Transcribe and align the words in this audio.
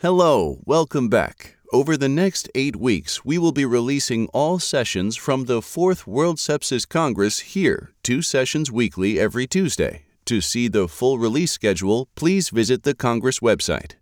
Hello, 0.00 0.60
welcome 0.66 1.08
back. 1.08 1.56
Over 1.72 1.96
the 1.96 2.06
next 2.06 2.50
eight 2.54 2.76
weeks, 2.76 3.24
we 3.24 3.38
will 3.38 3.50
be 3.50 3.64
releasing 3.64 4.28
all 4.28 4.58
sessions 4.58 5.16
from 5.16 5.46
the 5.46 5.62
Fourth 5.62 6.06
World 6.06 6.36
Sepsis 6.36 6.86
Congress 6.86 7.38
here, 7.38 7.92
two 8.02 8.20
sessions 8.20 8.70
weekly 8.70 9.18
every 9.18 9.46
Tuesday. 9.46 10.02
To 10.26 10.42
see 10.42 10.68
the 10.68 10.86
full 10.86 11.16
release 11.16 11.52
schedule, 11.52 12.10
please 12.14 12.50
visit 12.50 12.82
the 12.82 12.94
Congress 12.94 13.40
website. 13.40 13.92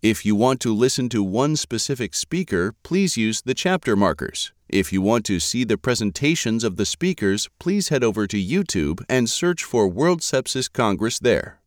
If 0.00 0.24
you 0.24 0.34
want 0.34 0.58
to 0.60 0.74
listen 0.74 1.10
to 1.10 1.22
one 1.22 1.56
specific 1.56 2.14
speaker, 2.14 2.74
please 2.82 3.18
use 3.18 3.42
the 3.42 3.52
chapter 3.52 3.94
markers. 3.94 4.54
If 4.70 4.90
you 4.90 5.02
want 5.02 5.26
to 5.26 5.38
see 5.38 5.64
the 5.64 5.76
presentations 5.76 6.64
of 6.64 6.78
the 6.78 6.86
speakers, 6.86 7.50
please 7.58 7.90
head 7.90 8.02
over 8.02 8.26
to 8.26 8.42
YouTube 8.42 9.04
and 9.06 9.28
search 9.28 9.64
for 9.64 9.86
World 9.86 10.22
Sepsis 10.22 10.72
Congress 10.72 11.18
there. 11.18 11.60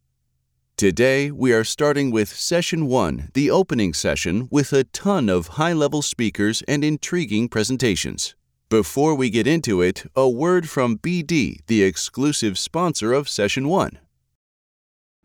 Today, 0.80 1.30
we 1.30 1.52
are 1.52 1.66
starting 1.66 2.10
with 2.10 2.30
Session 2.30 2.86
1, 2.86 3.32
the 3.34 3.52
opening 3.52 3.94
session, 3.94 4.48
with 4.50 4.72
a 4.72 4.86
ton 4.86 5.28
of 5.28 5.60
high 5.60 5.74
level 5.74 6.02
speakers 6.02 6.64
and 6.70 6.86
intriguing 6.86 7.50
presentations. 7.50 8.34
Before 8.70 9.14
we 9.14 9.30
get 9.30 9.46
into 9.46 9.82
it, 9.82 10.10
a 10.16 10.30
word 10.30 10.70
from 10.70 10.98
BD, 10.98 11.60
the 11.68 11.84
exclusive 11.84 12.58
sponsor 12.58 13.12
of 13.12 13.28
Session 13.28 13.68
1. 13.68 14.00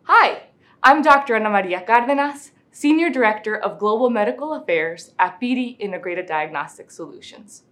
Hi, 0.02 0.42
I'm 0.82 1.02
Dr. 1.02 1.36
Ana 1.36 1.50
Maria 1.50 1.82
Cardenas, 1.82 2.50
Senior 2.72 3.10
Director 3.10 3.56
of 3.56 3.78
Global 3.78 4.10
Medical 4.10 4.54
Affairs 4.54 5.14
at 5.20 5.40
BD 5.40 5.76
Integrated 5.78 6.26
Diagnostic 6.26 6.90
Solutions. 6.90 7.62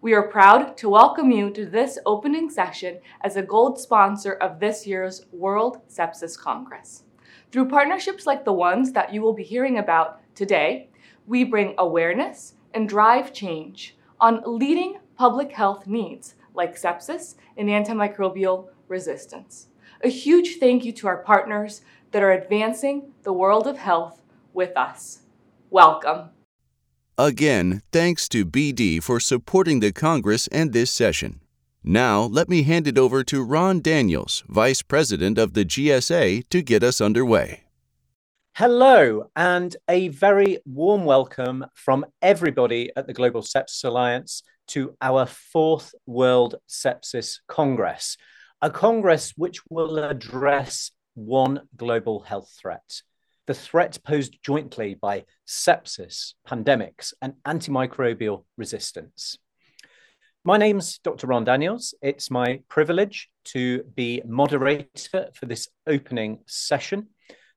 We 0.00 0.12
are 0.12 0.26
proud 0.26 0.76
to 0.78 0.88
welcome 0.88 1.30
you 1.30 1.50
to 1.50 1.66
this 1.66 2.00
opening 2.04 2.50
session 2.50 2.98
as 3.20 3.36
a 3.36 3.42
gold 3.42 3.78
sponsor 3.78 4.32
of 4.32 4.58
this 4.58 4.88
year's 4.88 5.24
World 5.30 5.82
Sepsis 5.88 6.36
Congress. 6.36 7.04
Through 7.50 7.68
partnerships 7.68 8.26
like 8.26 8.44
the 8.44 8.52
ones 8.52 8.92
that 8.92 9.14
you 9.14 9.22
will 9.22 9.32
be 9.32 9.42
hearing 9.42 9.78
about 9.78 10.20
today, 10.34 10.90
we 11.26 11.44
bring 11.44 11.74
awareness 11.78 12.54
and 12.74 12.88
drive 12.88 13.32
change 13.32 13.96
on 14.20 14.42
leading 14.44 14.98
public 15.16 15.52
health 15.52 15.86
needs 15.86 16.34
like 16.54 16.76
sepsis 16.76 17.36
and 17.56 17.68
antimicrobial 17.68 18.68
resistance. 18.86 19.68
A 20.04 20.08
huge 20.08 20.56
thank 20.58 20.84
you 20.84 20.92
to 20.92 21.06
our 21.06 21.18
partners 21.18 21.80
that 22.10 22.22
are 22.22 22.32
advancing 22.32 23.12
the 23.22 23.32
world 23.32 23.66
of 23.66 23.78
health 23.78 24.22
with 24.52 24.76
us. 24.76 25.20
Welcome. 25.70 26.30
Again, 27.16 27.82
thanks 27.92 28.28
to 28.28 28.44
BD 28.44 29.02
for 29.02 29.20
supporting 29.20 29.80
the 29.80 29.92
Congress 29.92 30.48
and 30.48 30.72
this 30.72 30.90
session. 30.90 31.40
Now, 31.84 32.22
let 32.22 32.48
me 32.48 32.62
hand 32.62 32.86
it 32.86 32.98
over 32.98 33.22
to 33.24 33.42
Ron 33.42 33.80
Daniels, 33.80 34.44
Vice 34.48 34.82
President 34.82 35.38
of 35.38 35.54
the 35.54 35.64
GSA, 35.64 36.48
to 36.50 36.62
get 36.62 36.82
us 36.82 37.00
underway. 37.00 37.64
Hello, 38.54 39.30
and 39.36 39.76
a 39.88 40.08
very 40.08 40.58
warm 40.66 41.04
welcome 41.04 41.64
from 41.74 42.04
everybody 42.20 42.90
at 42.96 43.06
the 43.06 43.14
Global 43.14 43.42
Sepsis 43.42 43.84
Alliance 43.84 44.42
to 44.68 44.96
our 45.00 45.26
fourth 45.26 45.94
World 46.06 46.56
Sepsis 46.68 47.38
Congress, 47.46 48.16
a 48.60 48.70
congress 48.70 49.32
which 49.36 49.60
will 49.70 49.98
address 49.98 50.90
one 51.14 51.60
global 51.76 52.20
health 52.20 52.52
threat 52.60 53.02
the 53.48 53.54
threat 53.54 53.98
posed 54.04 54.38
jointly 54.42 54.94
by 54.94 55.24
sepsis, 55.48 56.34
pandemics, 56.46 57.14
and 57.22 57.32
antimicrobial 57.46 58.44
resistance. 58.58 59.38
My 60.48 60.56
name's 60.56 60.96
Dr. 61.00 61.26
Ron 61.26 61.44
Daniels. 61.44 61.92
It's 62.00 62.30
my 62.30 62.60
privilege 62.70 63.28
to 63.52 63.82
be 63.94 64.22
moderator 64.24 65.28
for 65.34 65.44
this 65.44 65.68
opening 65.86 66.38
session. 66.46 67.08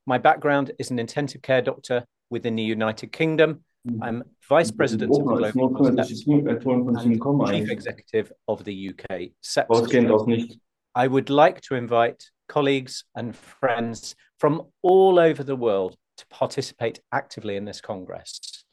My 0.05 0.17
background 0.17 0.73
is 0.77 0.91
an 0.91 0.99
intensive 0.99 1.41
care 1.41 1.61
doctor 1.61 2.03
within 2.29 2.57
the 2.57 2.63
United 2.63 3.13
Kingdom. 3.13 3.63
I'm 4.01 4.23
Vice 4.49 4.71
President 4.71 5.09
of 5.09 5.19
the 5.19 5.51
Global 5.53 5.87
and 5.87 6.05
Chief 7.49 7.71
Executive 7.71 8.33
of 8.49 8.65
the 8.65 8.89
UK 8.89 9.29
Sepsis. 9.41 10.57
I 10.93 11.07
would 11.07 11.29
like 11.29 11.61
to 11.61 11.75
invite 11.75 12.25
colleagues 12.49 13.05
and 13.15 13.33
friends 13.33 14.15
from 14.37 14.63
all 14.81 15.17
over 15.17 15.45
the 15.45 15.55
world 15.55 15.95
to 16.17 16.27
participate 16.27 16.99
actively 17.13 17.55
in 17.55 17.63
this 17.63 17.79
Congress. 17.79 18.65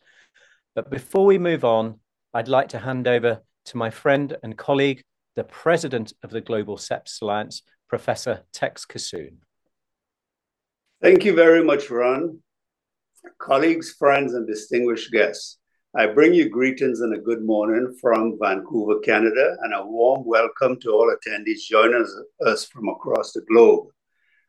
But 0.74 0.90
before 0.90 1.24
we 1.24 1.38
move 1.38 1.64
on, 1.64 2.00
I'd 2.34 2.48
like 2.48 2.70
to 2.70 2.80
hand 2.80 3.06
over 3.06 3.42
to 3.68 3.76
my 3.76 3.90
friend 3.90 4.34
and 4.42 4.56
colleague, 4.56 5.02
the 5.36 5.44
president 5.44 6.14
of 6.22 6.30
the 6.30 6.40
Global 6.40 6.78
Sepsis 6.78 7.20
Alliance, 7.20 7.62
Professor 7.86 8.44
Tex 8.50 8.86
Kissoon. 8.86 9.36
Thank 11.02 11.24
you 11.26 11.34
very 11.34 11.62
much, 11.62 11.90
Ron. 11.90 12.38
Colleagues, 13.38 13.92
friends, 13.98 14.32
and 14.32 14.46
distinguished 14.46 15.12
guests, 15.12 15.58
I 15.94 16.06
bring 16.06 16.32
you 16.32 16.48
greetings 16.48 17.00
and 17.02 17.14
a 17.14 17.20
good 17.20 17.42
morning 17.44 17.94
from 18.00 18.38
Vancouver, 18.40 19.00
Canada, 19.00 19.56
and 19.60 19.74
a 19.74 19.84
warm 19.84 20.24
welcome 20.24 20.80
to 20.80 20.92
all 20.92 21.14
attendees 21.14 21.60
joining 21.68 22.06
us 22.46 22.64
from 22.64 22.88
across 22.88 23.32
the 23.32 23.42
globe. 23.42 23.88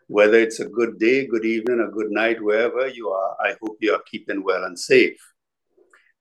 Whether 0.07 0.39
it's 0.39 0.61
a 0.61 0.69
good 0.69 0.97
day, 0.97 1.27
good 1.27 1.45
evening, 1.45 1.81
or 1.81 1.91
good 1.91 2.11
night, 2.11 2.41
wherever 2.41 2.87
you 2.87 3.09
are, 3.09 3.35
I 3.41 3.55
hope 3.61 3.77
you 3.81 3.93
are 3.93 4.03
keeping 4.09 4.43
well 4.43 4.63
and 4.63 4.79
safe. 4.79 5.19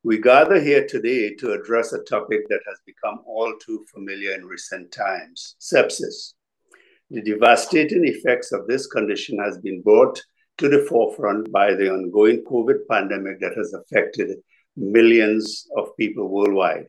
We 0.04 0.20
gather 0.20 0.60
here 0.60 0.86
today 0.86 1.34
to 1.34 1.52
address 1.54 1.92
a 1.92 2.04
topic 2.04 2.46
that 2.48 2.60
has 2.68 2.78
become 2.86 3.18
all 3.26 3.52
too 3.58 3.84
familiar 3.92 4.32
in 4.32 4.44
recent 4.46 4.92
times 4.92 5.56
sepsis. 5.60 6.34
The 7.10 7.20
devastating 7.20 8.06
effects 8.06 8.52
of 8.52 8.68
this 8.68 8.86
condition 8.86 9.38
has 9.42 9.58
been 9.58 9.82
brought 9.82 10.22
to 10.58 10.68
the 10.68 10.86
forefront 10.88 11.50
by 11.50 11.74
the 11.74 11.92
ongoing 11.92 12.44
COVID 12.44 12.86
pandemic 12.88 13.40
that 13.40 13.56
has 13.56 13.74
affected 13.74 14.38
millions 14.76 15.66
of 15.76 15.96
people 15.96 16.28
worldwide. 16.28 16.86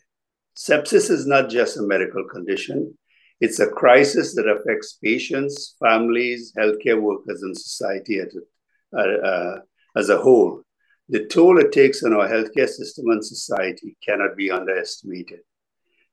Sepsis 0.56 1.10
is 1.10 1.26
not 1.26 1.50
just 1.50 1.78
a 1.78 1.82
medical 1.82 2.26
condition, 2.26 2.96
it's 3.42 3.60
a 3.60 3.70
crisis 3.70 4.36
that 4.36 4.48
affects 4.48 5.00
patients, 5.04 5.76
families, 5.80 6.54
healthcare 6.56 7.02
workers, 7.02 7.42
and 7.42 7.58
society 7.58 8.22
uh, 8.22 9.00
uh, 9.00 9.60
as 9.96 10.10
a 10.10 10.18
whole. 10.18 10.62
The 11.12 11.26
toll 11.26 11.60
it 11.60 11.72
takes 11.72 12.04
on 12.04 12.14
our 12.14 12.30
healthcare 12.30 12.70
system 12.70 13.08
and 13.10 13.26
society 13.26 13.98
cannot 14.06 14.38
be 14.38 14.52
underestimated. 14.52 15.40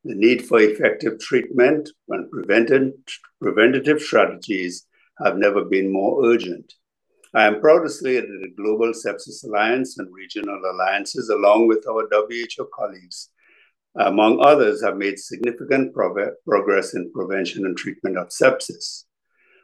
The 0.04 0.14
need 0.14 0.46
for 0.46 0.58
effective 0.58 1.18
treatment 1.18 1.90
and 2.08 2.30
preventative 2.30 4.00
strategies 4.00 4.86
have 5.22 5.36
never 5.36 5.64
been 5.66 5.92
more 5.92 6.24
urgent. 6.24 6.72
I 7.34 7.44
am 7.46 7.60
proud 7.60 7.82
to 7.82 7.90
say 7.90 8.14
that 8.14 8.38
the 8.40 8.54
Global 8.56 8.92
Sepsis 8.92 9.44
Alliance 9.44 9.98
and 9.98 10.08
regional 10.14 10.58
alliances, 10.64 11.28
along 11.28 11.66
with 11.66 11.86
our 11.86 12.08
WHO 12.10 12.68
colleagues, 12.74 13.28
among 13.96 14.40
others, 14.40 14.82
have 14.82 14.96
made 14.96 15.18
significant 15.18 15.92
progress 15.92 16.94
in 16.94 17.12
prevention 17.12 17.66
and 17.66 17.76
treatment 17.76 18.16
of 18.16 18.28
sepsis. 18.28 19.04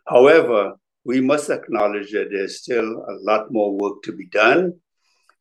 However, 0.07 0.75
we 1.05 1.23
must 1.23 1.49
acknowledge 1.49 2.13
that 2.13 2.29
there's 2.31 2.61
still 2.61 3.07
a 3.09 3.15
lot 3.23 3.51
more 3.51 3.75
work 3.79 4.03
to 4.03 4.13
be 4.13 4.27
done 4.27 4.75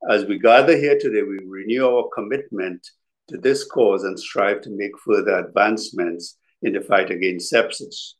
as 0.09 0.25
we 0.25 0.39
gather 0.39 0.75
here 0.75 0.97
today, 1.00 1.22
we 1.22 1.39
renew 1.45 1.85
our 1.85 2.09
commitment 2.13 2.85
to 3.29 3.38
this 3.38 3.63
cause 3.63 4.03
and 4.03 4.19
strive 4.19 4.62
to 4.62 4.69
make 4.72 4.97
further 5.06 5.38
advancements 5.38 6.38
in 6.63 6.73
the 6.73 6.81
fight 6.81 7.12
against 7.12 7.53
sepsis. 7.53 8.13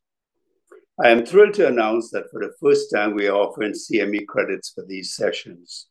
I 1.03 1.09
am 1.09 1.25
thrilled 1.25 1.56
to 1.56 1.68
announce 1.68 2.12
that 2.12 2.30
for 2.31 2.40
the 2.40 2.53
first 2.62 2.91
time, 2.94 3.16
we 3.16 3.28
are 3.28 3.36
offering 3.36 3.74
CME 3.74 4.28
credits 4.28 4.70
for 4.70 4.86
these 4.88 5.16
sessions. 5.16 5.88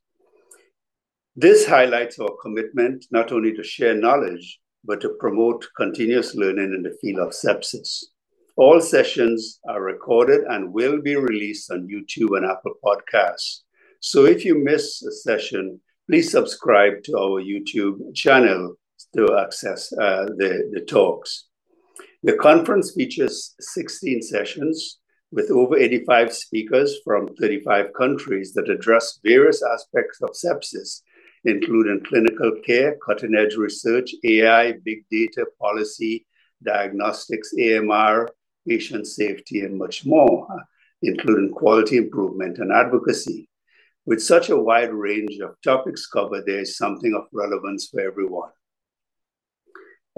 This 1.34 1.66
highlights 1.66 2.18
our 2.18 2.36
commitment 2.40 3.06
not 3.10 3.32
only 3.32 3.52
to 3.54 3.64
share 3.64 3.94
knowledge, 3.94 4.60
but 4.84 5.00
to 5.00 5.16
promote 5.18 5.66
continuous 5.76 6.34
learning 6.34 6.72
in 6.72 6.82
the 6.82 6.96
field 7.00 7.18
of 7.18 7.32
sepsis. 7.32 8.04
All 8.56 8.80
sessions 8.80 9.58
are 9.68 9.82
recorded 9.82 10.42
and 10.48 10.72
will 10.72 11.00
be 11.02 11.16
released 11.16 11.70
on 11.72 11.88
YouTube 11.88 12.36
and 12.36 12.46
Apple 12.46 12.74
Podcasts. 12.84 13.62
So 14.00 14.24
if 14.24 14.46
you 14.46 14.58
miss 14.58 15.02
a 15.02 15.12
session, 15.12 15.78
please 16.08 16.30
subscribe 16.30 17.02
to 17.04 17.18
our 17.18 17.42
YouTube 17.42 18.14
channel 18.14 18.76
to 19.14 19.36
access 19.38 19.92
uh, 19.92 20.24
the, 20.38 20.70
the 20.72 20.80
talks. 20.80 21.48
The 22.22 22.32
conference 22.38 22.94
features 22.94 23.54
16 23.60 24.22
sessions 24.22 24.98
with 25.30 25.50
over 25.50 25.76
85 25.76 26.32
speakers 26.32 26.96
from 27.04 27.28
35 27.36 27.92
countries 27.92 28.54
that 28.54 28.70
address 28.70 29.20
various 29.22 29.62
aspects 29.62 30.22
of 30.22 30.30
sepsis, 30.30 31.02
including 31.44 32.02
clinical 32.02 32.52
care, 32.64 32.96
cutting 33.04 33.34
edge 33.34 33.56
research, 33.56 34.14
AI, 34.24 34.72
big 34.82 35.04
data, 35.10 35.44
policy, 35.60 36.26
diagnostics, 36.64 37.52
AMR, 37.52 38.30
patient 38.66 39.06
safety, 39.06 39.60
and 39.60 39.76
much 39.76 40.06
more, 40.06 40.46
including 41.02 41.52
quality 41.52 41.98
improvement 41.98 42.56
and 42.58 42.72
advocacy. 42.72 43.49
With 44.10 44.20
such 44.20 44.50
a 44.50 44.56
wide 44.56 44.92
range 44.92 45.38
of 45.38 45.54
topics 45.62 46.08
covered, 46.08 46.44
there 46.44 46.58
is 46.58 46.76
something 46.76 47.14
of 47.14 47.28
relevance 47.32 47.86
for 47.88 48.00
everyone. 48.00 48.50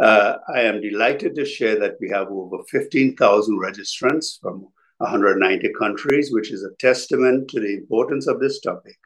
Uh, 0.03 0.39
I 0.49 0.62
am 0.62 0.81
delighted 0.81 1.35
to 1.35 1.44
share 1.44 1.79
that 1.79 1.99
we 2.00 2.09
have 2.09 2.29
over 2.31 2.65
15,000 2.71 3.61
registrants 3.61 4.41
from 4.41 4.67
190 4.97 5.75
countries, 5.79 6.33
which 6.33 6.53
is 6.53 6.65
a 6.65 6.75
testament 6.79 7.50
to 7.50 7.61
the 7.61 7.75
importance 7.75 8.27
of 8.27 8.41
this 8.41 8.61
topic 8.61 8.97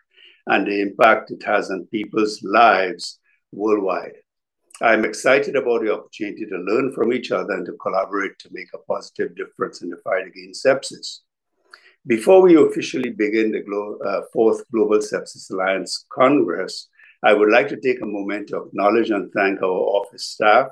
and 0.46 0.64
the 0.64 0.80
impact 0.80 1.32
it 1.32 1.42
has 1.42 1.68
on 1.68 1.88
people's 1.90 2.40
lives 2.44 3.18
worldwide. 3.50 4.14
I'm 4.80 5.04
excited 5.04 5.56
about 5.56 5.82
the 5.82 5.94
opportunity 5.94 6.46
to 6.46 6.58
learn 6.58 6.92
from 6.92 7.12
each 7.12 7.32
other 7.32 7.54
and 7.54 7.66
to 7.66 7.76
collaborate 7.82 8.38
to 8.38 8.50
make 8.52 8.68
a 8.72 8.78
positive 8.86 9.34
difference 9.34 9.82
in 9.82 9.90
the 9.90 9.96
fight 10.04 10.28
against 10.28 10.64
sepsis. 10.64 11.22
Before 12.08 12.40
we 12.40 12.54
officially 12.54 13.10
begin 13.10 13.50
the 13.50 13.62
Glo- 13.62 13.98
uh, 13.98 14.22
fourth 14.32 14.62
Global 14.70 14.98
Sepsis 14.98 15.50
Alliance 15.50 16.06
Congress, 16.08 16.88
I 17.24 17.32
would 17.34 17.50
like 17.50 17.66
to 17.70 17.80
take 17.80 18.00
a 18.00 18.06
moment 18.06 18.48
to 18.48 18.58
acknowledge 18.58 19.10
and 19.10 19.32
thank 19.32 19.60
our 19.60 19.68
office 19.68 20.24
staff, 20.24 20.68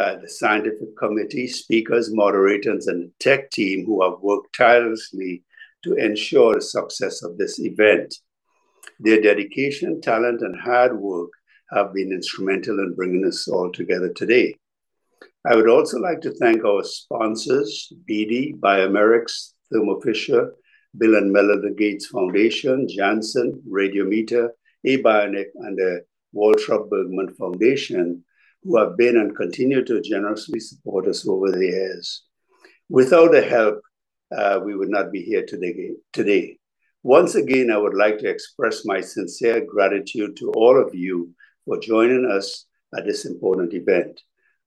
uh, 0.00 0.16
the 0.16 0.28
scientific 0.30 0.96
committee, 0.96 1.46
speakers, 1.46 2.10
moderators, 2.10 2.86
and 2.86 3.02
the 3.02 3.12
tech 3.20 3.50
team 3.50 3.84
who 3.84 4.02
have 4.02 4.20
worked 4.22 4.56
tirelessly 4.56 5.44
to 5.84 5.92
ensure 5.96 6.54
the 6.54 6.62
success 6.62 7.22
of 7.22 7.36
this 7.36 7.58
event. 7.60 8.14
Their 8.98 9.20
dedication, 9.20 10.00
talent, 10.00 10.40
and 10.40 10.58
hard 10.58 10.98
work 10.98 11.28
have 11.70 11.92
been 11.92 12.12
instrumental 12.12 12.78
in 12.78 12.94
bringing 12.94 13.26
us 13.26 13.46
all 13.46 13.70
together 13.70 14.10
today. 14.10 14.54
I 15.44 15.54
would 15.54 15.68
also 15.68 15.98
like 15.98 16.22
to 16.22 16.32
thank 16.32 16.64
our 16.64 16.82
sponsors, 16.82 17.92
BD, 18.08 18.54
bioMérieux, 18.58 19.52
Thermo 19.72 20.00
Fisher, 20.00 20.52
Bill 20.96 21.16
and 21.16 21.32
Melinda 21.32 21.70
Gates 21.70 22.06
Foundation, 22.06 22.86
Janssen, 22.88 23.62
Radiometer, 23.68 24.50
Abionic, 24.86 25.46
and 25.56 25.76
the 25.76 26.04
Waltrop 26.34 26.88
Bergman 26.88 27.34
Foundation, 27.34 28.24
who 28.62 28.76
have 28.78 28.96
been 28.96 29.16
and 29.16 29.36
continue 29.36 29.84
to 29.84 30.00
generously 30.00 30.60
support 30.60 31.06
us 31.06 31.26
over 31.28 31.50
the 31.50 31.66
years. 31.66 32.24
Without 32.88 33.32
the 33.32 33.42
help, 33.42 33.80
uh, 34.36 34.60
we 34.64 34.76
would 34.76 34.88
not 34.88 35.12
be 35.12 35.22
here 35.22 35.44
today. 35.46 35.92
today. 36.12 36.58
Once 37.02 37.36
again, 37.36 37.70
I 37.70 37.78
would 37.78 37.94
like 37.94 38.18
to 38.18 38.28
express 38.28 38.84
my 38.84 39.00
sincere 39.00 39.64
gratitude 39.64 40.36
to 40.38 40.50
all 40.52 40.80
of 40.80 40.94
you 40.94 41.32
for 41.64 41.78
joining 41.78 42.28
us 42.30 42.66
at 42.96 43.04
this 43.04 43.24
important 43.24 43.74
event. 43.74 44.20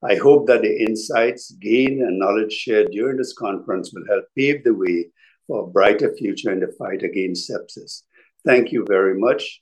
I 0.04 0.16
hope 0.16 0.48
that 0.48 0.62
the 0.62 0.82
insights 0.82 1.52
gained 1.52 2.02
and 2.02 2.20
knowledge 2.20 2.54
shared 2.54 2.92
during 2.92 3.18
this 3.18 3.34
conference 3.34 3.92
will 3.94 4.06
help 4.08 4.26
pave 4.36 4.64
the 4.64 4.74
way 4.74 5.10
for 5.46 5.64
a 5.64 5.68
brighter 5.68 6.16
future 6.16 6.52
in 6.52 6.62
the 6.62 6.74
fight 6.78 7.04
against 7.04 7.50
sepsis. 7.50 8.04
Thank 8.46 8.72
you 8.72 8.86
very 8.88 9.20
much. 9.20 9.62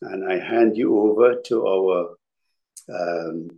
And 0.00 0.30
I 0.30 0.38
hand 0.38 0.76
you 0.76 0.98
over 0.98 1.36
to 1.46 1.66
our 1.66 2.16
um, 2.92 3.48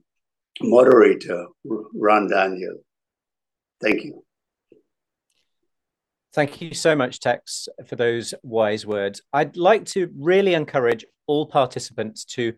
moderator, 0.61 1.47
Ron 1.65 2.29
Daniel. 2.29 2.77
Thank 3.81 4.05
you. 4.05 4.25
Thank 6.35 6.61
you 6.61 6.75
so 6.75 6.97
much, 6.97 7.21
Tex, 7.21 7.69
for 7.87 7.97
those 7.97 8.35
wise 8.43 8.85
words. 8.85 9.23
I'd 9.33 9.57
like 9.57 9.87
to 9.87 10.11
really 10.19 10.55
encourage 10.55 11.07
all 11.27 11.47
participants 11.47 12.25
to 12.25 12.53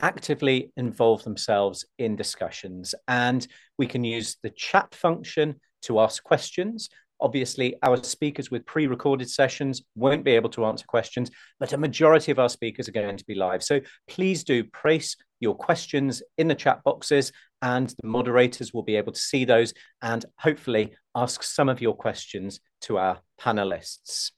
actively 0.00 0.72
involve 0.76 1.24
themselves 1.24 1.84
in 1.98 2.16
discussions. 2.16 2.94
And 3.06 3.46
we 3.78 3.86
can 3.86 4.04
use 4.04 4.36
the 4.42 4.50
chat 4.50 4.94
function 4.94 5.60
to 5.82 6.00
ask 6.00 6.22
questions. 6.22 6.88
Obviously, 7.20 7.74
our 7.82 8.02
speakers 8.04 8.50
with 8.50 8.64
pre 8.64 8.86
recorded 8.86 9.28
sessions 9.28 9.82
won't 9.96 10.24
be 10.24 10.32
able 10.32 10.50
to 10.50 10.64
answer 10.66 10.84
questions, 10.86 11.30
but 11.58 11.72
a 11.72 11.78
majority 11.78 12.30
of 12.30 12.38
our 12.38 12.48
speakers 12.48 12.88
are 12.88 12.92
going 12.92 13.16
to 13.16 13.24
be 13.24 13.34
live. 13.34 13.62
So 13.62 13.80
please 14.06 14.44
do 14.44 14.62
place 14.62 15.16
your 15.40 15.56
questions 15.56 16.22
in 16.36 16.46
the 16.46 16.54
chat 16.54 16.84
boxes, 16.84 17.32
and 17.60 17.88
the 17.88 18.06
moderators 18.06 18.72
will 18.72 18.84
be 18.84 18.96
able 18.96 19.12
to 19.12 19.20
see 19.20 19.44
those 19.44 19.74
and 20.00 20.24
hopefully 20.38 20.94
ask 21.14 21.42
some 21.42 21.68
of 21.68 21.80
your 21.80 21.94
questions 21.94 22.60
to 22.82 22.98
our 22.98 23.20
panelists. 23.40 24.30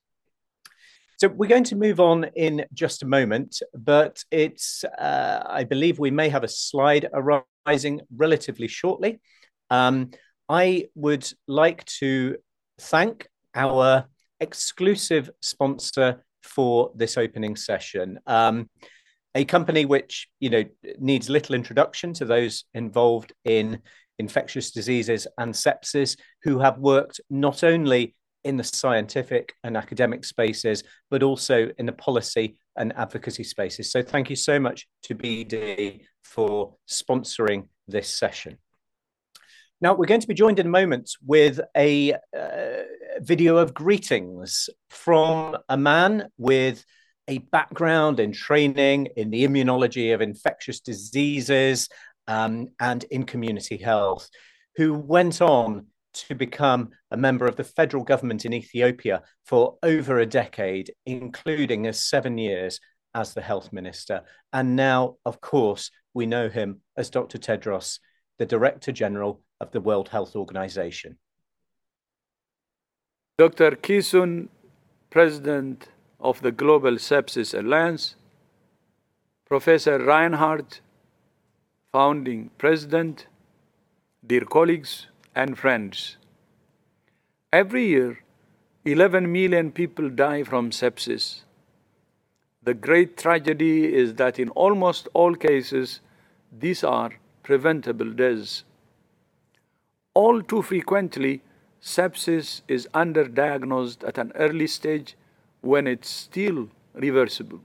So 1.20 1.28
we're 1.28 1.50
going 1.50 1.64
to 1.64 1.76
move 1.76 2.00
on 2.00 2.24
in 2.34 2.64
just 2.72 3.02
a 3.02 3.06
moment, 3.06 3.60
but 3.74 4.24
it's, 4.30 4.84
uh, 4.84 5.42
I 5.46 5.64
believe 5.64 5.98
we 5.98 6.10
may 6.10 6.30
have 6.30 6.44
a 6.44 6.48
slide 6.48 7.10
arising 7.12 8.00
relatively 8.16 8.68
shortly. 8.68 9.20
Um, 9.68 10.12
I 10.48 10.86
would 10.94 11.30
like 11.46 11.84
to 11.98 12.38
thank 12.80 13.28
our 13.54 14.06
exclusive 14.40 15.28
sponsor 15.42 16.24
for 16.42 16.90
this 16.94 17.18
opening 17.18 17.54
session. 17.54 18.18
Um, 18.26 18.70
a 19.34 19.44
company 19.44 19.84
which 19.84 20.26
you 20.40 20.48
know 20.48 20.64
needs 20.98 21.28
little 21.28 21.54
introduction 21.54 22.14
to 22.14 22.24
those 22.24 22.64
involved 22.72 23.34
in 23.44 23.80
infectious 24.18 24.70
diseases 24.70 25.26
and 25.36 25.52
sepsis 25.52 26.16
who 26.44 26.60
have 26.60 26.78
worked 26.78 27.20
not 27.28 27.62
only 27.62 28.14
in 28.44 28.56
the 28.56 28.64
scientific 28.64 29.54
and 29.64 29.76
academic 29.76 30.24
spaces, 30.24 30.82
but 31.10 31.22
also 31.22 31.70
in 31.78 31.86
the 31.86 31.92
policy 31.92 32.56
and 32.76 32.96
advocacy 32.96 33.44
spaces. 33.44 33.90
So 33.90 34.02
thank 34.02 34.30
you 34.30 34.36
so 34.36 34.58
much 34.58 34.86
to 35.04 35.14
BD 35.14 36.02
for 36.22 36.76
sponsoring 36.88 37.68
this 37.86 38.16
session. 38.16 38.58
Now, 39.82 39.94
we're 39.94 40.06
going 40.06 40.20
to 40.20 40.28
be 40.28 40.34
joined 40.34 40.58
in 40.58 40.66
a 40.66 40.70
moment 40.70 41.10
with 41.26 41.60
a 41.74 42.12
uh, 42.12 42.82
video 43.20 43.56
of 43.56 43.72
greetings 43.72 44.68
from 44.90 45.56
a 45.70 45.76
man 45.76 46.28
with 46.36 46.84
a 47.28 47.38
background 47.38 48.20
in 48.20 48.32
training 48.32 49.08
in 49.16 49.30
the 49.30 49.46
immunology 49.46 50.12
of 50.12 50.20
infectious 50.20 50.80
diseases 50.80 51.88
um, 52.26 52.68
and 52.78 53.04
in 53.04 53.24
community 53.24 53.78
health, 53.78 54.28
who 54.76 54.92
went 54.92 55.40
on 55.40 55.86
to 56.12 56.34
become 56.34 56.90
a 57.10 57.16
member 57.16 57.46
of 57.46 57.56
the 57.56 57.64
federal 57.64 58.04
government 58.04 58.44
in 58.44 58.52
Ethiopia 58.52 59.22
for 59.44 59.76
over 59.82 60.18
a 60.18 60.26
decade, 60.26 60.92
including 61.06 61.86
as 61.86 62.04
seven 62.04 62.38
years 62.38 62.80
as 63.14 63.34
the 63.34 63.40
health 63.40 63.72
minister. 63.72 64.22
And 64.52 64.76
now, 64.76 65.16
of 65.24 65.40
course, 65.40 65.90
we 66.14 66.26
know 66.26 66.48
him 66.48 66.80
as 66.96 67.10
Dr. 67.10 67.38
Tedros, 67.38 67.98
the 68.38 68.46
Director 68.46 68.92
General 68.92 69.40
of 69.60 69.70
the 69.72 69.80
World 69.80 70.08
Health 70.08 70.34
Organization. 70.36 71.18
Dr. 73.38 73.72
Kissoon, 73.72 74.48
President 75.10 75.88
of 76.18 76.40
the 76.42 76.52
Global 76.52 76.92
Sepsis 76.92 77.58
Alliance, 77.58 78.16
Professor 79.46 79.98
Reinhart, 79.98 80.80
Founding 81.92 82.50
President, 82.58 83.26
dear 84.24 84.42
colleagues, 84.42 85.08
and 85.34 85.58
friends. 85.58 86.16
Every 87.52 87.86
year, 87.86 88.20
11 88.84 89.30
million 89.30 89.72
people 89.72 90.08
die 90.08 90.42
from 90.42 90.70
sepsis. 90.70 91.42
The 92.62 92.74
great 92.74 93.16
tragedy 93.16 93.92
is 93.94 94.14
that 94.14 94.38
in 94.38 94.50
almost 94.50 95.08
all 95.14 95.34
cases, 95.34 96.00
these 96.56 96.84
are 96.84 97.10
preventable 97.42 98.12
deaths. 98.12 98.64
All 100.14 100.42
too 100.42 100.62
frequently, 100.62 101.42
sepsis 101.80 102.62
is 102.68 102.88
underdiagnosed 102.94 104.06
at 104.06 104.18
an 104.18 104.32
early 104.34 104.66
stage 104.66 105.16
when 105.60 105.86
it's 105.86 106.10
still 106.10 106.68
reversible. 106.94 107.60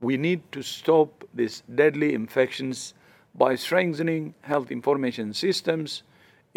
We 0.00 0.16
need 0.16 0.42
to 0.52 0.62
stop 0.62 1.24
these 1.34 1.62
deadly 1.74 2.12
infections 2.14 2.94
by 3.34 3.54
strengthening 3.54 4.34
health 4.42 4.70
information 4.70 5.32
systems 5.32 6.02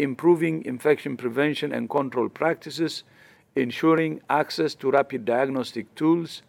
improving 0.00 0.64
infection 0.64 1.14
prevention 1.14 1.72
and 1.72 1.90
control 1.90 2.28
practices, 2.28 3.04
ensuring 3.54 4.20
access 4.30 4.74
to 4.74 4.90
rapid 4.90 5.26
diagnostic 5.26 5.94
tools, 5.94 6.42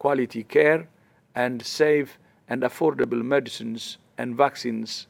quality 0.00 0.42
care, 0.42 0.88
and 1.34 1.64
safe 1.64 2.18
and 2.48 2.62
affordable 2.62 3.22
medicines 3.22 3.98
and 4.18 4.36
vaccines. 4.36 5.06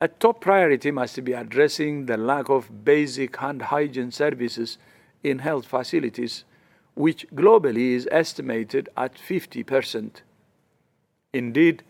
A 0.00 0.08
top 0.08 0.40
priority 0.40 0.90
must 0.90 1.22
be 1.24 1.34
addressing 1.34 2.06
the 2.06 2.16
lack 2.16 2.48
of 2.48 2.84
basic 2.84 3.36
hand 3.36 3.62
hygiene 3.62 4.10
services 4.10 4.78
in 5.22 5.38
health 5.38 5.66
facilities, 5.66 6.44
which 6.94 7.28
globally 7.28 7.92
is 7.92 8.08
estimated 8.10 8.88
at 8.96 9.14
50%. 9.14 10.22
Indeed, 11.32 11.84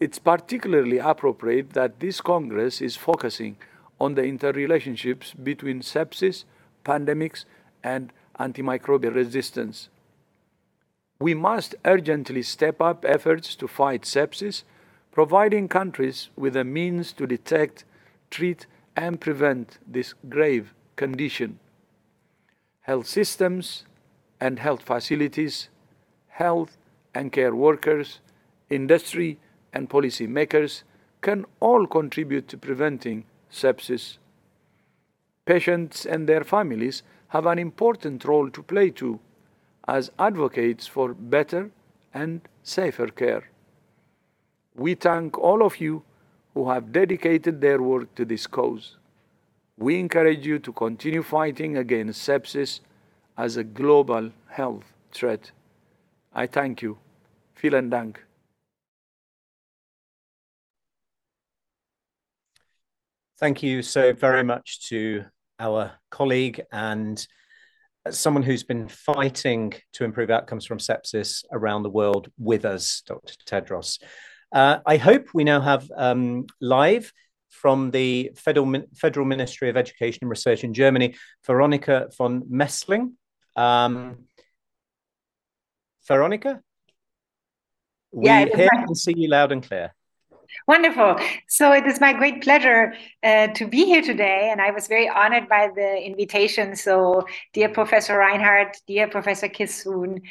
it's 0.00 0.18
particularly 0.18 0.98
appropriate 0.98 1.70
that 1.70 2.00
this 2.00 2.22
Congress 2.22 2.80
is 2.80 2.96
focusing 2.96 3.56
on 4.00 4.14
the 4.14 4.22
interrelationships 4.22 5.32
between 5.42 5.80
sepsis, 5.80 6.44
pandemics, 6.84 7.44
and 7.82 8.12
antimicrobial 8.38 9.14
resistance. 9.14 9.88
We 11.18 11.34
must 11.34 11.74
urgently 11.84 12.42
step 12.42 12.80
up 12.80 13.04
efforts 13.06 13.56
to 13.56 13.68
fight 13.68 14.02
sepsis, 14.02 14.64
providing 15.12 15.68
countries 15.68 16.28
with 16.36 16.52
the 16.52 16.64
means 16.64 17.12
to 17.14 17.26
detect, 17.26 17.84
treat, 18.30 18.66
and 18.94 19.20
prevent 19.20 19.78
this 19.86 20.14
grave 20.28 20.74
condition. 20.96 21.58
Health 22.82 23.06
systems 23.06 23.84
and 24.40 24.58
health 24.58 24.82
facilities, 24.82 25.68
health 26.28 26.76
and 27.14 27.32
care 27.32 27.54
workers, 27.54 28.20
industry, 28.68 29.38
and 29.72 29.88
policymakers 29.88 30.82
can 31.22 31.46
all 31.60 31.86
contribute 31.86 32.46
to 32.48 32.58
preventing 32.58 33.24
sepsis. 33.50 34.18
Patients 35.44 36.04
and 36.04 36.28
their 36.28 36.44
families 36.44 37.02
have 37.28 37.46
an 37.46 37.58
important 37.58 38.24
role 38.24 38.50
to 38.50 38.62
play 38.62 38.90
too, 38.90 39.20
as 39.86 40.10
advocates 40.18 40.86
for 40.86 41.14
better 41.14 41.70
and 42.12 42.40
safer 42.62 43.08
care. 43.08 43.50
We 44.74 44.94
thank 44.94 45.38
all 45.38 45.62
of 45.62 45.80
you 45.80 46.02
who 46.54 46.68
have 46.70 46.92
dedicated 46.92 47.60
their 47.60 47.80
work 47.80 48.14
to 48.16 48.24
this 48.24 48.46
cause. 48.46 48.96
We 49.78 50.00
encourage 50.00 50.46
you 50.46 50.58
to 50.60 50.72
continue 50.72 51.22
fighting 51.22 51.76
against 51.76 52.26
sepsis 52.26 52.80
as 53.36 53.56
a 53.56 53.64
global 53.64 54.30
health 54.48 54.84
threat. 55.12 55.50
I 56.34 56.46
thank 56.46 56.82
you. 56.82 56.98
Vielen 57.54 57.90
Dank. 57.90 58.25
Thank 63.38 63.62
you 63.62 63.82
so 63.82 64.14
very 64.14 64.42
much 64.42 64.88
to 64.88 65.26
our 65.60 65.92
colleague 66.10 66.62
and 66.72 67.24
someone 68.10 68.42
who's 68.42 68.62
been 68.62 68.88
fighting 68.88 69.74
to 69.92 70.04
improve 70.04 70.30
outcomes 70.30 70.64
from 70.64 70.78
sepsis 70.78 71.44
around 71.52 71.82
the 71.82 71.90
world 71.90 72.30
with 72.38 72.64
us, 72.64 73.02
Dr. 73.06 73.34
Tedros. 73.46 74.00
Uh, 74.52 74.78
I 74.86 74.96
hope 74.96 75.28
we 75.34 75.44
now 75.44 75.60
have 75.60 75.90
um, 75.94 76.46
live 76.62 77.12
from 77.50 77.90
the 77.90 78.30
Federal, 78.36 78.84
Federal 78.94 79.26
Ministry 79.26 79.68
of 79.68 79.76
Education 79.76 80.20
and 80.22 80.30
Research 80.30 80.64
in 80.64 80.72
Germany, 80.72 81.14
Veronika 81.44 82.08
von 82.16 82.42
Messling. 82.50 83.12
Um, 83.54 84.24
Veronika? 86.08 86.62
We 88.12 88.26
yeah, 88.26 88.46
hear 88.46 88.70
and 88.72 88.96
see 88.96 89.14
you 89.14 89.28
loud 89.28 89.52
and 89.52 89.62
clear. 89.62 89.92
Wonderful. 90.66 91.18
So 91.48 91.72
it 91.72 91.86
is 91.86 92.00
my 92.00 92.12
great 92.12 92.42
pleasure 92.42 92.94
uh, 93.22 93.48
to 93.48 93.66
be 93.66 93.84
here 93.84 94.02
today, 94.02 94.48
and 94.50 94.60
I 94.60 94.70
was 94.70 94.86
very 94.88 95.08
honored 95.08 95.48
by 95.48 95.70
the 95.74 96.02
invitation. 96.04 96.74
So, 96.76 97.26
dear 97.52 97.68
Professor 97.68 98.18
Reinhart, 98.18 98.76
dear 98.86 99.08
Professor 99.08 99.48
Kissoon, 99.48 100.22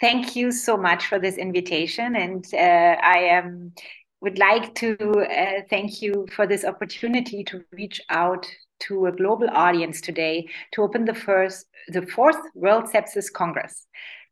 thank 0.00 0.36
you 0.36 0.52
so 0.52 0.76
much 0.76 1.06
for 1.06 1.18
this 1.18 1.36
invitation, 1.36 2.16
and 2.16 2.44
uh, 2.54 2.96
I 3.02 3.38
um, 3.38 3.72
would 4.20 4.38
like 4.38 4.74
to 4.76 4.96
uh, 4.98 5.62
thank 5.68 6.00
you 6.02 6.26
for 6.32 6.46
this 6.46 6.64
opportunity 6.64 7.42
to 7.44 7.64
reach 7.72 8.00
out 8.10 8.46
to 8.78 9.06
a 9.06 9.12
global 9.12 9.48
audience 9.50 10.00
today 10.00 10.46
to 10.72 10.82
open 10.82 11.06
the 11.06 11.14
first, 11.14 11.66
the 11.88 12.06
fourth 12.06 12.36
World 12.54 12.84
Sepsis 12.84 13.32
Congress 13.32 13.86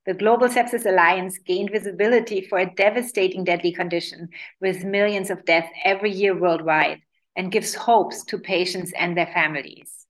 the 0.07 0.15
Global 0.15 0.49
Sepsis 0.49 0.85
Alliance 0.85 1.39
gained 1.39 1.71
visibility 1.71 2.43
for 2.43 2.59
a 2.59 2.75
devastating 2.75 3.45
deadly 3.45 3.73
condition 3.73 4.29
with 4.61 4.85
millions 4.85 5.31
of 5.31 5.45
deaths 5.45 5.69
every 5.85 6.11
year 6.11 6.39
worldwide 6.39 7.01
and 7.37 7.51
gives 7.51 7.75
hopes 7.75 8.23
to 8.25 8.39
patients 8.39 8.93
and 8.99 9.17
their 9.17 9.27
families. 9.27 10.07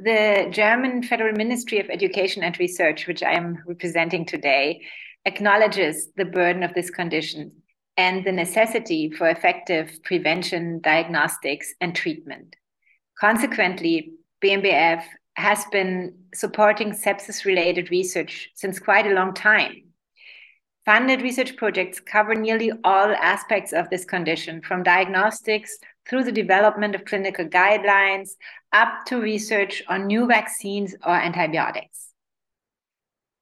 The 0.00 0.48
German 0.50 1.02
Federal 1.02 1.34
Ministry 1.34 1.80
of 1.80 1.90
Education 1.90 2.42
and 2.42 2.58
Research, 2.58 3.06
which 3.06 3.22
I 3.22 3.32
am 3.32 3.62
representing 3.66 4.26
today, 4.26 4.82
acknowledges 5.24 6.10
the 6.16 6.24
burden 6.24 6.62
of 6.62 6.74
this 6.74 6.90
condition 6.90 7.52
and 7.96 8.24
the 8.24 8.32
necessity 8.32 9.10
for 9.10 9.28
effective 9.28 10.00
prevention, 10.04 10.80
diagnostics, 10.80 11.74
and 11.80 11.94
treatment. 11.96 12.54
Consequently, 13.18 14.12
BMBF 14.42 15.02
has 15.38 15.64
been 15.66 16.12
supporting 16.34 16.90
sepsis 16.90 17.44
related 17.44 17.92
research 17.92 18.50
since 18.54 18.80
quite 18.80 19.06
a 19.06 19.14
long 19.14 19.32
time. 19.32 19.84
Funded 20.84 21.22
research 21.22 21.56
projects 21.56 22.00
cover 22.00 22.34
nearly 22.34 22.72
all 22.82 23.10
aspects 23.12 23.72
of 23.72 23.88
this 23.88 24.04
condition, 24.04 24.60
from 24.62 24.82
diagnostics 24.82 25.78
through 26.08 26.24
the 26.24 26.32
development 26.32 26.96
of 26.96 27.04
clinical 27.04 27.44
guidelines 27.44 28.30
up 28.72 29.06
to 29.06 29.20
research 29.20 29.80
on 29.88 30.08
new 30.08 30.26
vaccines 30.26 30.96
or 31.06 31.14
antibiotics. 31.14 32.08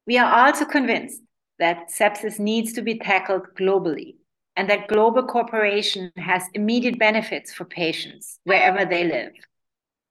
We 0.07 0.19
are 0.19 0.47
also 0.47 0.67
convinced 0.67 1.23
that 1.59 1.89
sepsis 1.89 2.39
needs 2.39 2.75
to 2.75 2.83
be 2.83 2.99
tackled 2.99 3.47
globally 3.59 4.17
and 4.55 4.69
that 4.69 4.89
global 4.89 5.23
cooperation 5.23 6.13
has 6.19 6.43
immediate 6.53 6.99
benefits 6.99 7.55
for 7.55 7.65
patients 7.65 8.39
wherever 8.45 8.85
they 8.85 9.05
live. 9.05 9.33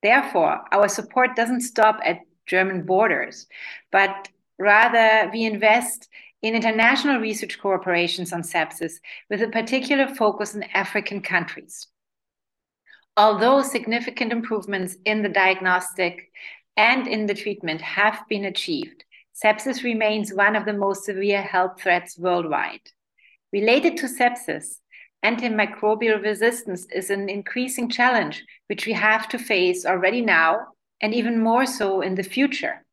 Therefore, 0.06 0.62
our 0.72 0.88
support 0.88 1.36
doesn't 1.36 1.62
stop 1.62 2.00
at 2.06 2.20
German 2.46 2.84
borders, 2.86 3.48
but 3.92 4.30
rather 4.60 5.32
we 5.34 5.46
invest 5.46 6.10
in 6.44 6.54
international 6.54 7.20
research 7.20 7.60
cooperations 7.60 8.32
on 8.32 8.44
sepsis 8.44 9.00
with 9.32 9.42
a 9.42 9.48
particular 9.48 10.08
focus 10.08 10.54
on 10.54 10.62
African 10.76 11.22
countries. 11.24 11.88
Although 13.18 13.64
significant 13.64 14.32
improvements 14.32 14.96
in 15.06 15.24
the 15.24 15.30
diagnostic 15.44 16.32
and 16.78 17.08
in 17.08 17.26
the 17.26 17.34
treatment 17.34 17.82
have 17.82 18.20
been 18.30 18.46
achieved, 18.46 19.06
sepsis 19.34 19.84
remains 19.84 20.32
one 20.32 20.56
of 20.56 20.66
the 20.66 20.74
most 20.74 21.06
severe 21.06 21.42
health 21.42 21.82
threats 21.82 22.16
worldwide. 22.16 22.92
Related 23.52 23.98
to 23.98 24.06
sepsis, 24.06 24.82
antimicrobial 25.28 26.22
resistance 26.22 26.86
is 27.00 27.10
an 27.10 27.30
increasing 27.30 27.90
challenge 27.90 28.44
which 28.68 28.86
we 28.86 28.94
have 28.94 29.28
to 29.30 29.38
face 29.38 29.86
already 29.86 30.22
now 30.22 30.68
and 31.02 31.14
even 31.14 31.40
more 31.50 31.66
so 31.66 32.02
in 32.02 32.16
the 32.16 32.24
future. 32.36 32.86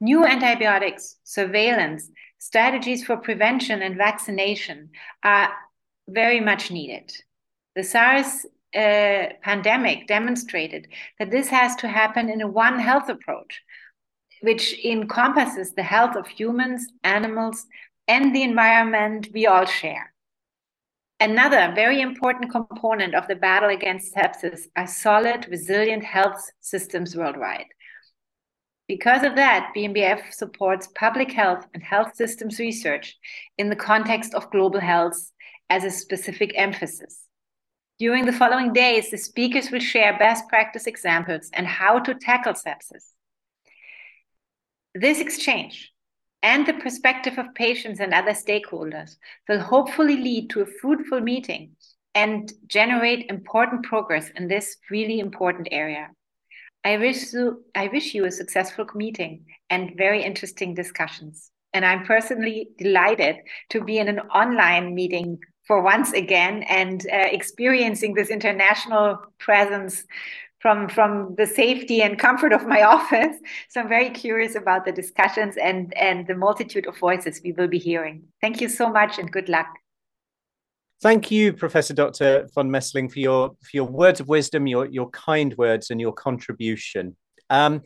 New 0.00 0.24
antibiotics, 0.24 1.16
surveillance, 1.24 2.10
strategies 2.38 3.04
for 3.04 3.16
prevention 3.16 3.82
and 3.82 3.96
vaccination 3.96 4.90
are 5.22 5.50
very 6.08 6.40
much 6.40 6.70
needed. 6.70 7.12
The 7.74 7.84
SARS 7.84 8.46
uh, 8.74 9.34
pandemic 9.42 10.06
demonstrated 10.06 10.88
that 11.18 11.30
this 11.30 11.48
has 11.48 11.76
to 11.76 11.88
happen 11.88 12.28
in 12.28 12.40
a 12.40 12.48
one 12.48 12.78
health 12.78 13.08
approach, 13.08 13.62
which 14.40 14.78
encompasses 14.84 15.72
the 15.72 15.82
health 15.82 16.16
of 16.16 16.26
humans, 16.26 16.86
animals, 17.02 17.66
and 18.08 18.34
the 18.34 18.42
environment 18.42 19.28
we 19.34 19.46
all 19.46 19.66
share. 19.66 20.12
Another 21.18 21.72
very 21.74 22.02
important 22.02 22.50
component 22.50 23.14
of 23.14 23.26
the 23.26 23.36
battle 23.36 23.70
against 23.70 24.14
sepsis 24.14 24.66
are 24.76 24.86
solid, 24.86 25.46
resilient 25.48 26.04
health 26.04 26.50
systems 26.60 27.16
worldwide. 27.16 27.68
Because 28.86 29.24
of 29.24 29.34
that, 29.36 29.72
BMBF 29.74 30.32
supports 30.32 30.88
public 30.94 31.32
health 31.32 31.66
and 31.72 31.82
health 31.82 32.14
systems 32.14 32.58
research 32.58 33.16
in 33.56 33.70
the 33.70 33.76
context 33.76 34.34
of 34.34 34.50
global 34.50 34.78
health 34.78 35.32
as 35.70 35.84
a 35.84 35.90
specific 35.90 36.52
emphasis. 36.54 37.22
During 37.98 38.26
the 38.26 38.32
following 38.32 38.74
days, 38.74 39.10
the 39.10 39.16
speakers 39.16 39.70
will 39.70 39.80
share 39.80 40.18
best 40.18 40.48
practice 40.48 40.86
examples 40.86 41.48
and 41.54 41.66
how 41.66 41.98
to 41.98 42.14
tackle 42.14 42.52
sepsis. 42.52 43.12
This 44.94 45.18
exchange 45.18 45.92
and 46.46 46.64
the 46.64 46.74
perspective 46.74 47.38
of 47.38 47.52
patients 47.56 47.98
and 47.98 48.14
other 48.14 48.30
stakeholders 48.30 49.16
will 49.48 49.58
hopefully 49.58 50.16
lead 50.16 50.48
to 50.48 50.60
a 50.60 50.72
fruitful 50.80 51.20
meeting 51.20 51.72
and 52.14 52.52
generate 52.68 53.28
important 53.28 53.82
progress 53.82 54.30
in 54.36 54.46
this 54.46 54.76
really 54.88 55.18
important 55.18 55.66
area. 55.72 56.08
I 56.84 56.98
wish 56.98 57.32
you, 57.32 57.64
I 57.74 57.88
wish 57.88 58.14
you 58.14 58.26
a 58.26 58.30
successful 58.30 58.86
meeting 58.94 59.44
and 59.70 59.96
very 59.96 60.22
interesting 60.22 60.72
discussions. 60.72 61.50
And 61.74 61.84
I'm 61.84 62.06
personally 62.06 62.68
delighted 62.78 63.38
to 63.70 63.82
be 63.82 63.98
in 63.98 64.06
an 64.06 64.20
online 64.20 64.94
meeting 64.94 65.40
for 65.66 65.82
once 65.82 66.12
again 66.12 66.62
and 66.68 67.04
uh, 67.12 67.26
experiencing 67.38 68.14
this 68.14 68.30
international 68.30 69.18
presence 69.40 70.04
from 70.66 70.88
from 70.88 71.32
the 71.36 71.46
safety 71.46 72.02
and 72.02 72.18
comfort 72.18 72.52
of 72.52 72.66
my 72.66 72.82
office. 72.96 73.36
So 73.68 73.80
I'm 73.80 73.88
very 73.88 74.10
curious 74.10 74.56
about 74.56 74.84
the 74.84 74.90
discussions 74.90 75.56
and 75.56 75.96
and 75.96 76.26
the 76.26 76.34
multitude 76.34 76.86
of 76.88 76.98
voices 76.98 77.40
we 77.44 77.52
will 77.52 77.68
be 77.68 77.78
hearing. 77.78 78.24
Thank 78.40 78.60
you 78.60 78.68
so 78.68 78.90
much 78.90 79.20
and 79.20 79.30
good 79.30 79.48
luck. 79.48 79.68
Thank 81.00 81.30
you, 81.30 81.52
Professor 81.52 81.94
Dr. 81.94 82.48
von 82.52 82.68
Messling, 82.68 83.12
for 83.12 83.20
your 83.20 83.50
for 83.50 83.72
your 83.74 83.84
words 83.84 84.18
of 84.18 84.26
wisdom, 84.26 84.66
your 84.66 84.86
your 84.86 85.08
kind 85.10 85.54
words, 85.56 85.90
and 85.90 86.00
your 86.00 86.12
contribution. 86.12 87.16
Um, 87.48 87.82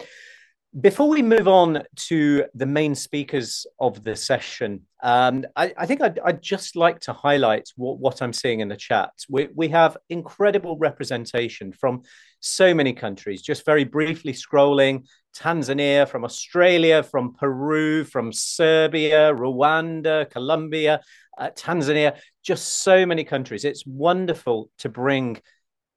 before 0.78 1.08
we 1.08 1.20
move 1.20 1.48
on 1.48 1.82
to 1.96 2.44
the 2.54 2.66
main 2.66 2.94
speakers 2.94 3.66
of 3.80 4.04
the 4.04 4.14
session, 4.14 4.82
um, 5.02 5.44
I, 5.56 5.72
I, 5.76 5.86
think 5.86 6.00
I'd, 6.00 6.20
I'd, 6.20 6.42
just 6.42 6.76
like 6.76 7.00
to 7.00 7.12
highlight 7.12 7.68
what, 7.76 7.98
what, 7.98 8.22
I'm 8.22 8.32
seeing 8.32 8.60
in 8.60 8.68
the 8.68 8.76
chat. 8.76 9.10
We, 9.28 9.48
we 9.54 9.68
have 9.68 9.96
incredible 10.10 10.76
representation 10.78 11.72
from 11.72 12.02
so 12.38 12.72
many 12.72 12.92
countries. 12.92 13.42
Just 13.42 13.64
very 13.64 13.82
briefly 13.82 14.32
scrolling 14.32 15.06
Tanzania, 15.36 16.08
from 16.08 16.24
Australia, 16.24 17.02
from 17.02 17.34
Peru, 17.34 18.04
from 18.04 18.32
Serbia, 18.32 19.34
Rwanda, 19.34 20.30
Colombia, 20.30 21.00
uh, 21.36 21.50
Tanzania, 21.56 22.16
just 22.44 22.82
so 22.82 23.04
many 23.04 23.24
countries. 23.24 23.64
It's 23.64 23.86
wonderful 23.86 24.70
to 24.78 24.88
bring 24.88 25.40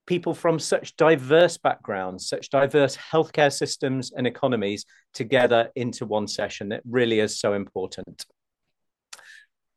people 0.06 0.34
from 0.34 0.60
such 0.60 0.96
diverse 0.96 1.58
backgrounds, 1.58 2.28
such 2.28 2.50
diverse 2.50 2.98
healthcare 2.98 3.52
systems 3.52 4.12
and 4.12 4.28
economies 4.28 4.86
together 5.14 5.70
into 5.76 6.06
one 6.06 6.28
session. 6.28 6.72
It 6.72 6.84
really 6.86 7.20
is 7.20 7.40
so 7.40 7.54
important. 7.54 8.26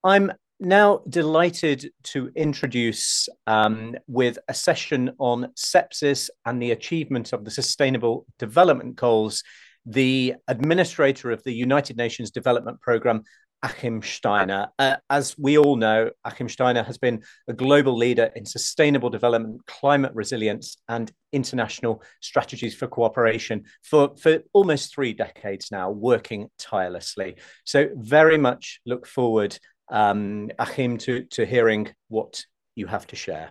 I'm 0.03 0.33
now 0.59 1.03
delighted 1.09 1.91
to 2.03 2.31
introduce 2.35 3.29
um, 3.47 3.95
with 4.07 4.39
a 4.49 4.55
session 4.55 5.13
on 5.19 5.53
sepsis 5.57 6.31
and 6.45 6.63
the 6.63 6.71
achievement 6.71 7.33
of 7.33 7.45
the 7.45 7.51
Sustainable 7.51 8.27
Development 8.39 8.97
Goals, 8.97 9.43
the 9.85 10.35
administrator 10.49 11.31
of 11.31 11.43
the 11.45 11.53
United 11.53 11.97
Nations 11.97 12.31
Development 12.31 12.81
Programme, 12.81 13.23
Achim 13.67 14.01
Steiner. 14.01 14.69
Uh, 14.79 14.97
as 15.11 15.37
we 15.37 15.59
all 15.59 15.75
know, 15.75 16.11
Achim 16.25 16.49
Steiner 16.49 16.85
has 16.85 16.99
been 16.99 17.25
a 17.49 17.53
global 17.53 17.97
leader 17.97 18.31
in 18.37 18.47
sustainable 18.47 19.11
development, 19.11 19.67
climate 19.67 20.13
resilience, 20.15 20.77
and 20.89 21.11
international 21.33 22.01
strategies 22.21 22.77
for 22.77 22.87
cooperation 22.87 23.65
for, 23.83 24.15
for 24.19 24.39
almost 24.53 24.95
three 24.95 25.13
decades 25.13 25.73
now, 25.73 25.91
working 25.91 26.49
tirelessly. 26.61 27.35
So, 27.65 27.89
very 27.97 28.39
much 28.39 28.81
look 28.87 29.05
forward, 29.05 29.59
um, 29.91 30.49
Achim, 30.61 30.97
to, 30.99 31.25
to 31.25 31.45
hearing 31.45 31.89
what 32.07 32.45
you 32.77 32.87
have 32.87 33.09
to 33.09 33.17
share. 33.17 33.51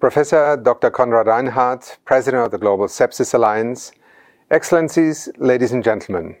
Professor 0.00 0.56
Dr. 0.56 0.90
Konrad 0.90 1.26
Reinhart, 1.26 1.98
President 2.06 2.46
of 2.46 2.50
the 2.50 2.58
Global 2.58 2.86
Sepsis 2.86 3.34
Alliance, 3.34 3.92
Excellencies, 4.50 5.28
ladies 5.36 5.72
and 5.72 5.84
gentlemen, 5.84 6.34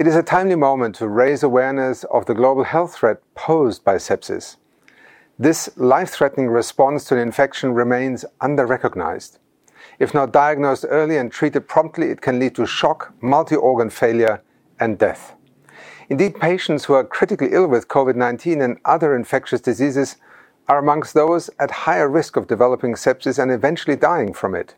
it 0.00 0.06
is 0.06 0.16
a 0.16 0.22
timely 0.22 0.56
moment 0.56 0.94
to 0.94 1.06
raise 1.06 1.42
awareness 1.42 2.04
of 2.04 2.24
the 2.24 2.32
global 2.32 2.64
health 2.64 2.94
threat 2.94 3.20
posed 3.34 3.84
by 3.84 3.96
sepsis. 3.96 4.56
This 5.38 5.68
life 5.76 6.08
threatening 6.08 6.48
response 6.48 7.04
to 7.04 7.16
an 7.16 7.20
infection 7.20 7.74
remains 7.74 8.24
under 8.40 8.64
recognized. 8.64 9.38
If 9.98 10.14
not 10.14 10.32
diagnosed 10.32 10.86
early 10.88 11.18
and 11.18 11.30
treated 11.30 11.68
promptly, 11.68 12.06
it 12.08 12.22
can 12.22 12.38
lead 12.38 12.54
to 12.54 12.64
shock, 12.64 13.12
multi 13.20 13.56
organ 13.56 13.90
failure, 13.90 14.42
and 14.78 14.96
death. 14.96 15.34
Indeed, 16.08 16.40
patients 16.40 16.86
who 16.86 16.94
are 16.94 17.04
critically 17.04 17.48
ill 17.52 17.66
with 17.66 17.88
COVID 17.88 18.16
19 18.16 18.62
and 18.62 18.78
other 18.86 19.14
infectious 19.14 19.60
diseases 19.60 20.16
are 20.66 20.78
amongst 20.78 21.12
those 21.12 21.50
at 21.58 21.70
higher 21.70 22.08
risk 22.08 22.36
of 22.36 22.46
developing 22.46 22.94
sepsis 22.94 23.38
and 23.38 23.52
eventually 23.52 23.96
dying 23.96 24.32
from 24.32 24.54
it. 24.54 24.76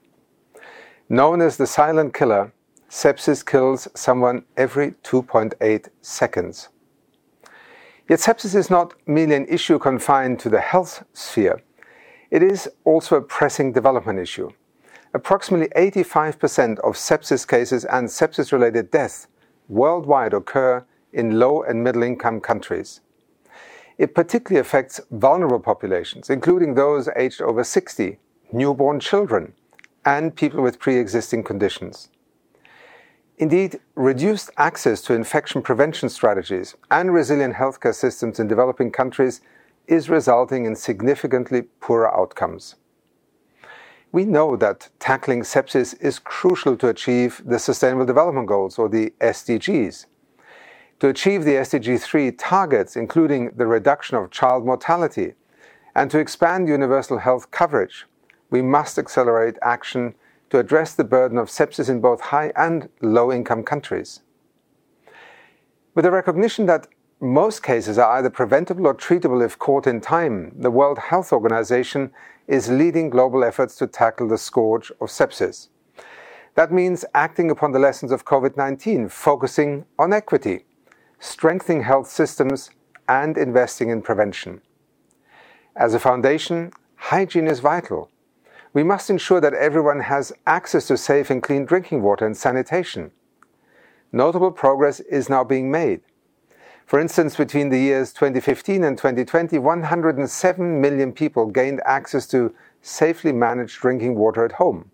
Known 1.09 1.41
as 1.41 1.59
the 1.59 1.67
silent 1.69 2.13
killer, 2.13 2.53
sepsis 2.93 3.43
kills 3.45 3.89
someone 3.95 4.45
every 4.55 4.91
2.8 5.03 5.89
seconds. 6.03 6.69
Yet 8.07 8.19
sepsis 8.19 8.55
is 8.55 8.69
not 8.69 8.93
merely 9.07 9.35
an 9.35 9.47
issue 9.47 9.79
confined 9.79 10.39
to 10.41 10.51
the 10.51 10.61
health 10.61 11.03
sphere. 11.15 11.63
It 12.31 12.43
is 12.43 12.69
also 12.85 13.17
a 13.17 13.23
pressing 13.23 13.73
development 13.73 14.19
issue. 14.19 14.51
Approximately 15.15 15.69
85% 15.75 16.81
of 16.81 16.97
sepsis 16.97 17.49
cases 17.49 17.87
and 17.87 18.09
sepsis 18.09 18.53
related 18.53 18.91
deaths 18.91 19.27
worldwide 19.71 20.35
occur 20.35 20.85
in 21.15 21.39
low 21.39 21.63
and 21.63 21.83
middle 21.83 22.03
income 22.03 22.43
countries. 22.43 23.01
It 23.97 24.15
particularly 24.15 24.61
affects 24.61 25.01
vulnerable 25.11 25.61
populations, 25.61 26.29
including 26.29 26.75
those 26.75 27.09
aged 27.17 27.41
over 27.41 27.65
60, 27.65 28.19
newborn 28.53 29.01
children, 29.01 29.55
and 30.05 30.37
people 30.37 30.63
with 30.63 30.79
pre 30.79 30.99
existing 30.99 31.43
conditions. 31.45 32.11
Indeed, 33.39 33.81
reduced 33.95 34.51
access 34.57 35.01
to 35.03 35.15
infection 35.15 35.63
prevention 35.63 36.09
strategies 36.09 36.77
and 36.91 37.13
resilient 37.13 37.55
healthcare 37.55 37.95
systems 37.95 38.39
in 38.39 38.47
developing 38.47 38.91
countries 38.91 39.41
is 39.87 40.09
resulting 40.09 40.65
in 40.65 40.77
significantly 40.77 41.63
poorer 41.81 42.15
outcomes. 42.15 42.77
We 44.13 44.27
know 44.27 44.57
that 44.57 44.91
tackling 44.99 45.41
sepsis 45.41 45.99
is 46.01 46.19
crucial 46.19 46.77
to 46.77 46.89
achieve 46.89 47.41
the 47.45 47.59
Sustainable 47.59 48.05
Development 48.05 48.47
Goals, 48.47 48.79
or 48.79 48.89
the 48.89 49.15
SDGs. 49.21 50.05
To 51.01 51.09
achieve 51.09 51.45
the 51.45 51.55
SDG 51.55 51.99
3 51.99 52.31
targets, 52.33 52.95
including 52.95 53.53
the 53.57 53.67
reduction 53.67 54.19
of 54.19 54.31
child 54.31 54.67
mortality, 54.67 55.33
and 55.95 56.11
to 56.11 56.19
expand 56.19 56.69
universal 56.69 57.19
health 57.19 57.51
coverage, 57.51 58.07
we 58.51 58.61
must 58.61 58.99
accelerate 58.99 59.57
action 59.63 60.15
to 60.53 60.59
address 60.59 60.93
the 60.93 61.03
burden 61.03 61.39
of 61.39 61.49
sepsis 61.49 61.89
in 61.89 61.99
both 61.99 62.21
high 62.21 62.53
and 62.55 62.91
low 63.01 63.33
income 63.33 63.63
countries. 63.63 64.21
With 65.95 66.05
the 66.05 66.11
recognition 66.11 66.67
that 66.67 66.89
most 67.21 67.63
cases 67.63 67.97
are 67.97 68.19
either 68.19 68.29
preventable 68.29 68.87
or 68.87 68.95
treatable 68.95 69.43
if 69.43 69.59
caught 69.59 69.87
in 69.87 70.03
time, 70.03 70.53
the 70.55 70.71
World 70.71 70.99
Health 70.99 71.33
Organization 71.33 72.11
is 72.47 72.69
leading 72.69 73.09
global 73.09 73.45
efforts 73.45 73.77
to 73.77 73.87
tackle 73.87 74.29
the 74.29 74.37
scourge 74.37 74.91
of 75.01 75.09
sepsis. 75.09 75.69
That 76.55 76.71
means 76.71 77.07
acting 77.15 77.51
upon 77.51 77.73
the 77.73 77.79
lessons 77.79 78.13
of 78.13 78.27
COVID 78.27 78.55
19, 78.55 79.09
focusing 79.09 79.87
on 79.99 80.13
equity, 80.13 80.67
strengthening 81.19 81.85
health 81.85 82.11
systems, 82.11 82.69
and 83.09 83.39
investing 83.39 83.89
in 83.89 84.03
prevention. 84.03 84.61
As 85.75 85.95
a 85.95 85.99
foundation, 85.99 86.73
hygiene 86.97 87.47
is 87.47 87.61
vital 87.61 88.11
we 88.75 88.83
must 88.83 89.11
ensure 89.11 89.41
that 89.41 89.55
everyone 89.55 90.01
has 90.01 90.33
access 90.47 90.87
to 90.87 90.97
safe 90.97 91.31
and 91.31 91.43
clean 91.43 91.65
drinking 91.65 92.03
water 92.03 92.25
and 92.25 92.37
sanitation. 92.37 93.11
Notable 94.13 94.51
progress 94.51 95.01
is 95.01 95.29
now 95.29 95.45
being 95.45 95.71
made. 95.71 96.01
For 96.87 96.99
instance, 96.99 97.37
between 97.37 97.69
the 97.69 97.79
years 97.79 98.13
2015 98.13 98.85
and 98.85 98.99
2020, 98.99 99.59
107 99.59 100.81
million 100.81 101.13
people 101.13 101.47
gained 101.47 101.81
access 101.85 102.27
to 102.29 102.55
safely 102.83 103.33
managed 103.33 103.81
drinking 103.81 104.17
water 104.17 104.45
at 104.45 104.53
home. 104.53 104.91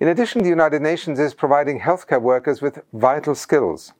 In 0.00 0.08
addition, 0.08 0.42
the 0.42 0.48
United 0.48 0.82
Nations 0.82 1.20
is 1.20 1.34
providing 1.34 1.80
healthcare 1.80 2.20
workers 2.20 2.60
with 2.60 2.82
vital 2.92 3.34
skills. 3.34 3.92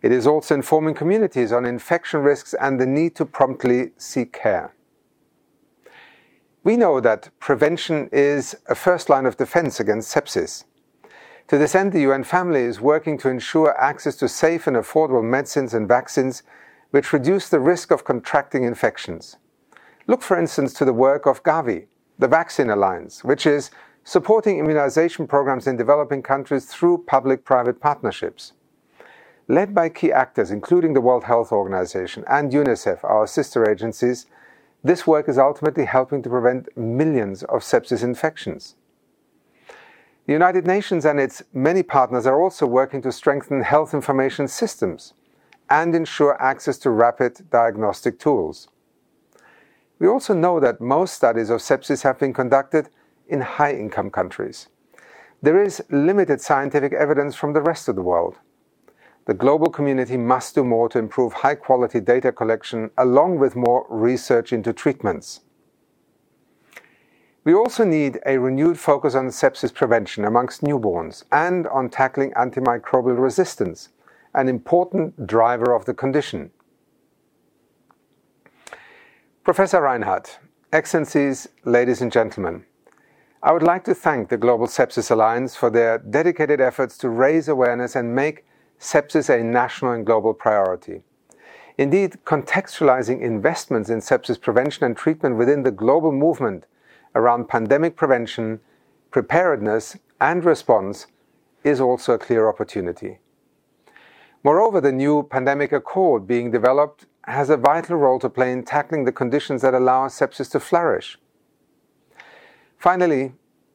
It 0.00 0.12
is 0.12 0.26
also 0.26 0.54
informing 0.54 0.94
communities 0.94 1.52
on 1.52 1.66
infection 1.66 2.20
risks 2.20 2.54
and 2.54 2.80
the 2.80 2.86
need 2.86 3.16
to 3.16 3.26
promptly 3.26 3.90
seek 3.98 4.32
care. 4.32 4.72
We 6.68 6.76
know 6.76 7.00
that 7.00 7.30
prevention 7.40 8.10
is 8.12 8.54
a 8.66 8.74
first 8.74 9.08
line 9.08 9.24
of 9.24 9.38
defense 9.38 9.80
against 9.80 10.14
sepsis. 10.14 10.64
To 11.46 11.56
this 11.56 11.74
end, 11.74 11.94
the 11.94 12.02
UN 12.02 12.24
family 12.24 12.60
is 12.60 12.78
working 12.78 13.16
to 13.20 13.30
ensure 13.30 13.74
access 13.80 14.16
to 14.16 14.28
safe 14.28 14.66
and 14.66 14.76
affordable 14.76 15.24
medicines 15.24 15.72
and 15.72 15.88
vaccines 15.88 16.42
which 16.90 17.14
reduce 17.14 17.48
the 17.48 17.58
risk 17.58 17.90
of 17.90 18.04
contracting 18.04 18.64
infections. 18.64 19.38
Look, 20.06 20.20
for 20.20 20.38
instance, 20.38 20.74
to 20.74 20.84
the 20.84 20.92
work 20.92 21.24
of 21.24 21.42
Gavi, 21.42 21.86
the 22.18 22.28
Vaccine 22.28 22.68
Alliance, 22.68 23.24
which 23.24 23.46
is 23.46 23.70
supporting 24.04 24.58
immunization 24.58 25.26
programs 25.26 25.66
in 25.66 25.78
developing 25.78 26.22
countries 26.22 26.66
through 26.66 27.04
public 27.06 27.46
private 27.46 27.80
partnerships. 27.80 28.52
Led 29.48 29.74
by 29.74 29.88
key 29.88 30.12
actors, 30.12 30.50
including 30.50 30.92
the 30.92 31.00
World 31.00 31.24
Health 31.24 31.50
Organization 31.50 32.24
and 32.28 32.52
UNICEF, 32.52 33.02
our 33.04 33.26
sister 33.26 33.70
agencies, 33.70 34.26
this 34.88 35.06
work 35.06 35.28
is 35.28 35.36
ultimately 35.36 35.84
helping 35.84 36.22
to 36.22 36.30
prevent 36.30 36.74
millions 36.74 37.42
of 37.42 37.60
sepsis 37.60 38.02
infections. 38.02 38.74
The 40.24 40.32
United 40.32 40.66
Nations 40.66 41.04
and 41.04 41.20
its 41.20 41.42
many 41.52 41.82
partners 41.82 42.26
are 42.26 42.40
also 42.40 42.66
working 42.66 43.02
to 43.02 43.12
strengthen 43.12 43.60
health 43.60 43.92
information 43.92 44.48
systems 44.48 45.12
and 45.68 45.94
ensure 45.94 46.40
access 46.40 46.78
to 46.78 46.90
rapid 46.90 47.50
diagnostic 47.50 48.18
tools. 48.18 48.68
We 49.98 50.08
also 50.08 50.32
know 50.32 50.58
that 50.58 50.80
most 50.80 51.12
studies 51.12 51.50
of 51.50 51.60
sepsis 51.60 52.02
have 52.04 52.18
been 52.18 52.32
conducted 52.32 52.88
in 53.26 53.42
high 53.42 53.74
income 53.74 54.10
countries. 54.10 54.68
There 55.42 55.62
is 55.62 55.82
limited 55.90 56.40
scientific 56.40 56.94
evidence 56.94 57.34
from 57.34 57.52
the 57.52 57.60
rest 57.60 57.88
of 57.88 57.94
the 57.94 58.02
world 58.02 58.38
the 59.28 59.34
global 59.34 59.68
community 59.68 60.16
must 60.16 60.54
do 60.54 60.64
more 60.64 60.88
to 60.88 60.98
improve 60.98 61.34
high 61.34 61.54
quality 61.54 62.00
data 62.00 62.32
collection 62.32 62.90
along 62.96 63.38
with 63.38 63.54
more 63.54 63.84
research 63.90 64.54
into 64.54 64.72
treatments. 64.72 65.40
We 67.44 67.52
also 67.52 67.84
need 67.84 68.20
a 68.24 68.38
renewed 68.38 68.78
focus 68.78 69.14
on 69.14 69.26
sepsis 69.28 69.72
prevention 69.72 70.24
amongst 70.24 70.62
newborns 70.62 71.24
and 71.30 71.66
on 71.66 71.90
tackling 71.90 72.32
antimicrobial 72.32 73.20
resistance, 73.20 73.90
an 74.32 74.48
important 74.48 75.26
driver 75.26 75.74
of 75.74 75.84
the 75.84 75.92
condition. 75.92 76.50
Professor 79.44 79.82
Reinhart, 79.82 80.38
Excellencies, 80.72 81.48
ladies 81.66 82.00
and 82.00 82.10
gentlemen, 82.10 82.64
I 83.42 83.52
would 83.52 83.62
like 83.62 83.84
to 83.84 83.94
thank 83.94 84.30
the 84.30 84.38
Global 84.38 84.66
Sepsis 84.66 85.10
Alliance 85.10 85.54
for 85.54 85.68
their 85.68 85.98
dedicated 85.98 86.62
efforts 86.62 86.96
to 86.98 87.10
raise 87.10 87.46
awareness 87.46 87.94
and 87.94 88.14
make 88.14 88.46
sepsis 88.80 89.28
a 89.28 89.42
national 89.42 89.92
and 89.92 90.06
global 90.06 90.34
priority. 90.34 91.02
Indeed, 91.76 92.18
contextualizing 92.24 93.20
investments 93.20 93.88
in 93.88 94.00
sepsis 94.00 94.40
prevention 94.40 94.84
and 94.84 94.96
treatment 94.96 95.36
within 95.36 95.62
the 95.62 95.70
global 95.70 96.12
movement 96.12 96.64
around 97.14 97.48
pandemic 97.48 97.96
prevention, 97.96 98.60
preparedness, 99.10 99.96
and 100.20 100.44
response 100.44 101.06
is 101.64 101.80
also 101.80 102.14
a 102.14 102.18
clear 102.18 102.48
opportunity. 102.48 103.18
Moreover, 104.42 104.80
the 104.80 104.92
new 104.92 105.22
pandemic 105.22 105.72
accord 105.72 106.26
being 106.26 106.50
developed 106.50 107.06
has 107.24 107.50
a 107.50 107.56
vital 107.56 107.96
role 107.96 108.18
to 108.20 108.30
play 108.30 108.52
in 108.52 108.64
tackling 108.64 109.04
the 109.04 109.12
conditions 109.12 109.62
that 109.62 109.74
allow 109.74 110.08
sepsis 110.08 110.50
to 110.52 110.60
flourish. 110.60 111.18
Finally, 112.78 113.32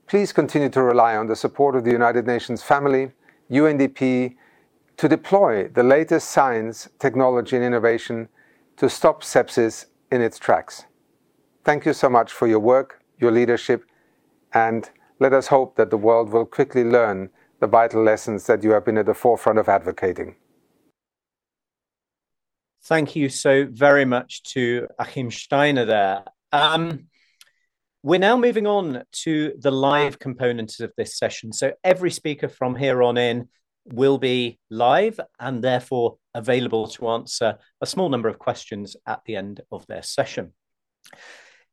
please 0.07 0.33
continue 0.33 0.69
to 0.69 0.81
rely 0.81 1.15
on 1.15 1.27
the 1.27 1.35
support 1.35 1.75
of 1.75 1.83
the 1.83 1.91
United 1.91 2.25
Nations 2.25 2.63
family, 2.63 3.11
UNDP, 3.51 4.35
to 4.97 5.07
deploy 5.07 5.67
the 5.67 5.83
latest 5.83 6.29
science, 6.29 6.89
technology, 6.99 7.55
and 7.55 7.65
innovation 7.65 8.29
to 8.77 8.89
stop 8.89 9.23
sepsis 9.23 9.85
in 10.11 10.21
its 10.21 10.37
tracks. 10.37 10.85
Thank 11.63 11.85
you 11.85 11.93
so 11.93 12.09
much 12.09 12.31
for 12.31 12.47
your 12.47 12.59
work, 12.59 13.01
your 13.19 13.31
leadership, 13.31 13.85
and 14.53 14.89
let 15.19 15.33
us 15.33 15.47
hope 15.47 15.75
that 15.77 15.89
the 15.89 15.97
world 15.97 16.29
will 16.29 16.45
quickly 16.45 16.83
learn 16.83 17.29
the 17.59 17.67
vital 17.67 18.03
lessons 18.03 18.45
that 18.47 18.63
you 18.63 18.71
have 18.71 18.85
been 18.85 18.97
at 18.97 19.05
the 19.05 19.13
forefront 19.13 19.59
of 19.59 19.69
advocating. 19.69 20.35
Thank 22.83 23.15
you 23.15 23.29
so 23.29 23.65
very 23.71 24.03
much 24.03 24.43
to 24.43 24.87
Achim 24.99 25.31
Steiner 25.31 25.85
there. 25.85 26.25
Um, 26.51 27.05
we're 28.03 28.19
now 28.19 28.35
moving 28.35 28.67
on 28.67 29.03
to 29.23 29.53
the 29.57 29.71
live 29.71 30.19
components 30.19 30.81
of 30.81 30.91
this 30.97 31.17
session. 31.17 31.53
So 31.53 31.71
every 31.85 32.11
speaker 32.11 32.49
from 32.49 32.75
here 32.75 33.01
on 33.01 33.17
in 33.17 33.47
will 33.85 34.17
be 34.17 34.59
live 34.69 35.19
and 35.39 35.63
therefore 35.63 36.17
available 36.33 36.87
to 36.87 37.09
answer 37.09 37.57
a 37.81 37.85
small 37.85 38.09
number 38.09 38.29
of 38.29 38.39
questions 38.39 38.95
at 39.05 39.21
the 39.25 39.35
end 39.35 39.61
of 39.71 39.85
their 39.87 40.03
session. 40.03 40.53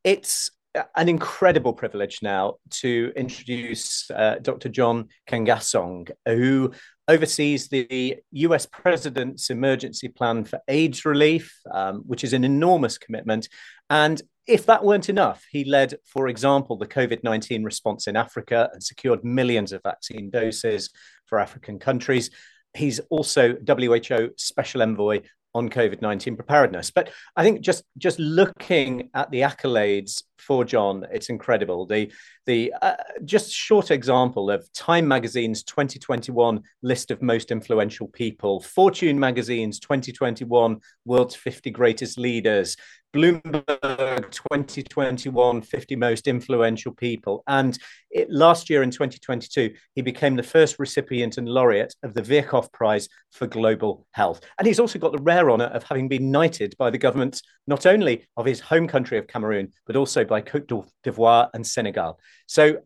It's 0.05 0.51
an 0.97 1.09
incredible 1.09 1.73
privilege 1.73 2.21
now 2.23 2.55
to 2.71 3.13
introduce 3.17 4.11
uh, 4.11 4.37
Dr. 4.41 4.69
John 4.69 5.09
Nkengasong, 5.29 6.11
who 6.27 6.73
oversees 7.09 7.69
the 7.69 8.17
US 8.33 8.67
President's 8.67 9.51
Emergency 9.51 10.09
Plan 10.09 10.45
for 10.45 10.61
AIDS 10.69 11.05
Relief, 11.05 11.53
um, 11.73 12.03
which 12.07 12.23
is 12.23 12.33
an 12.33 12.45
enormous 12.45 12.99
commitment. 12.99 13.49
And 13.89 14.23
if 14.51 14.67
that 14.67 14.85
weren't 14.85 15.09
enough, 15.09 15.47
he 15.51 15.65
led, 15.65 15.95
for 16.05 16.29
example, 16.29 16.77
the 16.77 16.87
COVID 16.87 17.23
19 17.23 17.63
response 17.63 18.09
in 18.09 18.17
Africa 18.17 18.69
and 18.73 18.83
secured 18.83 19.25
millions 19.25 19.73
of 19.73 19.83
vaccine 19.83 20.29
doses 20.29 20.91
for 21.27 21.39
African 21.39 21.79
countries. 21.79 22.31
He's 22.75 22.99
also 23.11 23.55
WHO 23.67 24.31
Special 24.37 24.83
Envoy 24.83 25.21
on 25.55 25.69
COVID 25.69 26.01
nineteen 26.01 26.37
preparedness. 26.37 26.91
But 26.91 27.11
I 27.37 27.43
think 27.43 27.61
just 27.61 27.85
just 27.99 28.19
looking 28.19 29.11
at 29.15 29.31
the 29.31 29.41
accolades 29.41 30.23
for 30.39 30.65
John, 30.65 31.07
it's 31.11 31.29
incredible. 31.29 31.87
The 31.87 32.13
the 32.47 32.73
uh, 32.81 32.97
just 33.25 33.53
short 33.53 33.91
example 33.91 34.51
of 34.51 34.73
Time 34.73 35.09
Magazine's 35.09 35.63
2021 35.65 36.63
list 36.83 37.11
of 37.11 37.23
most 37.23 37.51
influential 37.51 38.09
people, 38.09 38.61
Fortune 38.61 39.19
Magazine's 39.19 39.81
2021 39.81 40.81
World's 41.05 41.35
50 41.35 41.71
Greatest 41.71 42.19
Leaders, 42.19 42.77
Bloomberg 43.15 44.31
2021 44.31 45.63
50 45.63 45.97
most 45.97 46.29
influential 46.29 46.93
people. 46.93 47.43
And 47.47 47.79
it, 48.11 48.31
last 48.31 48.71
year 48.71 48.83
in 48.83 48.91
2022, 48.91 49.75
he 49.95 50.03
became 50.03 50.37
the 50.37 50.43
first 50.43 50.79
recipient 50.79 51.39
and 51.39 51.49
laureate 51.49 51.95
of 52.03 52.15
the 52.15 52.23
Virchow 52.23 52.69
Prize 52.73 53.09
for 53.33 53.47
Global 53.47 54.07
Health. 54.13 54.41
And 54.59 54.67
he's 54.67 54.81
also 54.81 54.99
got 54.99 55.13
the 55.13 55.23
rare 55.23 55.51
honor 55.51 55.67
of 55.67 55.83
having 55.83 56.09
been 56.09 56.31
knighted 56.31 56.75
by 56.79 56.91
the 56.91 56.99
governments 56.99 57.43
not 57.67 57.87
only 57.87 58.27
of 58.37 58.47
his 58.47 58.61
home 58.61 58.87
country 58.87 59.19
of 59.19 59.27
Cameroon, 59.27 59.73
but 59.87 59.97
also 59.97 60.25
by 60.25 60.41
Cote 60.41 60.69
d'Ivoire 61.05 61.51
and 61.55 61.67
Senegal. 61.67 62.19
So 62.47 62.79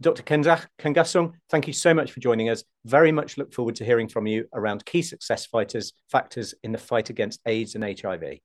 Dr. 0.00 0.22
Nkengasong, 0.22 1.32
thank 1.50 1.66
you 1.66 1.72
so 1.72 1.94
much 1.94 2.12
for 2.12 2.20
joining 2.20 2.48
us. 2.48 2.64
Very 2.84 3.12
much 3.12 3.38
look 3.38 3.52
forward 3.52 3.76
to 3.76 3.84
hearing 3.84 4.08
from 4.08 4.26
you 4.26 4.46
around 4.52 4.84
key 4.84 5.02
success 5.02 5.46
fighters, 5.46 5.92
factors 6.10 6.54
in 6.62 6.72
the 6.72 6.78
fight 6.78 7.10
against 7.10 7.40
AIDS 7.46 7.74
and 7.74 7.84
HIV. 7.84 8.40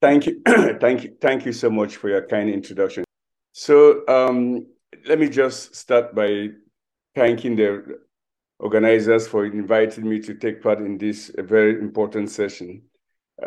Thank 0.00 0.26
you, 0.26 0.40
thank 0.80 1.04
you, 1.04 1.16
thank 1.20 1.44
you 1.44 1.52
so 1.52 1.68
much 1.68 1.96
for 1.96 2.08
your 2.08 2.26
kind 2.26 2.48
introduction. 2.48 3.04
So 3.52 4.06
um, 4.08 4.66
let 5.06 5.18
me 5.18 5.28
just 5.28 5.74
start 5.76 6.14
by 6.14 6.48
thanking 7.14 7.56
the 7.56 7.98
organizers 8.58 9.28
for 9.28 9.44
inviting 9.44 10.08
me 10.08 10.20
to 10.20 10.34
take 10.34 10.62
part 10.62 10.78
in 10.78 10.96
this 10.96 11.30
very 11.36 11.78
important 11.78 12.30
session 12.30 12.82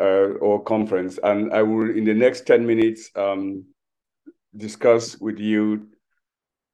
uh, 0.00 0.34
or 0.40 0.62
conference. 0.62 1.18
And 1.24 1.52
I 1.52 1.62
will, 1.62 1.90
in 1.90 2.04
the 2.04 2.14
next 2.14 2.46
10 2.46 2.64
minutes, 2.64 3.10
um, 3.16 3.64
discuss 4.56 5.18
with 5.18 5.40
you 5.40 5.88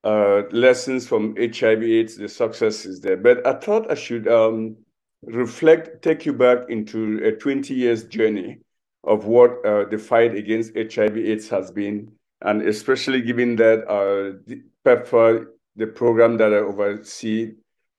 uh, 0.05 0.43
lessons 0.51 1.07
from 1.07 1.37
HIV 1.37 1.83
AIDS, 1.83 2.16
the 2.16 2.29
successes 2.29 3.01
there. 3.01 3.16
But 3.16 3.47
I 3.47 3.55
thought 3.55 3.90
I 3.90 3.95
should 3.95 4.29
um, 4.29 4.77
reflect, 5.23 6.03
take 6.03 6.27
you 6.27 6.35
back 6.35 6.69
into 6.69 7.23
a 7.25 7.33
20 7.33 7.73
years 7.73 8.05
journey 8.05 8.59
of 9.05 9.25
what 9.25 9.65
uh, 9.65 9.85
the 9.91 9.99
fight 9.99 10.35
against 10.35 10.75
HIV 10.75 11.17
AIDS 11.17 11.49
has 11.49 11.71
been, 11.71 12.13
and 12.43 12.63
especially 12.63 13.23
given 13.23 13.57
that 13.57 13.87
uh, 13.89 14.55
PEPFAR, 14.85 15.47
the 15.77 15.87
program 15.87 16.37
that 16.39 16.53
I 16.53 16.59
oversee, 16.59 17.53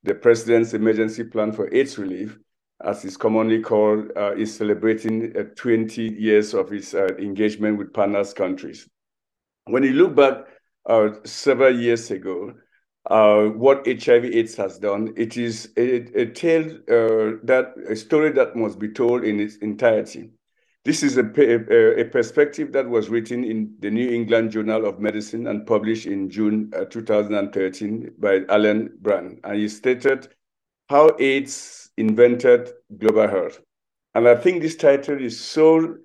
the 0.04 0.16
President's 0.16 0.74
Emergency 0.74 1.24
Plan 1.24 1.52
for 1.52 1.74
AIDS 1.74 1.98
Relief, 1.98 2.38
as 2.84 3.06
it's 3.06 3.18
commonly 3.18 3.62
called, 3.62 4.12
uh, 4.16 4.34
is 4.36 4.56
celebrating 4.56 5.36
uh, 5.38 5.44
20 5.56 6.02
years 6.02 6.54
of 6.54 6.74
its 6.74 6.94
uh, 6.94 7.08
engagement 7.20 7.78
with 7.78 7.94
partners 7.94 8.34
countries. 8.34 8.88
When 9.66 9.84
you 9.84 9.94
look 9.94 10.16
back 10.16 10.46
uh, 10.88 11.10
several 11.24 11.80
years 11.80 12.10
ago, 12.10 12.54
what 13.08 13.86
HIV/AIDS 13.86 14.56
has 14.56 14.80
done, 14.80 15.14
it 15.18 15.38
is 15.38 15.72
a, 15.78 16.22
a 16.22 16.26
tale 16.28 16.80
that 16.88 17.74
a 17.88 17.96
story 17.96 18.32
that 18.32 18.56
must 18.56 18.80
be 18.80 18.90
told 18.90 19.24
in 19.24 19.40
its 19.40 19.58
entirety. 19.58 20.32
This 20.84 21.04
is 21.04 21.18
a, 21.18 21.22
a, 21.22 22.02
a, 22.02 22.06
perspective 22.06 22.72
that 22.72 22.90
was 22.90 23.10
written 23.10 23.44
in 23.44 23.76
the 23.80 23.92
New 23.92 24.10
England 24.10 24.52
Journal 24.52 24.88
of 24.88 25.00
Medicine 25.00 25.46
and 25.46 25.68
published 25.68 26.08
in 26.08 26.28
June 26.28 26.72
uh, 26.76 26.86
2013 26.86 28.14
by 28.18 28.42
Allan 28.50 28.98
Brandt. 29.00 29.42
And 29.44 29.58
he 29.58 29.70
stated 29.70 30.34
how 30.90 31.16
AIDS 31.20 31.92
invented 31.98 32.72
global 32.98 33.28
health. 33.28 33.62
And 34.16 34.28
I 34.28 34.34
think 34.34 34.62
this 34.64 34.76
title 34.76 35.22
is 35.22 35.40
so 35.40 35.98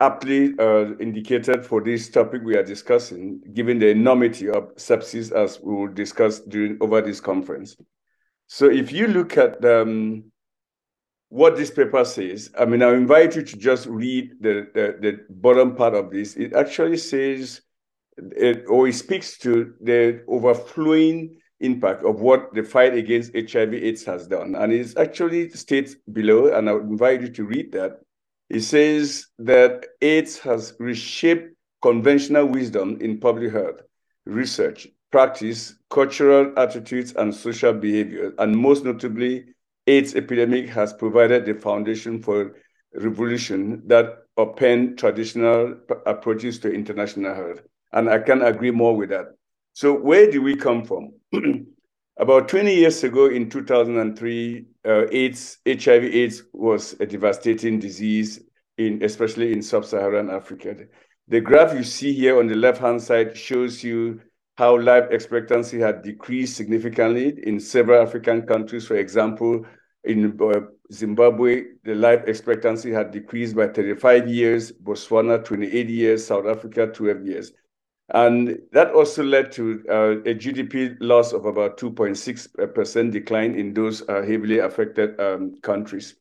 aptly 0.00 0.54
uh, 0.58 0.96
indicated 0.98 1.64
for 1.64 1.80
this 1.80 2.10
topic 2.10 2.42
we 2.44 2.56
are 2.56 2.64
discussing, 2.64 3.40
given 3.54 3.78
the 3.78 3.88
enormity 3.88 4.48
of 4.48 4.74
sepsis 4.74 5.30
as 5.30 5.60
we 5.60 5.72
will 5.72 5.92
discuss 5.92 6.40
during 6.40 6.78
over 6.80 7.00
this 7.00 7.20
conference. 7.20 7.76
So 8.48 8.68
if 8.68 8.90
you 8.90 9.06
look 9.06 9.38
at 9.38 9.64
um, 9.64 10.24
what 11.28 11.56
this 11.56 11.70
paper 11.70 12.04
says, 12.04 12.50
I 12.58 12.64
mean, 12.64 12.82
I 12.82 12.92
invite 12.94 13.36
you 13.36 13.42
to 13.42 13.56
just 13.56 13.86
read 13.86 14.30
the, 14.40 14.68
the, 14.74 14.96
the 15.00 15.20
bottom 15.28 15.74
part 15.74 15.94
of 15.94 16.10
this. 16.10 16.36
It 16.36 16.52
actually 16.52 16.98
says, 16.98 17.62
it, 18.16 18.64
or 18.68 18.88
it 18.88 18.94
speaks 18.94 19.38
to 19.38 19.74
the 19.80 20.22
overflowing 20.28 21.38
impact 21.60 22.04
of 22.04 22.20
what 22.20 22.54
the 22.54 22.62
fight 22.62 22.94
against 22.94 23.34
HIV 23.34 23.74
AIDS 23.74 24.04
has 24.04 24.26
done. 24.26 24.54
And 24.54 24.72
it 24.72 24.96
actually 24.96 25.50
states 25.50 25.96
below, 26.12 26.54
and 26.54 26.68
I 26.68 26.74
would 26.74 26.84
invite 26.84 27.22
you 27.22 27.28
to 27.28 27.44
read 27.44 27.72
that. 27.72 28.00
It 28.48 28.60
says 28.60 29.26
that 29.38 29.86
AIDS 30.00 30.38
has 30.40 30.74
reshaped 30.78 31.54
conventional 31.82 32.46
wisdom 32.46 32.98
in 33.00 33.18
public 33.18 33.52
health, 33.52 33.80
research, 34.24 34.86
practice, 35.10 35.74
cultural 35.90 36.52
attitudes, 36.56 37.14
and 37.16 37.34
social 37.34 37.72
behavior, 37.72 38.32
and 38.38 38.56
most 38.56 38.84
notably, 38.84 39.46
AIDS 39.86 40.14
epidemic 40.14 40.68
has 40.70 40.92
provided 40.92 41.46
the 41.46 41.54
foundation 41.54 42.22
for 42.22 42.56
revolution 42.94 43.82
that 43.86 44.24
upend 44.38 44.96
traditional 44.96 45.76
approaches 46.06 46.58
to 46.60 46.72
international 46.72 47.34
health. 47.34 47.60
And 47.92 48.08
I 48.10 48.18
can 48.18 48.42
agree 48.42 48.70
more 48.70 48.96
with 48.96 49.10
that. 49.10 49.26
So 49.72 49.92
where 49.92 50.30
do 50.30 50.42
we 50.42 50.56
come 50.56 50.84
from? 50.84 51.12
About 52.18 52.48
20 52.48 52.74
years 52.74 53.04
ago 53.04 53.26
in 53.26 53.50
2003, 53.50 54.66
uh, 54.86 55.04
AIDS, 55.12 55.58
HIV 55.66 56.04
AIDS 56.04 56.42
was 56.52 56.96
a 56.98 57.06
devastating 57.06 57.78
disease, 57.78 58.40
in, 58.78 59.02
especially 59.02 59.52
in 59.52 59.62
sub-Saharan 59.62 60.30
Africa. 60.30 60.76
The 61.28 61.40
graph 61.40 61.74
you 61.74 61.84
see 61.84 62.14
here 62.14 62.38
on 62.38 62.46
the 62.46 62.54
left-hand 62.54 63.02
side 63.02 63.36
shows 63.36 63.84
you 63.84 64.20
how 64.56 64.78
life 64.78 65.04
expectancy 65.10 65.78
had 65.78 66.02
decreased 66.02 66.56
significantly 66.56 67.38
in 67.44 67.60
several 67.60 68.02
African 68.02 68.46
countries. 68.46 68.86
For 68.86 68.96
example, 68.96 69.66
in 70.04 70.38
uh, 70.40 70.60
Zimbabwe, 70.92 71.64
the 71.84 71.94
life 71.94 72.22
expectancy 72.26 72.90
had 72.90 73.10
decreased 73.10 73.54
by 73.54 73.68
35 73.68 74.28
years, 74.28 74.72
Botswana, 74.72 75.44
28 75.44 75.88
years, 75.88 76.26
South 76.26 76.46
Africa, 76.46 76.86
12 76.86 77.26
years. 77.26 77.52
And 78.14 78.60
that 78.72 78.92
also 78.92 79.24
led 79.24 79.50
to 79.52 79.82
uh, 79.90 80.10
a 80.20 80.34
GDP 80.34 80.96
loss 81.00 81.32
of 81.32 81.44
about 81.44 81.76
2.6% 81.76 83.10
decline 83.10 83.54
in 83.56 83.74
those 83.74 84.08
uh, 84.08 84.22
heavily 84.22 84.60
affected 84.60 85.20
um, 85.20 85.56
countries. 85.62 86.14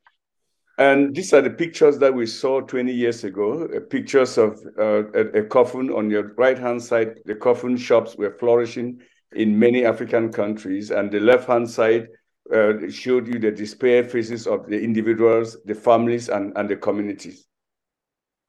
And 0.78 1.16
these 1.16 1.34
are 1.34 1.42
the 1.42 1.50
pictures 1.50 1.98
that 2.00 2.14
we 2.14 2.26
saw 2.26 2.60
20 2.60 2.92
years 2.92 3.24
ago, 3.24 3.64
uh, 3.64 3.80
pictures 3.90 4.38
of 4.38 4.60
uh, 4.78 5.08
a, 5.14 5.40
a, 5.40 5.44
coffin 5.46 5.90
on 5.90 6.10
your 6.10 6.34
right-hand 6.34 6.84
side. 6.84 7.20
The 7.24 7.36
coffin 7.36 7.78
shops 7.78 8.18
were 8.18 8.36
flourishing 8.38 9.00
in 9.32 9.58
many 9.58 9.86
African 9.86 10.34
countries. 10.34 10.92
And 10.92 11.10
the 11.10 11.22
left-hand 11.22 11.70
side 11.70 12.10
uh, 12.54 12.74
showed 12.90 13.28
you 13.28 13.40
the 13.40 13.52
despair 13.52 14.04
faces 14.04 14.48
of 14.48 14.68
the 14.68 14.82
individuals, 14.82 15.58
the 15.66 15.76
families, 15.76 16.28
and, 16.28 16.52
and 16.58 16.70
the 16.70 16.76
communities. 16.76 17.48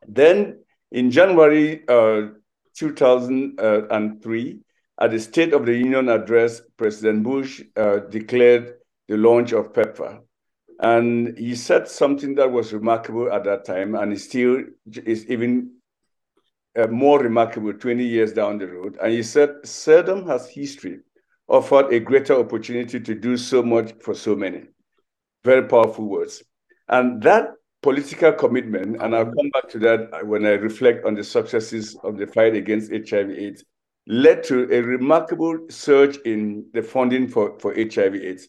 Then 0.09 0.65
in 0.91 1.13
January 1.13 1.85
uh, 1.89 2.29
2003, 2.77 4.61
at 4.99 5.11
the 5.11 5.21
State 5.21 5.53
of 5.53 5.67
the 5.67 5.75
Union 5.75 6.09
address, 6.09 6.63
President 6.77 7.23
Bush 7.23 7.63
uh, 7.77 7.99
declared 8.11 8.75
the 9.09 9.17
launch 9.17 9.53
of 9.53 9.73
PEPFAR. 9.73 10.21
And 10.81 11.37
he 11.39 11.55
said 11.55 11.89
something 11.89 12.35
that 12.35 12.51
was 12.51 12.73
remarkable 12.73 13.33
at 13.33 13.45
that 13.45 13.65
time, 13.65 13.95
and 13.95 14.13
it 14.13 14.21
still 14.21 14.63
is 15.05 15.27
even 15.27 15.73
uh, 16.77 16.87
more 16.89 17.21
remarkable 17.21 17.73
20 17.73 18.05
years 18.05 18.33
down 18.33 18.59
the 18.59 18.67
road. 18.67 18.99
And 19.03 19.13
he 19.13 19.23
said, 19.23 19.51
seldom 19.65 20.27
has 20.27 20.49
history 20.49 21.01
offered 21.49 21.93
a 21.93 22.01
greater 22.01 22.35
opportunity 22.35 23.01
to 23.01 23.15
do 23.15 23.37
so 23.37 23.63
much 23.63 23.93
for 24.03 24.15
so 24.15 24.35
many. 24.35 24.65
Very 25.45 25.67
powerful 25.69 26.07
words. 26.07 26.43
And 26.89 27.23
that 27.23 27.51
political 27.83 28.33
commitment, 28.33 29.01
and 29.01 29.15
I'll 29.15 29.27
come 29.27 29.51
back 29.53 29.69
to 29.71 29.79
that 29.81 30.27
when 30.27 30.45
I 30.45 30.51
reflect 30.51 31.05
on 31.05 31.15
the 31.15 31.25
successes 31.25 31.97
of 32.03 32.17
the 32.17 32.27
fight 32.27 32.55
against 32.55 32.91
HIV/AIDS, 32.91 33.65
led 34.09 34.43
to 34.45 34.73
a 34.73 34.81
remarkable 34.83 35.59
surge 35.69 36.17
in 36.25 36.67
the 36.73 36.83
funding 36.83 37.29
for, 37.29 37.59
for 37.61 37.75
HIV/AIDS. 37.75 38.49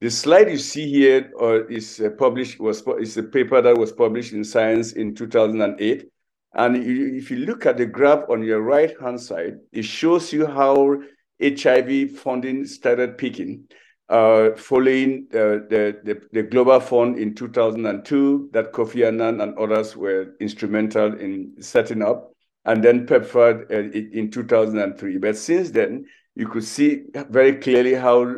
The 0.00 0.10
slide 0.10 0.48
you 0.48 0.58
see 0.58 0.88
here 0.88 1.32
uh, 1.40 1.66
is 1.66 2.00
uh, 2.00 2.10
published 2.10 2.60
was 2.60 2.84
is 3.00 3.16
a 3.16 3.22
paper 3.24 3.60
that 3.60 3.76
was 3.76 3.92
published 3.92 4.32
in 4.32 4.44
Science 4.44 4.92
in 4.92 5.14
2008, 5.14 6.08
and 6.54 6.76
if 6.76 7.30
you 7.30 7.38
look 7.38 7.66
at 7.66 7.76
the 7.76 7.86
graph 7.86 8.24
on 8.30 8.44
your 8.44 8.62
right 8.62 8.94
hand 9.00 9.20
side, 9.20 9.58
it 9.72 9.84
shows 9.84 10.32
you 10.32 10.46
how 10.46 11.00
HIV 11.42 12.12
funding 12.12 12.64
started 12.64 13.18
peaking 13.18 13.68
uh, 14.08 14.50
following 14.56 15.26
uh, 15.32 15.66
the, 15.68 16.00
the, 16.04 16.22
the, 16.32 16.42
Global 16.42 16.80
Fund 16.80 17.18
in 17.18 17.34
2002 17.34 18.50
that 18.52 18.72
Kofi 18.72 19.06
Annan 19.06 19.40
and 19.40 19.58
others 19.58 19.96
were 19.96 20.34
instrumental 20.40 21.18
in 21.18 21.54
setting 21.60 22.02
up, 22.02 22.32
and 22.64 22.82
then 22.82 23.06
PEPFAR 23.06 23.70
uh, 23.70 23.90
in 24.16 24.30
2003. 24.30 25.18
But 25.18 25.36
since 25.36 25.70
then, 25.70 26.06
you 26.34 26.48
could 26.48 26.64
see 26.64 27.02
very 27.28 27.56
clearly 27.56 27.94
how 27.94 28.36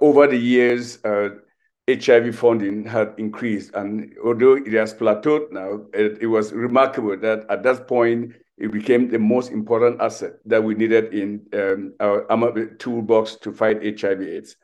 over 0.00 0.26
the 0.26 0.36
years, 0.36 0.98
HIV 1.04 2.28
uh, 2.28 2.32
funding 2.32 2.84
had 2.84 3.14
increased. 3.18 3.74
And 3.74 4.14
although 4.24 4.54
it 4.54 4.72
has 4.72 4.94
plateaued 4.94 5.52
now, 5.52 5.82
it, 5.92 6.18
it 6.22 6.26
was 6.26 6.52
remarkable 6.52 7.16
that 7.18 7.46
at 7.50 7.62
that 7.64 7.88
point, 7.88 8.34
it 8.58 8.70
became 8.70 9.08
the 9.08 9.18
most 9.18 9.50
important 9.50 10.00
asset 10.00 10.34
that 10.44 10.62
we 10.62 10.74
needed 10.74 11.12
in 11.12 11.44
um, 11.54 11.94
our 12.00 12.66
toolbox 12.78 13.36
to 13.36 13.52
fight 13.52 13.82
HIV/AIDS. 13.82 14.56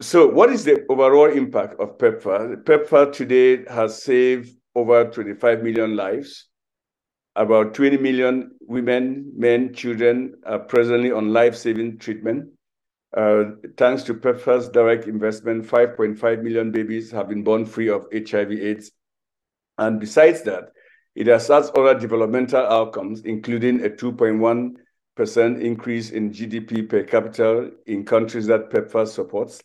So, 0.00 0.28
what 0.28 0.50
is 0.50 0.64
the 0.64 0.84
overall 0.88 1.30
impact 1.30 1.80
of 1.80 1.98
PEPFAR? 1.98 2.62
PEPFAR 2.64 3.12
today 3.12 3.64
has 3.68 4.02
saved 4.02 4.54
over 4.74 5.04
25 5.04 5.62
million 5.62 5.96
lives. 5.96 6.46
About 7.34 7.74
20 7.74 7.98
million 7.98 8.50
women, 8.60 9.32
men, 9.36 9.72
children 9.72 10.34
are 10.44 10.58
presently 10.58 11.10
on 11.10 11.32
life 11.32 11.56
saving 11.56 11.98
treatment. 11.98 12.50
Uh, 13.16 13.44
thanks 13.76 14.02
to 14.04 14.14
PEPFAR's 14.14 14.68
direct 14.68 15.06
investment, 15.06 15.64
5.5 15.64 16.42
million 16.42 16.70
babies 16.70 17.10
have 17.10 17.28
been 17.28 17.42
born 17.42 17.64
free 17.64 17.88
of 17.88 18.06
HIV/AIDS. 18.12 18.92
And 19.78 19.98
besides 19.98 20.42
that, 20.42 20.72
it 21.14 21.26
has 21.26 21.48
had 21.48 21.64
other 21.76 21.98
developmental 21.98 22.66
outcomes, 22.66 23.22
including 23.22 23.84
a 23.84 23.88
2.1% 23.88 25.60
increase 25.60 26.10
in 26.10 26.30
GDP 26.30 26.88
per 26.88 27.02
capita 27.02 27.70
in 27.86 28.04
countries 28.04 28.46
that 28.46 28.70
PEPFAR 28.70 29.08
supports 29.08 29.62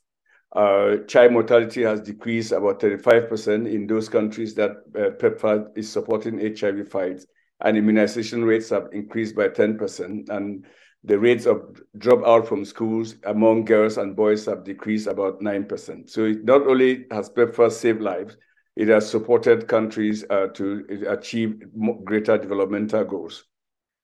uh, 0.56 0.98
child 1.08 1.34
mortality 1.34 1.82
has 1.82 2.00
decreased 2.02 2.52
about 2.52 2.80
35% 2.80 3.72
in 3.72 3.88
those 3.88 4.08
countries 4.08 4.54
that 4.54 4.72
uh, 4.96 5.10
PEPFAR 5.20 5.76
is 5.76 5.92
supporting 5.92 6.40
HIV 6.40 6.90
fights, 6.90 7.26
and 7.62 7.76
immunization 7.76 8.44
rates 8.44 8.70
have 8.70 8.90
increased 8.92 9.36
by 9.36 9.48
10%, 9.48 10.30
and 10.30 10.66
the 11.04 11.20
rates 11.20 11.46
of 11.46 11.82
dropout 11.98 12.48
from 12.48 12.64
schools 12.64 13.16
among 13.26 13.66
girls 13.66 13.98
and 13.98 14.16
boys 14.16 14.46
have 14.46 14.64
decreased 14.64 15.08
about 15.08 15.42
9%. 15.42 16.10
So 16.10 16.26
it 16.26 16.46
not 16.46 16.66
only 16.66 17.06
has 17.12 17.30
PEPFAR 17.30 17.72
saved 17.72 18.02
lives, 18.02 18.38
it 18.76 18.88
has 18.88 19.10
supported 19.10 19.68
countries 19.68 20.24
uh, 20.30 20.48
to 20.54 21.06
achieve 21.08 21.62
greater 22.04 22.38
developmental 22.38 23.04
goals. 23.04 23.44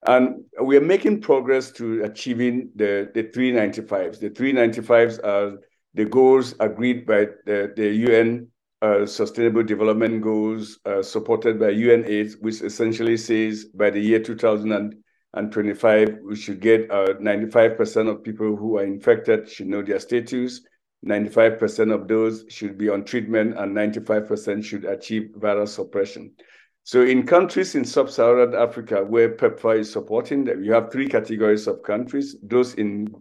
And 0.06 0.46
we 0.62 0.78
are 0.78 0.82
making 0.82 1.22
progress 1.22 1.72
to 1.72 2.04
achieving 2.04 2.70
the, 2.76 3.10
the 3.14 3.24
395s. 3.24 4.20
The 4.20 4.30
395s 4.30 5.24
are 5.24 5.58
the 5.94 6.06
goals 6.06 6.54
agreed 6.60 7.06
by 7.06 7.28
the, 7.46 7.74
the 7.76 7.90
UN 7.90 8.48
uh, 8.82 9.06
Sustainable 9.06 9.64
Development 9.64 10.22
Goals 10.22 10.80
uh, 10.86 11.02
supported 11.02 11.60
by 11.60 11.74
UNAIDS, 11.74 12.40
which 12.42 12.62
essentially 12.62 13.18
says 13.18 13.66
by 13.66 13.90
the 13.90 14.00
year 14.00 14.20
2025, 15.36 16.20
we 16.24 16.36
should 16.36 16.60
get 16.60 16.90
uh, 16.90 17.14
95% 17.22 18.08
uh, 18.08 18.12
of 18.12 18.24
people 18.24 18.56
who 18.56 18.78
are 18.78 18.84
infected 18.84 19.50
should 19.50 19.68
know 19.68 19.84
their 19.84 20.00
status, 20.00 20.62
95% 21.06 21.94
of 21.94 22.08
those 22.08 22.46
should 22.50 22.78
be 22.78 22.90
on 22.90 23.06
treatment, 23.06 23.58
and 23.58 23.76
95% 23.76 24.64
should 24.64 24.86
achieve 24.86 25.30
viral 25.38 25.68
suppression. 25.68 26.34
So 26.84 27.04
in 27.04 27.28
countries 27.28 27.76
in 27.76 27.86
sub-Saharan 27.86 28.56
Africa 28.56 29.06
where 29.06 29.36
PEPFAR 29.36 29.80
is 29.80 29.92
supporting 29.92 30.44
them, 30.44 30.64
you 30.64 30.74
have 30.74 30.92
three 30.92 31.08
categories 31.08 31.68
of 31.68 31.84
countries, 31.84 32.36
those 32.42 32.74
in 32.74 33.14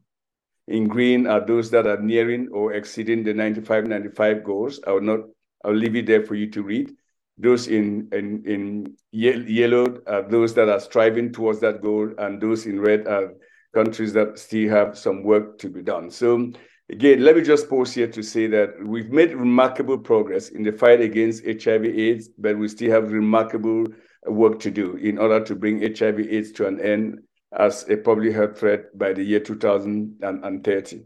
in 0.69 0.87
green 0.87 1.27
are 1.27 1.45
those 1.45 1.71
that 1.71 1.87
are 1.87 2.01
nearing 2.01 2.49
or 2.53 2.75
exceeding 2.75 3.25
the 3.25 3.33
95-95 3.33 4.45
goals. 4.45 4.81
I 4.87 4.93
will 4.93 5.01
not. 5.01 5.21
I'll 5.65 5.75
leave 5.75 5.97
it 5.97 6.07
there 6.07 6.25
for 6.25 6.35
you 6.35 6.51
to 6.51 6.63
read. 6.63 6.93
Those 7.39 7.69
in 7.69 8.09
in 8.13 8.45
in 8.45 8.97
yellow 9.13 10.01
are 10.07 10.23
those 10.29 10.55
that 10.55 10.69
are 10.69 10.81
striving 10.81 11.33
towards 11.33 11.61
that 11.61 11.81
goal, 11.81 12.11
and 12.19 12.41
those 12.41 12.67
in 12.67 12.81
red 12.81 13.07
are 13.07 13.35
countries 13.75 14.13
that 14.15 14.39
still 14.39 14.69
have 14.71 14.99
some 14.99 15.23
work 15.23 15.59
to 15.59 15.69
be 15.69 15.83
done. 15.83 16.11
So 16.11 16.51
again, 16.91 17.23
let 17.23 17.37
me 17.37 17.43
just 17.43 17.69
pause 17.69 17.93
here 17.93 18.09
to 18.09 18.23
say 18.23 18.47
that 18.49 18.75
we've 18.85 19.11
made 19.11 19.35
remarkable 19.35 19.99
progress 19.99 20.49
in 20.49 20.63
the 20.63 20.73
fight 20.73 21.01
against 21.01 21.45
HIV/AIDS, 21.45 22.31
but 22.39 22.59
we 22.59 22.67
still 22.67 22.91
have 22.91 23.13
remarkable 23.13 23.87
work 24.27 24.59
to 24.61 24.71
do 24.71 24.97
in 24.97 25.19
order 25.19 25.45
to 25.45 25.55
bring 25.55 25.83
HIV/AIDS 25.83 26.53
to 26.53 26.67
an 26.67 26.81
end 26.81 27.21
as 27.57 27.89
a 27.89 27.97
public 27.97 28.35
health 28.35 28.59
threat 28.59 28.99
by 28.99 29.13
the 29.13 29.23
year 29.23 29.41
2030. 29.41 31.05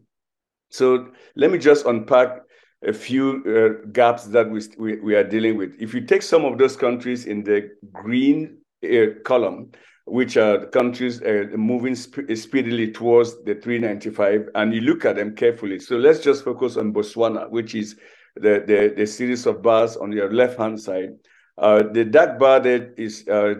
So 0.70 1.10
let 1.36 1.50
me 1.50 1.58
just 1.58 1.84
unpack 1.84 2.40
a 2.86 2.92
few 2.92 3.42
uh, 3.46 3.86
gaps 3.92 4.24
that 4.26 4.50
we, 4.50 4.60
we, 4.78 5.00
we, 5.00 5.14
are 5.14 5.24
dealing 5.24 5.56
with. 5.56 5.74
If 5.78 5.94
you 5.94 6.00
take 6.00 6.22
some 6.22 6.44
of 6.44 6.58
those 6.58 6.76
countries 6.76 7.26
in 7.26 7.44
the 7.44 7.70
green 7.92 8.58
uh, 8.84 9.20
column, 9.24 9.70
which 10.04 10.36
are 10.36 10.66
countries 10.66 11.22
uh, 11.22 11.44
moving 11.56 11.94
sp 11.94 12.26
speedily 12.34 12.90
towards 12.90 13.42
the 13.44 13.54
395, 13.54 14.48
and 14.54 14.74
you 14.74 14.80
look 14.80 15.04
at 15.04 15.16
them 15.16 15.36
carefully. 15.36 15.78
So 15.78 15.96
let's 15.96 16.20
just 16.20 16.44
focus 16.44 16.76
on 16.76 16.92
Botswana, 16.92 17.48
which 17.50 17.74
is 17.74 17.96
the, 18.34 18.64
the, 18.66 18.92
the 18.96 19.06
series 19.06 19.46
of 19.46 19.62
bars 19.62 19.96
on 19.96 20.10
your 20.12 20.32
left-hand 20.32 20.80
side. 20.80 21.10
Uh, 21.58 21.82
the 21.92 22.04
dark 22.04 22.38
barred 22.38 22.94
is 22.96 23.28
uh, 23.28 23.54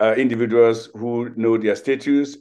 uh, 0.00 0.14
individuals 0.14 0.90
who 0.94 1.30
know 1.36 1.56
their 1.56 1.76
status, 1.76 2.36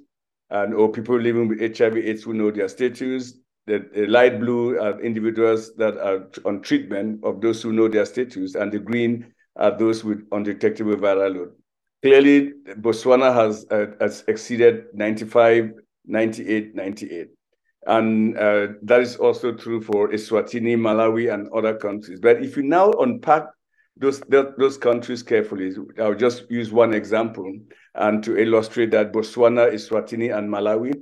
and 0.49 0.73
or 0.73 0.91
people 0.91 1.19
living 1.19 1.47
with 1.47 1.59
HIV/AIDS 1.59 2.23
who 2.23 2.33
know 2.33 2.51
their 2.51 2.67
status. 2.67 3.35
The, 3.67 4.05
light 4.07 4.39
blue 4.39 4.79
are 4.79 5.01
individuals 5.01 5.75
that 5.75 5.97
are 5.97 6.29
on 6.45 6.61
treatment 6.61 7.23
of 7.23 7.41
those 7.41 7.61
who 7.61 7.73
know 7.73 7.87
their 7.87 8.05
status, 8.05 8.55
and 8.55 8.71
the 8.71 8.79
green 8.79 9.33
are 9.55 9.75
those 9.75 10.03
with 10.03 10.27
undetectable 10.31 10.95
viral 10.95 11.35
load. 11.35 11.51
Clearly, 12.03 12.53
Botswana 12.81 13.33
has, 13.33 13.65
uh, 13.71 13.87
has 13.99 14.23
exceeded 14.27 14.85
95, 14.93 15.71
98, 16.05 16.75
98. 16.75 17.29
And 17.87 18.37
uh, 18.37 18.67
that 18.83 19.01
is 19.01 19.15
also 19.15 19.53
true 19.53 19.81
for 19.81 20.09
Eswatini, 20.09 20.75
Malawi, 20.75 21.33
and 21.33 21.49
other 21.51 21.75
countries. 21.75 22.19
But 22.19 22.43
if 22.43 22.57
you 22.57 22.63
now 22.63 22.91
unpack 22.91 23.45
those, 23.97 24.21
those 24.29 24.77
countries 24.77 25.23
carefully. 25.23 25.73
I'll 25.99 26.15
just 26.15 26.49
use 26.49 26.71
one 26.71 26.93
example 26.93 27.51
and 27.93 28.23
to 28.23 28.37
illustrate 28.37 28.91
that 28.91 29.13
Botswana, 29.13 29.71
Eswatini, 29.71 30.35
and 30.37 30.49
Malawi. 30.49 30.93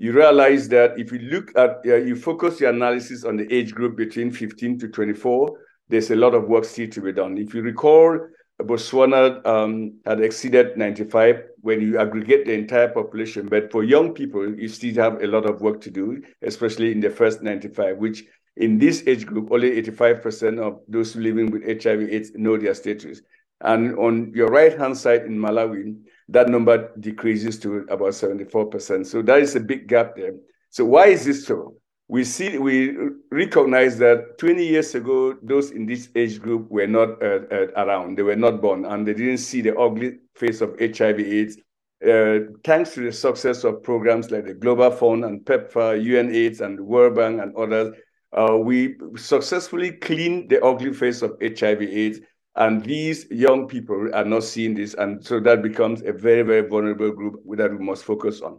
You 0.00 0.12
realize 0.12 0.66
that 0.70 0.98
if 0.98 1.12
you 1.12 1.18
look 1.18 1.52
at, 1.58 1.82
uh, 1.84 1.96
you 1.96 2.16
focus 2.16 2.58
your 2.58 2.70
analysis 2.70 3.22
on 3.22 3.36
the 3.36 3.46
age 3.54 3.74
group 3.74 3.98
between 3.98 4.30
15 4.30 4.78
to 4.78 4.88
24, 4.88 5.58
there's 5.90 6.10
a 6.10 6.16
lot 6.16 6.32
of 6.32 6.44
work 6.44 6.64
still 6.64 6.88
to 6.88 7.02
be 7.02 7.12
done. 7.12 7.36
If 7.36 7.52
you 7.52 7.60
recall, 7.60 8.18
Botswana 8.62 9.46
um, 9.46 9.98
had 10.06 10.22
exceeded 10.22 10.78
95 10.78 11.42
when 11.60 11.82
you 11.82 11.98
aggregate 11.98 12.46
the 12.46 12.54
entire 12.54 12.88
population. 12.88 13.46
But 13.46 13.70
for 13.70 13.84
young 13.84 14.14
people, 14.14 14.58
you 14.58 14.68
still 14.68 14.94
have 14.94 15.22
a 15.22 15.26
lot 15.26 15.44
of 15.44 15.60
work 15.60 15.82
to 15.82 15.90
do, 15.90 16.22
especially 16.40 16.92
in 16.92 17.00
the 17.00 17.10
first 17.10 17.42
95, 17.42 17.98
which 17.98 18.24
in 18.56 18.78
this 18.78 19.04
age 19.06 19.26
group, 19.26 19.52
only 19.52 19.82
85% 19.82 20.60
of 20.60 20.80
those 20.88 21.14
living 21.14 21.50
with 21.50 21.62
HIV/AIDS 21.62 22.32
know 22.36 22.56
their 22.56 22.72
status. 22.72 23.20
And 23.60 23.98
on 23.98 24.32
your 24.34 24.48
right 24.48 24.78
hand 24.78 24.96
side 24.96 25.26
in 25.26 25.38
Malawi, 25.38 25.94
that 26.30 26.48
number 26.48 26.90
decreases 26.98 27.58
to 27.60 27.78
about 27.90 28.10
74%. 28.10 29.06
So 29.06 29.22
that 29.22 29.40
is 29.40 29.56
a 29.56 29.60
big 29.60 29.88
gap 29.88 30.16
there. 30.16 30.34
So 30.70 30.84
why 30.84 31.06
is 31.08 31.24
this 31.24 31.46
so? 31.46 31.74
We 32.08 32.24
see, 32.24 32.58
we 32.58 32.96
recognize 33.30 33.98
that 33.98 34.38
20 34.38 34.66
years 34.66 34.94
ago, 34.94 35.36
those 35.42 35.70
in 35.70 35.86
this 35.86 36.08
age 36.16 36.40
group 36.40 36.68
were 36.70 36.86
not 36.86 37.22
uh, 37.22 37.40
uh, 37.52 37.66
around. 37.76 38.18
They 38.18 38.22
were 38.22 38.36
not 38.36 38.60
born, 38.60 38.84
and 38.84 39.06
they 39.06 39.14
didn't 39.14 39.38
see 39.38 39.60
the 39.60 39.78
ugly 39.78 40.18
face 40.34 40.60
of 40.60 40.76
HIV/AIDS. 40.80 41.58
Uh, 42.04 42.50
thanks 42.64 42.94
to 42.94 43.02
the 43.02 43.12
success 43.12 43.62
of 43.62 43.82
programs 43.82 44.30
like 44.30 44.46
the 44.46 44.54
Global 44.54 44.90
Fund 44.90 45.24
and 45.24 45.44
PEPFAR, 45.44 46.02
UNAIDS, 46.02 46.60
and 46.62 46.80
World 46.80 47.14
Bank 47.14 47.40
and 47.40 47.54
others, 47.54 47.94
uh, 48.32 48.56
we 48.56 48.96
successfully 49.16 49.92
cleaned 49.92 50.50
the 50.50 50.64
ugly 50.64 50.92
face 50.92 51.22
of 51.22 51.36
HIV/AIDS, 51.40 52.20
And 52.56 52.84
these 52.84 53.30
young 53.30 53.68
people 53.68 54.10
are 54.14 54.24
not 54.24 54.44
seeing 54.44 54.74
this. 54.74 54.94
And 54.94 55.24
so 55.24 55.40
that 55.40 55.62
becomes 55.62 56.02
a 56.02 56.12
very, 56.12 56.42
very 56.42 56.68
vulnerable 56.68 57.12
group 57.12 57.42
that 57.56 57.70
we 57.70 57.84
must 57.84 58.04
focus 58.04 58.40
on. 58.40 58.58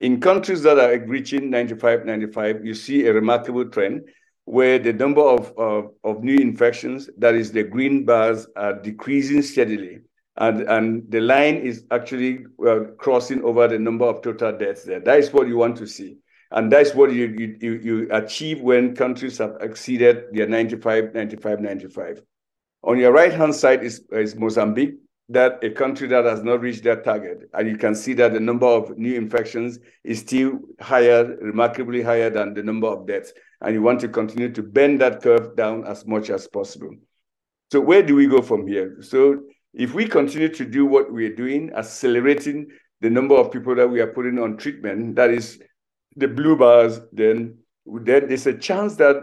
In 0.00 0.20
countries 0.20 0.62
that 0.62 0.78
are 0.78 0.98
reaching 1.06 1.50
95, 1.50 2.06
95, 2.06 2.64
you 2.64 2.74
see 2.74 3.06
a 3.06 3.12
remarkable 3.12 3.68
trend 3.68 4.08
where 4.44 4.78
the 4.78 4.92
number 4.92 5.20
of, 5.20 5.52
of, 5.56 5.92
of 6.04 6.22
new 6.24 6.36
infections, 6.36 7.08
that 7.18 7.34
is 7.34 7.52
the 7.52 7.62
green 7.62 8.04
bars, 8.04 8.46
are 8.56 8.74
decreasing 8.80 9.42
steadily. 9.42 10.00
And, 10.36 10.62
and 10.62 11.10
the 11.10 11.20
line 11.20 11.56
is 11.56 11.84
actually 11.90 12.46
uh, 12.66 12.80
crossing 12.98 13.42
over 13.42 13.68
the 13.68 13.78
number 13.78 14.06
of 14.06 14.22
total 14.22 14.56
deaths 14.56 14.84
there. 14.84 15.00
That 15.00 15.18
is 15.18 15.32
what 15.32 15.48
you 15.48 15.56
want 15.56 15.76
to 15.76 15.86
see. 15.86 16.16
And 16.50 16.72
that's 16.72 16.94
what 16.94 17.12
you, 17.12 17.56
you, 17.60 17.72
you 17.74 18.08
achieve 18.10 18.60
when 18.60 18.96
countries 18.96 19.38
have 19.38 19.56
exceeded 19.60 20.24
their 20.32 20.48
95, 20.48 21.14
95, 21.14 21.60
95. 21.60 22.22
On 22.82 22.98
your 22.98 23.12
right 23.12 23.32
hand 23.32 23.54
side 23.54 23.84
is, 23.84 24.02
is 24.10 24.36
Mozambique, 24.36 24.94
that 25.28 25.62
a 25.62 25.70
country 25.70 26.08
that 26.08 26.24
has 26.24 26.42
not 26.42 26.60
reached 26.60 26.82
that 26.82 27.04
target. 27.04 27.48
And 27.54 27.68
you 27.68 27.76
can 27.76 27.94
see 27.94 28.14
that 28.14 28.32
the 28.32 28.40
number 28.40 28.66
of 28.66 28.98
new 28.98 29.14
infections 29.14 29.78
is 30.02 30.18
still 30.18 30.58
higher, 30.80 31.36
remarkably 31.40 32.02
higher 32.02 32.30
than 32.30 32.52
the 32.52 32.64
number 32.64 32.88
of 32.88 33.06
deaths. 33.06 33.32
And 33.60 33.74
you 33.74 33.82
want 33.82 34.00
to 34.00 34.08
continue 34.08 34.52
to 34.52 34.62
bend 34.62 35.00
that 35.02 35.22
curve 35.22 35.54
down 35.54 35.86
as 35.86 36.04
much 36.04 36.30
as 36.30 36.48
possible. 36.48 36.90
So 37.70 37.80
where 37.80 38.02
do 38.02 38.16
we 38.16 38.26
go 38.26 38.42
from 38.42 38.66
here? 38.66 38.96
So 39.02 39.42
if 39.72 39.94
we 39.94 40.06
continue 40.08 40.48
to 40.48 40.64
do 40.64 40.84
what 40.84 41.12
we're 41.12 41.36
doing, 41.36 41.70
accelerating 41.76 42.66
the 43.00 43.10
number 43.10 43.36
of 43.36 43.52
people 43.52 43.76
that 43.76 43.86
we 43.86 44.00
are 44.00 44.08
putting 44.08 44.40
on 44.40 44.56
treatment, 44.56 45.14
that 45.14 45.30
is 45.30 45.62
the 46.16 46.26
blue 46.26 46.56
bars, 46.56 47.00
then, 47.12 47.56
then 47.86 48.26
there's 48.26 48.48
a 48.48 48.58
chance 48.58 48.96
that 48.96 49.16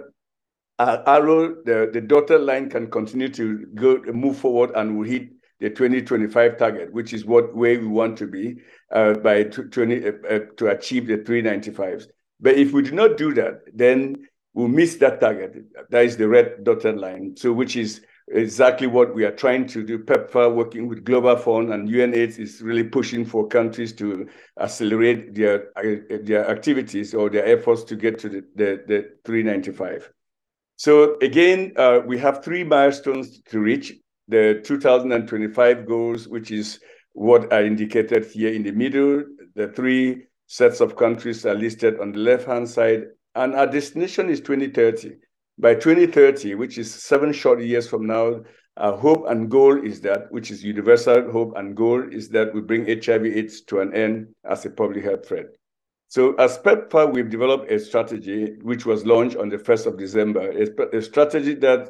arrow, 0.80 1.56
the, 1.66 1.90
the 1.92 2.02
dotted 2.02 2.42
line 2.42 2.70
can 2.70 2.90
continue 2.90 3.30
to 3.30 3.66
go 3.76 4.02
move 4.13 4.38
forward 4.38 4.72
and 4.76 4.98
will 4.98 5.06
hit 5.06 5.30
the 5.60 5.70
2025 5.70 6.58
target, 6.58 6.94
which 6.94 7.13
is 7.13 7.26
what 7.26 7.56
way 7.56 7.78
we 7.78 7.88
want 7.88 8.18
to 8.18 8.28
be 8.28 8.58
uh, 8.92 9.13
by 9.13 9.44
20 9.44 10.06
uh, 10.06 10.12
uh, 10.30 10.40
to 10.58 10.68
achieve 10.68 11.08
the 11.08 11.18
395s. 11.18 12.06
But 12.40 12.56
if 12.56 12.74
we 12.74 12.84
do 12.84 12.92
not 12.92 13.18
do 13.18 13.34
that, 13.34 13.62
then 13.74 14.28
we'll 14.54 14.68
miss 14.68 14.96
that 14.98 15.20
target. 15.20 15.66
That 15.90 16.06
is 16.06 16.18
the 16.18 16.28
red 16.28 16.63
dotted 16.63 16.98
line. 16.98 17.36
So, 17.36 17.52
which 17.52 17.76
is 17.76 18.02
exactly 18.28 18.88
what 18.88 19.16
we 19.16 19.24
are 19.24 19.32
trying 19.32 19.66
to 19.68 19.84
do. 19.84 20.00
PEPFAR 20.00 20.54
working 20.54 20.88
with 20.88 21.04
Global 21.04 21.38
Fund 21.38 21.74
and 21.74 21.90
UNAIDS 21.90 22.38
is 22.38 22.62
really 22.62 22.84
pushing 22.84 23.26
for 23.26 23.48
countries 23.48 23.94
to 23.94 24.28
accelerate 24.60 25.34
their 25.34 25.70
uh, 25.78 26.18
their 26.22 26.48
activities 26.50 27.13
or 27.13 27.30
their 27.30 27.46
efforts 27.46 27.84
to 27.86 27.96
get 27.96 28.20
to 28.20 28.30
the, 28.30 28.44
the, 28.56 28.84
the 28.88 29.10
395. 29.26 30.12
So 30.78 31.18
again, 31.22 31.74
uh, 31.76 32.00
we 32.06 32.18
have 32.20 32.44
three 32.44 32.63
milestones 32.63 33.42
to 33.50 33.60
reach. 33.60 33.94
The 34.30 34.62
2025 34.63 35.86
goals, 35.86 36.28
which 36.28 36.52
is 36.52 36.80
what 37.13 37.52
I 37.54 37.63
indicated 37.63 38.26
here 38.26 38.54
in 38.54 38.63
the 38.63 38.72
middle. 38.72 39.24
The 39.56 39.70
three 39.70 40.24
sets 40.48 40.82
of 40.82 40.96
countries 40.96 41.46
are 41.46 41.56
listed 41.56 42.00
on 42.00 42.12
the 42.12 42.20
left-hand 42.20 42.70
side, 42.70 43.06
and 43.36 43.56
our 43.56 43.68
destination 43.68 44.30
is 44.30 44.40
2030 44.42 45.16
by 45.60 45.74
2030, 45.74 46.56
which 46.56 46.78
is 46.78 46.94
seven 46.94 47.34
short 47.34 47.62
years 47.62 47.88
from 47.88 48.06
now, 48.06 48.42
our 48.78 48.96
hope 48.96 49.26
and 49.28 49.50
goal 49.50 49.84
is 49.84 50.02
that, 50.02 50.32
which 50.32 50.52
is 50.52 50.63
universal 50.63 51.32
hope 51.32 51.54
and 51.56 51.76
goal, 51.76 52.04
is 52.12 52.30
that 52.30 52.54
we 52.54 52.62
bring 52.62 52.86
HIV/AIDS 52.86 53.62
to 53.62 53.80
an 53.80 53.94
end 53.94 54.28
as 54.48 54.66
a 54.66 54.70
public 54.70 55.04
health 55.04 55.28
threat. 55.28 55.48
So, 56.10 56.36
as 56.36 56.58
PEPFAR, 56.60 57.13
we've 57.13 57.30
developed 57.30 57.70
a 57.70 57.80
strategy 57.80 58.56
which 58.62 58.86
was 58.86 59.06
launched 59.06 59.36
on 59.36 59.50
the 59.50 59.58
1st 59.58 59.88
of 59.88 59.98
December, 59.98 60.52
a, 60.52 60.98
a 60.98 61.02
strategy 61.02 61.54
that 61.56 61.89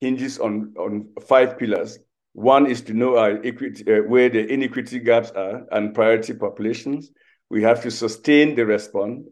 hinges 0.00 0.38
on, 0.38 0.74
on 0.78 1.08
five 1.26 1.58
pillars. 1.58 1.98
One 2.32 2.66
is 2.66 2.80
to 2.82 2.94
know 2.94 3.18
our 3.18 3.44
equity, 3.44 3.84
uh, 3.92 4.02
where 4.02 4.30
the 4.30 4.50
inequity 4.50 5.00
gaps 5.00 5.30
are 5.32 5.66
and 5.72 5.94
priority 5.94 6.32
populations. 6.32 7.10
We 7.50 7.62
have 7.62 7.82
to 7.82 7.90
sustain 7.90 8.54
the 8.54 8.64
response 8.64 9.26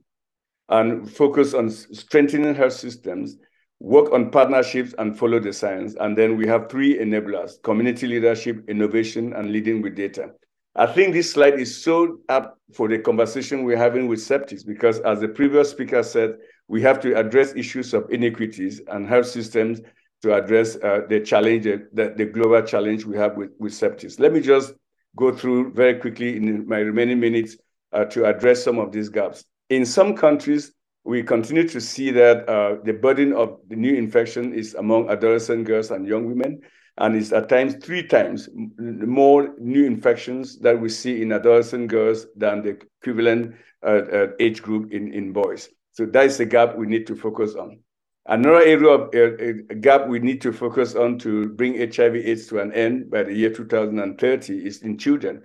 and 0.68 1.10
focus 1.10 1.54
on 1.54 1.70
strengthening 1.70 2.54
health 2.54 2.72
systems 2.72 3.36
work 3.78 4.12
on 4.12 4.30
partnerships 4.30 4.94
and 4.98 5.18
follow 5.18 5.38
the 5.38 5.52
science. 5.52 5.94
And 6.00 6.16
then 6.16 6.36
we 6.36 6.46
have 6.46 6.70
three 6.70 6.98
enablers, 6.98 7.62
community 7.62 8.06
leadership, 8.06 8.64
innovation, 8.68 9.32
and 9.34 9.52
leading 9.52 9.82
with 9.82 9.94
data. 9.94 10.30
I 10.78 10.86
think 10.86 11.14
this 11.14 11.32
slide 11.32 11.58
is 11.58 11.82
so 11.82 12.18
up 12.28 12.58
for 12.74 12.86
the 12.86 12.98
conversation 12.98 13.64
we're 13.64 13.78
having 13.78 14.08
with 14.08 14.18
sepsis 14.18 14.64
because 14.66 14.98
as 15.00 15.20
the 15.20 15.28
previous 15.28 15.70
speaker 15.70 16.02
said, 16.02 16.36
we 16.68 16.82
have 16.82 17.00
to 17.00 17.16
address 17.16 17.54
issues 17.54 17.94
of 17.94 18.10
inequities 18.10 18.82
and 18.88 19.08
health 19.08 19.26
systems 19.26 19.80
to 20.20 20.34
address 20.34 20.76
uh, 20.76 21.00
the 21.08 21.20
challenge, 21.20 21.64
the, 21.64 22.12
the 22.14 22.26
global 22.26 22.60
challenge 22.60 23.06
we 23.06 23.16
have 23.16 23.36
with, 23.38 23.52
with 23.58 23.72
sepsis. 23.72 24.20
Let 24.20 24.34
me 24.34 24.40
just 24.40 24.74
go 25.16 25.32
through 25.34 25.72
very 25.72 25.94
quickly 25.98 26.36
in 26.36 26.68
my 26.68 26.80
remaining 26.80 27.20
minutes 27.20 27.56
uh, 27.92 28.04
to 28.06 28.26
address 28.26 28.62
some 28.62 28.78
of 28.78 28.92
these 28.92 29.08
gaps. 29.08 29.46
In 29.70 29.86
some 29.86 30.14
countries, 30.14 30.72
we 31.04 31.22
continue 31.22 31.66
to 31.68 31.80
see 31.80 32.10
that 32.10 32.46
uh, 32.48 32.76
the 32.84 32.92
burden 32.92 33.32
of 33.32 33.60
the 33.68 33.76
new 33.76 33.94
infection 33.94 34.52
is 34.52 34.74
among 34.74 35.08
adolescent 35.08 35.64
girls 35.64 35.90
and 35.90 36.06
young 36.06 36.26
women, 36.26 36.60
and 36.98 37.14
it's 37.14 37.32
at 37.32 37.48
times 37.48 37.74
three 37.76 38.02
times 38.02 38.48
more 38.78 39.54
new 39.58 39.84
infections 39.84 40.58
that 40.60 40.80
we 40.80 40.88
see 40.88 41.22
in 41.22 41.32
adolescent 41.32 41.88
girls 41.88 42.26
than 42.36 42.62
the 42.62 42.78
equivalent 43.02 43.54
uh, 43.82 44.02
uh, 44.12 44.26
age 44.40 44.62
group 44.62 44.92
in, 44.92 45.12
in 45.12 45.32
boys. 45.32 45.68
So 45.92 46.06
that 46.06 46.26
is 46.26 46.40
a 46.40 46.46
gap 46.46 46.76
we 46.76 46.86
need 46.86 47.06
to 47.08 47.16
focus 47.16 47.54
on. 47.54 47.80
Another 48.28 48.62
area 48.62 48.88
of 48.88 49.14
uh, 49.14 49.74
gap 49.80 50.08
we 50.08 50.18
need 50.18 50.40
to 50.40 50.52
focus 50.52 50.94
on 50.94 51.18
to 51.20 51.50
bring 51.50 51.74
HIV/AIDS 51.74 52.48
to 52.48 52.58
an 52.58 52.72
end 52.72 53.10
by 53.10 53.22
the 53.22 53.32
year 53.32 53.50
2030 53.50 54.66
is 54.66 54.82
in 54.82 54.98
children. 54.98 55.42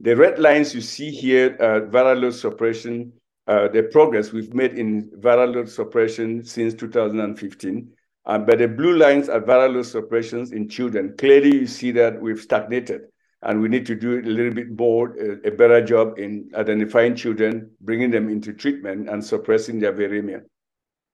The 0.00 0.16
red 0.16 0.38
lines 0.38 0.74
you 0.74 0.80
see 0.80 1.10
here, 1.10 1.56
uh, 1.60 1.88
viral 1.88 2.22
load 2.22 2.34
suppression, 2.34 3.12
uh, 3.46 3.68
the 3.68 3.84
progress 3.84 4.32
we've 4.32 4.52
made 4.52 4.78
in 4.78 5.10
viral 5.20 5.54
load 5.54 5.68
suppression 5.68 6.44
since 6.44 6.74
2015. 6.74 7.88
Um, 8.26 8.46
but 8.46 8.58
the 8.58 8.68
blue 8.68 8.96
lines 8.96 9.28
are 9.28 9.40
viral 9.40 9.74
load 9.74 9.86
suppressions 9.86 10.52
in 10.52 10.68
children. 10.68 11.14
Clearly, 11.18 11.54
you 11.54 11.66
see 11.66 11.90
that 11.92 12.20
we've 12.20 12.40
stagnated, 12.40 13.02
and 13.42 13.60
we 13.60 13.68
need 13.68 13.84
to 13.86 13.94
do 13.94 14.18
a 14.18 14.22
little 14.22 14.54
bit 14.54 14.70
more, 14.70 15.14
uh, 15.20 15.36
a 15.44 15.50
better 15.50 15.84
job 15.84 16.18
in 16.18 16.50
identifying 16.54 17.14
children, 17.14 17.70
bringing 17.82 18.10
them 18.10 18.30
into 18.30 18.54
treatment, 18.54 19.10
and 19.10 19.22
suppressing 19.22 19.78
their 19.78 19.92
viremia. 19.92 20.40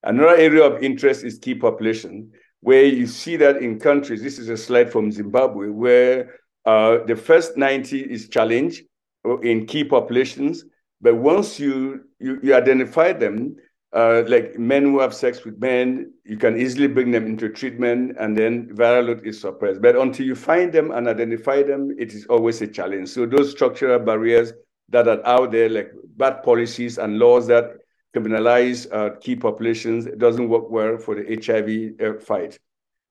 Another 0.04 0.36
area 0.36 0.62
of 0.62 0.82
interest 0.82 1.24
is 1.24 1.38
key 1.38 1.54
population, 1.54 2.30
where 2.60 2.84
you 2.84 3.06
see 3.06 3.36
that 3.36 3.56
in 3.56 3.80
countries, 3.80 4.22
this 4.22 4.38
is 4.38 4.48
a 4.48 4.56
slide 4.56 4.92
from 4.92 5.10
Zimbabwe, 5.10 5.68
where 5.68 6.36
uh, 6.64 6.98
the 7.06 7.16
first 7.16 7.56
90 7.56 8.00
is 8.00 8.28
challenged 8.28 8.82
in 9.42 9.66
key 9.66 9.84
populations, 9.84 10.64
but 11.00 11.16
once 11.16 11.58
you 11.58 12.04
you, 12.18 12.38
you 12.42 12.54
identify 12.54 13.12
them, 13.12 13.56
uh, 13.92 14.22
like 14.28 14.58
men 14.58 14.84
who 14.84 15.00
have 15.00 15.12
sex 15.12 15.44
with 15.44 15.58
men, 15.58 16.12
you 16.24 16.36
can 16.36 16.56
easily 16.56 16.86
bring 16.86 17.10
them 17.10 17.26
into 17.26 17.48
treatment 17.48 18.16
and 18.20 18.36
then 18.36 18.68
viral 18.68 19.08
load 19.08 19.26
is 19.26 19.40
suppressed. 19.40 19.82
But 19.82 19.96
until 19.96 20.26
you 20.26 20.36
find 20.36 20.72
them 20.72 20.92
and 20.92 21.08
identify 21.08 21.62
them, 21.62 21.94
it 21.98 22.12
is 22.12 22.26
always 22.26 22.62
a 22.62 22.68
challenge. 22.68 23.08
So 23.08 23.26
those 23.26 23.50
structural 23.50 23.98
barriers 23.98 24.52
that 24.90 25.08
are 25.08 25.24
out 25.26 25.50
there, 25.50 25.68
like 25.68 25.92
bad 26.16 26.42
policies 26.42 26.98
and 26.98 27.18
laws 27.18 27.48
that 27.48 27.78
criminalize 28.14 28.86
uh, 28.92 29.16
key 29.20 29.34
populations, 29.36 30.06
it 30.06 30.18
doesn't 30.18 30.48
work 30.48 30.70
well 30.70 30.96
for 30.96 31.16
the 31.16 31.36
HIV 31.44 32.00
uh, 32.00 32.20
fight. 32.20 32.58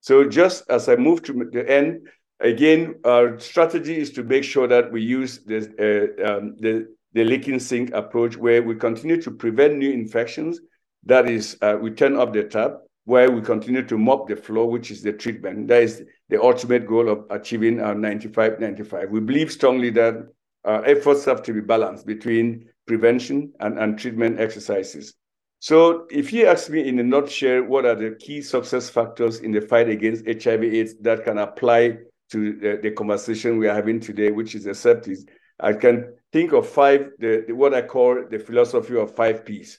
So 0.00 0.24
just 0.24 0.64
as 0.70 0.88
I 0.88 0.96
move 0.96 1.22
to 1.24 1.32
the 1.52 1.70
end, 1.70 2.08
again, 2.40 2.94
our 3.04 3.38
strategy 3.38 3.98
is 3.98 4.10
to 4.12 4.22
make 4.22 4.44
sure 4.44 4.66
that 4.66 4.90
we 4.90 5.02
use 5.02 5.40
this, 5.40 5.66
uh, 5.78 6.36
um, 6.36 6.56
the 6.58 6.88
the 7.12 7.24
leaking 7.24 7.58
sink 7.58 7.90
approach, 7.92 8.36
where 8.36 8.62
we 8.62 8.76
continue 8.76 9.20
to 9.20 9.30
prevent 9.32 9.76
new 9.76 9.90
infections. 9.90 10.60
That 11.04 11.28
is, 11.28 11.56
uh, 11.62 11.78
we 11.80 11.90
turn 11.90 12.16
up 12.16 12.32
the 12.32 12.44
tap, 12.44 12.78
where 13.04 13.30
we 13.30 13.40
continue 13.40 13.82
to 13.86 13.98
mop 13.98 14.28
the 14.28 14.36
floor, 14.36 14.70
which 14.70 14.90
is 14.90 15.02
the 15.02 15.12
treatment. 15.12 15.68
That 15.68 15.82
is 15.82 16.02
the 16.28 16.40
ultimate 16.40 16.86
goal 16.86 17.08
of 17.08 17.24
achieving 17.30 17.80
our 17.80 17.94
95 17.94 18.60
95. 18.60 19.10
We 19.10 19.20
believe 19.20 19.50
strongly 19.50 19.90
that 19.90 20.28
our 20.64 20.84
efforts 20.84 21.24
have 21.24 21.42
to 21.44 21.52
be 21.52 21.60
balanced 21.60 22.06
between 22.06 22.68
prevention 22.86 23.52
and, 23.60 23.78
and 23.78 23.98
treatment 23.98 24.38
exercises. 24.38 25.14
So, 25.58 26.06
if 26.10 26.32
you 26.32 26.46
ask 26.46 26.70
me 26.70 26.88
in 26.88 26.98
a 26.98 27.02
nutshell, 27.02 27.64
what 27.64 27.84
are 27.84 27.94
the 27.94 28.16
key 28.18 28.40
success 28.40 28.88
factors 28.88 29.40
in 29.40 29.52
the 29.52 29.60
fight 29.60 29.88
against 29.88 30.24
HIV/AIDS 30.26 30.94
that 31.00 31.24
can 31.24 31.38
apply 31.38 31.98
to 32.30 32.58
the, 32.58 32.78
the 32.82 32.90
conversation 32.92 33.58
we 33.58 33.68
are 33.68 33.74
having 33.74 34.00
today, 34.00 34.30
which 34.30 34.54
is 34.54 34.66
sepsis? 34.66 35.28
I 35.58 35.74
can 35.74 36.14
think 36.32 36.52
of 36.52 36.66
five, 36.66 37.10
the, 37.18 37.44
the, 37.46 37.52
what 37.52 37.74
I 37.74 37.82
call 37.82 38.24
the 38.30 38.38
philosophy 38.38 38.96
of 38.96 39.14
five 39.14 39.44
P's. 39.44 39.78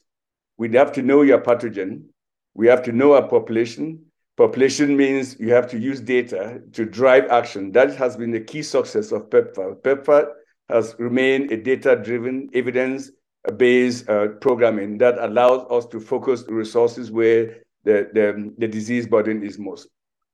We 0.62 0.70
have 0.74 0.92
to 0.92 1.02
know 1.02 1.24
your 1.24 1.42
pathogen. 1.42 2.04
We 2.54 2.68
have 2.68 2.84
to 2.84 2.92
know 2.92 3.14
our 3.14 3.28
population. 3.28 3.86
Population 4.38 4.96
means 4.96 5.36
you 5.40 5.52
have 5.52 5.68
to 5.72 5.80
use 5.80 6.00
data 6.00 6.62
to 6.74 6.86
drive 6.86 7.26
action. 7.32 7.72
That 7.72 7.96
has 7.96 8.16
been 8.16 8.30
the 8.30 8.42
key 8.42 8.62
success 8.62 9.12
of 9.12 9.28
PEPFAR. 9.32 9.82
PEPFAR 9.82 10.24
has 10.70 10.96
remained 11.00 11.52
a 11.52 11.58
data-driven, 11.58 12.52
evidence-based 12.54 14.08
uh, 14.08 14.28
programming 14.40 15.00
that 15.00 15.18
allows 15.18 15.66
us 15.72 15.88
to 15.88 16.00
focus 16.00 16.44
resources 16.48 17.10
where 17.10 17.64
the, 17.84 18.12
the, 18.14 18.54
the 18.60 18.68
disease 18.68 19.08
burden 19.08 19.42
is 19.42 19.58
most. 19.58 19.88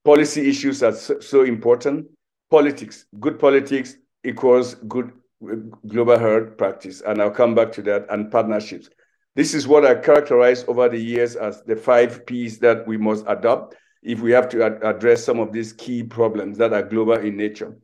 policy 0.04 0.48
issues 0.48 0.82
are 0.82 0.92
so, 0.92 1.20
so 1.20 1.44
important. 1.44 2.06
Politics, 2.50 3.06
good 3.18 3.38
politics 3.38 3.96
equals 4.24 4.74
good 4.74 5.10
uh, 5.50 5.56
global 5.86 6.18
health 6.18 6.58
practice. 6.58 7.00
And 7.06 7.22
I'll 7.22 7.30
come 7.30 7.54
back 7.54 7.72
to 7.72 7.82
that 7.82 8.06
and 8.10 8.30
partnerships. 8.30 8.90
This 9.38 9.54
is 9.54 9.68
what 9.68 9.86
I 9.86 9.94
characterized 9.94 10.68
over 10.68 10.88
the 10.88 10.98
years 10.98 11.36
as 11.36 11.62
the 11.62 11.76
five 11.76 12.26
P's 12.26 12.58
that 12.58 12.84
we 12.88 12.96
must 12.96 13.24
adopt 13.28 13.76
if 14.02 14.18
we 14.18 14.32
have 14.32 14.48
to 14.48 14.64
ad 14.64 14.80
address 14.82 15.24
some 15.24 15.38
of 15.38 15.52
these 15.52 15.72
key 15.72 16.02
problems 16.02 16.58
that 16.58 16.72
are 16.72 16.82
global 16.82 17.14
in 17.14 17.36
nature. 17.36 17.76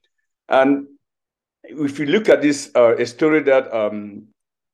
And 0.48 0.88
if 1.62 2.00
you 2.00 2.06
look 2.06 2.28
at 2.28 2.42
this, 2.42 2.72
uh, 2.74 2.96
a 2.96 3.06
story 3.06 3.40
that 3.44 3.72
um, 3.72 4.24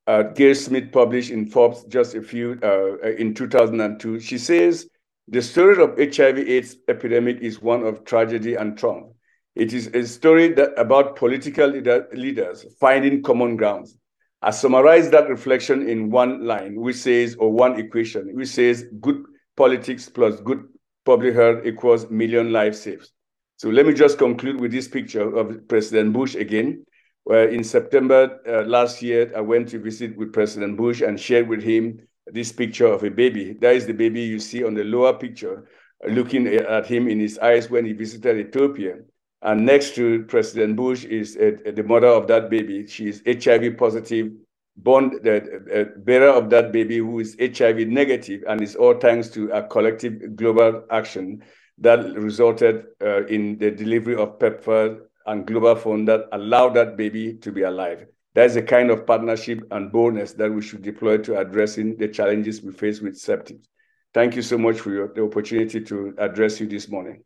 uh, 0.07 0.23
Gayle 0.23 0.55
Smith 0.55 0.91
published 0.91 1.29
in 1.29 1.45
Forbes 1.45 1.83
just 1.83 2.15
a 2.15 2.21
few 2.23 2.59
uh, 2.63 2.97
in 3.09 3.35
2002, 3.35 4.19
she 4.19 4.39
says 4.39 4.89
the 5.27 5.43
story 5.43 5.79
of 5.83 5.99
HIV/AIDS 5.99 6.77
epidemic 6.87 7.41
is 7.41 7.61
one 7.61 7.83
of 7.83 8.05
tragedy 8.05 8.55
and 8.55 8.75
trauma. 8.75 9.05
It 9.53 9.71
is 9.73 9.85
a 9.93 10.03
story 10.07 10.47
that 10.53 10.71
about 10.77 11.15
political 11.15 11.67
leader, 11.67 12.07
leaders 12.11 12.65
finding 12.79 13.21
common 13.21 13.55
grounds 13.55 13.99
I 14.41 14.49
summarize 14.49 15.11
that 15.11 15.29
reflection 15.29 15.87
in 15.87 16.09
one 16.09 16.45
line, 16.45 16.79
which 16.79 16.95
says, 16.95 17.35
or 17.35 17.51
one 17.51 17.79
equation, 17.79 18.35
which 18.35 18.47
says 18.47 18.85
good 18.99 19.23
politics 19.55 20.09
plus 20.09 20.39
good 20.41 20.63
public 21.05 21.35
health 21.35 21.65
equals 21.65 22.09
million 22.09 22.51
lives 22.51 22.81
saved. 22.81 23.09
So 23.57 23.69
let 23.69 23.85
me 23.85 23.93
just 23.93 24.17
conclude 24.17 24.59
with 24.59 24.71
this 24.71 24.87
picture 24.87 25.35
of 25.35 25.67
President 25.67 26.13
Bush 26.13 26.33
again, 26.33 26.83
where 27.23 27.49
in 27.49 27.63
September 27.63 28.39
uh, 28.47 28.67
last 28.67 29.03
year, 29.03 29.31
I 29.35 29.41
went 29.41 29.69
to 29.69 29.79
visit 29.79 30.17
with 30.17 30.33
President 30.33 30.75
Bush 30.75 31.01
and 31.01 31.19
shared 31.19 31.47
with 31.47 31.61
him 31.61 31.99
this 32.25 32.51
picture 32.51 32.87
of 32.87 33.03
a 33.03 33.11
baby. 33.11 33.53
That 33.61 33.75
is 33.75 33.85
the 33.85 33.93
baby 33.93 34.21
you 34.21 34.39
see 34.39 34.63
on 34.63 34.73
the 34.73 34.83
lower 34.83 35.13
picture, 35.13 35.67
looking 36.09 36.47
at 36.47 36.87
him 36.87 37.07
in 37.07 37.19
his 37.19 37.37
eyes 37.37 37.69
when 37.69 37.85
he 37.85 37.93
visited 37.93 38.47
Ethiopia. 38.47 38.95
And 39.41 39.65
next 39.65 39.95
to 39.95 40.23
President 40.25 40.75
Bush 40.75 41.03
is 41.05 41.35
uh, 41.35 41.71
the 41.71 41.83
mother 41.83 42.07
of 42.07 42.27
that 42.27 42.49
baby. 42.49 42.85
She 42.85 43.09
is 43.09 43.23
HIV 43.25 43.77
positive, 43.77 44.31
born 44.77 45.19
the 45.23 45.37
uh, 45.73 45.99
bearer 45.99 46.29
of 46.29 46.49
that 46.51 46.71
baby 46.71 46.97
who 46.97 47.19
is 47.19 47.35
HIV 47.39 47.87
negative, 47.87 48.43
and 48.47 48.61
it's 48.61 48.75
all 48.75 48.93
thanks 48.93 49.29
to 49.29 49.49
a 49.49 49.63
collective 49.63 50.35
global 50.35 50.83
action 50.91 51.43
that 51.79 52.13
resulted 52.13 52.85
uh, 53.01 53.25
in 53.25 53.57
the 53.57 53.71
delivery 53.71 54.15
of 54.15 54.37
PEPFAR 54.37 54.99
and 55.25 55.47
Global 55.47 55.75
Fund 55.75 56.07
that 56.07 56.27
allowed 56.31 56.75
that 56.75 56.95
baby 56.95 57.33
to 57.35 57.51
be 57.51 57.63
alive. 57.63 58.05
That's 58.33 58.53
the 58.53 58.61
kind 58.61 58.91
of 58.91 59.05
partnership 59.05 59.59
and 59.71 59.91
boldness 59.91 60.33
that 60.33 60.51
we 60.51 60.61
should 60.61 60.83
deploy 60.83 61.17
to 61.17 61.39
addressing 61.39 61.97
the 61.97 62.07
challenges 62.07 62.61
we 62.61 62.71
face 62.71 63.01
with 63.01 63.15
sepsis. 63.15 63.65
Thank 64.13 64.35
you 64.35 64.41
so 64.41 64.57
much 64.57 64.79
for 64.79 64.91
your, 64.91 65.11
the 65.13 65.23
opportunity 65.23 65.81
to 65.81 66.13
address 66.17 66.59
you 66.59 66.67
this 66.67 66.87
morning. 66.87 67.23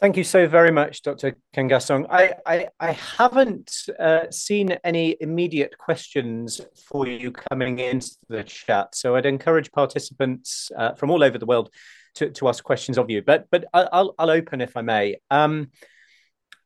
Thank 0.00 0.16
you 0.16 0.24
so 0.24 0.48
very 0.48 0.70
much, 0.70 1.02
Dr. 1.02 1.36
Nkengasong. 1.54 2.06
I, 2.08 2.32
I, 2.46 2.68
I 2.80 2.92
haven't 2.92 3.70
uh, 3.98 4.30
seen 4.30 4.70
any 4.82 5.14
immediate 5.20 5.76
questions 5.76 6.58
for 6.88 7.06
you 7.06 7.30
coming 7.30 7.80
into 7.80 8.16
the 8.30 8.42
chat, 8.42 8.94
so 8.94 9.14
I'd 9.14 9.26
encourage 9.26 9.70
participants 9.72 10.70
uh, 10.74 10.94
from 10.94 11.10
all 11.10 11.22
over 11.22 11.36
the 11.36 11.44
world 11.44 11.68
to, 12.14 12.30
to 12.30 12.48
ask 12.48 12.64
questions 12.64 12.96
of 12.96 13.10
you. 13.10 13.20
But 13.20 13.48
but 13.50 13.66
I'll, 13.74 14.14
I'll 14.18 14.30
open 14.30 14.62
if 14.62 14.74
I 14.74 14.80
may. 14.80 15.16
Um, 15.30 15.68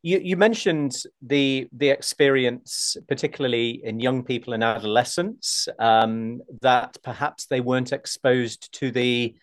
you, 0.02 0.20
you 0.22 0.36
mentioned 0.36 0.94
the 1.20 1.66
the 1.72 1.88
experience, 1.88 2.96
particularly 3.08 3.80
in 3.82 3.98
young 3.98 4.22
people 4.22 4.52
and 4.52 4.62
adolescents, 4.62 5.66
um, 5.80 6.40
that 6.62 6.98
perhaps 7.02 7.46
they 7.46 7.60
weren't 7.60 7.92
exposed 7.92 8.72
to 8.74 8.92
the 8.92 9.34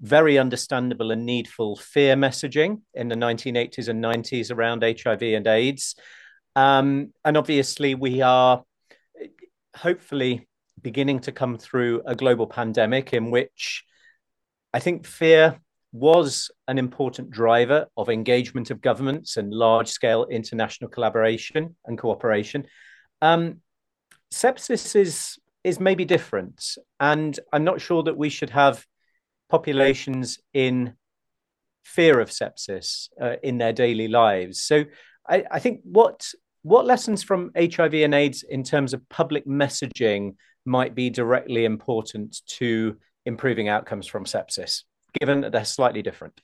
very 0.00 0.38
understandable 0.38 1.10
and 1.10 1.24
needful 1.24 1.76
fear 1.76 2.16
messaging 2.16 2.82
in 2.94 3.08
the 3.08 3.14
1980s 3.14 3.88
and 3.88 4.02
90s 4.02 4.52
around 4.52 4.82
HIV 4.82 5.22
and 5.22 5.46
AIDS. 5.46 5.94
Um, 6.54 7.12
and 7.24 7.36
obviously, 7.36 7.94
we 7.94 8.22
are 8.22 8.62
hopefully 9.74 10.48
beginning 10.80 11.20
to 11.20 11.32
come 11.32 11.58
through 11.58 12.02
a 12.06 12.14
global 12.14 12.46
pandemic 12.46 13.12
in 13.12 13.30
which 13.30 13.84
I 14.72 14.78
think 14.78 15.06
fear 15.06 15.58
was 15.92 16.50
an 16.68 16.78
important 16.78 17.30
driver 17.30 17.86
of 17.96 18.10
engagement 18.10 18.70
of 18.70 18.82
governments 18.82 19.36
and 19.36 19.52
large 19.52 19.88
scale 19.88 20.26
international 20.26 20.90
collaboration 20.90 21.76
and 21.86 21.98
cooperation. 21.98 22.66
Um, 23.22 23.60
sepsis 24.32 24.94
is 24.94 25.38
is 25.64 25.80
maybe 25.80 26.04
different, 26.04 26.76
and 27.00 27.38
I'm 27.52 27.64
not 27.64 27.80
sure 27.80 28.02
that 28.04 28.16
we 28.16 28.28
should 28.28 28.50
have 28.50 28.84
populations 29.48 30.38
in 30.52 30.94
fear 31.84 32.20
of 32.20 32.30
sepsis 32.30 33.08
uh, 33.20 33.36
in 33.42 33.58
their 33.58 33.72
daily 33.72 34.08
lives. 34.08 34.60
So 34.60 34.84
I, 35.28 35.44
I, 35.50 35.58
think 35.60 35.80
what 35.84 36.28
what 36.62 36.84
lessons 36.84 37.22
from 37.22 37.52
HIV 37.56 37.94
and 37.94 38.14
AIDS 38.14 38.42
in 38.42 38.64
terms 38.64 38.92
of 38.92 39.08
public 39.08 39.46
messaging 39.46 40.34
might 40.64 40.94
be 40.94 41.10
directly 41.10 41.64
important 41.64 42.40
to 42.46 42.96
improving 43.24 43.68
outcomes 43.68 44.06
from 44.06 44.24
sepsis, 44.24 44.82
given 45.20 45.42
that 45.42 45.52
they're 45.52 45.64
slightly 45.64 46.02
different. 46.02 46.40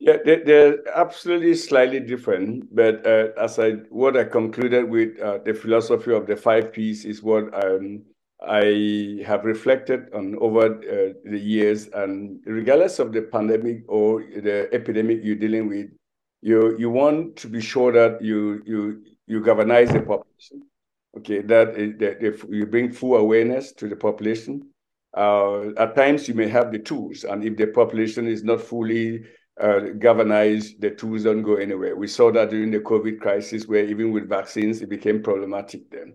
Yeah, 0.00 0.16
they're, 0.24 0.78
absolutely 0.94 1.54
slightly 1.54 2.00
different. 2.00 2.74
But 2.74 3.06
uh, 3.06 3.28
as 3.40 3.58
I 3.58 3.72
what 3.90 4.16
I 4.16 4.24
concluded 4.24 4.90
with 4.90 5.18
uh, 5.20 5.38
the 5.44 5.54
philosophy 5.54 6.12
of 6.12 6.26
the 6.26 6.36
five 6.36 6.72
P's 6.72 7.04
is 7.04 7.22
what 7.22 7.44
um, 7.64 8.02
I 8.46 9.22
have 9.26 9.44
reflected 9.44 10.12
on 10.14 10.36
over 10.40 10.66
uh, 10.66 11.12
the 11.24 11.38
years, 11.38 11.88
and 11.88 12.40
regardless 12.46 12.98
of 12.98 13.12
the 13.12 13.22
pandemic 13.22 13.84
or 13.88 14.22
the 14.22 14.68
epidemic 14.72 15.20
you're 15.22 15.36
dealing 15.36 15.68
with, 15.68 15.86
you 16.42 16.76
you 16.78 16.90
want 16.90 17.36
to 17.36 17.48
be 17.48 17.60
sure 17.60 17.92
that 17.92 18.22
you 18.22 18.62
you 18.66 19.02
you 19.26 19.42
galvanize 19.42 19.92
the 19.92 20.00
population. 20.00 20.62
Okay, 21.16 21.42
that, 21.42 21.74
that 22.00 22.46
you 22.50 22.66
bring 22.66 22.92
full 22.92 23.16
awareness 23.16 23.72
to 23.74 23.88
the 23.88 23.94
population. 23.94 24.68
Uh, 25.16 25.70
at 25.76 25.94
times, 25.94 26.26
you 26.26 26.34
may 26.34 26.48
have 26.48 26.72
the 26.72 26.78
tools, 26.78 27.22
and 27.22 27.44
if 27.44 27.56
the 27.56 27.68
population 27.68 28.26
is 28.26 28.42
not 28.42 28.60
fully 28.60 29.22
uh, 29.60 29.78
galvanized, 30.00 30.80
the 30.80 30.90
tools 30.90 31.22
don't 31.22 31.42
go 31.42 31.54
anywhere. 31.54 31.94
We 31.94 32.08
saw 32.08 32.32
that 32.32 32.50
during 32.50 32.72
the 32.72 32.80
COVID 32.80 33.20
crisis, 33.20 33.68
where 33.68 33.84
even 33.84 34.10
with 34.10 34.28
vaccines, 34.28 34.82
it 34.82 34.88
became 34.88 35.22
problematic 35.22 35.88
then. 35.90 36.14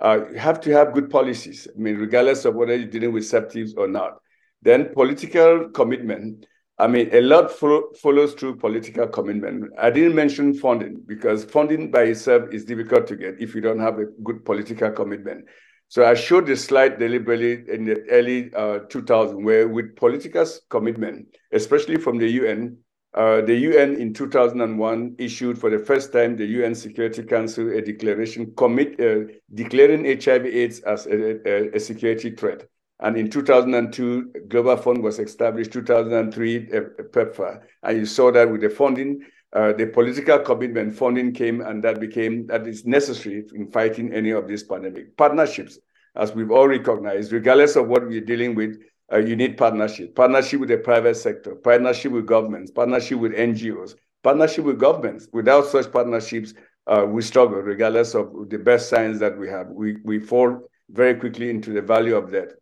Uh, 0.00 0.26
you 0.30 0.38
have 0.38 0.60
to 0.60 0.72
have 0.72 0.92
good 0.92 1.10
policies. 1.10 1.66
I 1.74 1.78
mean, 1.78 1.96
regardless 1.96 2.44
of 2.44 2.54
whether 2.54 2.74
you're 2.76 2.88
dealing 2.88 3.12
with 3.12 3.24
septics 3.24 3.72
or 3.76 3.88
not. 3.88 4.18
Then 4.62 4.92
political 4.92 5.68
commitment. 5.70 6.46
I 6.78 6.86
mean, 6.86 7.10
a 7.12 7.20
lot 7.20 7.50
fo- 7.50 7.92
follows 7.94 8.34
through 8.34 8.56
political 8.56 9.08
commitment. 9.08 9.72
I 9.78 9.90
didn't 9.90 10.14
mention 10.14 10.54
funding 10.54 11.02
because 11.06 11.44
funding 11.44 11.90
by 11.90 12.02
itself 12.04 12.52
is 12.52 12.64
difficult 12.64 13.06
to 13.08 13.16
get 13.16 13.40
if 13.40 13.54
you 13.54 13.60
don't 13.60 13.80
have 13.80 13.98
a 13.98 14.06
good 14.22 14.44
political 14.44 14.90
commitment. 14.92 15.46
So 15.88 16.04
I 16.04 16.14
showed 16.14 16.46
this 16.46 16.64
slide 16.64 16.98
deliberately 16.98 17.64
in 17.72 17.86
the 17.86 18.04
early 18.10 18.52
uh, 18.54 18.80
2000, 18.90 19.42
where 19.42 19.66
with 19.66 19.96
political 19.96 20.46
commitment, 20.68 21.26
especially 21.52 21.96
from 21.96 22.18
the 22.18 22.28
UN, 22.28 22.76
the 23.18 23.54
UN 23.54 23.96
in 23.96 24.14
2001 24.14 25.16
issued 25.18 25.58
for 25.58 25.70
the 25.70 25.78
first 25.78 26.12
time 26.12 26.36
the 26.36 26.46
UN 26.46 26.74
Security 26.74 27.24
Council 27.24 27.68
a 27.72 27.82
declaration 27.82 28.54
commit, 28.56 29.00
uh, 29.00 29.32
declaring 29.52 30.04
HIV/AIDS 30.04 30.80
as 30.80 31.06
a, 31.06 31.48
a, 31.48 31.74
a, 31.74 31.80
security 31.80 32.30
threat. 32.30 32.68
And 33.00 33.16
in 33.16 33.28
2002, 33.28 34.46
Global 34.48 34.76
Fund 34.76 35.02
was 35.02 35.18
established. 35.18 35.72
2003, 35.72 36.56
uh, 36.56 36.80
PEPFAR, 37.10 37.62
and 37.82 37.98
you 37.98 38.06
saw 38.06 38.30
that 38.30 38.50
with 38.50 38.60
the 38.60 38.70
funding, 38.70 39.24
uh, 39.52 39.72
the 39.72 39.86
political 39.86 40.38
commitment 40.38 40.94
funding 40.94 41.32
came, 41.32 41.60
and 41.60 41.82
that 41.82 41.98
became 41.98 42.46
that 42.46 42.68
is 42.68 42.84
necessary 42.84 43.44
in 43.52 43.70
fighting 43.70 44.12
any 44.12 44.30
of 44.30 44.46
these 44.46 44.62
pandemic 44.62 45.16
partnerships, 45.16 45.78
as 46.14 46.34
we've 46.34 46.52
all 46.52 46.68
recognized, 46.68 47.32
regardless 47.32 47.74
of 47.74 47.88
what 47.88 48.06
we're 48.06 48.20
dealing 48.20 48.54
with 48.54 48.78
uh, 49.12 49.18
you 49.18 49.36
need 49.36 49.56
partnership, 49.56 50.14
partnership 50.14 50.60
with 50.60 50.68
the 50.68 50.78
private 50.78 51.16
sector, 51.16 51.54
partnership 51.54 52.12
with 52.12 52.26
governments, 52.26 52.70
partnership 52.70 53.18
with 53.18 53.32
NGOs, 53.32 53.94
partnership 54.22 54.64
with 54.64 54.78
governments. 54.78 55.28
Without 55.32 55.66
such 55.66 55.90
partnerships, 55.90 56.54
uh, 56.86 57.04
we 57.06 57.22
struggle, 57.22 57.58
regardless 57.58 58.14
of 58.14 58.48
the 58.48 58.58
best 58.58 58.88
science 58.88 59.18
that 59.18 59.38
we 59.38 59.48
have. 59.48 59.68
We, 59.68 59.96
we 60.04 60.18
fall 60.18 60.60
very 60.90 61.14
quickly 61.14 61.50
into 61.50 61.72
the 61.72 61.82
value 61.82 62.16
of 62.16 62.30
that. 62.32 62.52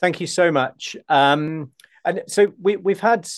Thank 0.00 0.20
you 0.20 0.26
so 0.26 0.50
much. 0.50 0.96
Um, 1.08 1.72
and 2.04 2.22
so 2.26 2.52
we, 2.60 2.76
we've 2.76 3.00
had 3.00 3.28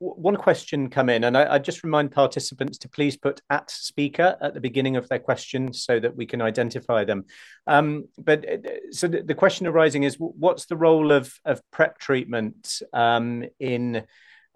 one 0.00 0.36
question 0.36 0.88
come 0.88 1.10
in, 1.10 1.24
and 1.24 1.36
I, 1.36 1.54
I, 1.54 1.58
just 1.58 1.84
remind 1.84 2.10
participants 2.10 2.78
to 2.78 2.88
please 2.88 3.18
put 3.18 3.42
at 3.50 3.70
speaker 3.70 4.34
at 4.40 4.54
the 4.54 4.60
beginning 4.60 4.96
of 4.96 5.06
their 5.08 5.18
question 5.18 5.74
so 5.74 6.00
that 6.00 6.16
we 6.16 6.24
can 6.24 6.40
identify 6.40 7.04
them. 7.04 7.26
Um, 7.66 8.06
but 8.16 8.48
uh, 8.48 8.56
so 8.92 9.08
the, 9.08 9.22
the, 9.22 9.34
question 9.34 9.66
arising 9.66 10.04
is 10.04 10.16
what's 10.18 10.64
the 10.64 10.76
role 10.76 11.12
of, 11.12 11.34
of 11.44 11.60
PrEP 11.70 11.98
treatment 11.98 12.80
um, 12.94 13.44
in 13.58 14.04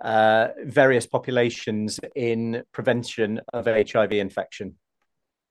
uh, 0.03 0.49
various 0.65 1.07
populations 1.07 2.01
in 2.17 2.63
prevention 2.73 3.43
of 3.53 3.67
HIV 3.67 4.13
infection? 4.13 4.77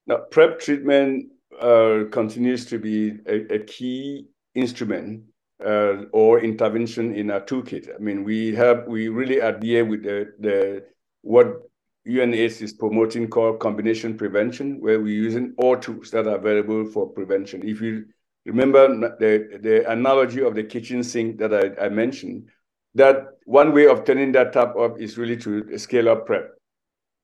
Now, 0.08 0.16
PrEP 0.28 0.58
treatment 0.58 1.30
uh, 1.60 2.04
continues 2.10 2.66
to 2.66 2.78
be 2.78 3.18
a, 3.28 3.54
a 3.54 3.58
key 3.60 4.26
instrument 4.56 5.22
uh, 5.64 6.04
or 6.12 6.40
intervention 6.40 7.14
in 7.14 7.30
our 7.30 7.40
toolkit. 7.40 7.94
I 7.94 7.98
mean, 7.98 8.24
we 8.24 8.54
have 8.54 8.86
we 8.86 9.08
really 9.08 9.38
adhere 9.38 9.84
with 9.84 10.02
the 10.02 10.32
the 10.38 10.84
what 11.22 11.62
UNAIDS 12.06 12.60
is 12.60 12.72
promoting 12.72 13.28
called 13.28 13.60
combination 13.60 14.16
prevention, 14.16 14.80
where 14.80 15.00
we're 15.00 15.22
using 15.22 15.54
all 15.56 15.76
tools 15.76 16.10
that 16.10 16.26
are 16.26 16.36
available 16.36 16.84
for 16.86 17.08
prevention. 17.08 17.66
If 17.66 17.80
you 17.80 18.06
remember 18.44 18.88
the, 19.18 19.58
the 19.62 19.90
analogy 19.90 20.42
of 20.42 20.54
the 20.54 20.64
kitchen 20.64 21.02
sink 21.02 21.38
that 21.38 21.54
I, 21.54 21.86
I 21.86 21.88
mentioned, 21.88 22.50
that 22.94 23.28
one 23.46 23.72
way 23.72 23.86
of 23.86 24.04
turning 24.04 24.32
that 24.32 24.52
tap 24.52 24.76
up 24.76 25.00
is 25.00 25.16
really 25.16 25.36
to 25.38 25.78
scale 25.78 26.08
up 26.10 26.26
PrEP. 26.26 26.50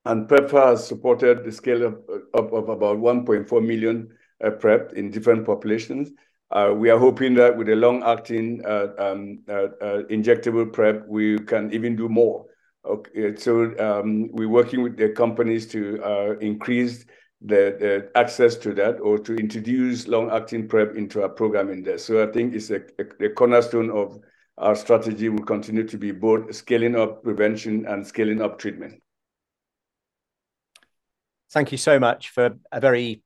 And 0.06 0.26
PEPFAR 0.26 0.70
has 0.70 0.86
supported 0.86 1.44
the 1.44 1.52
scale 1.52 1.86
up, 1.86 2.00
up 2.32 2.52
of 2.52 2.70
about 2.70 2.96
1.4 2.96 3.66
million 3.66 4.08
uh, 4.42 4.50
PrEP 4.50 4.94
in 4.94 5.10
different 5.10 5.44
populations. 5.44 6.10
Uh, 6.51 6.72
we 6.74 6.90
are 6.90 6.98
hoping 6.98 7.34
that 7.34 7.57
with 7.57 7.68
a 7.68 7.76
long-acting 7.76 8.64
uh, 8.64 8.88
um, 8.98 9.38
uh, 9.48 10.03
injectable 10.11 10.70
PrEP, 10.72 11.07
we 11.07 11.38
can 11.38 11.72
even 11.72 11.94
do 11.94 12.09
more. 12.09 12.46
Okay, 12.84 13.36
so 13.36 13.72
um, 13.78 14.28
we're 14.32 14.48
working 14.48 14.82
with 14.82 14.96
the 14.96 15.11
companies 15.11 15.66
to 15.68 16.38
increase 16.40 17.05
the, 17.42 18.11
access 18.16 18.57
to 18.57 18.74
that 18.74 18.98
or 19.01 19.18
to 19.18 19.36
introduce 19.36 20.09
long-acting 20.09 20.66
PrEP 20.66 20.96
into 20.96 21.22
our 21.22 21.28
program 21.28 21.70
in 21.70 21.82
there. 21.82 21.98
So 21.98 22.26
I 22.26 22.32
think 22.32 22.55
it's 22.55 22.70
a 22.70 22.80
cornerstone 23.36 23.90
of 23.90 24.18
our 24.59 24.74
strategy 24.74 25.28
will 25.28 25.44
continue 25.44 25.86
to 25.86 25.96
be 25.96 26.11
both 26.11 26.55
scaling 26.55 26.96
up 26.96 27.22
prevention 27.22 27.86
and 27.86 28.07
scaling 28.07 28.42
up 28.42 28.59
treatment. 28.59 29.03
Thank 31.53 31.72
you 31.72 31.78
so 31.78 31.98
much 31.98 32.30
for 32.30 32.57
a 32.70 32.80
very 32.80 33.22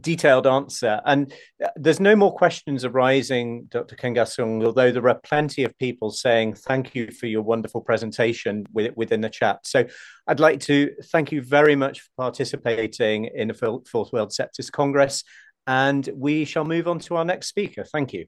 detailed 0.00 0.46
answer. 0.46 1.00
And 1.04 1.32
uh, 1.62 1.68
there's 1.76 2.00
no 2.00 2.16
more 2.16 2.34
questions 2.34 2.84
arising, 2.84 3.66
Dr. 3.68 3.96
Nkengasong, 3.96 4.64
although 4.64 4.90
there 4.90 5.08
are 5.08 5.20
plenty 5.20 5.64
of 5.64 5.76
people 5.78 6.10
saying 6.10 6.54
thank 6.54 6.94
you 6.94 7.10
for 7.10 7.26
your 7.26 7.42
wonderful 7.42 7.80
presentation 7.80 8.66
within 8.72 9.20
the 9.20 9.30
chat. 9.30 9.66
So 9.66 9.84
I'd 10.26 10.40
like 10.40 10.60
to 10.60 10.94
thank 11.10 11.32
you 11.32 11.42
very 11.42 11.76
much 11.76 12.00
for 12.00 12.08
participating 12.16 13.26
in 13.26 13.48
the 13.48 13.54
Fourth 13.54 14.12
World 14.12 14.30
Sepsis 14.30 14.70
Congress. 14.70 15.24
And 15.66 16.08
we 16.14 16.44
shall 16.44 16.64
move 16.64 16.88
on 16.88 16.98
to 17.00 17.16
our 17.16 17.24
next 17.24 17.48
speaker. 17.48 17.84
Thank 17.84 18.12
you. 18.12 18.26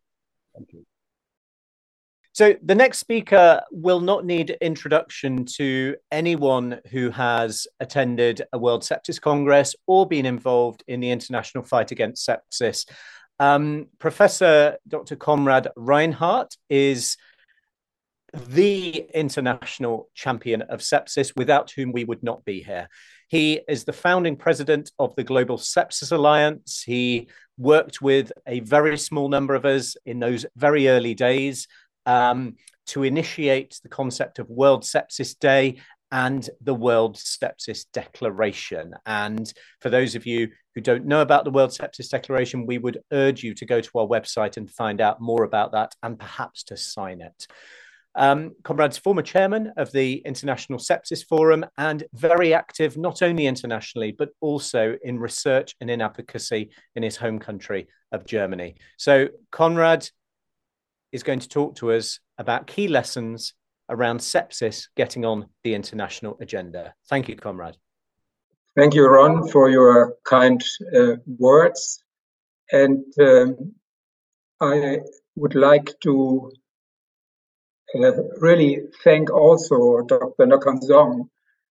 Thank 0.55 0.73
you. 0.73 0.85
So 2.33 2.55
the 2.63 2.77
next 2.77 2.99
speaker 2.99 3.63
will 3.73 4.01
not 4.01 4.25
need 4.25 4.51
introduction 4.61 5.45
to 5.57 5.97
anyone 6.13 6.81
who 6.91 7.11
has 7.11 7.67
attended 7.81 8.43
a 8.53 8.59
World 8.59 8.83
Sepsis 8.83 9.21
Congress 9.21 9.75
or 9.89 10.07
been 10.07 10.27
involved 10.27 10.85
in 10.87 11.01
the 11.01 11.11
international 11.11 11.65
fight 11.65 11.91
against 11.91 12.29
sepsis. 12.29 12.89
Um, 13.41 13.89
Professor 13.99 14.77
Dr. 14.87 15.17
Konrad 15.17 15.69
Reinhart 15.75 16.57
is 16.69 17.17
the 18.33 19.07
international 19.13 20.09
champion 20.15 20.63
of 20.63 20.81
sepsis, 20.81 21.35
without 21.37 21.73
whom 21.73 21.91
we 21.91 22.05
would 22.05 22.23
not 22.23 22.45
be 22.45 22.63
here. 22.63 22.89
He 23.27 23.61
is 23.69 23.85
the 23.85 23.93
founding 23.93 24.37
president 24.37 24.93
of 25.01 25.17
the 25.17 25.25
Global 25.25 25.59
Sepsis 25.59 26.13
Alliance. 26.13 26.85
He 26.87 27.29
worked 27.59 28.01
with 28.01 28.31
a 28.47 28.61
very 28.61 28.97
small 28.99 29.29
number 29.29 29.57
of 29.57 29.65
us 29.65 29.97
in 30.07 30.21
those 30.21 30.47
very 30.57 30.89
early 30.89 31.15
days 31.15 31.67
um, 32.07 32.57
to 32.89 33.03
initiate 33.03 33.79
the 33.83 33.89
concept 33.89 34.39
of 34.39 34.49
World 34.49 34.83
Sepsis 34.83 35.39
Day 35.39 35.81
and 36.13 36.49
the 36.61 36.75
World 36.75 37.17
Sepsis 37.17 37.87
Declaration. 37.93 38.95
And 39.07 39.53
for 39.81 39.91
those 39.91 40.15
of 40.15 40.27
you 40.27 40.49
who 40.75 40.81
don't 40.81 41.07
know 41.07 41.21
about 41.21 41.45
the 41.45 41.51
World 41.51 41.71
Sepsis 41.71 42.11
Declaration, 42.11 42.67
we 42.67 42.79
would 42.79 42.99
urge 43.13 43.43
you 43.43 43.55
to 43.55 43.67
go 43.67 43.81
to 43.81 43.99
our 43.99 44.07
website 44.07 44.57
and 44.57 44.71
find 44.71 45.01
out 45.01 45.21
more 45.21 45.45
about 45.45 45.73
that 45.73 45.95
and 46.03 46.19
perhaps 46.19 46.65
to 46.65 46.77
sign 46.77 47.21
it. 47.21 47.47
Um, 48.17 48.57
Konrad's 48.63 48.99
former 48.99 49.23
chairman 49.23 49.73
of 49.77 49.93
the 49.93 50.17
International 50.25 50.81
Sepsis 50.81 51.25
Forum 51.25 51.65
and 51.79 52.03
very 52.13 52.53
active 52.53 52.97
not 52.97 53.23
only 53.23 53.47
internationally, 53.47 54.11
but 54.11 54.31
also 54.41 54.97
in 55.05 55.21
research 55.21 55.77
and 55.81 55.89
in 55.89 56.03
advocacy 56.03 56.71
in 56.97 57.05
his 57.05 57.17
home 57.17 57.39
country 57.39 57.87
of 58.11 58.27
Germany. 58.27 58.75
So, 58.97 59.29
Konrad, 59.53 60.11
is 61.13 61.23
going 61.23 61.41
to 61.41 61.49
talk 61.49 61.77
to 61.77 61.93
us 61.93 62.19
about 62.39 62.67
key 62.67 62.89
lessons 62.89 63.55
around 63.89 64.21
sepsis 64.21 64.87
getting 64.97 65.25
on 65.25 65.47
the 65.65 65.75
international 65.75 66.37
agenda. 66.41 66.95
Thank 67.09 67.29
you, 67.29 67.37
Konrad. 67.37 67.77
Thank 68.77 68.95
you, 68.95 69.07
Ron, 69.07 69.49
for 69.49 69.69
your 69.69 70.17
kind 70.25 70.63
uh, 70.97 71.17
words. 71.39 72.03
And 72.71 73.05
um, 73.21 73.75
I 74.61 75.01
would 75.35 75.57
like 75.57 75.93
to 76.03 76.53
uh, 77.97 78.13
really 78.39 78.83
thank 79.03 79.31
also 79.31 80.03
Dr. 80.03 80.47
Nkengasong 80.47 81.29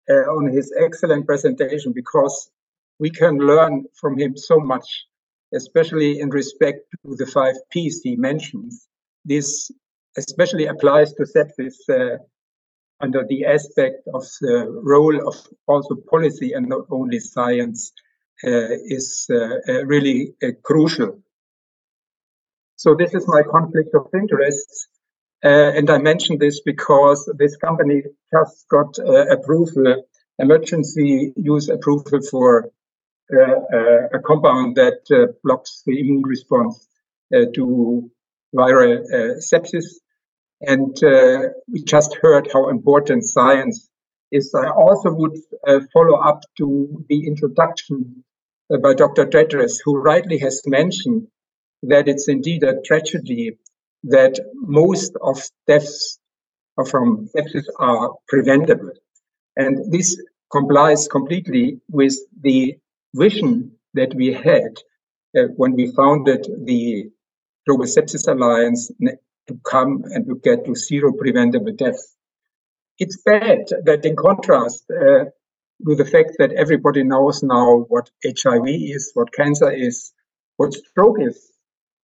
uh, 0.09 0.12
on 0.12 0.51
his 0.51 0.72
excellent 0.78 1.26
presentation 1.26 1.93
because 1.93 2.51
we 2.99 3.11
can 3.11 3.37
learn 3.37 3.84
from 4.01 4.18
him 4.18 4.34
so 4.34 4.59
much, 4.59 5.07
especially 5.53 6.20
in 6.20 6.30
respect 6.30 6.80
to 7.05 7.14
the 7.16 7.26
five 7.26 7.57
P's 7.70 8.01
he 8.01 8.16
mentions 8.16 8.89
this 9.27 9.70
especially 10.16 10.66
applies 10.66 11.12
to 11.14 11.24
sepsis 11.24 11.77
uh, 11.91 12.16
under 13.01 13.24
the 13.29 13.45
aspect 13.45 14.07
of 14.14 14.24
the 14.41 14.81
role 14.83 15.29
of 15.29 15.37
also 15.66 15.97
policy 16.11 16.53
and 16.53 16.68
not 16.68 16.87
only 16.91 17.20
science 17.20 17.93
uh, 18.45 18.68
is 18.97 19.27
uh, 19.31 19.57
uh 19.68 19.85
really 19.87 20.35
uh, 20.43 20.49
crucial. 20.62 21.20
So 22.77 22.95
this 22.95 23.14
is 23.14 23.27
my 23.27 23.43
conflict 23.43 23.95
of 23.95 24.09
interest. 24.12 24.89
Uh, 25.45 25.72
and 25.77 25.89
I 25.91 25.99
mention 25.99 26.39
this 26.39 26.61
because 26.61 27.31
this 27.39 27.57
company 27.57 28.03
just 28.33 28.68
got 28.68 28.99
approval, 29.31 30.05
emergency 30.39 31.33
use 31.37 31.68
approval 31.68 32.20
for 32.31 32.70
a 33.31 34.18
compound 34.24 34.77
that 34.77 35.01
blocks 35.43 35.83
the 35.87 35.99
immune 35.99 36.22
response 36.22 36.89
to 37.33 38.11
viral 38.57 38.98
uh, 39.00 39.38
sepsis. 39.38 39.86
And 40.61 40.96
uh, 41.04 41.48
we 41.68 41.82
just 41.84 42.16
heard 42.22 42.48
how 42.52 42.68
important 42.70 43.24
science 43.24 43.88
is. 44.32 44.54
I 44.54 44.70
also 44.70 45.12
would 45.12 45.36
uh, 45.66 45.80
follow 45.92 46.18
up 46.18 46.40
to 46.59 47.04
the 47.09 47.26
introduction 47.26 48.24
by 48.82 48.94
Dr. 48.94 49.26
Tedros, 49.26 49.78
who 49.84 49.96
rightly 49.96 50.38
has 50.38 50.62
mentioned 50.66 51.28
that 51.82 52.09
it's 52.09 52.28
indeed 52.28 52.62
a 52.64 52.80
tragedy 52.84 53.59
that 54.04 54.38
most 54.54 55.12
of 55.22 55.42
deaths 55.66 56.18
from 56.90 57.28
sepsis 57.34 57.66
are 57.78 58.14
preventable. 58.28 58.92
And 59.57 59.92
this 59.92 60.20
complies 60.52 61.09
completely 61.09 61.80
with 61.88 62.16
the 62.40 62.76
vision 63.14 63.72
that 63.94 64.14
we 64.14 64.32
had 64.32 64.76
uh, 65.36 65.48
when 65.57 65.72
we 65.72 65.92
founded 65.92 66.46
the 66.64 67.11
Global 67.67 67.85
Sepsis 67.85 68.29
Alliance 68.29 68.91
to 69.49 69.61
come 69.64 70.03
and 70.07 70.27
to 70.27 70.37
get 70.43 70.64
to 70.64 70.75
zero 70.75 71.12
preventable 71.12 71.73
deaths. 71.73 72.17
It's 72.99 73.21
bad 73.23 73.64
that 73.85 74.05
in 74.05 74.17
contrast 74.17 74.85
uh, 74.91 75.27
to 75.87 75.95
the 75.95 76.05
fact 76.05 76.37
that 76.39 76.53
everybody 76.53 77.03
knows 77.03 77.43
now 77.43 77.87
what 77.89 78.11
HIV 78.25 78.67
is, 78.67 79.11
what 79.14 79.33
cancer 79.33 79.71
is, 79.71 80.12
what 80.57 80.73
stroke 80.73 81.21
is, 81.21 81.53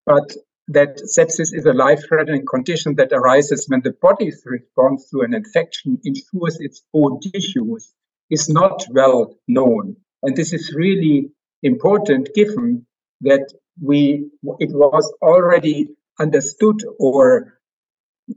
but 0.06 0.34
that 0.68 0.98
sepsis 0.98 1.54
is 1.54 1.66
a 1.66 1.74
life-threatening 1.74 2.46
condition 2.46 2.96
that 2.96 3.12
arises 3.12 3.66
when 3.68 3.82
the 3.82 3.96
body's 4.02 4.42
response 4.46 5.10
to 5.10 5.22
an 5.22 5.34
infection 5.34 6.00
ensures 6.04 6.58
its 6.60 6.84
own 6.94 7.20
tissues 7.20 7.94
is 8.30 8.50
not 8.50 8.86
well 8.90 9.38
known. 9.48 9.96
And 10.24 10.36
this 10.36 10.54
is 10.54 10.74
really 10.76 11.32
important 11.64 12.30
given 12.34 12.86
that 13.22 13.52
we 13.80 14.30
it 14.60 14.72
was 14.72 15.14
already 15.22 15.88
understood 16.20 16.82
or 17.00 17.60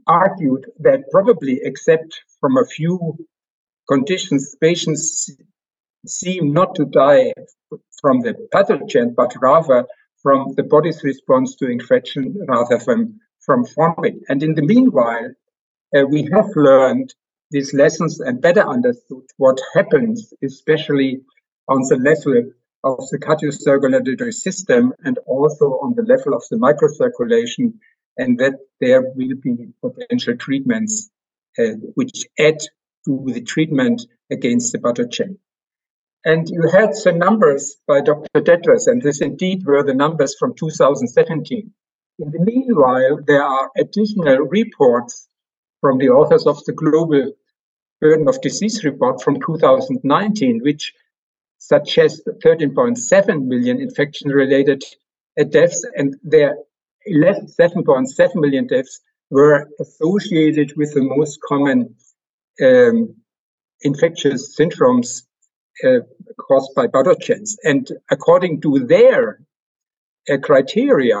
argued 0.07 0.71
that 0.79 1.09
probably 1.11 1.59
except 1.63 2.21
from 2.39 2.57
a 2.57 2.65
few 2.65 3.17
conditions 3.87 4.55
patients 4.59 5.29
seem 6.05 6.53
not 6.53 6.75
to 6.75 6.85
die 6.85 7.33
from 8.01 8.21
the 8.21 8.33
pathogen 8.53 9.13
but 9.15 9.33
rather 9.41 9.85
from 10.21 10.53
the 10.55 10.63
body's 10.63 11.03
response 11.03 11.55
to 11.55 11.69
infection 11.69 12.35
rather 12.47 12.77
than 12.77 13.19
from 13.39 13.63
it. 13.99 14.15
And 14.27 14.41
in 14.41 14.55
the 14.55 14.63
meanwhile 14.63 15.31
uh, 15.95 16.05
we 16.05 16.27
have 16.33 16.49
learned 16.55 17.13
these 17.51 17.73
lessons 17.73 18.19
and 18.19 18.41
better 18.41 18.61
understood 18.61 19.23
what 19.37 19.59
happens 19.75 20.33
especially 20.43 21.21
on 21.67 21.81
the 21.89 21.97
level 21.97 22.51
of 22.85 23.03
the 23.09 23.17
cardiocirculatory 23.17 24.33
system 24.33 24.93
and 25.03 25.17
also 25.25 25.79
on 25.81 25.95
the 25.95 26.03
level 26.03 26.35
of 26.35 26.43
the 26.51 26.57
microcirculation, 26.57 27.73
and 28.17 28.37
that 28.37 28.53
there 28.79 29.01
will 29.01 29.35
be 29.41 29.73
potential 29.81 30.37
treatments 30.37 31.09
uh, 31.57 31.73
which 31.95 32.25
add 32.39 32.59
to 33.05 33.23
the 33.33 33.41
treatment 33.41 34.03
against 34.31 34.71
the 34.71 34.77
pathogen. 34.77 35.37
And 36.23 36.47
you 36.49 36.69
had 36.71 36.91
the 37.03 37.11
numbers 37.11 37.75
by 37.87 38.01
Dr. 38.01 38.41
Tedros, 38.41 38.87
and 38.87 39.01
this 39.01 39.21
indeed 39.21 39.65
were 39.65 39.83
the 39.83 39.93
numbers 39.93 40.35
from 40.39 40.53
2017. 40.55 41.71
in 42.19 42.31
the 42.31 42.39
meanwhile, 42.39 43.19
there 43.27 43.43
are 43.43 43.69
additional 43.77 44.37
reports 44.39 45.27
from 45.81 45.97
the 45.97 46.09
authors 46.09 46.47
of 46.47 46.63
the 46.65 46.73
Global 46.73 47.31
Burden 48.01 48.27
of 48.27 48.41
Disease 48.41 48.83
report 48.83 49.21
from 49.21 49.39
2019, 49.39 50.61
which 50.63 50.93
suggests 51.67 52.21
13.7 52.43 53.45
million 53.45 53.81
infection 53.81 54.29
related 54.29 54.83
deaths, 55.49 55.85
and 55.95 56.15
there 56.23 56.55
7.7 57.07 58.35
million 58.35 58.67
deaths 58.67 59.01
were 59.29 59.67
associated 59.79 60.73
with 60.77 60.93
the 60.93 61.03
most 61.03 61.39
common 61.41 61.95
um, 62.61 63.15
infectious 63.81 64.57
syndromes 64.57 65.23
uh, 65.83 65.99
caused 66.39 66.73
by 66.75 66.87
pathogens. 66.87 67.55
And 67.63 67.87
according 68.09 68.61
to 68.61 68.85
their 68.87 69.39
uh, 70.29 70.37
criteria 70.37 71.19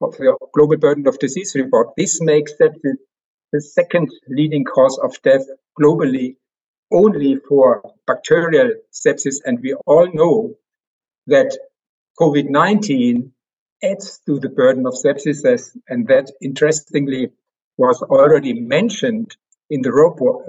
of 0.00 0.16
the 0.16 0.38
Global 0.54 0.76
Burden 0.76 1.06
of 1.06 1.18
Disease 1.18 1.52
report, 1.54 1.88
this 1.96 2.20
makes 2.20 2.52
that 2.58 2.74
the, 2.82 2.96
the 3.52 3.60
second 3.60 4.08
leading 4.28 4.64
cause 4.64 4.98
of 5.02 5.20
death 5.22 5.44
globally 5.80 6.36
only 6.90 7.36
for 7.48 7.82
bacterial 8.06 8.72
sepsis. 8.92 9.36
And 9.44 9.60
we 9.60 9.74
all 9.86 10.08
know 10.12 10.54
that 11.26 11.56
COVID 12.18 12.48
19 12.48 13.32
adds 13.82 14.20
to 14.26 14.40
the 14.40 14.48
burden 14.48 14.86
of 14.86 14.94
sepsis, 14.94 15.76
and 15.88 16.08
that 16.08 16.30
interestingly 16.42 17.30
was 17.76 18.02
already 18.02 18.60
mentioned 18.60 19.36
in 19.70 19.82
the 19.82 19.92
report, 19.92 20.46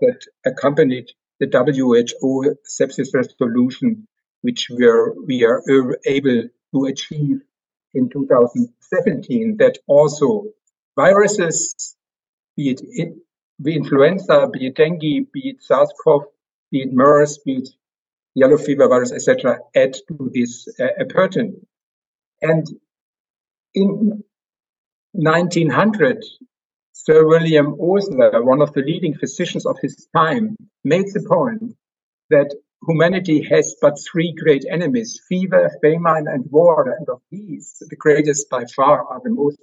that 0.00 0.20
accompanied 0.44 1.10
the 1.38 1.46
WHO 1.46 2.56
sepsis 2.66 3.08
resolution, 3.14 4.08
which 4.40 4.68
we 4.70 4.86
are, 4.86 5.12
we 5.26 5.44
are 5.44 5.62
able 6.06 6.44
to 6.74 6.84
achieve 6.86 7.42
in 7.92 8.08
2017, 8.08 9.58
that 9.58 9.78
also 9.86 10.44
viruses, 10.96 11.96
be 12.56 12.70
it 12.70 13.14
the 13.58 13.74
influenza, 13.74 14.48
be 14.52 14.66
it 14.66 14.76
dengue, 14.76 15.30
be 15.32 15.50
it 15.50 15.62
SARS-CoV, 15.62 16.22
be 16.70 16.82
it 16.82 16.92
MERS, 16.92 17.38
be 17.38 17.56
it 17.56 17.68
yellow 18.34 18.58
fever 18.58 18.88
virus, 18.88 19.12
etc., 19.12 19.58
add 19.74 19.94
to 20.08 20.30
this 20.34 20.68
uh, 20.80 21.04
burden. 21.04 21.66
And 22.42 22.66
in 23.74 24.24
1900, 25.12 26.24
Sir 26.92 27.26
William 27.26 27.74
Osler, 27.80 28.42
one 28.44 28.60
of 28.60 28.72
the 28.72 28.82
leading 28.82 29.14
physicians 29.14 29.66
of 29.66 29.76
his 29.80 30.08
time, 30.16 30.56
made 30.82 31.06
the 31.12 31.24
point 31.28 31.76
that 32.30 32.54
humanity 32.86 33.42
has 33.50 33.76
but 33.80 33.98
three 34.10 34.32
great 34.32 34.64
enemies 34.70 35.20
fever, 35.28 35.70
famine, 35.82 36.26
and 36.28 36.44
war. 36.50 36.88
And 36.98 37.08
of 37.08 37.20
these, 37.30 37.82
the 37.88 37.96
greatest 37.96 38.50
by 38.50 38.64
far 38.74 39.04
are 39.06 39.20
the 39.22 39.30
most 39.30 39.58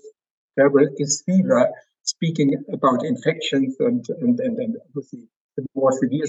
terrible 0.57 0.87
is 0.97 1.23
fever, 1.25 1.71
speaking 2.03 2.63
about 2.71 3.05
infections 3.05 3.75
and, 3.79 4.05
and, 4.21 4.39
and, 4.39 4.57
and 4.57 4.77
obviously 4.87 5.27
the 5.57 5.65
more 5.75 5.91
severe 5.91 6.25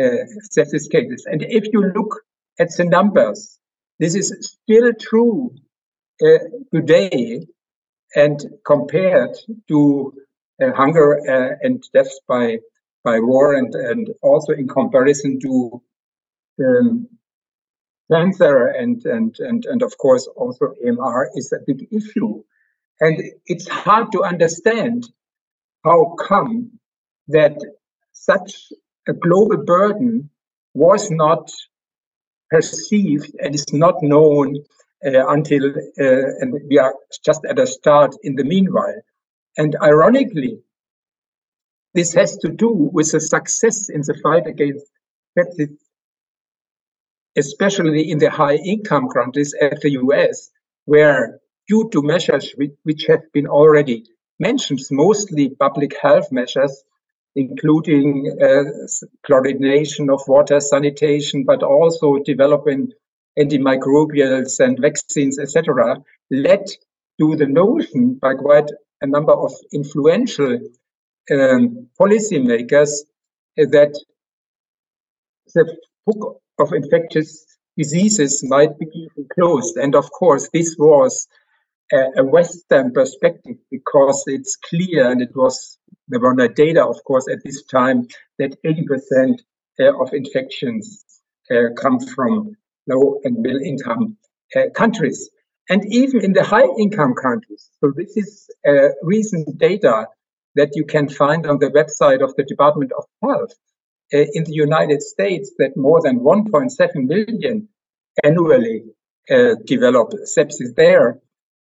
uh, 0.00 0.24
sepsis 0.50 0.90
cases. 0.90 1.26
And 1.26 1.42
if 1.42 1.64
you 1.72 1.92
look 1.94 2.22
at 2.58 2.68
the 2.76 2.84
numbers, 2.84 3.58
this 3.98 4.14
is 4.14 4.56
still 4.64 4.92
true 5.00 5.54
uh, 6.22 6.38
today 6.74 7.46
and 8.14 8.40
compared 8.64 9.36
to 9.68 10.14
uh, 10.62 10.72
hunger 10.72 11.18
uh, 11.28 11.56
and 11.62 11.84
deaths 11.92 12.20
by 12.28 12.58
by 13.04 13.20
war 13.20 13.54
and 13.54 13.74
and 13.74 14.08
also 14.22 14.52
in 14.52 14.66
comparison 14.66 15.38
to 15.40 15.82
um, 16.64 17.08
cancer 18.10 18.66
and 18.66 19.04
and 19.04 19.36
and 19.38 19.64
and 19.66 19.82
of 19.82 19.96
course 19.98 20.26
also 20.36 20.74
AMR 20.86 21.30
is 21.34 21.52
a 21.52 21.58
big 21.66 21.86
issue 21.92 22.42
and 23.00 23.22
it's 23.46 23.68
hard 23.68 24.12
to 24.12 24.22
understand 24.22 25.08
how 25.84 26.16
come 26.18 26.78
that 27.28 27.56
such 28.12 28.72
a 29.06 29.12
global 29.12 29.58
burden 29.64 30.30
was 30.74 31.10
not 31.10 31.50
perceived 32.50 33.34
and 33.38 33.54
is 33.54 33.72
not 33.72 33.94
known 34.02 34.56
uh, 35.06 35.28
until, 35.28 35.66
uh, 35.66 36.40
and 36.40 36.54
we 36.68 36.78
are 36.78 36.94
just 37.24 37.44
at 37.48 37.58
a 37.58 37.66
start 37.66 38.14
in 38.22 38.34
the 38.34 38.44
meanwhile. 38.44 39.00
And 39.56 39.76
ironically, 39.82 40.60
this 41.94 42.12
has 42.14 42.36
to 42.38 42.48
do 42.48 42.70
with 42.70 43.12
the 43.12 43.20
success 43.20 43.88
in 43.88 44.02
the 44.02 44.18
fight 44.22 44.46
against 44.46 44.86
sepsis, 45.38 45.76
especially 47.36 48.10
in 48.10 48.18
the 48.18 48.30
high 48.30 48.56
income 48.56 49.08
countries 49.08 49.54
at 49.60 49.80
the 49.80 49.90
US, 49.92 50.50
where 50.84 51.40
due 51.68 51.88
to 51.92 52.02
measures 52.02 52.54
which, 52.82 53.06
have 53.06 53.30
been 53.32 53.46
already 53.46 54.04
mentioned, 54.38 54.80
mostly 54.90 55.50
public 55.50 55.94
health 56.00 56.32
measures, 56.32 56.82
including 57.36 58.36
uh, 58.40 58.64
chlorination 59.28 60.12
of 60.12 60.20
water, 60.26 60.60
sanitation, 60.60 61.44
but 61.44 61.62
also 61.62 62.18
developing 62.24 62.90
antimicrobials 63.38 64.58
and 64.60 64.78
vaccines, 64.80 65.38
etc., 65.38 66.02
led 66.30 66.64
to 67.20 67.36
the 67.36 67.46
notion 67.46 68.14
by 68.14 68.34
quite 68.34 68.70
a 69.02 69.06
number 69.06 69.32
of 69.32 69.52
influential 69.72 70.58
um, 71.30 71.88
policymakers 72.00 72.90
that 73.56 73.98
the 75.54 75.76
book 76.06 76.40
of 76.58 76.72
infectious 76.72 77.44
diseases 77.76 78.42
might 78.44 78.78
be 78.78 79.08
closed. 79.34 79.76
And 79.76 79.94
of 79.94 80.10
course, 80.10 80.48
this 80.52 80.74
was 80.78 81.28
a, 81.92 82.20
a 82.20 82.24
Western 82.24 82.92
perspective 82.92 83.56
because 83.70 84.24
it's 84.26 84.56
clear, 84.56 85.10
and 85.10 85.22
it 85.22 85.34
was 85.34 85.78
there 86.08 86.20
were 86.20 86.34
no 86.34 86.48
data, 86.48 86.84
of 86.84 87.02
course, 87.04 87.26
at 87.30 87.44
this 87.44 87.62
time 87.64 88.06
that 88.38 88.56
80% 88.64 89.38
uh, 89.80 90.02
of 90.02 90.12
infections 90.12 91.04
uh, 91.50 91.74
come 91.76 92.00
from 92.00 92.56
low 92.88 93.20
and 93.24 93.38
middle 93.38 93.60
income 93.60 94.16
uh, 94.56 94.70
countries. 94.74 95.30
And 95.68 95.84
even 95.92 96.24
in 96.24 96.32
the 96.32 96.42
high 96.42 96.66
income 96.78 97.14
countries. 97.14 97.68
So 97.80 97.92
this 97.94 98.16
is 98.16 98.48
recent 99.02 99.58
data 99.58 100.06
that 100.54 100.70
you 100.74 100.84
can 100.84 101.08
find 101.08 101.46
on 101.46 101.58
the 101.58 101.70
website 101.70 102.24
of 102.24 102.34
the 102.36 102.44
Department 102.44 102.90
of 102.96 103.04
Health 103.22 103.52
uh, 104.14 104.24
in 104.32 104.44
the 104.44 104.52
United 104.52 105.02
States 105.02 105.52
that 105.58 105.76
more 105.76 106.00
than 106.02 106.20
1.7 106.20 106.70
million 106.94 107.68
annually 108.24 108.84
uh, 109.30 109.56
develop 109.66 110.12
sepsis 110.24 110.74
there 110.74 111.20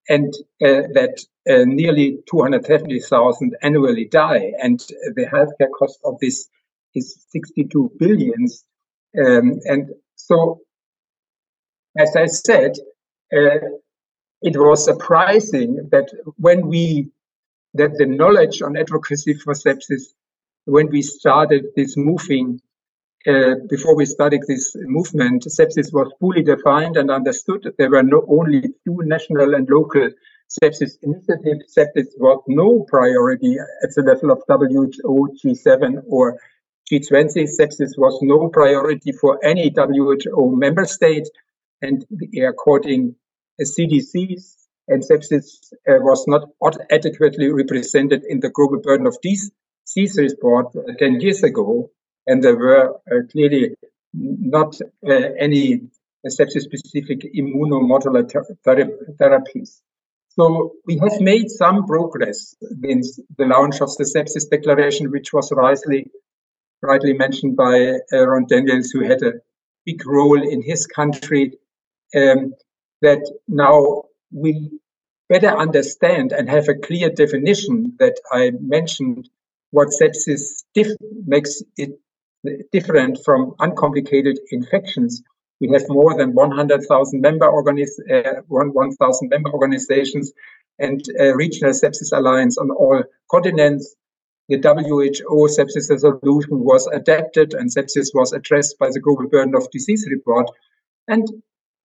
and 0.10 0.34
uh, 0.64 0.88
that 0.94 1.20
uh, 1.50 1.66
nearly 1.66 2.20
270,000 2.30 3.56
annually 3.62 4.06
die. 4.06 4.54
And 4.62 4.80
the 5.16 5.26
healthcare 5.26 5.72
cost 5.78 6.00
of 6.04 6.20
this 6.20 6.48
is 6.96 7.26
62 7.30 7.92
billions. 7.98 8.64
Um, 9.18 9.60
and 9.66 9.90
so 10.16 10.62
as 11.98 12.16
I 12.16 12.28
said, 12.28 12.74
uh, 13.36 13.60
it 14.42 14.56
was 14.56 14.86
surprising 14.86 15.90
that 15.92 16.10
when 16.38 16.68
we 16.68 17.12
that 17.74 17.98
the 17.98 18.06
knowledge 18.06 18.62
on 18.62 18.78
advocacy 18.78 19.34
for 19.34 19.54
sepsis, 19.54 20.14
when 20.66 20.90
we 20.90 21.02
started 21.02 21.66
this 21.76 21.96
moving, 21.98 22.62
uh, 23.28 23.56
before 23.70 23.96
we 23.96 24.06
started 24.06 24.42
this 24.48 24.74
movement, 24.76 25.44
sepsis 25.44 25.92
was 25.92 26.12
fully 26.20 26.44
defined 26.44 26.98
and 26.98 27.12
understood. 27.12 27.68
There 27.78 27.90
were 27.90 28.04
no 28.04 28.26
only 28.28 28.62
two 28.86 29.00
national 29.04 29.54
and 29.54 29.68
local 29.70 30.10
sepsis 30.50 30.98
initiatives. 31.02 31.76
Sepsis 31.78 32.08
was 32.18 32.42
no 32.48 32.86
priority 32.88 33.58
at 33.84 33.90
the 33.96 34.04
level 34.04 34.32
of 34.32 34.44
WHO, 34.48 35.38
G7, 35.44 36.04
or 36.08 36.40
G20. 36.92 37.48
Sepsis 37.60 37.98
was 37.98 38.18
no 38.22 38.48
priority 38.50 39.12
for 39.12 39.44
any 39.44 39.74
WHO 39.76 40.56
member 40.56 40.86
state 40.86 41.28
and 41.82 42.06
according 42.48 43.16
to 43.60 43.66
CDCs, 43.66 44.56
and 44.88 45.04
sepsis 45.04 45.74
uh, 45.88 46.00
was 46.00 46.26
not 46.28 46.50
adequately 46.92 47.52
represented 47.52 48.24
in 48.28 48.40
the 48.40 48.50
global 48.50 48.80
burden 48.82 49.08
of 49.08 49.18
disease 49.22 50.18
report 50.18 50.68
uh, 50.76 50.94
10 50.98 51.20
years 51.22 51.44
ago, 51.44 51.90
and 52.28 52.44
there 52.44 52.58
were 52.58 52.96
uh, 53.12 53.26
clearly 53.32 53.76
not 54.14 54.80
uh, 55.08 55.14
any 55.40 55.82
sepsis-specific 56.26 57.20
immunomodular 57.34 58.24
therapies. 59.20 59.82
So 60.30 60.74
we 60.86 61.00
have 61.00 61.20
made 61.20 61.50
some 61.50 61.86
progress 61.88 62.56
since 62.84 63.20
the 63.38 63.46
launch 63.46 63.82
of 63.82 63.96
the 63.98 64.04
sepsis 64.04 64.50
declaration, 64.50 65.10
which 65.10 65.34
was 65.34 65.52
rightly, 65.52 66.12
rightly 66.82 67.14
mentioned 67.14 67.56
by 67.56 68.00
uh, 68.14 68.28
Ron 68.28 68.46
Daniels, 68.48 68.92
who 68.92 69.04
had 69.04 69.24
a 69.24 69.34
big 69.86 70.06
role 70.06 70.42
in 70.42 70.62
his 70.62 70.86
country 70.86 71.54
um, 72.16 72.54
that 73.02 73.24
now 73.48 74.04
we 74.32 74.80
better 75.30 75.50
understand 75.50 76.34
and 76.34 76.50
have 76.50 76.68
a 76.68 76.76
clear 76.76 77.10
definition 77.10 77.96
that 78.00 78.20
I 78.32 78.52
mentioned 78.60 79.30
what 79.72 79.90
sepsis 79.90 80.64
makes 81.26 81.62
it 81.78 82.00
different 82.72 83.20
from 83.26 83.56
uncomplicated 83.60 84.40
infections. 84.52 85.24
We 85.60 85.70
have 85.70 85.86
more 85.90 86.16
than 86.16 86.34
100,000 86.34 87.22
member, 87.22 87.48
organiz- 87.48 88.00
uh, 88.12 88.42
1, 88.48 88.70
1, 88.74 88.92
member 89.24 89.52
organizations. 89.52 90.34
and 90.80 91.02
regional 91.36 91.72
sepsis 91.72 92.12
alliance 92.14 92.58
on 92.58 92.70
all 92.72 93.04
continents. 93.32 93.96
The 94.50 94.58
WHO 94.58 95.48
sepsis 95.58 95.90
resolution 95.90 96.64
was 96.64 96.88
adapted 96.88 97.54
and 97.54 97.70
sepsis 97.70 98.14
was 98.14 98.32
addressed 98.32 98.78
by 98.80 98.90
the 98.92 99.02
Global 99.02 99.28
Burden 99.28 99.56
of 99.56 99.70
Disease 99.72 100.08
report. 100.10 100.50
And 101.08 101.28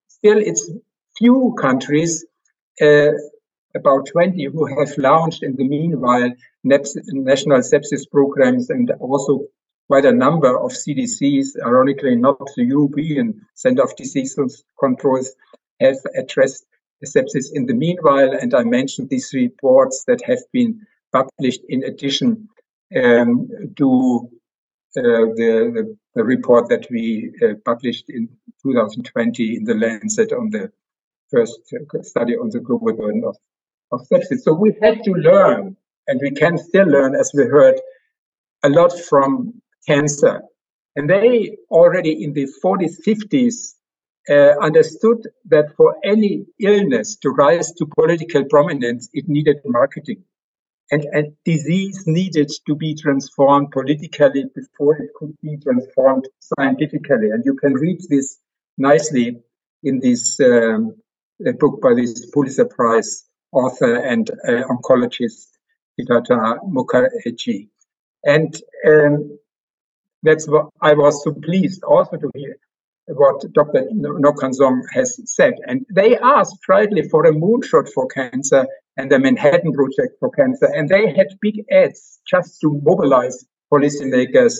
still, 0.09 0.39
it's 0.39 0.71
few 1.19 1.57
countries, 1.61 2.25
uh, 2.81 3.13
about 3.75 4.07
20, 4.07 4.45
who 4.45 4.67
have 4.79 4.97
launched 4.99 5.43
in 5.43 5.57
the 5.57 5.67
meanwhile 5.67 6.31
national 6.63 7.61
sepsis 7.61 8.09
programs 8.11 8.71
and 8.71 8.91
also 9.01 9.47
quite 9.93 10.07
a 10.07 10.21
number 10.27 10.59
of 10.59 10.73
CDCs, 10.73 11.49
ironically 11.63 12.17
not 12.17 12.39
the 12.57 12.65
European 12.65 13.47
Center 13.53 13.83
of 13.83 13.95
Disease 13.95 14.35
Controls, 14.81 15.33
have 15.81 15.99
addressed 16.17 16.65
sepsis 17.05 17.53
in 17.53 17.67
the 17.67 17.75
meanwhile. 17.75 18.33
And 18.33 18.55
I 18.55 18.65
mentioned 18.65 19.11
these 19.11 19.35
reports 19.35 20.05
that 20.07 20.23
have 20.25 20.39
been 20.51 20.87
published 21.13 21.61
in 21.69 21.85
addition 21.85 22.49
um, 22.97 23.51
to 23.77 24.31
uh, 24.97 25.29
the, 25.37 25.95
the, 26.15 26.25
report 26.25 26.71
that 26.71 26.87
we 26.91 27.31
uh, 27.43 27.57
published 27.63 28.07
in 28.09 28.31
2020 28.63 29.57
in 29.57 29.65
the 29.65 29.75
Lancet 29.75 30.33
on 30.33 30.49
the 30.49 30.73
first 31.31 31.61
study 32.01 32.35
on 32.35 32.49
the 32.49 32.61
global 32.61 32.95
burden 32.95 33.25
of, 33.27 33.37
of 33.91 34.01
sepsis. 34.09 34.41
So 34.41 34.55
we 34.55 34.75
had 34.81 35.05
to 35.05 35.13
learn, 35.13 35.77
and 36.07 36.19
we 36.23 36.31
can 36.31 36.57
still 36.57 36.87
learn, 36.87 37.15
as 37.15 37.31
we 37.35 37.45
heard, 37.45 37.79
a 38.63 38.71
lot 38.71 38.99
from 38.99 39.62
cancer. 39.87 40.43
And 40.97 41.09
they 41.09 41.57
already 41.71 42.23
in 42.23 42.33
the 42.33 42.49
40s, 42.63 42.97
50s 43.07 43.75
uh, 44.29 44.59
understood 44.61 45.27
that 45.47 45.75
for 45.77 45.97
any 46.05 46.47
illness 46.61 47.17
to 47.17 47.31
rise 47.31 47.73
to 47.73 47.87
political 47.87 48.45
prominence, 48.45 49.09
it 49.13 49.29
needed 49.29 49.57
marketing. 49.65 50.23
And, 50.91 51.05
and 51.13 51.33
disease 51.45 52.05
needed 52.07 52.51
to 52.67 52.75
be 52.75 52.95
transformed 52.95 53.71
politically 53.71 54.45
before 54.55 54.97
it 54.97 55.11
could 55.15 55.35
be 55.43 55.57
transformed 55.57 56.29
scientifically. 56.41 57.31
And 57.31 57.43
you 57.45 57.55
can 57.55 57.73
read 57.75 58.01
this 58.11 58.39
nicely 58.77 59.41
in 59.83 60.01
this 60.01 60.39
um, 60.41 60.95
book 61.59 61.81
by 61.81 61.95
this 61.95 62.31
Pulitzer 62.31 62.67
Prize 62.67 63.25
author 63.53 63.97
and 63.97 64.31
uh, 64.47 64.63
oncologist, 64.71 65.49
Siddhartha 65.99 66.59
Mukherjee. 66.69 67.69
And 68.25 68.55
um, 68.87 69.39
that's 70.23 70.49
what 70.49 70.69
I 70.81 70.95
was 70.95 71.23
so 71.25 71.33
pleased 71.33 71.83
also 71.85 72.17
to 72.17 72.31
hear 72.35 72.57
what 73.07 73.45
Dr. 73.53 73.89
Nkengasong 73.93 74.83
has 74.93 75.21
said. 75.25 75.55
And 75.67 75.85
they 75.93 76.17
asked 76.19 76.59
rightly 76.69 77.03
for 77.09 77.25
a 77.25 77.33
moonshot 77.33 77.89
for 77.93 78.07
cancer 78.07 78.67
and 78.97 79.11
the 79.11 79.19
Manhattan 79.19 79.73
Project 79.73 80.17
for 80.21 80.31
cancer. 80.31 80.67
And 80.67 80.89
they 80.89 81.13
had 81.13 81.29
big 81.41 81.65
ads 81.71 82.21
just 82.27 82.61
to 82.61 82.81
mobilize 82.83 83.45
policymakers 83.73 84.55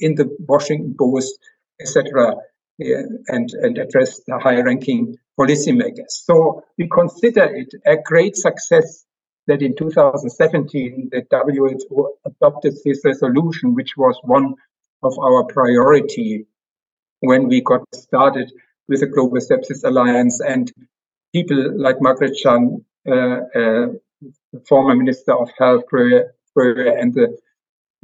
in 0.00 0.14
the 0.14 0.34
Washington 0.48 0.94
Post, 0.98 1.38
etc., 1.80 2.36
and, 2.78 3.50
and 3.52 3.78
address 3.78 4.20
the 4.26 4.38
high 4.38 4.60
ranking 4.60 5.16
policymakers. 5.38 6.08
So 6.08 6.64
we 6.78 6.88
consider 6.88 7.44
it 7.44 7.72
a 7.86 7.96
great 8.02 8.36
success 8.36 9.04
that 9.46 9.62
in 9.62 9.76
2017 9.76 11.10
the 11.12 11.22
WHO 11.30 12.16
adopted 12.24 12.74
this 12.84 13.02
resolution, 13.04 13.74
which 13.74 13.96
was 13.96 14.18
one 14.22 14.54
of 15.04 15.18
our 15.18 15.44
priority 15.44 16.46
when 17.20 17.48
we 17.48 17.60
got 17.60 17.82
started 17.94 18.50
with 18.88 19.00
the 19.00 19.06
Global 19.06 19.38
Sepsis 19.38 19.84
Alliance 19.84 20.40
and 20.40 20.70
people 21.32 21.80
like 21.80 22.00
Margaret 22.00 22.36
Chan, 22.36 22.84
uh, 23.08 23.38
uh, 23.54 23.86
former 24.68 24.94
Minister 24.94 25.32
of 25.32 25.50
Health, 25.58 25.84
and 25.92 27.14
the 27.14 27.38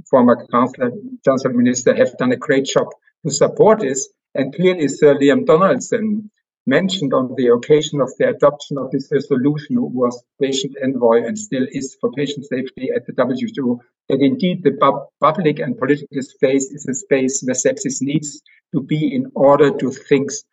former 0.09 0.47
Chancellor, 0.51 0.93
Chancellor 1.25 1.53
Minister 1.53 1.95
have 1.95 2.17
done 2.19 2.33
a 2.33 2.37
great 2.37 2.65
job 2.65 2.89
to 3.25 3.33
support 3.33 3.81
this. 3.81 4.09
And 4.35 4.55
clearly, 4.55 4.89
Sir 4.89 5.15
Liam 5.15 5.45
Donaldson 5.45 6.31
mentioned 6.67 7.13
on 7.15 7.35
the 7.37 7.49
occasion 7.49 8.01
of 8.01 8.11
the 8.19 8.29
adoption 8.29 8.79
of 8.79 8.91
this 8.91 9.09
resolution, 9.11 9.77
was 9.79 10.23
patient 10.41 10.77
envoy 10.83 11.25
and 11.25 11.39
still 11.39 11.67
is 11.71 11.97
for 12.01 12.13
patient 12.13 12.47
safety 12.47 12.91
at 12.95 13.07
the 13.07 13.15
WHO, 13.15 13.81
that 14.09 14.21
indeed 14.21 14.63
the 14.63 15.07
public 15.21 15.59
and 15.59 15.79
political 15.79 16.23
space 16.23 16.71
is 16.71 16.87
a 16.89 16.95
space 16.95 17.43
where 17.43 17.55
sepsis 17.55 18.03
needs 18.03 18.43
to 18.73 18.83
be 18.83 19.15
in 19.15 19.31
order 19.35 19.71
to 19.79 19.91
things 19.91 20.45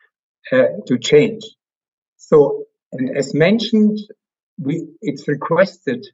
uh, 0.51 0.67
to 0.87 0.97
change. 0.97 1.43
So, 2.17 2.65
and 2.91 3.15
as 3.15 3.33
mentioned, 3.33 3.99
we, 4.57 4.87
it's 5.01 5.27
requested 5.27 6.05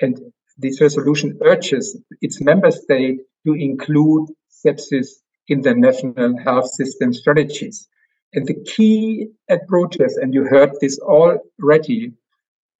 and 0.00 0.20
this 0.58 0.80
resolution 0.80 1.38
urges 1.44 1.98
its 2.20 2.40
member 2.40 2.70
state 2.70 3.18
to 3.46 3.54
include 3.54 4.28
sepsis 4.50 5.08
in 5.48 5.62
the 5.62 5.74
national 5.74 6.38
health 6.38 6.68
system 6.70 7.12
strategies. 7.12 7.88
And 8.34 8.46
the 8.48 8.54
key 8.64 9.28
approaches, 9.48 10.16
and 10.16 10.34
you 10.34 10.44
heard 10.44 10.72
this 10.80 10.98
already 10.98 12.14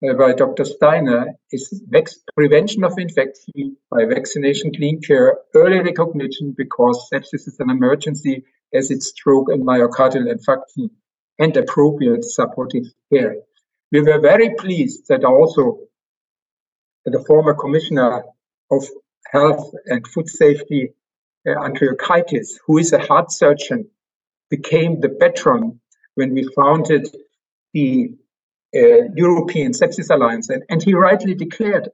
uh, 0.04 0.14
by 0.14 0.32
Dr. 0.32 0.64
Steiner, 0.64 1.28
is 1.52 1.80
prevention 2.34 2.82
of 2.82 2.98
infection 2.98 3.76
by 3.88 4.04
vaccination, 4.04 4.72
clean 4.74 5.00
care, 5.00 5.38
early 5.54 5.78
recognition, 5.78 6.54
because 6.56 7.08
sepsis 7.12 7.46
is 7.46 7.56
an 7.60 7.70
emergency, 7.70 8.44
as 8.74 8.90
it's 8.90 9.10
stroke 9.10 9.48
and 9.48 9.64
myocardial 9.64 10.26
infarction, 10.26 10.90
and 11.38 11.56
appropriate 11.56 12.24
supportive 12.24 12.86
care. 13.12 13.36
We 13.92 14.00
were 14.00 14.18
very 14.20 14.56
pleased 14.56 15.04
that 15.08 15.24
also 15.24 15.78
the 17.04 17.22
former 17.28 17.54
commissioner 17.54 18.24
of 18.72 18.84
health 19.30 19.72
and 19.86 20.04
food 20.08 20.28
safety, 20.28 20.94
uh, 21.46 21.50
Andriukaitis, 21.50 22.58
who 22.66 22.78
is 22.78 22.92
a 22.92 22.98
heart 22.98 23.30
surgeon 23.30 23.88
became 24.56 25.00
the 25.00 25.08
patron 25.22 25.62
when 26.18 26.30
we 26.34 26.42
founded 26.58 27.04
the 27.72 27.88
uh, 28.80 29.02
European 29.14 29.72
Sepsis 29.72 30.10
Alliance. 30.14 30.48
And, 30.48 30.62
and 30.70 30.82
he 30.82 30.94
rightly 30.94 31.34
declared 31.34 31.88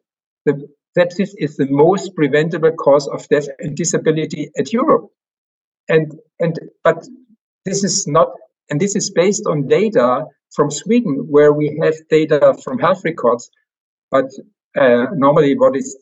that 0.47 0.57
sepsis 0.97 1.31
is 1.39 1.57
the 1.57 1.69
most 1.85 2.15
preventable 2.15 2.73
cause 2.73 3.07
of 3.09 3.29
death 3.29 3.49
and 3.59 3.77
disability 3.77 4.51
at 4.59 4.73
Europe. 4.73 5.07
And, 5.89 6.07
and, 6.39 6.59
but 6.85 6.99
this 7.65 7.85
is 7.85 8.07
not, 8.07 8.29
and 8.69 8.81
this 8.81 8.95
is 8.97 9.11
based 9.11 9.45
on 9.47 9.69
data 9.69 10.27
from 10.55 10.71
Sweden, 10.71 11.15
where 11.35 11.53
we 11.53 11.79
have 11.83 11.95
data 12.09 12.57
from 12.63 12.79
health 12.79 13.03
records. 13.05 13.51
But 14.11 14.29
uh, 14.77 15.07
normally, 15.15 15.57
what 15.57 15.77
is 15.77 15.97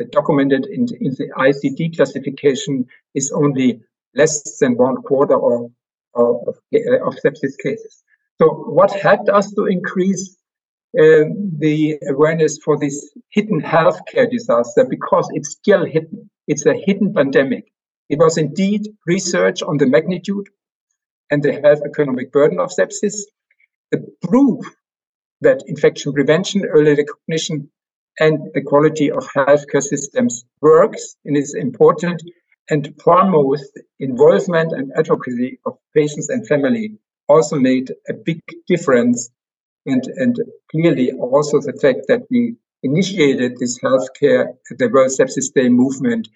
uh, 0.00 0.04
documented 0.10 0.66
in, 0.66 0.86
in 1.00 1.12
the 1.18 1.28
ICD 1.36 1.96
classification 1.96 2.86
is 3.14 3.32
only 3.32 3.80
less 4.14 4.58
than 4.58 4.76
one 4.76 4.96
quarter 4.96 5.34
or 5.34 5.70
of, 6.16 6.36
of 6.48 7.14
sepsis 7.24 7.56
cases. 7.62 8.02
So 8.38 8.48
what 8.50 8.90
helped 8.92 9.28
us 9.28 9.52
to 9.52 9.66
increase 9.66 10.36
uh, 10.98 11.24
the 11.58 11.98
awareness 12.08 12.58
for 12.64 12.78
this 12.78 13.10
hidden 13.30 13.60
healthcare 13.60 14.30
disaster 14.30 14.86
because 14.88 15.28
it's 15.32 15.50
still 15.50 15.84
hidden. 15.84 16.30
It's 16.46 16.64
a 16.64 16.74
hidden 16.74 17.12
pandemic. 17.12 17.64
It 18.08 18.18
was 18.18 18.38
indeed 18.38 18.88
research 19.06 19.62
on 19.62 19.78
the 19.78 19.86
magnitude 19.86 20.48
and 21.30 21.42
the 21.42 21.52
health 21.60 21.80
economic 21.84 22.32
burden 22.32 22.60
of 22.60 22.70
sepsis, 22.70 23.16
the 23.90 24.06
proof 24.22 24.64
that 25.40 25.62
infection 25.66 26.12
prevention, 26.12 26.64
early 26.64 26.94
recognition, 26.94 27.70
and 28.18 28.38
the 28.54 28.62
quality 28.62 29.10
of 29.10 29.26
healthcare 29.36 29.82
systems 29.82 30.44
works 30.60 31.16
and 31.24 31.36
is 31.36 31.54
important 31.54 32.22
and 32.68 32.94
foremost, 33.02 33.78
involvement 34.00 34.72
and 34.72 34.92
advocacy 34.96 35.58
of 35.66 35.78
patients 35.94 36.28
and 36.28 36.46
family 36.46 36.98
also 37.28 37.56
made 37.58 37.92
a 38.08 38.14
big 38.14 38.40
difference. 38.66 39.30
And, 39.86 40.04
and 40.16 40.36
clearly 40.70 41.12
also 41.12 41.60
the 41.60 41.78
fact 41.80 42.08
that 42.08 42.22
we 42.28 42.56
initiated 42.82 43.56
this 43.58 43.78
healthcare, 43.78 44.54
the 44.70 44.88
World 44.88 45.12
Sepsis 45.12 45.52
Day 45.54 45.68
movement, 45.68 46.28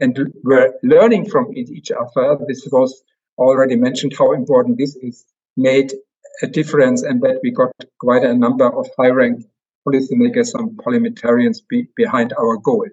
and 0.00 0.18
were 0.42 0.74
learning 0.82 1.30
from 1.30 1.56
each 1.56 1.90
other. 1.92 2.38
This 2.46 2.66
was 2.70 3.02
already 3.36 3.76
mentioned 3.76 4.14
how 4.18 4.32
important 4.32 4.78
this 4.78 4.96
is, 4.96 5.24
made 5.56 5.92
a 6.42 6.46
difference, 6.48 7.02
and 7.02 7.22
that 7.22 7.40
we 7.42 7.50
got 7.52 7.70
quite 8.00 8.24
a 8.24 8.34
number 8.34 8.68
of 8.68 8.88
high 8.98 9.10
ranked 9.10 9.44
policymakers 9.86 10.54
and 10.54 10.76
parliamentarians 10.78 11.60
be, 11.60 11.88
behind 11.96 12.32
our 12.32 12.56
goal. 12.56 12.86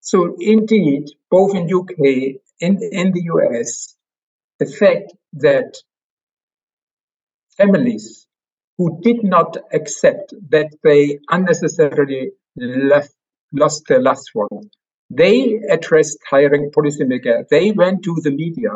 So 0.00 0.34
indeed, 0.40 1.08
both 1.30 1.54
in 1.54 1.72
UK 1.72 2.40
and 2.60 2.82
in 2.82 3.12
the 3.12 3.22
US, 3.34 3.96
the 4.58 4.66
fact 4.66 5.12
that 5.34 5.76
families 7.56 8.26
who 8.78 8.98
did 9.02 9.22
not 9.22 9.56
accept 9.72 10.32
that 10.48 10.68
they 10.82 11.18
unnecessarily 11.28 12.30
left, 12.56 13.14
lost 13.52 13.84
their 13.88 14.00
last 14.00 14.30
one, 14.32 14.70
they 15.10 15.60
addressed 15.68 16.18
hiring 16.28 16.70
policymaker. 16.70 17.48
They 17.50 17.72
went 17.72 18.02
to 18.04 18.16
the 18.22 18.30
media. 18.30 18.70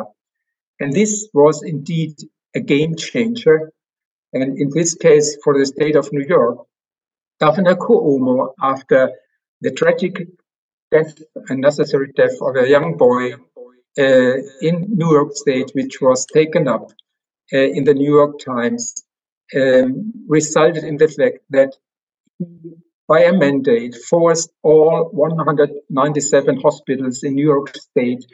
And 0.79 0.93
this 0.93 1.27
was 1.33 1.63
indeed 1.63 2.15
a 2.55 2.59
game 2.59 2.95
changer. 2.95 3.71
And 4.33 4.59
in 4.59 4.69
this 4.73 4.93
case, 4.93 5.37
for 5.43 5.57
the 5.57 5.65
state 5.65 5.95
of 5.95 6.11
New 6.11 6.25
York, 6.27 6.59
Governor 7.39 7.75
Cuomo, 7.75 8.53
after 8.61 9.11
the 9.61 9.71
tragic 9.71 10.27
death, 10.95 11.13
unnecessary 11.49 12.11
death 12.15 12.37
of 12.41 12.55
a 12.55 12.67
young 12.67 12.97
boy 12.97 13.33
uh, 13.97 14.35
in 14.61 14.75
New 14.89 15.11
York 15.11 15.31
State, 15.33 15.71
which 15.73 16.01
was 16.01 16.25
taken 16.25 16.67
up 16.67 16.91
uh, 17.53 17.57
in 17.77 17.83
the 17.83 17.93
New 17.93 18.13
York 18.19 18.39
Times, 18.39 19.03
um, 19.55 20.11
resulted 20.27 20.83
in 20.83 20.97
the 20.97 21.07
fact 21.07 21.39
that 21.49 21.71
by 23.07 23.21
a 23.21 23.33
mandate, 23.33 23.95
forced 24.09 24.49
all 24.63 25.09
197 25.11 26.59
hospitals 26.61 27.23
in 27.23 27.35
New 27.35 27.45
York 27.45 27.75
State 27.75 28.25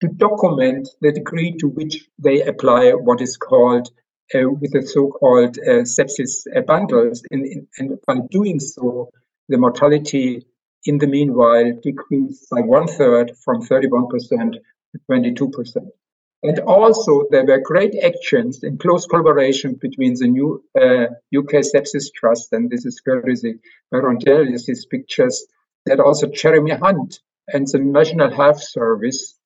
to 0.00 0.08
document 0.08 0.88
the 1.02 1.12
degree 1.12 1.52
to 1.58 1.68
which 1.68 2.08
they 2.18 2.40
apply 2.42 2.92
what 2.92 3.20
is 3.20 3.36
called 3.36 3.90
uh, 4.34 4.48
with 4.48 4.72
the 4.72 4.82
so-called 4.82 5.58
uh, 5.58 5.82
sepsis 5.82 6.46
bundles. 6.66 7.22
In, 7.30 7.68
and 7.78 7.98
by 8.06 8.16
doing 8.30 8.58
so, 8.58 9.10
the 9.48 9.58
mortality 9.58 10.46
in 10.84 10.98
the 10.98 11.06
meanwhile 11.06 11.72
decreased 11.82 12.48
by 12.50 12.60
one 12.60 12.86
third 12.86 13.36
from 13.44 13.62
31% 13.62 14.08
to 14.52 15.00
22%. 15.10 15.90
And 16.42 16.58
also, 16.60 17.24
there 17.30 17.44
were 17.44 17.60
great 17.60 17.94
actions 18.02 18.62
in 18.62 18.78
close 18.78 19.04
collaboration 19.06 19.74
between 19.74 20.14
the 20.14 20.26
new 20.26 20.64
uh, 20.74 21.08
UK 21.36 21.62
Sepsis 21.62 22.10
Trust, 22.14 22.52
and 22.52 22.70
this 22.70 22.86
is 22.86 23.00
courtesy 23.00 23.58
by 23.90 23.98
Ron 23.98 24.18
Daniels' 24.18 24.86
pictures, 24.90 25.46
that 25.84 26.00
also 26.00 26.28
Jeremy 26.28 26.70
Hunt 26.70 27.20
and 27.46 27.66
the 27.66 27.78
National 27.78 28.30
Health 28.30 28.62
Service 28.62 29.38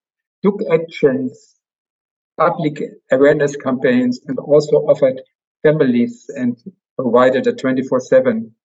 took 0.44 0.60
actions, 0.72 1.56
public 2.38 2.80
awareness 3.10 3.56
campaigns, 3.56 4.20
and 4.26 4.38
also 4.38 4.76
offered 4.86 5.20
families 5.64 6.26
and 6.28 6.56
provided 6.96 7.48
a 7.48 7.54
24 7.54 8.00
7 8.00 8.54
uh, 8.54 8.63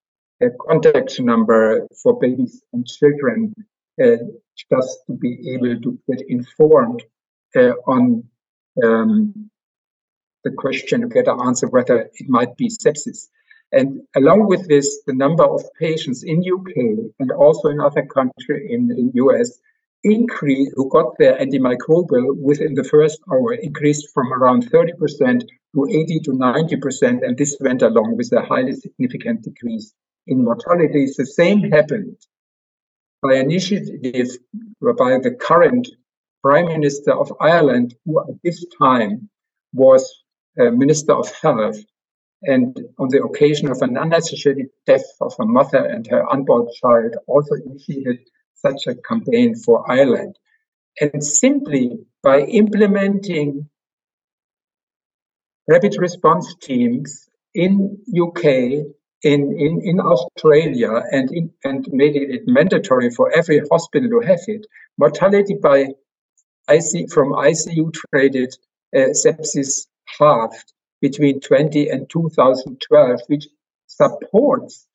contact 0.67 1.19
number 1.19 1.87
for 2.01 2.17
babies 2.19 2.63
and 2.71 2.87
children 2.87 3.53
uh, 4.01 4.17
just 4.71 4.99
to 5.07 5.13
be 5.13 5.53
able 5.53 5.79
to 5.81 5.99
get 6.09 6.21
informed 6.29 7.03
uh, 7.55 7.73
on 7.87 8.23
um, 8.83 9.49
the 10.43 10.51
question 10.51 11.01
to 11.01 11.07
get 11.07 11.27
an 11.27 11.39
answer 11.45 11.67
whether 11.67 12.09
it 12.13 12.29
might 12.29 12.55
be 12.55 12.69
sepsis. 12.69 13.27
And 13.71 14.01
along 14.15 14.47
with 14.47 14.67
this, 14.67 15.01
the 15.05 15.13
number 15.13 15.43
of 15.43 15.61
patients 15.79 16.23
in 16.23 16.39
UK 16.39 17.11
and 17.19 17.31
also 17.31 17.67
in 17.69 17.79
other 17.79 18.05
countries 18.05 18.67
in 18.69 18.87
the 18.87 19.11
US 19.15 19.59
increased 20.03 20.71
who 20.75 20.89
got 20.89 21.17
their 21.19 21.37
antimicrobial 21.37 22.37
within 22.37 22.73
the 22.73 22.85
first 22.85 23.19
hour 23.31 23.53
increased 23.53 24.09
from 24.13 24.31
around 24.31 24.71
30% 24.71 25.41
to 25.75 25.87
80 25.87 26.19
to 26.21 26.31
90%. 26.31 27.23
And 27.23 27.37
this 27.37 27.57
went 27.59 27.81
along 27.81 28.15
with 28.15 28.31
a 28.31 28.41
highly 28.41 28.73
significant 28.73 29.43
decrease 29.43 29.93
in 30.29 30.43
mortality. 30.43 31.07
The 31.17 31.25
same 31.25 31.71
happened 31.71 32.17
by 33.21 33.35
initiative 33.35 34.29
by 34.81 35.17
the 35.25 35.35
current 35.39 35.87
Prime 36.41 36.67
Minister 36.67 37.13
of 37.13 37.33
Ireland, 37.41 37.95
who 38.05 38.21
at 38.21 38.35
this 38.43 38.65
time 38.81 39.29
was 39.73 40.23
uh, 40.59 40.71
Minister 40.71 41.13
of 41.13 41.29
Health, 41.41 41.77
and 42.43 42.79
on 42.97 43.09
the 43.09 43.21
occasion 43.23 43.69
of 43.69 43.81
an 43.81 43.97
unnecessary 43.97 44.69
death 44.85 45.05
of 45.19 45.33
a 45.39 45.45
mother 45.45 45.83
and 45.83 46.07
her 46.07 46.31
unborn 46.31 46.67
child, 46.81 47.15
also 47.27 47.55
initiated 47.65 48.19
such 48.55 48.87
a 48.87 48.95
campaign 48.95 49.55
for 49.55 49.89
Ireland. 49.91 50.37
And 51.01 51.23
simply 51.23 51.99
by 52.23 52.41
implementing 52.41 53.69
rapid 55.67 55.97
response 55.99 56.55
teams 56.61 57.29
in 57.53 57.97
UK, 58.17 58.85
in, 59.23 59.55
in, 59.59 59.81
in 59.83 59.99
Australia, 59.99 61.01
and, 61.11 61.29
in, 61.31 61.51
and 61.63 61.85
made 61.91 62.15
it 62.15 62.43
mandatory 62.47 63.09
for 63.09 63.31
every 63.31 63.61
hospital 63.71 64.09
to 64.09 64.27
have 64.27 64.39
it, 64.47 64.65
mortality 64.97 65.55
by 65.61 65.87
IC, 66.69 67.11
from 67.11 67.33
ICU 67.33 67.93
traded 68.11 68.53
uh, 68.95 69.09
sepsis 69.11 69.87
halved 70.17 70.73
between 71.01 71.39
20 71.39 71.89
and 71.89 72.09
2012, 72.09 73.19
which 73.27 73.47
supports 73.87 74.87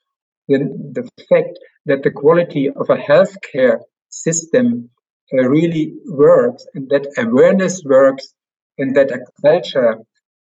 the, 0.48 0.58
the 0.92 1.08
fact 1.28 1.58
that 1.86 2.02
the 2.02 2.10
quality 2.10 2.68
of 2.68 2.90
a 2.90 2.96
healthcare 2.96 3.80
system 4.08 4.90
uh, 5.32 5.48
really 5.48 5.94
works 6.06 6.66
and 6.74 6.88
that 6.90 7.06
awareness 7.16 7.82
works 7.84 8.34
and 8.78 8.96
that 8.96 9.10
a 9.10 9.20
culture 9.42 9.98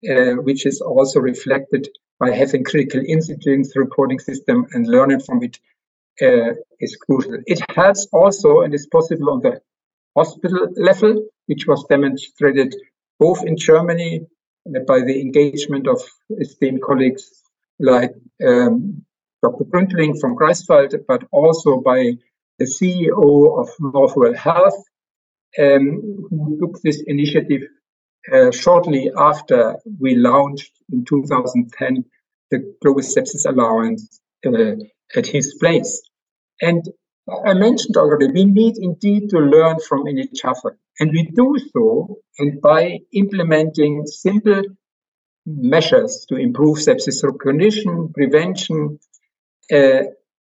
uh, 0.10 0.34
which 0.42 0.66
is 0.66 0.82
also 0.82 1.20
reflected 1.20 1.88
by 2.22 2.30
having 2.30 2.63
critical 2.63 3.01
incidents 3.05 3.76
reporting 3.76 4.19
system 4.19 4.67
and 4.74 4.88
learning 4.88 5.19
from 5.19 5.41
it 5.43 5.57
uh, 6.22 6.53
is 6.80 6.95
crucial. 6.95 7.39
It 7.47 7.59
helps 7.76 8.07
also 8.13 8.61
and 8.61 8.72
is 8.76 8.86
possible 8.86 9.32
on 9.32 9.41
the 9.41 9.59
hospital 10.15 10.67
level, 10.78 11.26
which 11.47 11.65
was 11.65 11.84
demonstrated 11.89 12.76
both 13.19 13.43
in 13.43 13.57
Germany 13.57 14.22
by 14.88 14.99
the 15.01 15.19
engagement 15.19 15.88
of 15.88 15.99
esteemed 16.39 16.84
colleagues 16.84 17.26
like 17.80 18.13
um, 18.47 19.03
Dr. 19.41 19.63
Gründling 19.63 20.19
from 20.22 20.38
Greifswald, 20.38 20.93
but 21.07 21.24
also 21.32 21.82
by 21.82 22.11
the 22.59 22.65
CEO 22.65 23.59
of 23.59 23.67
Northwell 23.80 24.36
Health, 24.36 24.80
um, 25.57 26.28
who 26.30 26.59
took 26.59 26.80
this 26.84 27.01
initiative 27.07 27.63
uh, 28.32 28.51
shortly 28.51 29.11
after 29.17 29.78
we 29.99 30.15
launched 30.15 30.72
in 30.91 31.05
2010 31.05 32.05
the 32.51 32.76
Global 32.82 33.01
Sepsis 33.01 33.45
Alliance 33.45 34.22
uh, 34.45 34.76
at 35.15 35.26
his 35.26 35.55
place. 35.55 36.01
And 36.61 36.84
I 37.45 37.53
mentioned 37.53 37.95
already, 37.97 38.28
we 38.32 38.45
need 38.45 38.78
indeed 38.78 39.30
to 39.30 39.39
learn 39.39 39.80
from 39.80 40.07
each 40.07 40.43
other. 40.43 40.78
And 40.99 41.11
we 41.11 41.32
do 41.34 41.57
so 41.74 42.17
and 42.38 42.61
by 42.61 42.99
implementing 43.13 44.05
simple 44.05 44.61
measures 45.45 46.26
to 46.30 46.36
improve 46.36 46.78
sepsis 46.78 47.24
recognition, 47.24 48.11
prevention, 48.13 48.99
uh, 49.72 50.03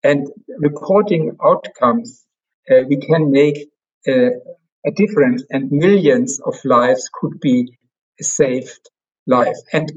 and 0.03 0.27
reporting 0.57 1.37
outcomes, 1.45 2.25
uh, 2.69 2.81
we 2.87 2.97
can 2.97 3.31
make 3.31 3.69
uh, 4.07 4.31
a 4.85 4.91
difference 4.91 5.43
and 5.49 5.71
millions 5.71 6.39
of 6.39 6.55
lives 6.65 7.09
could 7.13 7.39
be 7.39 7.77
saved 8.19 8.89
life. 9.27 9.57
And 9.73 9.91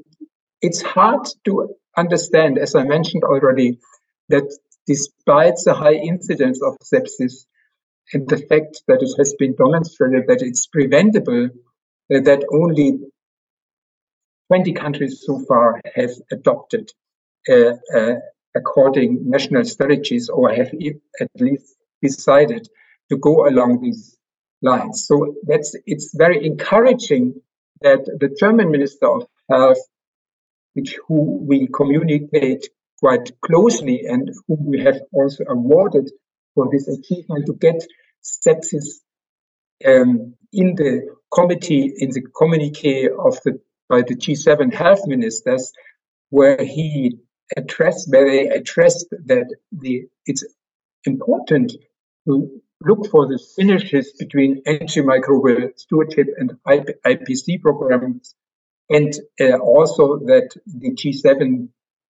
it's 0.61 0.83
hard 0.83 1.27
to 1.45 1.75
understand, 1.97 2.59
as 2.59 2.75
I 2.75 2.85
mentioned 2.85 3.25
already, 3.25 3.79
that 4.29 4.51
despite 4.87 5.55
the 5.65 5.75
high 5.75 5.95
incidence 5.95 6.63
of 6.63 6.77
sepsis 6.83 7.47
and 8.13 8.29
the 8.29 8.39
fact 8.39 8.83
that 8.89 9.03
it 9.03 9.15
has 9.19 9.35
been 9.39 9.55
demonstrated 9.55 10.27
that 10.29 10.43
it's 10.43 10.67
preventable, 10.67 11.49
uh, 12.15 12.21
that 12.21 12.45
only 12.53 12.99
20 14.49 14.73
countries 14.75 15.23
so 15.25 15.43
far 15.49 15.81
have 15.95 16.11
adopted 16.31 16.91
uh, 17.49 17.73
uh, 17.95 18.15
according 18.55 19.29
national 19.29 19.65
strategies 19.65 20.29
or 20.29 20.53
have 20.53 20.71
at 21.21 21.31
least 21.41 21.75
decided 22.03 22.69
to 23.11 23.17
go 23.17 23.49
along 23.49 23.81
these 23.81 24.19
lines. 24.65 25.05
So 25.07 25.35
that's 25.45 25.77
it's 25.87 26.15
very 26.17 26.45
encouraging 26.45 27.41
that 27.83 28.05
the 28.05 28.35
German 28.41 28.71
Minister 28.71 29.07
of 29.07 29.27
Health, 29.51 29.79
which 30.73 30.99
who 31.07 31.39
we 31.47 31.69
communicate 31.69 32.69
quite 32.99 33.31
closely 33.43 34.05
and 34.09 34.31
whom 34.49 34.65
we 34.67 34.81
have 34.81 35.01
also 35.13 35.45
awarded 35.49 36.11
for 36.55 36.69
this 36.73 36.89
achievement 36.89 37.47
to 37.47 37.55
get 37.55 37.85
sepsis 38.23 38.87
um, 39.87 40.35
in 40.53 40.75
the 40.77 41.15
committee, 41.33 41.93
in 41.99 42.11
the 42.11 42.23
communique 42.37 43.09
of 43.11 43.39
the 43.45 43.61
by 43.89 44.01
the 44.01 44.17
G7 44.17 44.73
health 44.73 45.07
ministers, 45.07 45.73
where 46.31 46.65
he 46.65 47.19
addressed, 47.55 48.11
where 48.11 48.25
they 48.25 48.49
addressed 48.49 49.07
that 49.27 49.55
the 49.73 50.07
it's 50.27 50.45
important 51.05 51.73
to 52.27 52.63
look 52.85 53.11
for 53.11 53.27
the 53.27 53.35
synergies 53.37 54.07
between 54.19 54.63
antimicrobial 54.65 55.71
stewardship 55.79 56.29
and 56.37 56.53
IPC 56.67 57.61
programs, 57.61 58.35
and 58.91 59.13
uh, 59.41 59.57
also 59.59 60.19
that 60.19 60.51
the 60.67 60.91
G7 60.93 61.69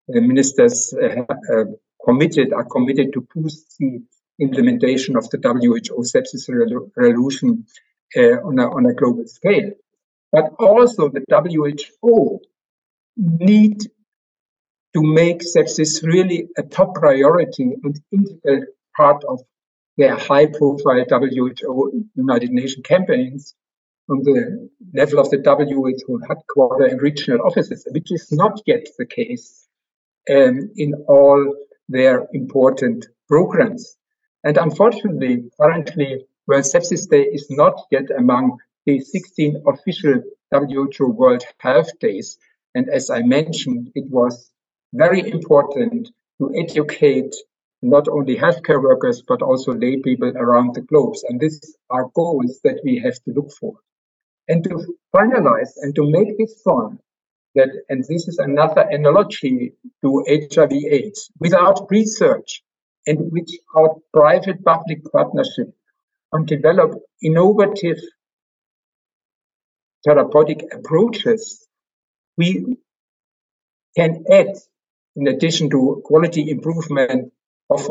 ministers 0.08 0.92
uh, 0.94 1.22
uh, 1.52 1.64
committed 2.04 2.52
are 2.52 2.64
committed 2.64 3.12
to 3.12 3.26
boost 3.34 3.76
the 3.78 4.02
implementation 4.40 5.16
of 5.16 5.28
the 5.30 5.38
WHO 5.38 6.02
sepsis 6.02 6.48
resolution 6.96 7.64
uh, 8.16 8.40
on, 8.46 8.58
a, 8.58 8.68
on 8.68 8.86
a 8.86 8.94
global 8.94 9.26
scale. 9.26 9.70
But 10.32 10.52
also 10.58 11.08
the 11.08 11.24
WHO 11.30 12.40
need 13.16 13.78
to 14.94 15.02
make 15.02 15.40
sepsis 15.42 16.02
really 16.02 16.48
a 16.58 16.62
top 16.62 16.94
priority 16.94 17.72
and 17.82 18.00
integral 18.12 18.66
part 18.96 19.22
of 19.24 19.40
their 19.96 20.16
high 20.16 20.46
profile 20.46 21.04
WHO 21.08 22.06
United 22.14 22.50
Nations 22.50 22.84
campaigns 22.84 23.54
on 24.08 24.22
the 24.22 24.68
level 24.92 25.18
of 25.18 25.30
the 25.30 25.38
WHO 25.38 26.20
headquarters 26.28 26.92
and 26.92 27.00
regional 27.00 27.46
offices, 27.46 27.86
which 27.90 28.12
is 28.12 28.30
not 28.32 28.60
yet 28.66 28.86
the 28.98 29.06
case 29.06 29.66
um, 30.30 30.70
in 30.76 30.94
all 31.08 31.54
their 31.88 32.26
important 32.32 33.06
programs. 33.28 33.96
And 34.42 34.58
unfortunately, 34.58 35.50
currently, 35.58 36.26
World 36.46 36.64
Sepsis 36.64 37.08
Day 37.08 37.22
is 37.22 37.46
not 37.50 37.80
yet 37.90 38.10
among 38.16 38.58
the 38.84 39.00
16 39.00 39.62
official 39.66 40.22
WHO 40.52 41.06
World 41.06 41.44
Health 41.58 41.98
Days. 41.98 42.38
And 42.74 42.88
as 42.90 43.08
I 43.08 43.22
mentioned, 43.22 43.90
it 43.94 44.04
was 44.10 44.50
very 44.92 45.20
important 45.20 46.10
to 46.38 46.52
educate 46.54 47.34
not 47.84 48.08
only 48.08 48.34
healthcare 48.34 48.82
workers, 48.82 49.22
but 49.28 49.42
also 49.42 49.74
lay 49.74 49.98
people 49.98 50.32
around 50.36 50.74
the 50.74 50.80
globe. 50.80 51.14
And 51.28 51.38
these 51.38 51.76
are 51.90 52.10
goals 52.14 52.60
that 52.64 52.80
we 52.82 52.98
have 53.04 53.14
to 53.24 53.32
look 53.32 53.52
for. 53.60 53.74
And 54.48 54.64
to 54.64 54.96
finalize 55.14 55.72
and 55.76 55.94
to 55.94 56.10
make 56.10 56.38
this 56.38 56.62
fun, 56.62 56.98
that, 57.54 57.68
and 57.90 58.02
this 58.08 58.26
is 58.26 58.38
another 58.38 58.80
analogy 58.80 59.74
to 60.02 60.24
HIV 60.28 60.72
AIDS, 60.72 61.30
without 61.38 61.86
research 61.90 62.62
and 63.06 63.30
without 63.30 64.00
private 64.14 64.64
public 64.64 65.00
partnership 65.12 65.68
and 66.32 66.46
develop 66.46 66.98
innovative 67.22 67.98
therapeutic 70.06 70.64
approaches, 70.72 71.66
we 72.38 72.78
can 73.94 74.24
add, 74.30 74.56
in 75.16 75.28
addition 75.28 75.68
to 75.70 76.00
quality 76.04 76.50
improvement 76.50 77.30
of 77.70 77.88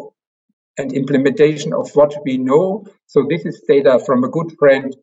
and 0.78 0.94
implementation 0.94 1.74
of 1.74 1.90
what 1.94 2.16
we 2.26 2.38
know. 2.38 2.86
So 3.08 3.26
this 3.30 3.46
is 3.46 3.62
data 3.68 4.02
from 4.06 4.24
a 4.24 4.30
good 4.30 4.54
friend, 4.58 4.96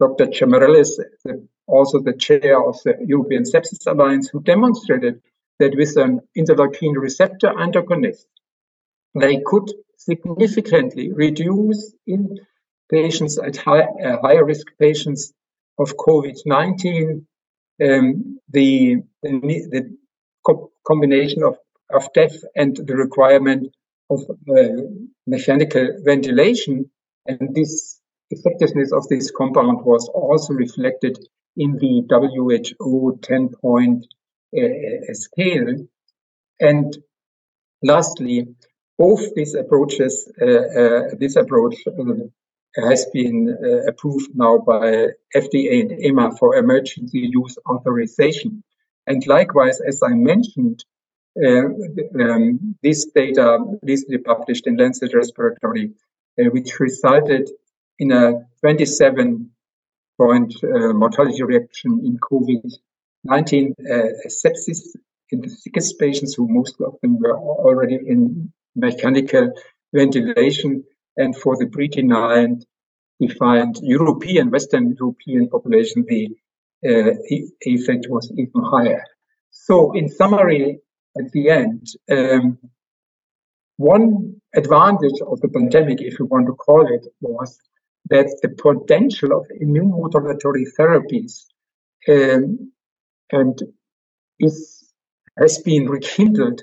Dr. 0.00 0.26
Giamarellos, 0.26 1.00
also 1.66 2.00
the 2.00 2.12
chair 2.12 2.62
of 2.62 2.76
the 2.84 2.96
European 3.04 3.42
Sepsis 3.42 3.86
Alliance, 3.86 4.28
who 4.28 4.40
demonstrated 4.40 5.20
that 5.58 5.74
with 5.76 5.96
an 5.96 6.20
interleukin 6.36 6.94
receptor 6.96 7.52
antagonist, 7.58 8.26
they 9.14 9.40
could 9.44 9.72
significantly 9.96 11.12
reduce 11.12 11.92
in 12.06 12.38
patients 12.90 13.38
at 13.38 13.56
high, 13.56 13.80
uh, 13.80 14.20
higher 14.22 14.44
risk 14.44 14.68
patients 14.78 15.32
of 15.78 15.96
COVID-19, 15.96 17.24
um, 17.82 18.38
the, 18.48 18.96
the, 19.22 19.30
the 19.30 19.96
co 20.46 20.70
combination 20.86 21.42
of, 21.42 21.56
of 21.90 22.12
death 22.12 22.36
and 22.56 22.76
the 22.76 22.96
requirement 22.96 23.74
of 24.10 24.20
uh, 24.30 24.82
mechanical 25.26 25.88
ventilation. 26.04 26.90
And 27.26 27.54
this 27.54 28.00
effectiveness 28.30 28.92
of 28.92 29.06
this 29.08 29.30
compound 29.30 29.84
was 29.84 30.08
also 30.08 30.54
reflected 30.54 31.18
in 31.56 31.76
the 31.76 32.04
WHO 32.08 33.18
10 33.22 33.48
point 33.60 34.06
uh, 34.56 35.12
scale. 35.12 35.86
And 36.60 36.96
lastly, 37.82 38.46
both 38.98 39.34
these 39.34 39.54
approaches, 39.54 40.30
uh, 40.40 40.46
uh, 40.46 41.02
this 41.18 41.36
approach 41.36 41.76
uh, 41.86 42.88
has 42.88 43.06
been 43.12 43.56
uh, 43.62 43.88
approved 43.88 44.30
now 44.34 44.58
by 44.58 45.08
FDA 45.34 45.80
and 45.82 46.04
EMA 46.04 46.36
for 46.36 46.56
emergency 46.56 47.30
use 47.32 47.56
authorization. 47.68 48.62
And 49.06 49.26
likewise, 49.26 49.80
as 49.80 50.02
I 50.02 50.10
mentioned, 50.10 50.84
um, 51.44 52.76
this 52.82 53.06
data 53.06 53.58
recently 53.82 54.18
published 54.18 54.66
in 54.66 54.76
Lancet 54.76 55.14
Respiratory, 55.14 55.92
uh, 56.40 56.44
which 56.50 56.78
resulted 56.80 57.50
in 57.98 58.12
a 58.12 58.46
27 58.60 59.50
point 60.18 60.54
uh, 60.64 60.92
mortality 60.92 61.42
reduction 61.42 62.00
in 62.04 62.18
COVID-19 62.18 63.72
uh, 63.78 64.28
sepsis 64.28 64.96
in 65.30 65.40
the 65.40 65.48
sickest 65.48 65.98
patients, 65.98 66.34
who 66.34 66.48
most 66.48 66.80
of 66.80 66.94
them 67.02 67.18
were 67.18 67.38
already 67.38 67.96
in 67.96 68.52
mechanical 68.74 69.52
ventilation 69.92 70.84
and 71.16 71.36
for 71.36 71.56
the 71.56 71.66
pre-defined 71.66 72.64
defined 73.20 73.80
European, 73.82 74.50
Western 74.50 74.94
European 74.98 75.48
population, 75.48 76.04
the 76.08 76.28
uh, 76.86 77.12
effect 77.62 78.06
was 78.08 78.30
even 78.32 78.62
higher. 78.62 79.02
So 79.50 79.92
in 79.92 80.08
summary, 80.08 80.78
at 81.20 81.32
the 81.32 81.50
end, 81.50 81.86
um, 82.10 82.58
one 83.76 84.40
advantage 84.54 85.20
of 85.26 85.40
the 85.40 85.48
pandemic, 85.48 86.00
if 86.00 86.18
you 86.18 86.26
want 86.26 86.46
to 86.46 86.52
call 86.52 86.86
it, 86.92 87.06
was 87.20 87.58
that 88.10 88.26
the 88.42 88.48
potential 88.48 89.38
of 89.38 89.46
immune 89.60 89.92
modulatory 89.92 90.64
therapies 90.78 91.44
um, 92.08 92.72
and 93.30 93.62
is 94.40 94.92
has 95.38 95.58
been 95.58 95.86
rekindled 95.86 96.62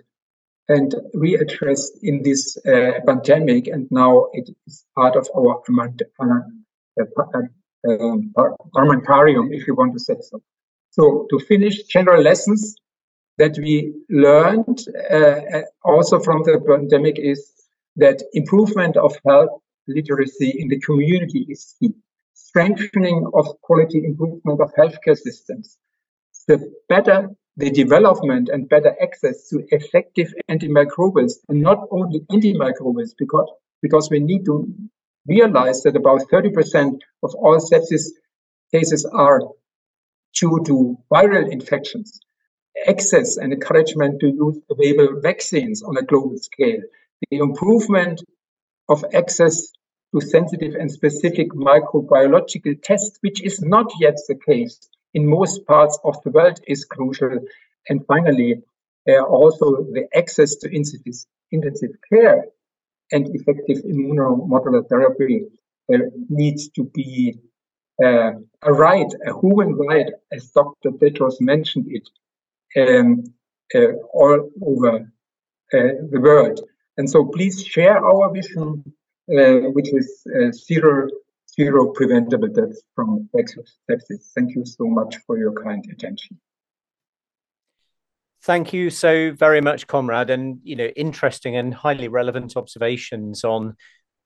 and 0.68 0.96
readdressed 1.16 2.00
in 2.02 2.24
this 2.24 2.58
uh, 2.66 3.00
pandemic, 3.06 3.68
and 3.68 3.88
now 3.92 4.28
it 4.34 4.50
is 4.68 4.84
part 4.96 5.16
of 5.16 5.30
our 5.36 5.62
uh, 6.20 6.34
um, 7.88 8.34
armamentarium, 8.76 9.54
if 9.54 9.68
you 9.68 9.76
want 9.76 9.94
to 9.94 10.00
say 10.00 10.16
so. 10.20 10.42
So 10.90 11.28
to 11.30 11.40
finish, 11.40 11.84
general 11.84 12.22
lessons 12.22 12.76
that 13.38 13.58
we 13.58 13.94
learned 14.10 14.80
uh, 15.12 15.62
also 15.84 16.20
from 16.20 16.44
the 16.44 16.60
pandemic 16.68 17.20
is 17.20 17.52
that 17.98 18.22
improvement 18.34 18.98
of 18.98 19.18
health 19.28 19.50
literacy 19.88 20.56
in 20.58 20.68
the 20.68 20.80
community 20.80 21.46
is 21.50 21.76
key. 21.80 21.94
Strengthening 22.34 23.30
of 23.34 23.48
quality 23.62 24.04
improvement 24.06 24.62
of 24.62 24.72
healthcare 24.74 25.18
systems. 25.18 25.78
The 26.48 26.74
better 26.88 27.30
the 27.58 27.72
development 27.72 28.50
and 28.50 28.68
better 28.68 28.96
access 29.02 29.48
to 29.50 29.64
effective 29.70 30.34
antimicrobials 30.50 31.34
and 31.48 31.62
not 31.62 31.88
only 31.92 32.20
antimicrobials 32.32 33.12
because, 33.18 33.50
because 33.82 34.10
we 34.10 34.20
need 34.20 34.44
to 34.46 34.68
realize 35.28 35.82
that 35.84 35.96
about 35.96 36.22
30% 36.30 37.00
of 37.24 37.34
all 37.36 37.58
sepsis 37.60 38.08
cases 38.74 39.06
are 39.06 39.42
due 40.34 40.62
to 40.66 40.98
viral 41.12 41.50
infections. 41.50 42.20
Access 42.88 43.38
and 43.38 43.52
encouragement 43.54 44.20
to 44.20 44.28
use 44.28 44.60
available 44.70 45.20
vaccines 45.22 45.82
on 45.84 45.98
a 45.98 46.04
global 46.04 46.38
scale. 46.38 46.82
The 47.30 47.38
improvement 47.38 48.24
of 48.90 49.04
access 49.14 49.72
to 50.14 50.22
sensitive 50.22 50.76
and 50.76 50.92
specific 50.92 51.50
microbiological 51.52 52.82
tests, 52.84 53.18
which 53.22 53.42
is 53.42 53.62
not 53.62 53.92
yet 54.00 54.16
the 54.28 54.36
case 54.36 54.80
in 55.14 55.28
most 55.28 55.66
parts 55.66 55.98
of 56.04 56.22
the 56.24 56.30
world 56.30 56.60
is 56.68 56.86
crucial. 56.86 57.40
And 57.90 58.06
finally, 58.06 58.62
uh, 59.08 59.22
also 59.24 59.84
the 59.94 60.08
access 60.16 60.56
to 60.58 60.70
intensive 61.52 61.92
care 62.10 62.46
and 63.12 63.28
effective 63.36 63.84
immunomodular 63.84 64.88
therapy 64.90 65.46
uh, 65.94 65.98
needs 66.30 66.70
to 66.70 66.84
be 66.84 67.38
uh, 68.04 68.32
a 68.62 68.74
right, 68.74 69.12
a 69.26 69.40
human 69.40 69.76
right, 69.76 70.08
as 70.32 70.50
Dr. 70.50 70.92
Tedros 70.92 71.40
mentioned 71.40 71.86
it, 71.90 72.10
um, 72.78 73.24
uh, 73.74 73.94
all 74.14 74.50
over 74.62 74.98
uh, 75.74 75.94
the 76.12 76.20
world. 76.22 76.60
And 76.98 77.10
so 77.10 77.26
please 77.26 77.66
share 77.66 77.98
our 77.98 78.32
vision, 78.34 78.84
uh, 79.30 79.70
which 79.76 79.94
is 79.94 80.24
zero 80.52 81.10
zero 81.56 81.92
preventable 81.92 82.48
deaths 82.48 82.82
from 82.96 83.30
sepsis. 83.36 84.32
Thank 84.36 84.56
you 84.56 84.66
so 84.66 84.86
much 84.86 85.18
for 85.26 85.38
your 85.38 85.54
kind 85.54 85.84
attention. 85.92 86.40
Thank 88.44 88.74
you 88.74 88.90
so 88.90 89.32
very 89.32 89.62
much, 89.62 89.88
Konrad, 89.88 90.30
and 90.30 90.60
you 90.64 90.76
know, 90.76 90.88
interesting 90.96 91.56
and 91.56 91.74
highly 91.74 92.08
relevant 92.08 92.56
observations 92.56 93.44
on 93.44 93.76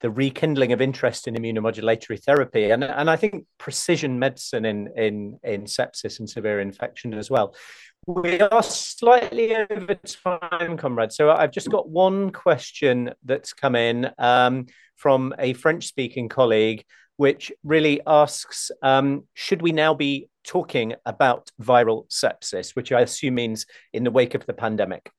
the 0.02 0.10
rekindling 0.10 0.72
of 0.72 0.82
interest 0.82 1.28
in 1.28 1.36
immunomodulatory 1.36 2.22
therapy, 2.24 2.72
and 2.72 2.84
and 2.84 3.10
I 3.10 3.16
think 3.16 3.46
precision 3.58 4.20
medicine 4.20 4.66
in 4.66 4.90
in 4.96 5.40
in 5.44 5.64
sepsis 5.64 6.20
and 6.20 6.30
severe 6.30 6.60
infection 6.60 7.14
as 7.14 7.30
well. 7.30 7.56
We 8.08 8.40
are 8.40 8.64
slightly 8.64 9.56
over 9.56 9.96
time, 9.96 10.78
Konrad. 10.78 11.12
So 11.12 11.32
I've 11.32 11.52
just 11.52 11.70
got 11.70 11.90
one 11.90 12.32
question 12.32 13.12
that's 13.24 13.54
come 13.54 13.76
in 13.76 14.10
um, 14.18 14.68
from 14.96 15.34
a 15.38 15.54
French-speaking 15.54 16.30
colleague 16.30 16.86
which 17.20 17.52
really 17.66 18.00
asks 18.08 18.72
um, 18.82 19.26
Should 19.34 19.62
we 19.62 19.74
now 19.74 19.94
be 19.94 20.30
talking 20.46 20.94
about 21.06 21.52
viral 21.62 22.08
sepsis, 22.10 22.78
which 22.78 22.94
I 22.94 23.02
assume 23.02 23.36
means 23.36 23.66
in 23.92 24.06
the 24.06 24.12
wake 24.12 24.36
of 24.36 24.46
the 24.46 24.54
pandemic? 24.54 25.12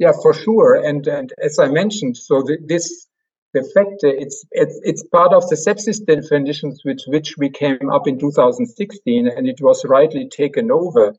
Yeah, 0.00 0.12
for 0.22 0.32
sure. 0.32 0.76
And, 0.76 1.06
and 1.06 1.30
as 1.44 1.58
I 1.58 1.68
mentioned, 1.68 2.16
so 2.16 2.40
the, 2.40 2.56
this 2.64 3.06
the 3.52 3.62
fact 3.74 3.98
it's, 4.02 4.46
it's 4.50 4.80
it's 4.82 5.04
part 5.04 5.34
of 5.34 5.46
the 5.50 5.56
sepsis 5.56 6.02
definitions 6.04 6.80
which 6.84 7.02
which 7.06 7.36
we 7.36 7.50
came 7.50 7.90
up 7.90 8.08
in 8.08 8.18
2016, 8.18 9.28
and 9.28 9.46
it 9.46 9.60
was 9.60 9.84
rightly 9.84 10.26
taken 10.28 10.70
over 10.70 11.14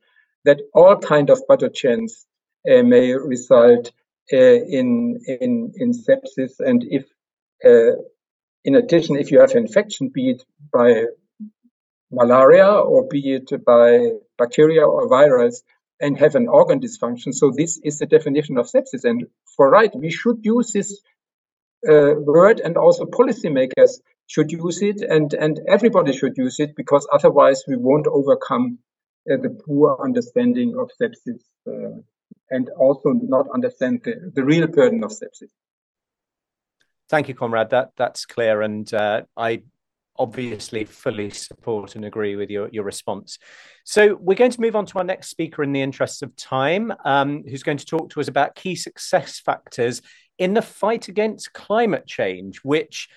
that 0.46 0.62
all 0.74 0.98
kind 0.98 1.30
of 1.30 1.44
pathogens 1.48 2.26
uh, 2.68 2.82
may 2.82 3.14
result 3.14 3.92
uh, 4.34 4.38
in 4.38 5.20
in 5.28 5.74
in 5.76 5.92
sepsis, 5.92 6.60
and 6.60 6.84
if 6.90 7.06
uh, 7.64 8.02
in 8.64 8.76
addition, 8.76 9.16
if 9.16 9.30
you 9.30 9.42
have 9.42 9.52
infection, 9.52 10.10
be 10.10 10.32
it 10.32 10.44
by 10.74 11.06
malaria 12.10 12.68
or 12.68 13.08
be 13.08 13.36
it 13.36 13.64
by 13.64 14.10
bacteria 14.40 14.88
or 14.88 15.08
virus, 15.08 15.62
and 16.02 16.18
have 16.18 16.36
an 16.36 16.48
organ 16.48 16.80
dysfunction. 16.80 17.34
So 17.34 17.52
this 17.56 17.80
is 17.84 18.00
the 18.00 18.06
definition 18.06 18.58
of 18.58 18.66
sepsis. 18.66 19.04
And 19.04 19.28
for 19.56 19.70
right, 19.70 19.92
we 19.96 20.12
should 20.12 20.40
use 20.44 20.72
this 20.72 21.00
uh, 21.88 22.14
word, 22.18 22.60
and 22.60 22.78
also 22.78 23.06
policymakers 23.06 23.92
should 24.28 24.52
use 24.52 24.82
it, 24.82 25.02
and 25.02 25.34
and 25.34 25.60
everybody 25.68 26.14
should 26.14 26.38
use 26.38 26.60
it 26.60 26.76
because 26.76 27.08
otherwise 27.12 27.64
we 27.68 27.76
won't 27.78 28.08
overcome 28.08 28.80
uh, 29.32 29.38
the 29.38 29.50
poor 29.66 29.98
understanding 30.04 30.76
of 30.80 30.90
sepsis 31.00 31.42
uh, 31.68 32.02
and 32.50 32.70
also 32.70 33.10
not 33.12 33.48
understand 33.54 34.02
the, 34.04 34.32
the 34.36 34.44
real 34.44 34.68
burden 34.68 35.04
of 35.04 35.12
sepsis. 35.12 35.52
Thank 37.10 37.28
you, 37.28 37.36
Konrad. 37.36 37.70
That 37.70 37.92
that's 37.98 38.26
clear, 38.26 38.62
and 38.62 38.92
uh, 38.94 39.24
I 39.36 39.64
obviously 40.18 40.86
fully 40.86 41.30
support 41.30 41.96
and 41.96 42.06
agree 42.06 42.36
with 42.36 42.50
your, 42.50 42.70
your 42.72 42.84
response. 42.84 43.40
So 43.84 44.16
we're 44.20 44.36
going 44.36 44.52
to 44.52 44.62
move 44.62 44.76
on 44.76 44.86
to 44.88 44.98
our 45.00 45.04
next 45.04 45.30
speaker 45.30 45.64
in 45.64 45.74
the 45.74 45.82
interests 45.82 46.22
of 46.22 46.36
time, 46.36 46.94
um, 47.06 47.44
who's 47.48 47.64
going 47.64 47.78
to 47.78 47.86
talk 47.86 48.10
to 48.12 48.20
us 48.20 48.28
about 48.28 48.56
key 48.56 48.76
success 48.76 49.40
factors 49.40 50.02
in 50.38 50.54
the 50.54 50.62
fight 50.62 51.08
against 51.08 51.54
climate 51.54 52.06
change, 52.08 52.60
which 52.64 53.10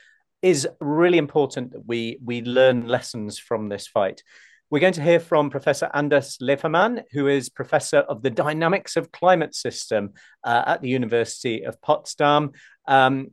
is 0.42 0.68
really 0.80 1.18
important 1.18 1.72
that 1.72 1.86
we, 1.86 2.18
we 2.22 2.42
learn 2.42 2.86
lessons 2.86 3.38
from 3.38 3.68
this 3.68 3.86
fight. 3.86 4.22
We're 4.70 4.80
going 4.80 4.94
to 4.94 5.02
hear 5.02 5.20
from 5.20 5.50
Professor 5.50 5.90
Anders 5.94 6.38
Levermann, 6.40 7.02
who 7.12 7.28
is 7.28 7.48
Professor 7.48 7.98
of 7.98 8.22
the 8.22 8.30
Dynamics 8.30 8.96
of 8.96 9.12
Climate 9.12 9.54
System 9.54 10.14
uh, 10.42 10.64
at 10.66 10.82
the 10.82 10.88
University 10.88 11.64
of 11.64 11.80
Potsdam. 11.80 12.52
Um, 12.86 13.30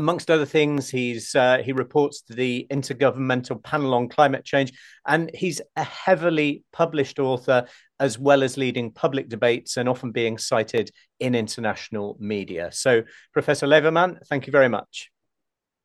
amongst 0.00 0.30
other 0.30 0.46
things, 0.46 0.88
he's 0.88 1.34
uh, 1.34 1.58
he 1.62 1.72
reports 1.72 2.22
to 2.22 2.34
the 2.34 2.66
Intergovernmental 2.70 3.62
Panel 3.62 3.94
on 3.94 4.08
Climate 4.08 4.44
Change, 4.44 4.72
and 5.06 5.30
he's 5.34 5.60
a 5.76 5.84
heavily 5.84 6.64
published 6.72 7.18
author, 7.18 7.66
as 8.00 8.18
well 8.18 8.42
as 8.42 8.56
leading 8.56 8.90
public 8.90 9.28
debates 9.28 9.76
and 9.76 9.88
often 9.88 10.10
being 10.10 10.38
cited 10.38 10.90
in 11.20 11.34
international 11.34 12.16
media. 12.18 12.70
So, 12.72 13.02
Professor 13.32 13.66
Levermann, 13.66 14.18
thank 14.26 14.46
you 14.46 14.50
very 14.52 14.68
much. 14.68 15.10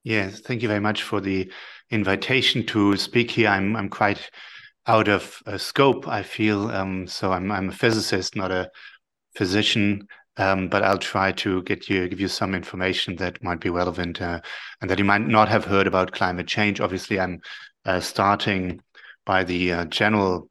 Yes, 0.03 0.39
thank 0.39 0.61
you 0.61 0.67
very 0.67 0.79
much 0.79 1.03
for 1.03 1.19
the 1.19 1.51
invitation 1.91 2.65
to 2.67 2.95
speak 2.95 3.31
here. 3.31 3.49
I'm 3.49 3.75
I'm 3.75 3.89
quite 3.89 4.31
out 4.87 5.07
of 5.07 5.37
uh, 5.45 5.57
scope. 5.57 6.07
I 6.07 6.23
feel 6.23 6.69
um, 6.71 7.05
so. 7.07 7.31
I'm 7.31 7.51
I'm 7.51 7.69
a 7.69 7.73
physicist, 7.73 8.35
not 8.35 8.51
a 8.51 8.71
physician. 9.35 10.07
Um, 10.37 10.67
but 10.67 10.83
I'll 10.83 10.97
try 10.97 11.31
to 11.31 11.63
get 11.63 11.89
you 11.89 12.09
give 12.09 12.19
you 12.19 12.27
some 12.27 12.53
information 12.53 13.15
that 13.17 13.41
might 13.41 13.61
be 13.61 13.69
relevant 13.69 14.21
uh, 14.21 14.41
and 14.81 14.89
that 14.89 14.99
you 14.99 15.05
might 15.05 15.21
not 15.21 15.47
have 15.47 15.65
heard 15.65 15.87
about 15.87 16.11
climate 16.11 16.47
change. 16.47 16.81
Obviously, 16.81 17.19
I'm 17.19 17.39
uh, 17.85 17.99
starting 17.99 18.81
by 19.25 19.43
the 19.43 19.71
uh, 19.71 19.85
general 19.85 20.49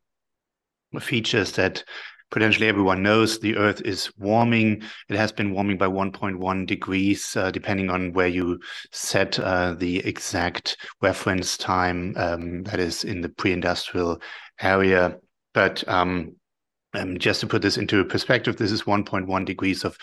features 1.01 1.53
that 1.53 1.85
potentially 2.30 2.66
everyone 2.66 3.03
knows. 3.03 3.39
The 3.39 3.57
Earth 3.57 3.80
is 3.85 4.11
warming. 4.18 4.82
It 5.09 5.16
has 5.16 5.32
been 5.32 5.55
warming 5.55 5.78
by 5.78 5.87
1.1 5.87 6.66
degrees, 6.66 7.37
uh, 7.37 7.51
depending 7.51 7.91
on 7.91 8.12
where 8.12 8.28
you 8.28 8.59
set 8.91 9.39
uh, 9.39 9.74
the 9.74 9.99
exact 9.99 10.76
reference 11.01 11.57
time. 11.57 12.14
Um, 12.16 12.64
that 12.64 12.80
is 12.80 13.05
in 13.05 13.20
the 13.20 13.28
pre-industrial 13.28 14.20
area, 14.61 15.18
but 15.53 15.87
um, 15.89 16.35
um, 16.95 17.19
just 17.19 17.41
to 17.41 17.47
put 17.47 17.63
this 17.63 17.77
into 17.77 18.05
perspective, 18.05 18.57
this 18.57 18.73
is 18.73 18.83
1.1 18.83 19.45
degrees 19.45 19.85
of 19.85 19.97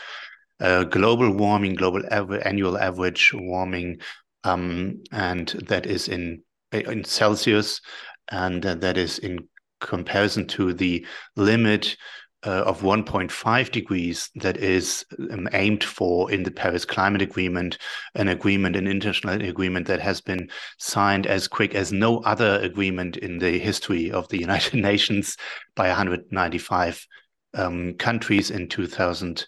uh, 0.59 0.83
global 0.83 1.31
warming, 1.31 1.75
global 1.75 2.03
annual 2.11 2.77
average 2.77 3.31
warming, 3.33 3.99
um, 4.43 5.01
and 5.11 5.49
that 5.67 5.85
is 5.85 6.07
in 6.07 6.43
in 6.71 7.03
Celsius, 7.03 7.81
and 8.29 8.65
uh, 8.65 8.75
that 8.75 8.97
is 8.97 9.19
in 9.19 9.47
comparison 9.79 10.45
to 10.47 10.73
the 10.73 11.05
limit 11.35 11.97
uh, 12.45 12.63
of 12.65 12.81
1.5 12.81 13.71
degrees 13.71 14.29
that 14.35 14.57
is 14.57 15.05
um, 15.31 15.47
aimed 15.53 15.83
for 15.83 16.31
in 16.31 16.43
the 16.43 16.51
Paris 16.51 16.85
Climate 16.85 17.21
Agreement, 17.21 17.77
an 18.15 18.27
agreement, 18.27 18.75
an 18.75 18.87
international 18.87 19.41
agreement 19.41 19.87
that 19.87 20.01
has 20.01 20.21
been 20.21 20.49
signed 20.77 21.27
as 21.27 21.47
quick 21.47 21.75
as 21.75 21.91
no 21.91 22.19
other 22.19 22.59
agreement 22.61 23.17
in 23.17 23.37
the 23.37 23.59
history 23.59 24.11
of 24.11 24.27
the 24.29 24.39
United 24.47 24.75
Nations 24.75 25.37
by 25.75 25.87
195 25.87 27.05
um, 27.53 27.93
countries 27.95 28.49
in 28.49 28.67
2000. 28.67 29.45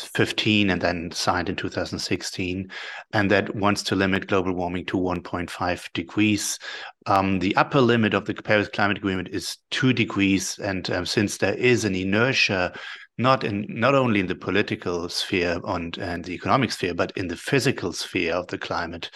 15 0.00 0.70
and 0.70 0.80
then 0.80 1.10
signed 1.10 1.48
in 1.48 1.56
2016, 1.56 2.70
and 3.12 3.30
that 3.30 3.54
wants 3.54 3.82
to 3.84 3.96
limit 3.96 4.28
global 4.28 4.52
warming 4.52 4.86
to 4.86 4.96
1.5 4.96 5.92
degrees. 5.92 6.58
Um, 7.06 7.38
the 7.38 7.54
upper 7.56 7.80
limit 7.80 8.14
of 8.14 8.24
the 8.24 8.34
Paris 8.34 8.68
Climate 8.68 8.98
Agreement 8.98 9.28
is 9.28 9.58
two 9.70 9.92
degrees, 9.92 10.58
and 10.58 10.88
um, 10.90 11.06
since 11.06 11.38
there 11.38 11.54
is 11.54 11.84
an 11.84 11.94
inertia, 11.94 12.72
not 13.16 13.44
in 13.44 13.66
not 13.68 13.94
only 13.94 14.20
in 14.20 14.26
the 14.26 14.34
political 14.34 15.08
sphere 15.08 15.60
and, 15.64 15.98
and 15.98 16.24
the 16.24 16.34
economic 16.34 16.72
sphere, 16.72 16.94
but 16.94 17.12
in 17.16 17.28
the 17.28 17.36
physical 17.36 17.92
sphere 17.92 18.34
of 18.34 18.46
the 18.48 18.58
climate 18.58 19.10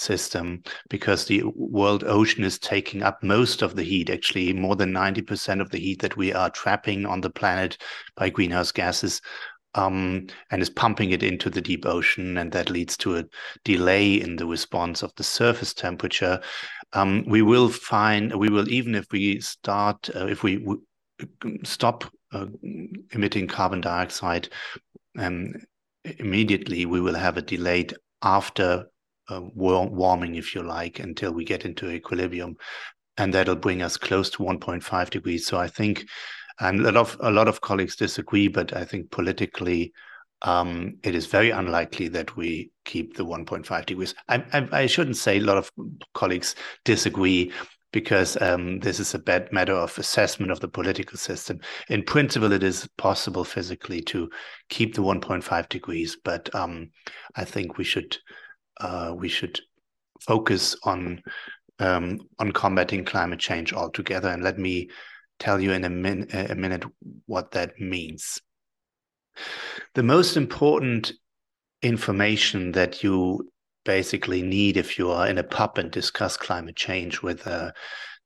system 0.00 0.62
because 0.88 1.26
the 1.26 1.42
world 1.54 2.02
ocean 2.04 2.42
is 2.42 2.58
taking 2.58 3.02
up 3.02 3.22
most 3.22 3.62
of 3.62 3.76
the 3.76 3.82
heat 3.82 4.08
actually 4.10 4.52
more 4.52 4.74
than 4.74 4.92
90% 4.92 5.60
of 5.60 5.70
the 5.70 5.78
heat 5.78 6.00
that 6.00 6.16
we 6.16 6.32
are 6.32 6.50
trapping 6.50 7.04
on 7.04 7.20
the 7.20 7.30
planet 7.30 7.76
by 8.16 8.30
greenhouse 8.30 8.72
gases 8.72 9.20
um, 9.74 10.26
and 10.50 10.62
is 10.62 10.70
pumping 10.70 11.10
it 11.10 11.22
into 11.22 11.50
the 11.50 11.60
deep 11.60 11.86
ocean, 11.86 12.38
and 12.38 12.52
that 12.52 12.70
leads 12.70 12.96
to 12.98 13.16
a 13.16 13.24
delay 13.64 14.14
in 14.14 14.36
the 14.36 14.46
response 14.46 15.02
of 15.02 15.14
the 15.16 15.24
surface 15.24 15.74
temperature. 15.74 16.40
Um, 16.92 17.24
we 17.26 17.42
will 17.42 17.68
find, 17.68 18.34
we 18.34 18.48
will 18.48 18.68
even 18.68 18.94
if 18.94 19.06
we 19.12 19.40
start, 19.40 20.10
uh, 20.14 20.26
if 20.26 20.42
we 20.42 20.66
stop 21.64 22.04
uh, 22.32 22.46
emitting 23.12 23.46
carbon 23.46 23.80
dioxide 23.80 24.48
um, 25.18 25.52
immediately, 26.18 26.86
we 26.86 27.00
will 27.00 27.14
have 27.14 27.36
a 27.36 27.42
delayed 27.42 27.94
after 28.22 28.86
uh, 29.28 29.40
warming, 29.54 30.34
if 30.34 30.54
you 30.54 30.62
like, 30.62 30.98
until 30.98 31.32
we 31.32 31.44
get 31.44 31.64
into 31.64 31.90
equilibrium, 31.90 32.56
and 33.16 33.32
that'll 33.32 33.56
bring 33.56 33.82
us 33.82 33.96
close 33.96 34.30
to 34.30 34.38
1.5 34.38 35.10
degrees. 35.10 35.46
So 35.46 35.58
I 35.58 35.68
think 35.68 36.04
and 36.60 36.80
a 36.80 36.92
lot 36.92 36.96
of 36.96 37.16
a 37.20 37.30
lot 37.30 37.48
of 37.48 37.60
colleagues 37.60 37.96
disagree, 37.96 38.48
but 38.48 38.76
I 38.76 38.84
think 38.84 39.10
politically, 39.10 39.92
um, 40.42 40.98
it 41.02 41.14
is 41.14 41.26
very 41.26 41.50
unlikely 41.50 42.08
that 42.08 42.36
we 42.36 42.70
keep 42.84 43.16
the 43.16 43.24
1.5 43.24 43.86
degrees. 43.86 44.14
I, 44.28 44.44
I, 44.52 44.82
I, 44.82 44.86
shouldn't 44.86 45.16
say 45.16 45.38
a 45.38 45.42
lot 45.42 45.58
of 45.58 45.70
colleagues 46.14 46.54
disagree 46.84 47.52
because 47.92 48.40
um, 48.40 48.78
this 48.80 49.00
is 49.00 49.14
a 49.14 49.18
bad 49.18 49.52
matter 49.52 49.74
of 49.74 49.98
assessment 49.98 50.52
of 50.52 50.60
the 50.60 50.68
political 50.68 51.18
system. 51.18 51.60
In 51.88 52.02
principle, 52.02 52.52
it 52.52 52.62
is 52.62 52.88
possible 52.96 53.44
physically 53.44 54.00
to 54.02 54.30
keep 54.68 54.94
the 54.94 55.02
1.5 55.02 55.68
degrees, 55.68 56.16
but 56.24 56.54
um, 56.54 56.90
I 57.36 57.44
think 57.44 57.78
we 57.78 57.84
should 57.84 58.16
uh, 58.80 59.12
we 59.16 59.28
should 59.28 59.60
focus 60.20 60.76
on 60.84 61.22
um, 61.78 62.18
on 62.38 62.52
combating 62.52 63.04
climate 63.04 63.40
change 63.40 63.72
altogether. 63.72 64.28
And 64.28 64.42
let 64.42 64.58
me 64.58 64.90
tell 65.40 65.60
you 65.60 65.72
in 65.72 65.84
a, 65.84 65.90
min- 65.90 66.28
a 66.32 66.54
minute 66.54 66.84
what 67.26 67.50
that 67.52 67.80
means. 67.80 68.40
The 69.94 70.02
most 70.04 70.36
important 70.36 71.12
information 71.82 72.72
that 72.72 73.02
you 73.02 73.50
basically 73.84 74.42
need 74.42 74.76
if 74.76 74.98
you 74.98 75.10
are 75.10 75.26
in 75.26 75.38
a 75.38 75.42
pub 75.42 75.78
and 75.78 75.90
discuss 75.90 76.36
climate 76.36 76.76
change 76.76 77.22
with 77.22 77.46
uh, 77.46 77.72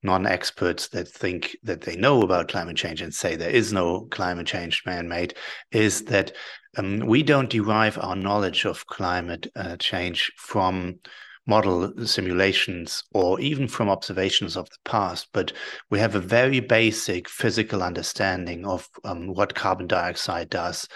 non-experts 0.02 0.88
that 0.88 1.08
think 1.08 1.56
that 1.62 1.80
they 1.80 1.96
know 1.96 2.22
about 2.22 2.48
climate 2.48 2.76
change 2.76 3.00
and 3.00 3.14
say 3.14 3.36
there 3.36 3.48
is 3.48 3.72
no 3.72 4.06
climate 4.10 4.46
change 4.46 4.82
man-made 4.84 5.34
is 5.72 6.04
that 6.04 6.32
um, 6.76 6.98
we 7.00 7.22
don't 7.22 7.48
derive 7.48 7.96
our 7.98 8.16
knowledge 8.16 8.64
of 8.66 8.86
climate 8.86 9.46
uh, 9.56 9.76
change 9.76 10.32
from 10.36 10.98
model 11.46 11.92
simulations 12.06 13.04
or 13.12 13.38
even 13.40 13.68
from 13.68 13.88
observations 13.88 14.56
of 14.56 14.68
the 14.70 14.76
past, 14.84 15.28
but 15.32 15.52
we 15.90 15.98
have 15.98 16.14
a 16.14 16.20
very 16.20 16.60
basic 16.60 17.28
physical 17.28 17.82
understanding 17.82 18.64
of 18.66 18.88
um, 19.04 19.28
what 19.28 19.54
carbon 19.54 19.86
dioxide 19.86 20.48
does 20.48 20.88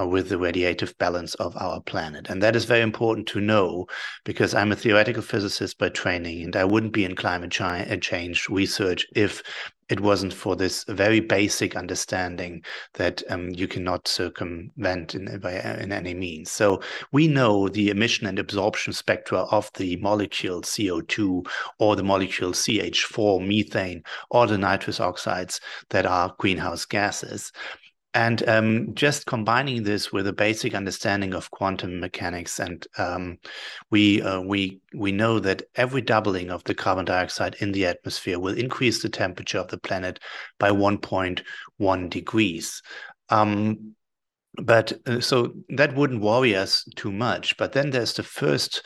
uh, 0.00 0.06
with 0.06 0.28
the 0.28 0.36
radiative 0.36 0.96
balance 0.98 1.34
of 1.34 1.56
our 1.56 1.80
planet. 1.80 2.28
And 2.30 2.42
that 2.42 2.56
is 2.56 2.64
very 2.64 2.80
important 2.80 3.26
to 3.28 3.40
know 3.40 3.86
because 4.24 4.54
I'm 4.54 4.72
a 4.72 4.76
theoretical 4.76 5.22
physicist 5.22 5.78
by 5.78 5.90
training 5.90 6.44
and 6.44 6.56
I 6.56 6.64
wouldn't 6.64 6.92
be 6.92 7.04
in 7.04 7.14
climate 7.14 7.50
change 7.50 8.48
research 8.48 9.06
if 9.14 9.42
it 9.92 10.00
wasn't 10.00 10.32
for 10.32 10.56
this 10.56 10.84
very 10.84 11.20
basic 11.20 11.76
understanding 11.76 12.64
that 12.94 13.22
um, 13.28 13.50
you 13.50 13.68
cannot 13.68 14.08
circumvent 14.08 15.14
in, 15.14 15.38
by, 15.38 15.52
in 15.52 15.92
any 15.92 16.14
means. 16.14 16.50
So 16.50 16.80
we 17.12 17.28
know 17.28 17.68
the 17.68 17.90
emission 17.90 18.26
and 18.26 18.38
absorption 18.38 18.94
spectra 18.94 19.40
of 19.50 19.70
the 19.74 19.96
molecule 19.96 20.62
CO2 20.62 21.46
or 21.78 21.94
the 21.94 22.02
molecule 22.02 22.52
CH4, 22.52 23.46
methane, 23.46 24.02
or 24.30 24.46
the 24.46 24.56
nitrous 24.56 24.98
oxides 24.98 25.60
that 25.90 26.06
are 26.06 26.34
greenhouse 26.38 26.86
gases. 26.86 27.52
And 28.14 28.46
um, 28.46 28.94
just 28.94 29.24
combining 29.24 29.84
this 29.84 30.12
with 30.12 30.26
a 30.26 30.34
basic 30.34 30.74
understanding 30.74 31.32
of 31.32 31.50
quantum 31.50 31.98
mechanics, 31.98 32.60
and 32.60 32.86
um, 32.98 33.38
we 33.90 34.20
uh, 34.20 34.40
we 34.40 34.80
we 34.94 35.12
know 35.12 35.38
that 35.40 35.62
every 35.76 36.02
doubling 36.02 36.50
of 36.50 36.62
the 36.64 36.74
carbon 36.74 37.06
dioxide 37.06 37.56
in 37.60 37.72
the 37.72 37.86
atmosphere 37.86 38.38
will 38.38 38.58
increase 38.58 39.02
the 39.02 39.08
temperature 39.08 39.58
of 39.58 39.68
the 39.68 39.78
planet 39.78 40.20
by 40.58 40.70
1.1 40.70 42.10
degrees. 42.10 42.82
Um, 43.30 43.94
but 44.62 44.92
uh, 45.06 45.20
so 45.20 45.54
that 45.70 45.94
wouldn't 45.94 46.20
worry 46.20 46.54
us 46.54 46.86
too 46.96 47.12
much. 47.12 47.56
But 47.56 47.72
then 47.72 47.90
there's 47.90 48.12
the 48.12 48.22
first 48.22 48.84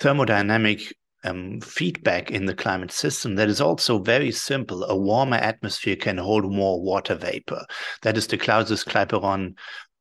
thermodynamic 0.00 0.92
um, 1.24 1.60
feedback 1.60 2.30
in 2.30 2.46
the 2.46 2.54
climate 2.54 2.92
system 2.92 3.34
that 3.36 3.48
is 3.48 3.60
also 3.60 3.98
very 3.98 4.30
simple. 4.30 4.84
A 4.84 4.96
warmer 4.96 5.36
atmosphere 5.36 5.96
can 5.96 6.18
hold 6.18 6.50
more 6.50 6.80
water 6.80 7.14
vapor. 7.14 7.64
That 8.02 8.16
is 8.16 8.26
the 8.26 8.38
Clausius-Clapeyron 8.38 9.54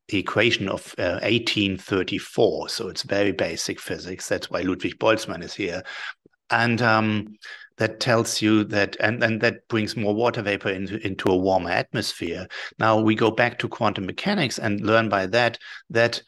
equation 0.10 0.68
of 0.70 0.96
uh, 0.98 1.20
1834. 1.22 2.70
So 2.70 2.88
it's 2.88 3.04
very 3.04 3.32
basic 3.32 3.80
physics. 3.80 4.28
That's 4.28 4.50
why 4.50 4.62
Ludwig 4.62 4.98
Boltzmann 5.00 5.44
is 5.44 5.54
here. 5.54 5.84
And 6.50 6.82
um, 6.82 7.36
that 7.78 8.00
tells 8.00 8.42
you 8.42 8.64
that, 8.66 8.98
and, 9.00 9.24
and 9.24 9.40
that 9.42 9.68
brings 9.68 9.96
more 9.96 10.16
water 10.16 10.42
vapor 10.42 10.70
into, 10.70 11.06
into 11.06 11.30
a 11.30 11.38
warmer 11.38 11.70
atmosphere. 11.70 12.48
Now 12.80 13.00
we 13.00 13.16
go 13.16 13.32
back 13.32 13.60
to 13.60 13.70
quantum 13.70 14.06
mechanics 14.06 14.58
and 14.58 14.82
learn 14.82 15.10
by 15.10 15.28
that 15.28 15.58
that 15.90 16.22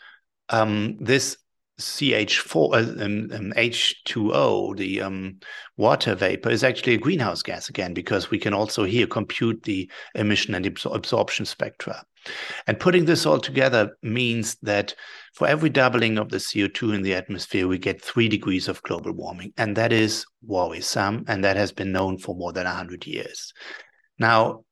um, 0.50 0.98
this 1.00 1.38
CH4, 1.82 2.56
uh, 2.56 3.04
um, 3.04 3.30
um, 3.32 3.54
H2O, 3.58 4.78
the 4.78 5.02
um, 5.02 5.40
water 5.78 6.16
vapor, 6.16 6.50
is 6.50 6.64
actually 6.64 6.94
a 6.94 7.00
greenhouse 7.00 7.42
gas 7.42 7.70
again, 7.70 7.94
because 7.94 8.32
we 8.32 8.40
can 8.40 8.54
also 8.54 8.84
here 8.84 9.08
compute 9.08 9.64
the 9.64 9.90
emission 10.16 10.56
and 10.56 10.66
absor 10.66 10.96
absorption 10.96 11.46
spectra. 11.46 12.04
And 12.68 12.80
putting 12.80 13.06
this 13.06 13.26
all 13.26 13.40
together 13.40 13.98
means 14.04 14.56
that 14.62 14.94
for 15.34 15.48
every 15.48 15.70
doubling 15.70 16.18
of 16.18 16.30
the 16.30 16.38
CO2 16.38 16.94
in 16.96 17.02
the 17.02 17.16
atmosphere, 17.16 17.68
we 17.68 17.80
get 17.80 18.02
three 18.02 18.30
degrees 18.30 18.68
of 18.68 18.84
global 18.84 19.12
warming. 19.12 19.54
And 19.58 19.76
that 19.76 19.92
is 19.92 20.26
worrisome, 20.44 21.26
and 21.28 21.44
that 21.44 21.58
has 21.58 21.72
been 21.72 21.92
known 21.92 22.18
for 22.18 22.36
more 22.36 22.54
than 22.54 22.66
100 22.66 23.08
years. 23.08 23.54
Now, 24.20 24.66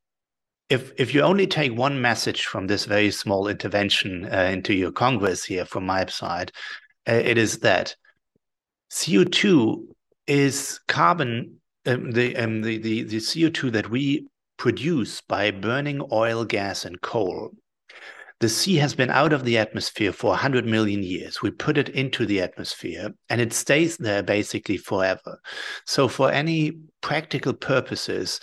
if 0.70 0.92
if 0.98 1.14
you 1.14 1.22
only 1.22 1.48
take 1.48 1.76
one 1.76 2.00
message 2.00 2.46
from 2.46 2.68
this 2.68 2.86
very 2.86 3.12
small 3.12 3.48
intervention 3.48 4.30
uh, 4.32 4.50
into 4.54 4.74
your 4.74 4.92
Congress 4.92 5.44
here 5.44 5.66
from 5.66 5.86
my 5.86 6.06
side, 6.06 6.52
it 7.14 7.38
is 7.38 7.60
that 7.60 7.96
CO2 8.92 9.88
is 10.28 10.80
carbon, 10.88 11.60
um, 11.86 12.12
the, 12.12 12.36
um, 12.38 12.62
the, 12.62 12.78
the, 12.78 13.04
the 13.04 13.18
CO2 13.18 13.72
that 13.72 13.90
we 13.90 14.28
produce 14.58 15.22
by 15.22 15.52
burning 15.52 16.02
oil, 16.12 16.46
gas, 16.46 16.86
and 16.86 17.00
coal 17.02 17.52
the 18.40 18.50
sea 18.50 18.76
has 18.76 18.96
been 18.96 19.10
out 19.10 19.34
of 19.34 19.44
the 19.44 19.58
atmosphere 19.58 20.14
for 20.14 20.30
100 20.30 20.66
million 20.66 21.04
years. 21.04 21.42
We 21.42 21.52
put 21.52 21.78
it 21.78 21.90
into 21.90 22.26
the 22.26 22.42
atmosphere 22.42 23.14
and 23.30 23.42
it 23.42 23.52
stays 23.52 23.98
there 23.98 24.24
basically 24.24 24.78
forever. 24.78 25.42
So, 25.86 26.08
for 26.08 26.32
any 26.32 26.80
practical 27.02 27.54
purposes, 27.54 28.40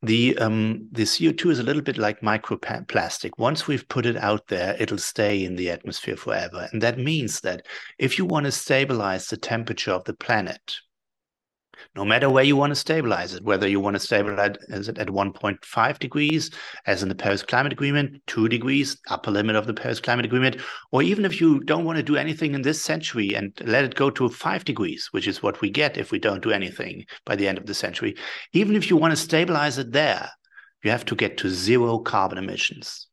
the, 0.00 0.38
um, 0.38 0.88
the 0.92 1.02
CO2 1.02 1.50
is 1.50 1.58
a 1.58 1.64
little 1.64 1.82
bit 1.82 1.98
like 1.98 2.20
microplastic. 2.20 3.30
Once 3.36 3.66
we've 3.66 3.88
put 3.88 4.06
it 4.06 4.16
out 4.16 4.46
there, 4.46 4.76
it'll 4.78 4.98
stay 4.98 5.44
in 5.44 5.56
the 5.56 5.70
atmosphere 5.70 6.16
forever. 6.16 6.68
And 6.72 6.80
that 6.82 6.98
means 6.98 7.40
that 7.40 7.66
if 7.98 8.18
you 8.18 8.24
want 8.24 8.46
to 8.46 8.52
stabilize 8.52 9.26
the 9.26 9.36
temperature 9.36 9.92
of 9.92 10.04
the 10.04 10.14
planet, 10.14 10.76
no 11.94 12.04
matter 12.04 12.30
where 12.30 12.44
you 12.44 12.56
want 12.56 12.70
to 12.70 12.76
stabilize 12.76 13.34
it, 13.34 13.44
whether 13.44 13.68
you 13.68 13.78
want 13.78 13.94
to 13.94 14.00
stabilize 14.00 14.56
it 14.68 14.98
at 14.98 15.08
1.5 15.08 15.98
degrees, 15.98 16.50
as 16.86 17.02
in 17.02 17.08
the 17.08 17.14
Paris 17.14 17.42
Climate 17.42 17.72
Agreement, 17.72 18.22
2 18.26 18.48
degrees, 18.48 18.96
upper 19.10 19.30
limit 19.30 19.56
of 19.56 19.66
the 19.66 19.74
Paris 19.74 20.00
Climate 20.00 20.24
Agreement, 20.24 20.56
or 20.90 21.02
even 21.02 21.24
if 21.24 21.40
you 21.40 21.60
don't 21.60 21.84
want 21.84 21.96
to 21.98 22.02
do 22.02 22.16
anything 22.16 22.54
in 22.54 22.62
this 22.62 22.80
century 22.80 23.34
and 23.34 23.52
let 23.64 23.84
it 23.84 23.94
go 23.94 24.08
to 24.10 24.28
5 24.28 24.64
degrees, 24.64 25.08
which 25.12 25.26
is 25.26 25.42
what 25.42 25.60
we 25.60 25.70
get 25.70 25.98
if 25.98 26.10
we 26.10 26.18
don't 26.18 26.42
do 26.42 26.50
anything 26.50 27.04
by 27.26 27.36
the 27.36 27.46
end 27.46 27.58
of 27.58 27.66
the 27.66 27.74
century, 27.74 28.14
even 28.52 28.74
if 28.74 28.88
you 28.88 28.96
want 28.96 29.12
to 29.12 29.16
stabilize 29.16 29.76
it 29.78 29.92
there, 29.92 30.30
you 30.82 30.90
have 30.90 31.04
to 31.04 31.14
get 31.14 31.36
to 31.38 31.50
zero 31.50 31.98
carbon 31.98 32.38
emissions. 32.38 33.06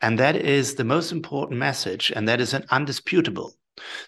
And 0.00 0.18
that 0.18 0.36
is 0.36 0.74
the 0.74 0.84
most 0.84 1.12
important 1.12 1.58
message, 1.58 2.12
and 2.14 2.28
that 2.28 2.40
is 2.40 2.54
an 2.54 2.64
undisputable. 2.70 3.54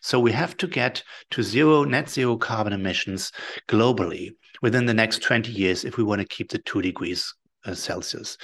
So 0.01 0.21
we 0.21 0.33
have 0.33 0.57
to 0.59 0.67
get 0.67 1.03
to 1.31 1.43
zero 1.43 1.85
net 1.85 2.09
zero 2.09 2.37
carbon 2.37 2.73
emissions 2.73 3.33
globally 3.69 4.31
within 4.61 4.87
the 4.87 4.95
next 4.95 5.23
20 5.23 5.51
years 5.51 5.85
if 5.85 5.97
we 5.97 6.05
want 6.05 6.21
to 6.21 6.27
keep 6.27 6.51
the 6.51 6.59
two 6.59 6.83
degrees 6.83 7.35
uh, 7.65 7.75
Celsius. 7.75 8.39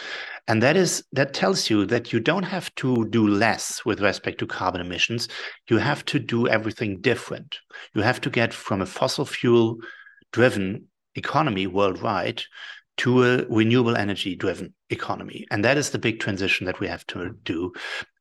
And 0.47 0.63
that 0.63 0.77
is 0.77 1.05
that 1.13 1.35
tells 1.35 1.69
you 1.69 1.85
that 1.87 2.13
you 2.13 2.21
don't 2.21 2.45
have 2.45 2.75
to 2.77 3.07
do 3.07 3.27
less 3.27 3.85
with 3.85 4.01
respect 4.01 4.39
to 4.39 4.47
carbon 4.47 4.81
emissions. 4.81 5.29
You 5.69 5.79
have 5.79 6.05
to 6.07 6.19
do 6.19 6.49
everything 6.49 7.01
different. 7.01 7.59
You 7.95 8.03
have 8.03 8.21
to 8.23 8.31
get 8.31 8.55
from 8.55 8.81
a 8.81 8.87
fossil 8.87 9.25
fuel 9.25 9.79
driven 10.33 10.87
economy 11.15 11.67
worldwide 11.67 12.43
to 12.99 13.25
a 13.25 13.45
renewable 13.49 13.97
energy 13.97 14.37
driven 14.37 14.75
economy. 14.91 15.47
And 15.51 15.65
that 15.65 15.77
is 15.77 15.91
the 15.91 15.99
big 15.99 16.21
transition 16.21 16.67
that 16.67 16.81
we 16.81 16.89
have 16.89 17.07
to 17.09 17.35
do. 17.45 17.73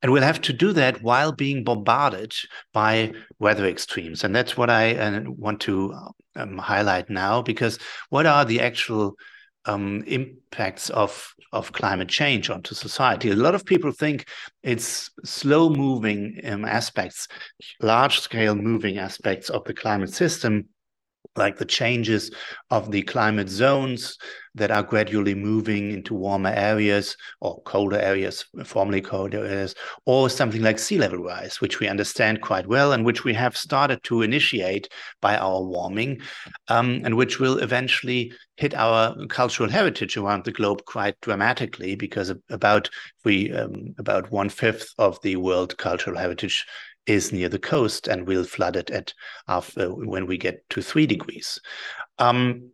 And 0.02 0.12
we'll 0.12 0.24
have 0.24 0.42
to 0.42 0.54
do 0.54 0.72
that 0.74 1.02
while 1.02 1.32
being 1.32 1.64
bombarded 1.64 2.34
by 2.74 3.14
weather 3.40 3.66
extremes. 3.66 4.24
And 4.24 4.36
that's 4.36 4.56
what 4.56 4.70
I 4.70 4.96
uh, 4.96 5.22
want 5.26 5.62
to 5.62 5.94
um, 6.36 6.58
highlight 6.58 7.10
now, 7.10 7.42
because 7.42 7.80
what 8.10 8.26
are 8.26 8.46
the 8.46 8.62
actual 8.62 9.16
um, 9.66 10.04
impacts 10.08 10.90
of 10.90 11.34
of 11.54 11.72
climate 11.72 12.10
change 12.10 12.50
onto 12.50 12.76
society. 12.76 13.32
A 13.32 13.36
lot 13.36 13.56
of 13.56 13.66
people 13.66 13.92
think 13.92 14.28
it's 14.64 15.10
slow 15.24 15.70
moving 15.70 16.40
um, 16.44 16.66
aspects, 16.66 17.28
large 17.82 18.20
scale 18.20 18.54
moving 18.54 18.98
aspects 18.98 19.50
of 19.50 19.64
the 19.64 19.74
climate 19.74 20.14
system 20.14 20.68
like 21.38 21.58
the 21.58 21.66
changes 21.66 22.32
of 22.70 22.92
the 22.92 23.02
climate 23.04 23.50
zones 23.50 24.18
that 24.56 24.72
are 24.72 24.82
gradually 24.82 25.36
moving 25.36 25.92
into 25.92 26.16
warmer 26.16 26.50
areas 26.50 27.16
or 27.42 27.62
colder 27.62 28.00
areas, 28.00 28.46
formerly 28.66 29.02
colder 29.02 29.46
areas, 29.46 29.76
or 30.06 30.30
something 30.30 30.64
like 30.64 30.80
sea 30.80 30.98
level 30.98 31.20
rise, 31.20 31.62
which 31.62 31.80
we 31.80 31.88
understand 31.88 32.42
quite 32.42 32.66
well 32.68 32.92
and 32.92 33.06
which 33.06 33.24
we 33.24 33.34
have 33.34 33.56
started 33.56 34.02
to 34.04 34.24
initiate 34.24 34.90
by 35.22 35.38
our 35.38 35.62
warming, 35.62 36.20
um, 36.70 37.02
and 37.04 37.16
which 37.16 37.40
will 37.40 37.60
eventually 37.60 38.34
hit 38.56 38.74
our 38.74 39.16
cultural 39.28 39.70
heritage 39.70 40.18
around 40.18 40.44
the 40.44 40.52
globe 40.52 40.84
quite 40.86 41.20
dramatically, 41.22 41.96
because 41.96 42.34
about 42.50 42.90
we 43.24 43.52
um, 43.54 43.94
about 44.00 44.32
one 44.32 44.50
fifth 44.50 44.92
of 44.98 45.22
the 45.22 45.36
world 45.36 45.78
cultural 45.78 46.18
heritage 46.18 46.66
is 47.08 47.32
near 47.32 47.50
the 47.50 47.60
coast 47.60 48.08
and 48.08 48.28
will 48.28 48.44
flood 48.44 48.76
it 48.76 48.92
at 48.92 49.14
after 49.48 49.94
when 49.94 50.28
we 50.28 50.38
get 50.38 50.70
to 50.70 50.82
three 50.82 51.08
degrees. 51.08 51.60
Um, 52.20 52.72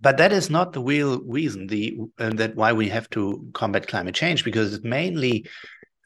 but 0.00 0.18
that 0.18 0.32
is 0.32 0.50
not 0.50 0.72
the 0.72 0.82
real 0.82 1.20
reason 1.22 1.66
the 1.66 1.96
uh, 2.18 2.30
that 2.34 2.54
why 2.54 2.72
we 2.72 2.88
have 2.88 3.08
to 3.10 3.48
combat 3.54 3.88
climate 3.88 4.14
change 4.14 4.44
because 4.44 4.74
it's 4.74 4.84
mainly 4.84 5.46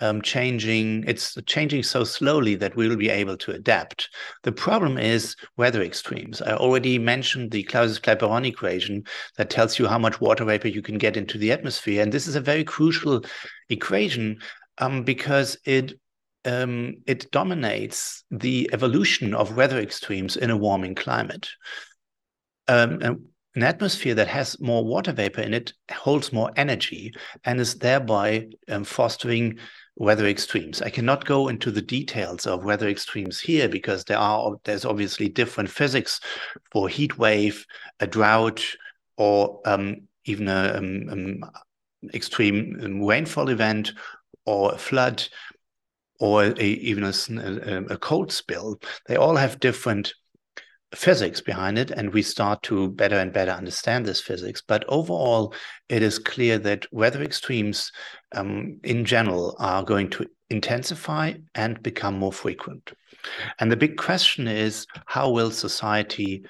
um, 0.01 0.23
changing 0.23 1.03
it's 1.09 1.37
changing 1.47 1.83
so 1.83 2.05
slowly 2.05 2.55
that 2.55 2.77
we 2.77 2.89
will 2.89 2.97
be 2.97 3.09
able 3.09 3.37
to 3.37 3.51
adapt 3.51 4.09
the 4.45 4.53
problem 4.53 4.99
is 4.99 5.35
weather 5.57 5.83
extremes 5.83 6.41
i 6.43 6.53
already 6.53 6.99
mentioned 6.99 7.51
the 7.51 7.65
clausius-clapeyron 7.65 8.47
equation 8.47 9.03
that 9.37 9.51
tells 9.51 9.79
you 9.79 9.89
how 9.89 9.99
much 9.99 10.21
water 10.21 10.45
vapor 10.45 10.69
you 10.69 10.83
can 10.83 10.99
get 10.99 11.17
into 11.17 11.37
the 11.37 11.51
atmosphere 11.51 12.01
and 12.01 12.13
this 12.13 12.29
is 12.29 12.37
a 12.37 12.41
very 12.41 12.63
crucial 12.63 13.25
equation 13.69 14.39
um, 14.79 15.03
because 15.03 15.59
it 15.65 15.99
um, 16.49 16.97
it 17.07 17.31
dominates 17.31 18.25
the 18.31 18.70
evolution 18.73 19.35
of 19.35 19.57
weather 19.57 19.79
extremes 19.79 20.37
in 20.37 20.51
a 20.51 20.57
warming 20.57 20.95
climate. 20.95 21.49
Um, 22.69 23.01
an 23.55 23.62
atmosphere 23.62 24.15
that 24.15 24.29
has 24.29 24.61
more 24.61 24.85
water 24.85 25.12
vapor 25.12 25.41
in 25.41 25.53
it 25.53 25.73
holds 25.91 26.33
more 26.33 26.51
energy 26.57 27.12
and 27.45 27.61
is 27.61 27.75
thereby 27.75 28.49
um, 28.69 28.85
fostering 28.85 29.59
weather 29.97 30.27
extremes. 30.27 30.81
I 30.81 30.91
cannot 30.91 31.25
go 31.25 31.49
into 31.49 31.70
the 31.70 31.83
details 31.83 32.47
of 32.47 32.65
weather 32.65 32.89
extremes 32.89 33.41
here 33.41 33.69
because 33.69 34.05
there 34.05 34.19
are 34.19 34.57
there's 34.65 34.85
obviously 34.85 35.29
different 35.29 35.70
physics 35.70 36.20
for 36.73 36.89
heat 36.89 37.19
wave, 37.19 37.66
a 38.01 38.07
drought, 38.07 38.65
or 39.16 39.61
um, 39.65 40.03
even 40.25 40.49
a 40.49 40.75
um, 40.77 41.09
um, 41.11 41.51
extreme 42.15 43.05
rainfall 43.05 43.49
event 43.49 43.93
or 44.47 44.75
a 44.75 44.79
flood 44.79 45.29
or 46.19 46.45
a, 46.45 46.62
even 46.62 47.05
a, 47.05 47.85
a 47.90 47.99
cold 47.99 48.32
spill, 48.32 48.81
they 49.07 49.16
all 49.16 49.36
have 49.36 49.61
different 49.61 50.12
physics 50.95 51.40
behind 51.40 51.78
it, 51.78 51.90
and 51.90 52.12
we 52.12 52.23
start 52.23 52.62
to 52.62 52.90
better 52.93 53.16
and 53.19 53.32
better 53.32 53.51
understand 53.51 54.07
this 54.07 54.20
physics. 54.20 54.62
But 54.66 54.85
overall, 54.89 55.55
it 55.89 56.03
is 56.03 56.19
clear 56.19 56.59
that 56.61 56.86
weather 56.93 57.23
extremes 57.23 57.93
um, 58.35 58.81
in 58.82 59.05
general 59.05 59.55
are 59.59 59.85
going 59.85 60.11
to 60.11 60.27
intensify 60.51 61.35
and 61.55 61.82
become 61.82 62.19
more 62.19 62.32
frequent. 62.32 62.93
And 63.59 63.70
the 63.70 63.77
big 63.77 63.97
question 63.97 64.49
is 64.49 64.86
how 65.07 65.31
will 65.31 65.51
society 65.51 66.45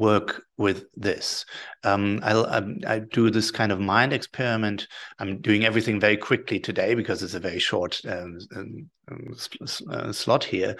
work 0.00 0.42
with 0.56 0.86
this. 0.96 1.44
Um, 1.84 2.20
I'll, 2.22 2.46
I, 2.46 2.94
I 2.94 2.98
do 3.00 3.30
this 3.30 3.50
kind 3.50 3.70
of 3.70 3.78
mind 3.78 4.12
experiment. 4.12 4.88
I'm 5.18 5.40
doing 5.40 5.64
everything 5.64 6.00
very 6.00 6.16
quickly 6.16 6.58
today 6.58 6.94
because 6.94 7.22
it's 7.22 7.34
a 7.34 7.40
very 7.40 7.58
short 7.58 8.00
um, 8.08 8.38
um, 8.56 8.90
uh, 9.90 10.10
slot 10.10 10.42
here. 10.42 10.76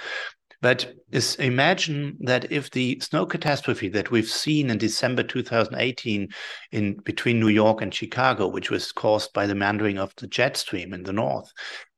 But 0.62 0.92
is 1.10 1.36
imagine 1.36 2.18
that 2.20 2.52
if 2.52 2.70
the 2.70 3.00
snow 3.00 3.24
catastrophe 3.24 3.88
that 3.90 4.10
we've 4.10 4.28
seen 4.28 4.68
in 4.68 4.76
December 4.76 5.22
2018 5.22 6.28
in 6.72 6.96
between 6.98 7.40
New 7.40 7.48
York 7.48 7.80
and 7.80 7.94
Chicago, 7.94 8.46
which 8.46 8.70
was 8.70 8.92
caused 8.92 9.32
by 9.32 9.46
the 9.46 9.54
meandering 9.54 9.98
of 9.98 10.14
the 10.16 10.26
jet 10.26 10.58
stream 10.58 10.92
in 10.92 11.04
the 11.04 11.14
north, 11.14 11.50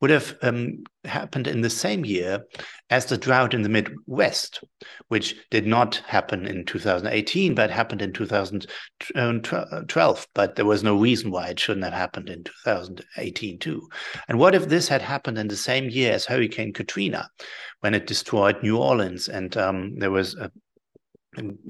would 0.02 0.10
have 0.10 0.36
um, 0.42 0.82
happened 1.04 1.46
in 1.46 1.60
the 1.60 1.70
same 1.70 2.04
year 2.04 2.44
as 2.90 3.06
the 3.06 3.16
drought 3.16 3.54
in 3.54 3.62
the 3.62 3.68
Midwest, 3.68 4.64
which 5.08 5.36
did 5.50 5.64
not 5.64 6.02
happen 6.08 6.44
in 6.44 6.64
2018, 6.64 7.54
but 7.54 7.70
happened 7.70 8.02
in 8.02 8.12
2012. 8.12 10.26
But 10.34 10.56
there 10.56 10.66
was 10.66 10.82
no 10.82 10.98
reason 10.98 11.30
why 11.30 11.46
it 11.48 11.60
shouldn't 11.60 11.84
have 11.84 11.94
happened 11.94 12.28
in 12.28 12.42
2018 12.42 13.60
too. 13.60 13.88
And 14.26 14.40
what 14.40 14.56
if 14.56 14.68
this 14.68 14.88
had 14.88 15.02
happened 15.02 15.38
in 15.38 15.46
the 15.46 15.56
same 15.56 15.88
year 15.88 16.12
as 16.12 16.26
Hurricane 16.26 16.72
Katrina, 16.72 17.30
when 17.78 17.94
it 17.94 18.08
destroyed 18.08 18.60
New 18.60 18.78
Orleans 18.78 19.28
and 19.28 19.56
um, 19.56 19.96
there 19.98 20.10
was 20.10 20.34
a 20.34 20.50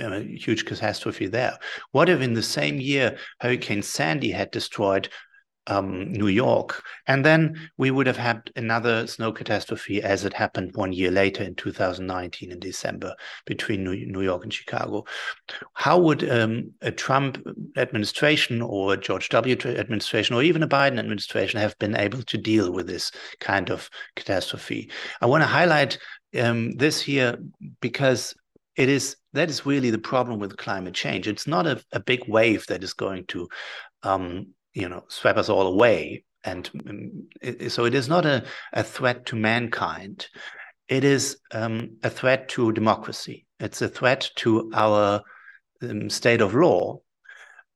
a 0.00 0.20
huge 0.20 0.64
catastrophe 0.64 1.28
there. 1.28 1.56
What 1.92 2.08
if 2.08 2.20
in 2.20 2.34
the 2.34 2.42
same 2.42 2.80
year 2.80 3.16
Hurricane 3.40 3.82
Sandy 3.82 4.32
had 4.32 4.50
destroyed 4.50 5.08
um, 5.66 6.12
New 6.12 6.28
York. 6.28 6.82
And 7.06 7.24
then 7.24 7.70
we 7.76 7.90
would 7.90 8.06
have 8.06 8.16
had 8.16 8.50
another 8.56 9.06
snow 9.06 9.32
catastrophe 9.32 10.02
as 10.02 10.24
it 10.24 10.32
happened 10.32 10.74
one 10.74 10.92
year 10.92 11.10
later 11.10 11.42
in 11.42 11.54
2019 11.54 12.50
in 12.50 12.58
December 12.58 13.14
between 13.46 13.84
New, 13.84 14.22
York 14.22 14.42
and 14.42 14.52
Chicago. 14.52 15.04
How 15.74 15.98
would 15.98 16.28
um, 16.28 16.72
a 16.80 16.90
Trump 16.90 17.44
administration 17.76 18.62
or 18.62 18.94
a 18.94 18.96
George 18.96 19.28
W. 19.28 19.56
administration 19.64 20.34
or 20.34 20.42
even 20.42 20.62
a 20.62 20.68
Biden 20.68 20.98
administration 20.98 21.60
have 21.60 21.78
been 21.78 21.96
able 21.96 22.22
to 22.22 22.38
deal 22.38 22.72
with 22.72 22.86
this 22.86 23.10
kind 23.40 23.70
of 23.70 23.88
catastrophe? 24.16 24.90
I 25.20 25.26
want 25.26 25.42
to 25.42 25.48
highlight 25.48 25.98
um, 26.38 26.72
this 26.72 27.00
here 27.00 27.38
because 27.80 28.34
it 28.76 28.88
is 28.88 29.16
that 29.34 29.50
is 29.50 29.66
really 29.66 29.90
the 29.90 29.98
problem 29.98 30.38
with 30.38 30.56
climate 30.56 30.94
change. 30.94 31.28
It's 31.28 31.46
not 31.46 31.66
a, 31.66 31.82
a 31.92 32.00
big 32.00 32.26
wave 32.26 32.66
that 32.66 32.82
is 32.82 32.94
going 32.94 33.26
to 33.26 33.48
um, 34.02 34.48
you 34.74 34.88
know 34.88 35.04
sweep 35.08 35.36
us 35.36 35.48
all 35.48 35.66
away. 35.66 36.24
And 36.44 36.68
um, 36.88 37.68
so 37.68 37.84
it 37.84 37.94
is 37.94 38.08
not 38.08 38.26
a, 38.26 38.44
a 38.72 38.82
threat 38.82 39.26
to 39.26 39.36
mankind. 39.36 40.26
It 40.88 41.04
is 41.04 41.38
um, 41.52 41.98
a 42.02 42.10
threat 42.10 42.48
to 42.50 42.72
democracy. 42.72 43.46
It's 43.60 43.80
a 43.80 43.88
threat 43.88 44.28
to 44.36 44.70
our 44.74 45.22
um, 45.82 46.10
state 46.10 46.40
of 46.40 46.54
law 46.54 46.98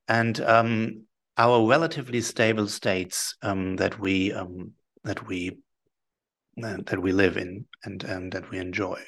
and 0.09 0.39
um, 0.41 1.03
our 1.37 1.65
relatively 1.65 2.21
stable 2.21 2.67
states 2.67 3.35
um, 3.41 3.77
that 3.77 3.99
we 3.99 4.33
um, 4.33 4.73
that 5.03 5.25
we 5.27 5.57
uh, 6.61 6.77
that 6.85 7.01
we 7.01 7.11
live 7.11 7.37
in 7.37 7.65
and, 7.85 8.03
and 8.03 8.31
that 8.33 8.49
we 8.49 8.57
enjoy 8.57 8.99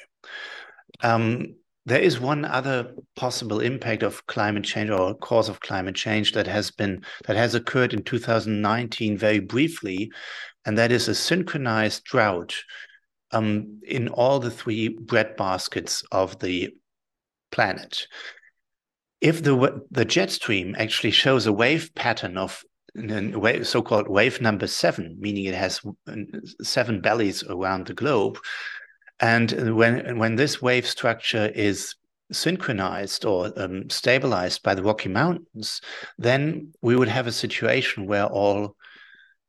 there 1.86 2.00
is 2.00 2.20
one 2.20 2.44
other 2.44 2.94
possible 3.16 3.60
impact 3.60 4.02
of 4.02 4.26
climate 4.26 4.64
change 4.64 4.90
or 4.90 5.14
cause 5.14 5.48
of 5.48 5.60
climate 5.60 5.94
change 5.94 6.32
that 6.32 6.46
has 6.46 6.70
been 6.70 7.02
that 7.26 7.36
has 7.36 7.54
occurred 7.54 7.94
in 7.94 8.02
2019 8.02 9.16
very 9.16 9.40
briefly, 9.40 10.12
and 10.64 10.76
that 10.76 10.92
is 10.92 11.08
a 11.08 11.14
synchronized 11.14 12.04
drought 12.04 12.54
um, 13.32 13.80
in 13.86 14.08
all 14.08 14.38
the 14.38 14.50
three 14.50 14.88
bread 14.88 15.36
baskets 15.36 16.04
of 16.12 16.38
the 16.40 16.70
planet. 17.50 18.06
If 19.20 19.42
the 19.42 19.82
the 19.90 20.04
jet 20.04 20.30
stream 20.30 20.74
actually 20.78 21.12
shows 21.12 21.46
a 21.46 21.52
wave 21.52 21.94
pattern 21.94 22.36
of 22.36 22.62
so-called 23.62 24.08
wave 24.08 24.40
number 24.40 24.66
seven, 24.66 25.16
meaning 25.20 25.44
it 25.44 25.54
has 25.54 25.80
seven 26.62 27.00
bellies 27.00 27.44
around 27.44 27.86
the 27.86 27.94
globe, 27.94 28.38
and 29.20 29.76
when 29.76 30.18
when 30.18 30.36
this 30.36 30.62
wave 30.62 30.86
structure 30.86 31.50
is 31.54 31.94
synchronized 32.32 33.24
or 33.24 33.52
um, 33.56 33.90
stabilized 33.90 34.62
by 34.62 34.74
the 34.74 34.82
Rocky 34.82 35.08
Mountains, 35.08 35.80
then 36.18 36.72
we 36.80 36.96
would 36.96 37.08
have 37.08 37.26
a 37.26 37.32
situation 37.32 38.06
where 38.06 38.26
all 38.26 38.76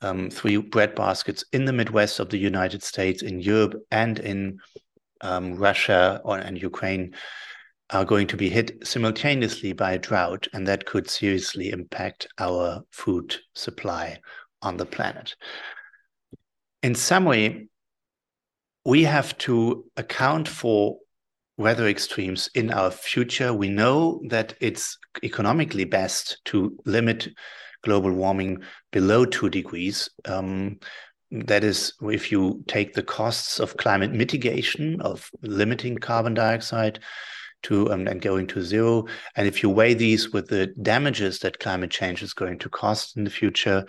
um, 0.02 0.30
three 0.30 0.58
bread 0.58 0.96
baskets 0.96 1.46
in 1.54 1.66
the 1.66 1.74
Midwest 1.74 2.20
of 2.20 2.30
the 2.30 2.38
United 2.38 2.84
States, 2.84 3.22
in 3.22 3.40
Europe, 3.40 3.76
and 3.92 4.20
in 4.20 4.60
um, 5.22 5.56
Russia 5.56 6.22
or, 6.24 6.38
and 6.38 6.60
Ukraine 6.60 7.14
are 7.92 8.06
going 8.06 8.28
to 8.28 8.38
be 8.38 8.50
hit 8.50 8.88
simultaneously 8.88 9.74
by 9.74 9.94
a 9.94 10.00
drought, 10.00 10.48
and 10.54 10.68
that 10.68 10.86
could 10.86 11.10
seriously 11.10 11.70
impact 11.70 12.28
our 12.40 12.82
food 12.92 13.36
supply 13.54 14.20
on 14.62 14.78
the 14.78 14.86
planet. 14.86 15.36
In 16.84 16.96
way, 17.26 17.68
we 18.86 19.04
have 19.04 19.38
to 19.40 19.86
account 19.98 20.48
for 20.48 20.98
weather 21.58 21.88
extremes 21.88 22.50
in 22.56 22.72
our 22.72 22.90
future. 22.90 23.54
We 23.54 23.70
know 23.70 24.22
that 24.30 24.56
it's 24.60 24.98
economically 25.24 25.86
best 25.86 26.40
to 26.46 26.78
limit 26.86 27.28
global 27.84 28.12
warming 28.12 28.64
below 28.92 29.26
two 29.26 29.50
degrees. 29.50 30.10
Um, 30.26 30.80
that 31.32 31.64
is, 31.64 31.94
if 32.02 32.32
you 32.32 32.64
take 32.68 32.94
the 32.94 33.04
costs 33.04 33.60
of 33.60 33.78
climate 33.78 34.12
mitigation, 34.12 35.00
of 35.02 35.30
limiting 35.42 35.98
carbon 35.98 36.34
dioxide 36.34 37.00
to 37.64 37.92
um, 37.92 38.08
and 38.08 38.22
going 38.22 38.48
to 38.48 38.62
zero, 38.64 39.06
and 39.36 39.48
if 39.48 39.64
you 39.64 39.70
weigh 39.70 39.94
these 39.94 40.34
with 40.34 40.48
the 40.48 40.68
damages 40.82 41.40
that 41.40 41.60
climate 41.60 41.92
change 41.92 42.22
is 42.22 42.34
going 42.34 42.60
to 42.60 42.70
cost 42.70 43.16
in 43.16 43.24
the 43.24 43.30
future, 43.30 43.86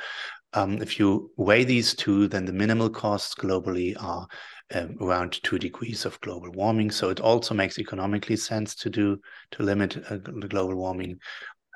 um, 0.52 0.81
if 0.82 0.98
you 0.98 1.31
weigh 1.36 1.64
these 1.64 1.94
two, 1.94 2.28
then 2.28 2.44
the 2.44 2.52
minimal 2.52 2.90
costs 2.90 3.35
globally 3.35 4.01
are 4.01 4.28
um, 4.74 4.96
around 5.00 5.42
two 5.42 5.58
degrees 5.58 6.04
of 6.04 6.20
global 6.20 6.50
warming. 6.50 6.90
So 6.90 7.10
it 7.10 7.20
also 7.20 7.54
makes 7.54 7.78
economically 7.78 8.36
sense 8.36 8.74
to 8.76 8.90
do 8.90 9.20
to 9.52 9.62
limit 9.62 10.02
uh, 10.10 10.16
global 10.16 10.76
warming. 10.76 11.18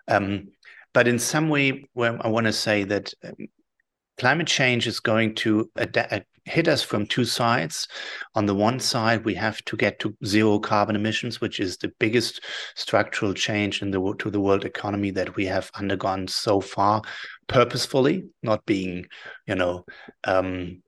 Um, 0.09 0.49
but 0.93 1.09
in 1.09 1.19
some 1.19 1.49
way, 1.49 1.85
well, 1.95 2.19
I 2.21 2.29
want 2.29 2.47
to 2.47 2.53
say 2.53 2.85
that 2.85 3.13
um, 3.25 3.35
climate 4.19 4.47
change 4.47 4.87
is 4.87 5.01
going 5.01 5.35
to 5.37 5.71
ad- 5.77 6.25
hit 6.47 6.69
us 6.69 6.83
from 6.83 7.07
two 7.07 7.25
sides. 7.25 7.89
On 8.35 8.47
the 8.47 8.55
one 8.55 8.81
side, 8.81 9.25
we 9.25 9.35
have 9.35 9.63
to 9.65 9.77
get 9.77 9.99
to 10.01 10.17
zero 10.25 10.59
carbon 10.59 10.97
emissions, 10.97 11.41
which 11.41 11.61
is 11.61 11.77
the 11.77 11.93
biggest 11.99 12.41
structural 12.77 13.35
change 13.35 13.83
in 13.83 13.91
the 13.91 14.15
to 14.19 14.31
the 14.31 14.41
world 14.41 14.65
economy 14.65 15.11
that 15.11 15.37
we 15.37 15.45
have 15.47 15.71
undergone 15.75 16.29
so 16.29 16.61
far, 16.61 17.03
purposefully, 17.49 18.25
not 18.43 18.65
being, 18.65 19.07
you 19.47 19.57
know, 19.57 19.85
um, 20.25 20.83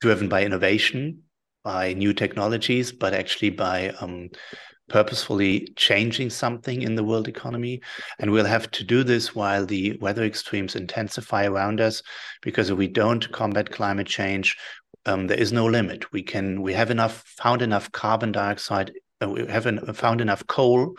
driven 0.00 0.28
by 0.28 0.44
innovation, 0.44 1.22
by 1.64 1.94
new 1.94 2.12
technologies, 2.12 2.92
but 2.92 3.14
actually 3.14 3.50
by 3.50 3.88
um, 4.00 4.28
purposefully 4.88 5.66
changing 5.76 6.30
something 6.30 6.82
in 6.82 6.94
the 6.94 7.04
world 7.04 7.26
economy. 7.26 7.80
And 8.18 8.30
we'll 8.30 8.44
have 8.44 8.70
to 8.72 8.84
do 8.84 9.02
this 9.02 9.34
while 9.34 9.64
the 9.64 9.96
weather 10.00 10.24
extremes 10.24 10.76
intensify 10.76 11.46
around 11.46 11.80
us, 11.80 12.02
because 12.42 12.70
if 12.70 12.76
we 12.76 12.88
don't 12.88 13.32
combat 13.32 13.70
climate 13.70 14.06
change, 14.06 14.56
um, 15.06 15.26
there 15.26 15.40
is 15.40 15.52
no 15.52 15.66
limit. 15.66 16.12
We 16.12 16.22
can 16.22 16.62
we 16.62 16.72
have 16.74 16.90
enough 16.90 17.24
found 17.26 17.62
enough 17.62 17.90
carbon 17.92 18.32
dioxide. 18.32 18.92
Uh, 19.22 19.30
we 19.30 19.46
have 19.46 19.66
an, 19.66 19.92
found 19.94 20.20
enough 20.20 20.46
coal 20.46 20.94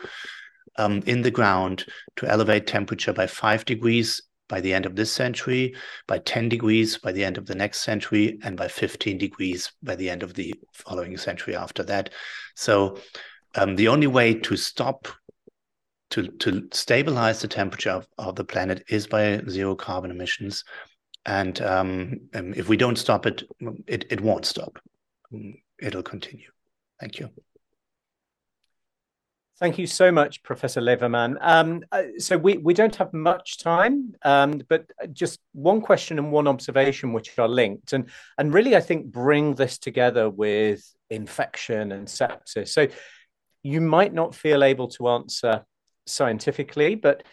um, 0.77 1.01
in 1.05 1.21
the 1.21 1.31
ground 1.31 1.85
to 2.17 2.27
elevate 2.27 2.67
temperature 2.67 3.13
by 3.13 3.27
five 3.27 3.65
degrees 3.65 4.21
by 4.47 4.61
the 4.61 4.73
end 4.73 4.85
of 4.85 4.95
this 4.95 5.11
century, 5.11 5.75
by 6.07 6.19
10 6.19 6.49
degrees 6.49 6.97
by 6.97 7.11
the 7.11 7.23
end 7.23 7.37
of 7.37 7.45
the 7.45 7.55
next 7.55 7.81
century, 7.81 8.39
and 8.43 8.57
by 8.57 8.67
15 8.67 9.17
degrees 9.17 9.71
by 9.81 9.95
the 9.95 10.09
end 10.09 10.23
of 10.23 10.33
the 10.33 10.53
following 10.73 11.17
century 11.17 11.55
after 11.55 11.83
that. 11.83 12.11
So 12.55 12.97
um, 13.55 13.75
the 13.75 13.87
only 13.87 14.07
way 14.07 14.33
to 14.33 14.55
stop, 14.55 15.07
to, 16.11 16.27
to 16.27 16.67
stabilize 16.71 17.41
the 17.41 17.47
temperature 17.47 17.91
of, 17.91 18.07
of 18.17 18.35
the 18.35 18.45
planet 18.45 18.83
is 18.89 19.07
by 19.07 19.41
zero 19.49 19.75
carbon 19.75 20.11
emissions. 20.11 20.63
And 21.25 21.59
um, 21.61 22.19
um 22.35 22.53
if 22.55 22.69
we 22.69 22.77
don't 22.77 22.97
stop 22.97 23.25
it, 23.25 23.43
it, 23.87 24.05
it 24.11 24.21
won't 24.21 24.45
stop. 24.45 24.79
It'll 25.79 26.03
continue. 26.03 26.49
Thank 26.99 27.19
you. 27.19 27.29
Thank 29.57 29.77
you 29.77 29.87
so 29.87 30.11
much, 30.11 30.43
Professor 30.43 30.81
Levermann. 30.81 31.37
Um, 31.39 31.83
uh, 31.89 32.03
so 32.17 32.37
we, 32.37 32.57
we 32.57 32.73
don't 32.73 32.95
have 32.97 33.13
much 33.13 33.57
time, 33.57 34.13
um, 34.23 34.61
but 34.67 34.91
just 35.13 35.39
one 35.53 35.79
question 35.79 36.19
and 36.19 36.29
one 36.29 36.45
observation 36.45 37.13
which 37.13 37.39
are 37.39 37.47
linked, 37.47 37.93
and 37.93 38.09
and 38.37 38.53
really 38.53 38.75
I 38.75 38.81
think 38.81 39.05
bring 39.05 39.55
this 39.55 39.77
together 39.77 40.29
with 40.29 40.83
infection 41.09 41.93
and 41.93 42.05
sepsis. 42.05 42.67
So 42.67 42.87
you 43.63 43.79
might 43.79 44.13
not 44.13 44.35
feel 44.35 44.61
able 44.61 44.89
to 44.89 45.07
answer 45.07 45.63
scientifically, 46.05 46.95
but 46.95 47.23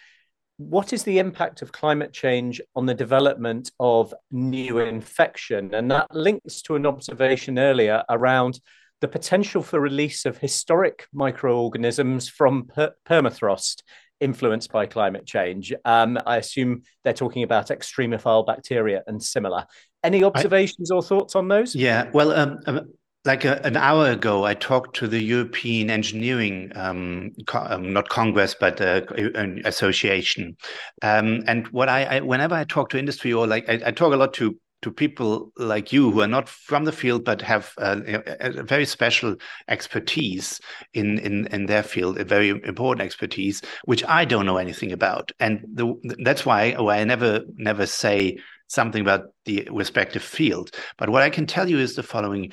what 0.59 0.93
is 0.93 1.03
the 1.03 1.19
impact 1.19 1.61
of 1.61 1.73
climate 1.73 2.13
change 2.13 2.61
on 2.77 2.87
the 2.87 2.95
development 2.95 3.73
of 3.81 4.15
new 4.31 4.79
infection? 4.79 5.75
And 5.75 5.91
that 5.91 6.15
links 6.15 6.63
to 6.63 6.77
an 6.77 6.87
observation 6.87 7.59
earlier 7.59 8.05
around 8.09 8.61
the 9.03 9.09
potential 9.09 9.63
for 9.63 9.81
release 9.81 10.25
of 10.25 10.39
historic 10.39 11.07
microorganisms 11.13 12.29
from 12.29 12.69
per- 12.69 12.95
permafrost 13.05 13.83
influenced 14.21 14.71
by 14.71 14.87
climate 14.87 15.27
change. 15.27 15.75
Um, 15.85 16.17
I 16.25 16.37
assume 16.37 16.83
they're 17.03 17.13
talking 17.13 17.43
about 17.43 17.67
extremophile 17.67 18.47
bacteria 18.47 19.03
and 19.09 19.21
similar. 19.21 19.67
Any 20.05 20.23
observations 20.23 20.93
I, 20.93 20.95
or 20.95 21.03
thoughts 21.03 21.35
on 21.35 21.49
those? 21.49 21.75
Yeah, 21.75 22.09
well, 22.15 22.33
um, 22.33 22.61
um 22.67 22.93
like 23.25 23.45
a, 23.45 23.65
an 23.65 23.77
hour 23.77 24.11
ago, 24.11 24.45
I 24.45 24.55
talked 24.55 24.97
to 24.97 25.07
the 25.07 25.23
European 25.23 25.91
Engineering, 25.91 26.73
um, 26.75 27.31
co- 27.47 27.67
um, 27.69 27.93
not 27.93 28.09
Congress, 28.09 28.57
but 28.59 28.81
uh, 28.81 29.03
an 29.17 29.63
association. 29.65 30.57
Um, 31.03 31.45
and 31.47 31.69
what 31.69 31.89
I, 31.89 32.05
I, 32.05 32.21
whenever 32.21 32.57
I 32.57 32.65
talk 32.65 32.89
to 32.91 32.99
industry 32.99 33.33
or 33.33 33.47
like, 33.47 33.69
I, 33.69 33.81
I, 33.87 33.91
talk 33.93 34.13
a 34.13 34.17
lot 34.17 34.35
to 34.35 34.59
to 34.83 34.91
people 34.91 35.53
like 35.57 35.93
you 35.93 36.11
who 36.11 36.21
are 36.21 36.29
not 36.29 36.49
from 36.49 36.85
the 36.85 36.93
field 36.93 37.25
but 37.25 37.41
have 37.41 37.73
a, 37.79 38.23
a, 38.41 38.63
very 38.63 38.85
special 38.85 39.37
expertise 39.69 40.61
in, 40.93 41.19
in 41.21 41.47
in 41.47 41.67
their 41.67 41.83
field, 41.83 42.19
a 42.19 42.25
very 42.25 42.51
important 42.51 43.03
expertise, 43.03 43.63
which 43.85 44.05
I 44.05 44.25
don't 44.25 44.47
know 44.47 44.59
anything 44.59 44.93
about. 44.93 45.33
And 45.41 45.65
the, 45.73 45.95
that's 46.25 46.45
why, 46.45 46.73
why 46.73 46.99
I 46.99 47.05
never 47.05 47.43
never 47.57 47.87
say 47.87 48.39
something 48.67 49.03
about 49.03 49.27
the 49.45 49.69
respective 49.71 50.23
field. 50.23 50.71
But 50.99 51.11
what 51.11 51.23
I 51.23 51.31
can 51.31 51.47
tell 51.47 51.69
you 51.69 51.79
is 51.79 51.95
the 51.95 52.03
following 52.03 52.53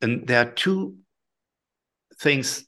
and 0.00 0.26
there 0.26 0.42
are 0.42 0.50
two 0.50 0.96
things 2.18 2.64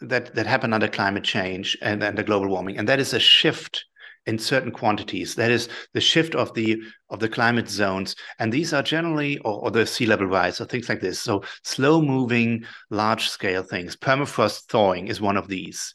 that 0.00 0.34
that 0.34 0.46
happen 0.46 0.72
under 0.72 0.88
climate 0.88 1.24
change 1.24 1.76
and 1.82 2.04
under 2.04 2.22
global 2.22 2.48
warming, 2.48 2.78
and 2.78 2.88
that 2.88 3.00
is 3.00 3.14
a 3.14 3.18
shift 3.18 3.86
in 4.28 4.38
certain 4.38 4.70
quantities. 4.70 5.34
That 5.34 5.50
is 5.50 5.68
the 5.94 6.00
shift 6.00 6.34
of 6.34 6.54
the 6.54 6.80
of 7.10 7.18
the 7.18 7.28
climate 7.28 7.68
zones, 7.68 8.14
and 8.38 8.52
these 8.52 8.72
are 8.72 8.82
generally 8.82 9.38
or, 9.38 9.64
or 9.64 9.70
the 9.70 9.86
sea 9.86 10.06
level 10.06 10.26
rise 10.26 10.60
or 10.60 10.66
things 10.66 10.88
like 10.88 11.00
this. 11.00 11.20
So 11.20 11.42
slow 11.64 12.00
moving, 12.00 12.64
large 12.90 13.28
scale 13.28 13.62
things. 13.62 13.96
Permafrost 13.96 14.66
thawing 14.68 15.08
is 15.08 15.20
one 15.20 15.36
of 15.36 15.48
these, 15.48 15.92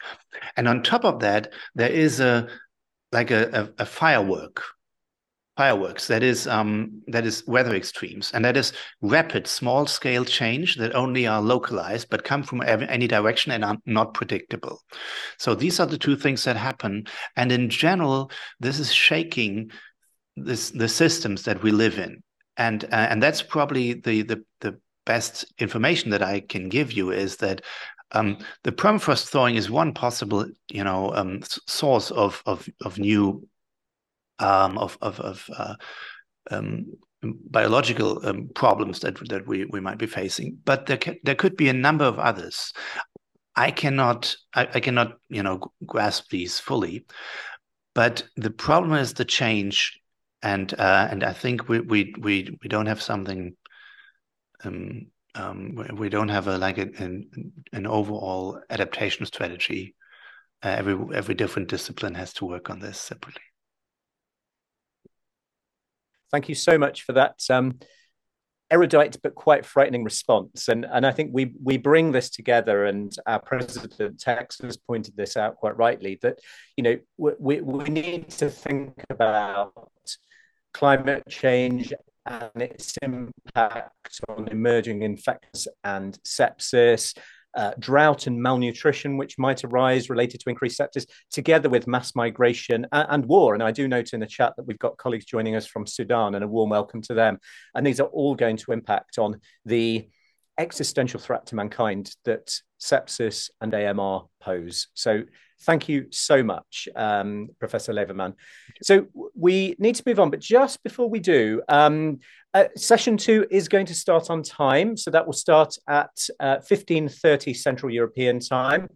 and 0.58 0.68
on 0.68 0.84
top 0.84 1.06
of 1.06 1.20
that, 1.20 1.54
there 1.76 1.92
is 1.92 2.20
a 2.20 2.48
like 3.12 3.32
a, 3.32 3.70
a, 3.78 3.84
a 3.84 3.86
firework 3.86 4.64
fireworks 5.56 6.08
that 6.08 6.24
is 6.24 6.48
um, 6.48 7.02
that 7.08 7.26
is 7.26 7.44
weather 7.46 7.76
extremes 7.76 8.32
and 8.34 8.44
that 8.44 8.58
is 8.58 8.74
rapid 9.02 9.46
small 9.46 9.86
scale 9.86 10.26
change 10.26 10.76
that 10.76 10.96
only 10.96 11.28
are 11.28 11.42
localized 11.42 12.10
but 12.10 12.24
come 12.24 12.42
from 12.42 12.62
any 12.62 13.08
direction 13.08 13.52
and 13.52 13.64
are 13.64 13.78
not 13.86 14.14
predictable. 14.14 14.80
So 15.38 15.54
these 15.54 15.80
are 15.80 15.86
the 15.86 15.98
two 15.98 16.16
things 16.16 16.44
that 16.46 16.58
happen 16.58 17.06
and 17.36 17.52
in 17.52 17.70
general 17.70 18.32
this 18.60 18.80
is 18.80 18.92
shaking 18.92 19.72
this 20.36 20.72
the 20.72 20.90
systems 20.90 21.44
that 21.44 21.62
we 21.62 21.72
live 21.72 22.00
in. 22.00 22.24
And 22.58 22.84
uh, 22.86 23.08
and 23.10 23.22
that's 23.22 23.42
probably 23.42 23.94
the 23.94 24.24
the 24.24 24.44
the 24.62 24.80
best 25.06 25.46
information 25.60 26.12
that 26.12 26.22
I 26.22 26.40
can 26.40 26.70
give 26.70 26.94
you 26.94 27.12
is 27.12 27.38
that 27.38 27.62
um, 28.14 28.38
the 28.64 28.72
permafrost 28.72 29.30
thawing 29.30 29.56
is 29.56 29.72
one 29.72 29.94
possible, 29.94 30.46
you 30.70 30.84
know, 30.84 31.14
um, 31.16 31.42
source 31.68 32.12
of, 32.12 32.44
of 32.46 32.70
of 32.82 33.00
new 33.00 33.48
um, 34.40 34.78
of 34.78 34.98
of, 35.02 35.20
of 35.20 35.50
uh, 35.56 35.76
um, 36.52 36.86
biological 37.22 38.26
um, 38.26 38.50
problems 38.54 39.00
that 39.00 39.18
that 39.30 39.48
we 39.48 39.66
we 39.66 39.80
might 39.80 39.98
be 39.98 40.08
facing. 40.08 40.58
But 40.66 40.86
there 40.86 40.98
ca- 40.98 41.20
there 41.24 41.36
could 41.36 41.56
be 41.56 41.70
a 41.70 41.74
number 41.74 42.06
of 42.06 42.20
others. 42.20 42.74
I 43.56 43.72
cannot 43.72 44.36
I, 44.54 44.68
I 44.74 44.80
cannot 44.80 45.18
you 45.30 45.44
know 45.44 45.62
grasp 45.86 46.30
these 46.30 46.60
fully. 46.60 47.06
But 47.96 48.24
the 48.36 48.50
problem 48.50 48.94
is 48.94 49.14
the 49.14 49.26
change, 49.26 50.00
and 50.42 50.74
uh, 50.74 51.08
and 51.10 51.24
I 51.24 51.34
think 51.34 51.70
we 51.70 51.80
we 51.80 52.14
we 52.20 52.58
we 52.62 52.70
don't 52.70 52.88
have 52.88 53.02
something. 53.02 53.56
Um, 54.64 55.08
um, 55.36 55.76
we 55.98 56.10
don't 56.10 56.30
have 56.30 56.48
a 56.48 56.58
like 56.58 56.78
a, 56.78 56.88
an 56.98 57.54
an 57.72 57.88
overall 57.88 58.60
adaptation 58.70 59.26
strategy. 59.26 59.96
Uh, 60.64 60.76
every 60.78 60.98
every 61.16 61.36
different 61.36 61.70
discipline 61.70 62.16
has 62.16 62.34
to 62.34 62.46
work 62.46 62.70
on 62.70 62.80
this 62.80 63.00
separately. 63.00 63.42
Thank 66.34 66.50
you 66.50 66.56
so 66.56 66.80
much 66.80 67.04
for 67.04 67.14
that 67.14 67.40
um, 67.52 67.78
erudite 68.72 69.18
but 69.22 69.36
quite 69.36 69.68
frightening 69.68 70.04
response. 70.04 70.68
And, 70.68 70.84
and 70.92 71.06
I 71.06 71.12
think 71.12 71.30
we, 71.32 71.54
we 71.64 71.78
bring 71.78 72.12
this 72.12 72.32
together, 72.32 72.86
and 72.86 73.16
our 73.28 73.40
president 73.40 74.20
Tex 74.20 74.60
has 74.64 74.76
pointed 74.76 75.16
this 75.16 75.38
out 75.38 75.58
quite 75.58 75.78
rightly 75.78 76.18
that 76.24 76.40
you 76.76 76.84
know 76.84 76.98
we, 77.18 77.62
we 77.62 77.84
need 77.84 78.30
to 78.32 78.50
think 78.50 78.96
about 79.12 79.74
climate 80.74 81.24
change 81.30 81.94
and 82.26 82.62
its 82.64 82.98
impact 83.04 84.20
on 84.28 84.48
emerging 84.48 85.04
infections 85.04 85.68
and 85.84 86.18
sepsis, 86.26 87.16
uh, 87.56 87.72
drought 87.80 88.28
and 88.28 88.42
malnutrition, 88.42 89.18
which 89.18 89.38
might 89.38 89.64
arise 89.64 90.10
related 90.10 90.42
to 90.42 90.50
increased 90.50 90.80
sepsis, 90.80 91.06
together 91.32 91.70
with 91.70 91.88
mass 91.88 92.16
migration 92.16 92.88
and, 92.92 93.08
and, 93.10 93.26
war. 93.26 93.54
And 93.54 93.64
I 93.64 93.72
do 93.72 93.88
note 93.88 94.14
in 94.14 94.20
the 94.20 94.26
chat 94.28 94.54
that 94.58 94.64
we've 94.64 94.80
got 94.80 94.98
colleagues 94.98 95.26
joining 95.26 95.56
us 95.56 95.68
from 95.68 95.86
Sudan, 95.86 96.36
and 96.36 96.44
a 96.44 96.48
warm 96.48 96.70
welcome 96.70 97.02
to 97.04 97.14
them. 97.14 97.40
And 97.76 97.86
these 97.86 98.00
are 98.00 98.08
all 98.08 98.36
going 98.36 98.58
to 98.58 98.72
impact 98.72 99.18
on 99.18 99.40
the 99.66 100.08
existential 100.58 101.20
threat 101.20 101.46
to 101.48 101.56
mankind 101.56 102.16
that 102.26 102.60
sepsis 102.80 103.50
and 103.62 103.74
AMR 103.74 104.26
pose. 104.42 104.88
So 104.94 105.24
thank 105.62 105.88
you 105.88 106.08
so 106.12 106.44
much, 106.44 106.88
um, 106.96 107.50
Professor 107.60 107.94
Levermann. 107.94 108.34
So 108.82 109.08
we 109.36 109.76
need 109.80 109.96
to 109.96 110.04
move 110.06 110.20
on, 110.20 110.30
but 110.30 110.40
just 110.40 110.84
before 110.84 111.10
we 111.10 111.20
do, 111.20 111.62
um, 111.70 112.20
uh, 112.54 112.66
session 112.76 113.18
two 113.18 113.48
is 113.50 113.68
going 113.68 113.88
to 113.88 113.96
start 113.96 114.30
on 114.30 114.44
time. 114.44 114.96
So 114.98 115.12
that 115.12 115.26
will 115.26 115.34
start 115.34 115.76
at 115.88 116.12
uh, 116.40 116.58
15.30 116.58 117.56
Central 117.56 117.92
European 117.92 118.40
time, 118.40 118.90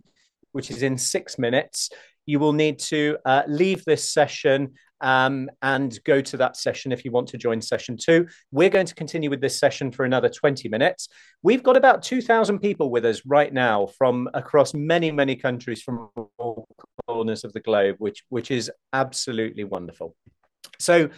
which 0.52 0.70
is 0.70 0.84
in 0.84 0.98
six 0.98 1.40
minutes. 1.40 1.90
You 2.26 2.40
will 2.40 2.54
need 2.54 2.80
to 2.80 3.18
uh, 3.26 3.44
leave 3.48 3.86
this 3.86 4.10
session 4.10 4.74
um, 5.02 5.50
and 5.62 5.98
go 6.04 6.22
to 6.22 6.38
that 6.38 6.58
session 6.58 6.92
if 6.92 7.06
you 7.06 7.12
want 7.12 7.28
to 7.30 7.38
join 7.38 7.62
session 7.62 7.98
two. 7.98 8.28
We're 8.52 8.70
going 8.70 8.86
to 8.86 8.96
continue 8.96 9.30
with 9.30 9.42
this 9.42 9.60
session 9.60 9.92
for 9.92 10.06
another 10.06 10.30
20 10.30 10.70
minutes. 10.70 11.10
We've 11.44 11.64
got 11.64 11.78
about 11.78 12.04
2,000 12.04 12.60
people 12.60 12.90
with 12.90 13.06
us 13.06 13.22
right 13.26 13.54
now 13.54 13.88
from 13.98 14.30
across 14.34 14.74
many, 14.74 15.12
many 15.12 15.36
countries 15.36 15.82
from 15.82 16.10
all 16.38 16.68
corners 17.08 17.44
of 17.44 17.54
the 17.54 17.60
globe, 17.60 17.96
which, 18.00 18.24
which 18.30 18.52
is 18.52 18.72
absolutely 18.94 19.64
wonderful. 19.64 20.16
So 20.80 21.10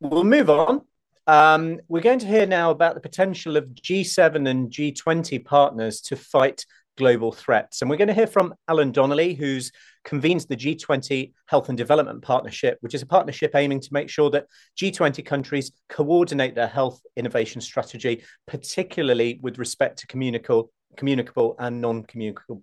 we'll 0.00 0.24
move 0.24 0.50
on. 0.50 0.82
Um, 1.26 1.80
we're 1.88 2.00
going 2.00 2.18
to 2.18 2.26
hear 2.26 2.46
now 2.46 2.70
about 2.70 2.94
the 2.94 3.00
potential 3.00 3.56
of 3.56 3.66
G7 3.66 4.48
and 4.48 4.70
G20 4.70 5.44
partners 5.44 6.00
to 6.02 6.16
fight 6.16 6.64
global 6.96 7.32
threats. 7.32 7.80
And 7.80 7.90
we're 7.90 7.96
going 7.96 8.08
to 8.08 8.14
hear 8.14 8.26
from 8.26 8.54
Alan 8.68 8.92
Donnelly, 8.92 9.34
who's 9.34 9.72
convenes 10.04 10.46
the 10.46 10.56
G20 10.56 11.32
Health 11.46 11.68
and 11.68 11.78
Development 11.78 12.22
Partnership, 12.22 12.78
which 12.80 12.94
is 12.94 13.02
a 13.02 13.06
partnership 13.06 13.54
aiming 13.54 13.80
to 13.80 13.88
make 13.92 14.08
sure 14.08 14.30
that 14.30 14.46
G20 14.78 15.24
countries 15.24 15.72
coordinate 15.88 16.54
their 16.54 16.66
health 16.66 17.00
innovation 17.16 17.60
strategy, 17.60 18.24
particularly 18.46 19.38
with 19.42 19.58
respect 19.58 19.98
to 20.00 20.06
communicable, 20.06 20.70
communicable 20.96 21.56
and 21.58 21.80
non-communicable 21.80 22.62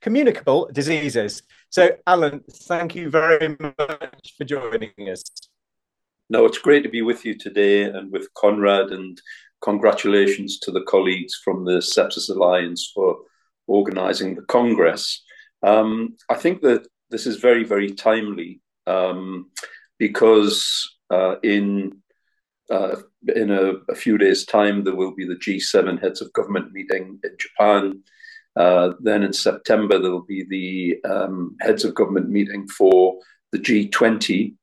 communicable 0.00 0.70
diseases. 0.72 1.42
So, 1.70 1.90
Alan, 2.06 2.42
thank 2.50 2.94
you 2.94 3.10
very 3.10 3.56
much 3.58 4.34
for 4.36 4.44
joining 4.44 4.92
us. 5.10 5.22
No, 6.30 6.46
it's 6.46 6.58
great 6.58 6.82
to 6.84 6.88
be 6.88 7.02
with 7.02 7.24
you 7.24 7.36
today 7.36 7.82
and 7.82 8.10
with 8.10 8.32
Konrad, 8.34 8.92
and 8.92 9.20
congratulations 9.60 10.58
to 10.60 10.70
the 10.70 10.82
colleagues 10.82 11.34
from 11.44 11.64
the 11.64 11.78
Sepsis 11.78 12.30
Alliance 12.30 12.90
for 12.94 13.18
organizing 13.66 14.34
the 14.34 14.42
Congress. 14.42 15.22
Um, 15.62 16.16
I 16.28 16.34
think 16.34 16.62
that 16.62 16.86
this 17.10 17.26
is 17.26 17.36
very, 17.36 17.64
very 17.64 17.90
timely 17.90 18.60
um, 18.86 19.50
because 19.98 20.96
uh, 21.10 21.36
in 21.42 22.00
uh, 22.70 22.96
in 23.34 23.50
a, 23.50 23.74
a, 23.90 23.94
few 23.94 24.16
days' 24.16 24.46
time 24.46 24.84
there 24.84 24.96
will 24.96 25.14
be 25.14 25.26
the 25.26 25.36
G7 25.36 26.00
heads 26.00 26.22
of 26.22 26.32
government 26.32 26.72
meeting 26.72 27.18
in 27.22 27.30
Japan. 27.38 28.02
Uh, 28.56 28.92
then 29.00 29.22
in 29.22 29.34
September 29.34 29.98
there 29.98 30.10
will 30.10 30.24
be 30.24 30.44
the 30.48 31.10
um, 31.10 31.56
heads 31.60 31.84
of 31.84 31.94
government 31.94 32.30
meeting 32.30 32.66
for 32.68 33.18
the 33.52 33.58
G20. 33.58 34.54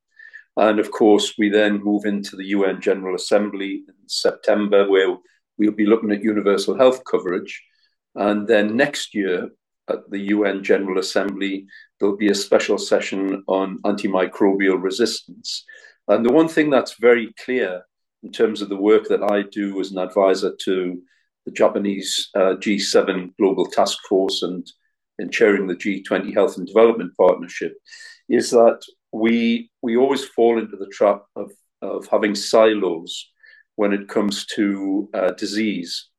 And 0.57 0.79
of 0.79 0.91
course, 0.91 1.35
we 1.37 1.49
then 1.49 1.83
move 1.83 2.05
into 2.05 2.35
the 2.35 2.47
UN 2.47 2.81
General 2.81 3.15
Assembly 3.15 3.83
in 3.87 3.93
September, 4.07 4.89
where 4.89 5.15
we'll 5.57 5.71
be 5.71 5.85
looking 5.85 6.11
at 6.11 6.23
universal 6.23 6.75
health 6.75 7.01
coverage. 7.09 7.63
And 8.15 8.47
then 8.47 8.75
next 8.75 9.13
year, 9.15 9.49
at 9.89 10.09
the 10.09 10.19
UN 10.19 10.63
General 10.63 10.99
Assembly, 10.99 11.65
there'll 11.99 12.17
be 12.17 12.31
a 12.31 12.35
special 12.35 12.77
session 12.77 13.43
on 13.47 13.79
antimicrobial 13.83 14.81
resistance. 14.81 15.65
And 16.07 16.25
the 16.25 16.33
one 16.33 16.47
thing 16.47 16.69
that's 16.69 16.95
very 16.99 17.33
clear 17.43 17.83
in 18.23 18.31
terms 18.31 18.61
of 18.61 18.69
the 18.69 18.77
work 18.77 19.07
that 19.07 19.23
I 19.23 19.43
do 19.43 19.79
as 19.79 19.91
an 19.91 19.97
advisor 19.97 20.53
to 20.65 21.01
the 21.45 21.51
Japanese 21.51 22.29
uh, 22.35 22.55
G7 22.59 23.35
Global 23.37 23.65
Task 23.65 23.97
Force 24.07 24.43
and 24.43 24.65
in 25.19 25.29
chairing 25.29 25.67
the 25.67 25.75
G20 25.75 26.33
Health 26.33 26.57
and 26.57 26.67
Development 26.67 27.11
Partnership 27.17 27.73
is 28.29 28.49
that 28.51 28.81
we 29.11 29.69
we 29.81 29.97
always 29.97 30.25
fall 30.25 30.57
into 30.57 30.77
the 30.77 30.87
trap 30.87 31.23
of, 31.35 31.51
of 31.81 32.07
having 32.07 32.35
silos 32.35 33.29
when 33.75 33.93
it 33.93 34.07
comes 34.07 34.45
to 34.55 35.09
uh, 35.13 35.31
disease. 35.31 36.09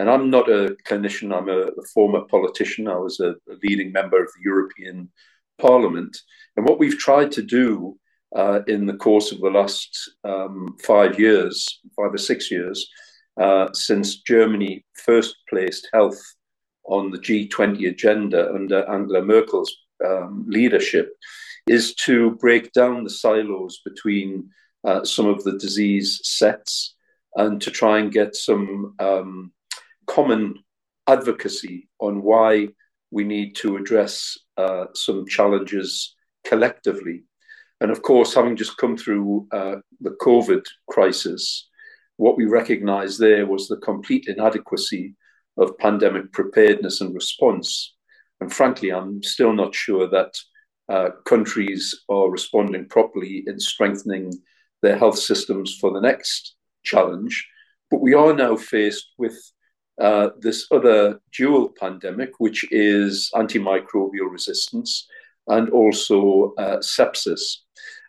And 0.00 0.08
I'm 0.08 0.30
not 0.30 0.48
a 0.48 0.74
clinician, 0.86 1.36
I'm 1.36 1.50
a, 1.50 1.68
a 1.78 1.84
former 1.92 2.22
politician. 2.22 2.88
I 2.88 2.96
was 2.96 3.20
a, 3.20 3.32
a, 3.32 3.54
leading 3.62 3.92
member 3.92 4.18
of 4.18 4.30
the 4.32 4.42
European 4.42 5.10
Parliament. 5.60 6.16
And 6.56 6.66
what 6.66 6.78
we've 6.78 6.96
tried 6.96 7.30
to 7.32 7.42
do 7.42 7.98
uh, 8.34 8.60
in 8.66 8.86
the 8.86 8.96
course 8.96 9.30
of 9.30 9.40
the 9.40 9.50
last 9.50 10.10
um, 10.24 10.74
five 10.82 11.20
years, 11.20 11.80
five 11.94 12.14
or 12.14 12.18
six 12.18 12.50
years, 12.50 12.88
uh, 13.38 13.68
since 13.74 14.22
Germany 14.22 14.86
first 14.94 15.36
placed 15.50 15.86
health 15.92 16.18
on 16.84 17.10
the 17.10 17.18
G20 17.18 17.90
agenda 17.90 18.50
under 18.54 18.88
Angela 18.90 19.20
Merkel's 19.20 19.76
um, 20.02 20.46
leadership, 20.48 21.12
is 21.66 21.94
to 22.06 22.36
break 22.36 22.72
down 22.72 23.04
the 23.04 23.10
silos 23.10 23.82
between 23.84 24.48
uh, 24.82 25.04
some 25.04 25.26
of 25.26 25.44
the 25.44 25.58
disease 25.58 26.22
sets 26.24 26.94
and 27.36 27.60
to 27.60 27.70
try 27.70 27.98
and 27.98 28.10
get 28.10 28.34
some 28.34 28.94
um, 28.98 29.52
common 30.10 30.54
advocacy 31.06 31.88
on 32.00 32.22
why 32.22 32.68
we 33.10 33.24
need 33.24 33.54
to 33.56 33.76
address 33.76 34.36
uh, 34.56 34.86
some 34.94 35.26
challenges 35.26 36.16
collectively. 36.44 37.22
And 37.80 37.90
of 37.90 38.02
course, 38.02 38.34
having 38.34 38.56
just 38.56 38.76
come 38.76 38.96
through 38.96 39.46
uh, 39.52 39.76
the 40.00 40.16
COVID 40.20 40.64
crisis, 40.88 41.68
what 42.16 42.36
we 42.36 42.44
recognized 42.44 43.18
there 43.18 43.46
was 43.46 43.68
the 43.68 43.78
complete 43.78 44.26
inadequacy 44.28 45.14
of 45.56 45.78
pandemic 45.78 46.32
preparedness 46.32 47.00
and 47.00 47.14
response. 47.14 47.94
And 48.40 48.52
frankly, 48.52 48.90
I'm 48.92 49.22
still 49.22 49.52
not 49.52 49.74
sure 49.74 50.08
that 50.08 50.32
uh, 50.88 51.10
countries 51.24 51.82
are 52.08 52.30
responding 52.30 52.88
properly 52.88 53.44
in 53.46 53.60
strengthening 53.60 54.32
their 54.82 54.98
health 54.98 55.18
systems 55.18 55.76
for 55.80 55.92
the 55.92 56.00
next 56.00 56.56
challenge. 56.82 57.48
But 57.90 58.00
we 58.00 58.14
are 58.14 58.34
now 58.34 58.56
faced 58.56 59.06
with 59.16 59.36
uh, 60.00 60.30
this 60.40 60.66
other 60.70 61.20
dual 61.32 61.68
pandemic, 61.78 62.32
which 62.38 62.64
is 62.72 63.30
antimicrobial 63.34 64.30
resistance 64.30 65.06
and 65.48 65.68
also 65.70 66.54
uh, 66.58 66.78
sepsis. 66.78 67.58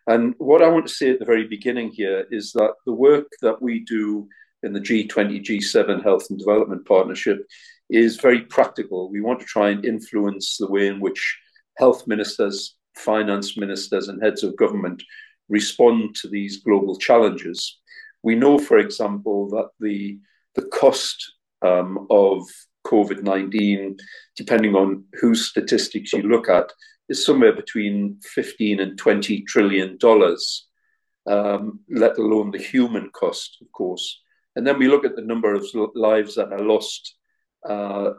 And 0.08 0.34
what 0.38 0.62
I 0.62 0.70
want 0.70 0.88
to 0.88 0.94
say 0.94 1.12
at 1.12 1.20
the 1.20 1.26
very 1.26 1.48
beginning 1.48 1.92
here 1.92 2.26
is 2.32 2.54
that 2.54 2.74
the 2.86 2.94
work 2.94 3.28
that 3.42 3.62
we 3.62 3.84
do 3.86 4.28
in 4.64 4.74
the 4.74 4.80
G20, 4.80 5.44
G7 5.44 6.04
Health 6.04 6.28
and 6.30 6.40
Development 6.40 6.86
Partnership 6.86 7.46
is 7.90 8.18
very 8.18 8.42
practical. 8.42 9.12
We 9.12 9.22
want 9.22 9.40
to 9.42 9.46
try 9.46 9.70
and 9.70 9.84
influence 9.84 10.58
the 10.58 10.72
way 10.72 10.88
in 10.88 11.00
which 11.00 11.40
health 11.78 12.08
ministers, 12.08 12.76
finance 12.96 13.58
ministers, 13.58 14.08
and 14.08 14.22
heads 14.24 14.44
of 14.44 14.56
government 14.56 15.04
respond 15.50 16.16
to 16.16 16.30
these 16.30 16.64
global 16.64 16.96
challenges. 16.96 17.80
We 18.24 18.36
know, 18.36 18.58
for 18.58 18.78
example, 18.78 19.50
that 19.50 19.70
the, 19.80 20.20
the 20.56 20.64
cost 20.64 21.34
um, 21.62 22.08
of 22.10 22.44
COVID 22.86 23.24
19, 23.24 23.98
depending 24.36 24.76
on 24.76 25.06
whose 25.20 25.50
statistics 25.50 26.14
you 26.14 26.24
look 26.24 26.50
at, 26.50 26.72
is 27.10 27.26
somewhere 27.26 27.54
between 27.54 28.20
15 28.24 28.80
and 28.80 28.98
20 28.98 29.42
trillion 29.44 29.98
dollars, 29.98 30.68
um, 31.28 31.80
let 31.90 32.18
alone 32.18 32.52
the 32.52 32.58
human 32.58 33.10
cost, 33.12 33.58
of 33.62 33.72
course. 33.72 34.22
And 34.56 34.66
then 34.66 34.80
we 34.80 34.88
look 34.88 35.06
at 35.06 35.16
the 35.16 35.22
number 35.22 35.54
of 35.54 35.66
lives 35.96 36.36
that 36.36 36.52
are 36.52 36.64
lost 36.64 37.16
uh, 37.68 38.12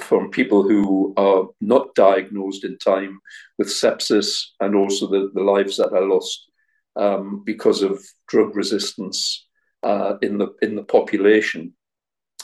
from 0.00 0.30
people 0.30 0.62
who 0.62 1.12
are 1.16 1.48
not 1.60 1.94
diagnosed 1.94 2.64
in 2.64 2.78
time 2.78 3.18
with 3.58 3.68
sepsis, 3.68 4.42
and 4.60 4.74
also 4.74 5.08
the, 5.08 5.30
the 5.34 5.42
lives 5.42 5.76
that 5.76 5.92
are 5.92 6.06
lost 6.06 6.48
um, 6.94 7.42
because 7.44 7.82
of 7.82 8.02
drug 8.28 8.54
resistance 8.54 9.46
uh, 9.82 10.14
in 10.22 10.38
the 10.38 10.54
in 10.62 10.76
the 10.76 10.84
population. 10.84 11.74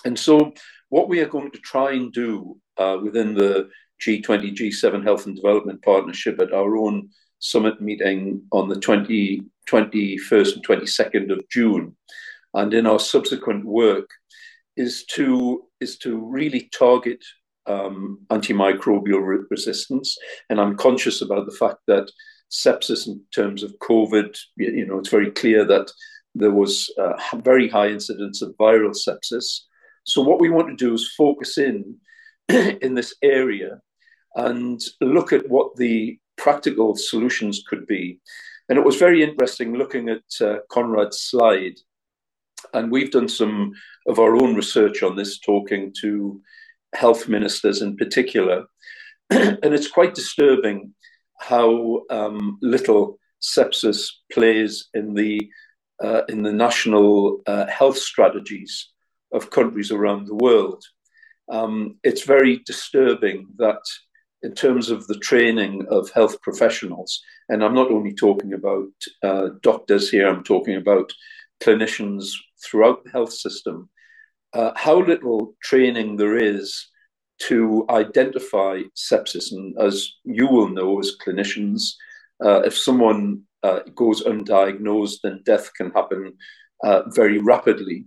And 0.05 0.19
so, 0.19 0.53
what 0.89 1.09
we 1.09 1.21
are 1.21 1.29
going 1.29 1.51
to 1.53 1.59
try 1.59 1.93
and 1.93 2.13
do 2.13 2.59
uh, 2.77 2.99
within 3.03 3.35
the 3.35 3.69
G20 4.03 4.55
G7 4.55 5.03
Health 5.05 5.27
and 5.27 5.37
Development 5.37 5.81
Partnership 5.83 6.41
at 6.41 6.53
our 6.53 6.77
own 6.77 7.09
summit 7.39 7.81
meeting 7.81 8.43
on 8.53 8.69
the 8.69 8.79
20, 8.79 9.43
21st 9.69 10.55
and 10.55 10.67
22nd 10.67 11.33
of 11.33 11.49
June, 11.49 11.97
and 12.55 12.75
in 12.75 12.87
our 12.87 12.99
subsequent 12.99 13.65
work, 13.65 14.09
is 14.77 15.05
to 15.05 15.65
is 15.81 15.99
to 15.99 16.17
really 16.17 16.71
target 16.73 17.23
um, 17.67 18.19
antimicrobial 18.31 19.25
re- 19.25 19.45
resistance. 19.51 20.17
And 20.49 20.61
I'm 20.61 20.77
conscious 20.77 21.23
about 21.23 21.47
the 21.47 21.57
fact 21.57 21.79
that 21.87 22.11
sepsis 22.51 23.07
in 23.07 23.23
terms 23.35 23.63
of 23.63 23.79
COVID, 23.79 24.37
you 24.57 24.87
know, 24.87 24.99
it's 24.99 25.09
very 25.09 25.31
clear 25.31 25.65
that 25.65 25.91
there 26.35 26.51
was 26.51 26.91
a 26.99 27.37
very 27.39 27.69
high 27.69 27.89
incidence 27.89 28.43
of 28.43 28.57
viral 28.59 28.97
sepsis. 28.97 29.61
So 30.05 30.23
what 30.23 30.41
we 30.41 30.51
want 30.51 30.69
to 30.69 30.77
do 30.77 30.95
is 30.95 31.15
focus 31.17 31.59
in 31.59 31.97
in 32.49 32.95
this 32.95 33.15
area 33.23 33.81
and 34.35 34.81
look 35.01 35.33
at 35.33 35.49
what 35.49 35.77
the 35.77 36.19
practical 36.37 36.97
solutions 36.97 37.63
could 37.69 37.87
be. 37.87 38.21
And 38.69 38.79
it 38.79 38.85
was 38.85 38.97
very 38.97 39.23
interesting 39.23 39.75
looking 39.75 40.09
at 40.09 40.23
uh, 40.41 40.59
Konrad's 40.71 41.21
slide. 41.21 41.79
And 42.73 42.91
we've 42.91 43.11
done 43.11 43.29
some 43.29 43.73
of 44.07 44.19
our 44.19 44.35
own 44.37 44.55
research 44.55 45.03
on 45.03 45.17
this, 45.17 45.39
talking 45.39 45.93
to 46.01 46.41
health 46.95 47.29
ministers 47.29 47.83
in 47.83 47.97
particular. 47.97 48.65
and 49.31 49.75
it's 49.75 49.89
quite 49.89 50.15
disturbing 50.15 50.95
how 51.39 52.03
um, 52.11 52.59
little 52.63 53.19
sepsis 53.43 54.09
plays 54.33 54.89
in 54.95 55.15
the 55.15 55.51
uh, 56.03 56.23
in 56.29 56.43
the 56.43 56.53
national 56.53 57.41
uh, 57.47 57.67
health 57.67 57.99
strategies 57.99 58.92
of 59.33 59.51
countries 59.51 59.91
around 59.91 60.27
the 60.27 60.35
world. 60.35 60.83
Um, 61.51 61.99
it's 62.03 62.25
very 62.25 62.63
disturbing 62.67 63.49
that, 63.59 63.83
in 64.43 64.55
terms 64.55 64.91
of 64.91 65.07
the 65.07 65.19
training 65.19 65.87
of 65.91 66.11
health 66.11 66.41
professionals, 66.43 67.21
and 67.49 67.63
I'm 67.63 67.75
not 67.75 67.91
only 67.91 68.15
talking 68.15 68.53
about 68.55 68.93
uh, 69.23 69.49
doctors 69.63 70.11
here, 70.11 70.29
I'm 70.29 70.45
talking 70.45 70.77
about 70.77 71.13
clinicians 71.63 72.25
throughout 72.65 73.05
the 73.05 73.11
health 73.11 73.33
system, 73.33 73.89
uh, 74.53 74.73
how 74.77 75.01
little 75.01 75.55
training 75.63 76.17
there 76.17 76.37
is 76.37 76.89
to 77.49 77.85
identify 77.91 78.83
sepsis. 78.97 79.53
And 79.53 79.77
as 79.79 80.13
you 80.25 80.47
will 80.47 80.69
know 80.69 81.01
as 81.01 81.17
clinicians, 81.25 81.95
uh, 82.45 82.61
if 82.63 82.77
someone 82.77 83.43
uh, 83.63 83.81
goes 83.95 84.23
undiagnosed, 84.25 85.19
then 85.23 85.43
death 85.45 85.73
can 85.75 85.91
happen 85.91 86.35
uh, 86.85 87.03
very 87.09 87.39
rapidly. 87.39 88.07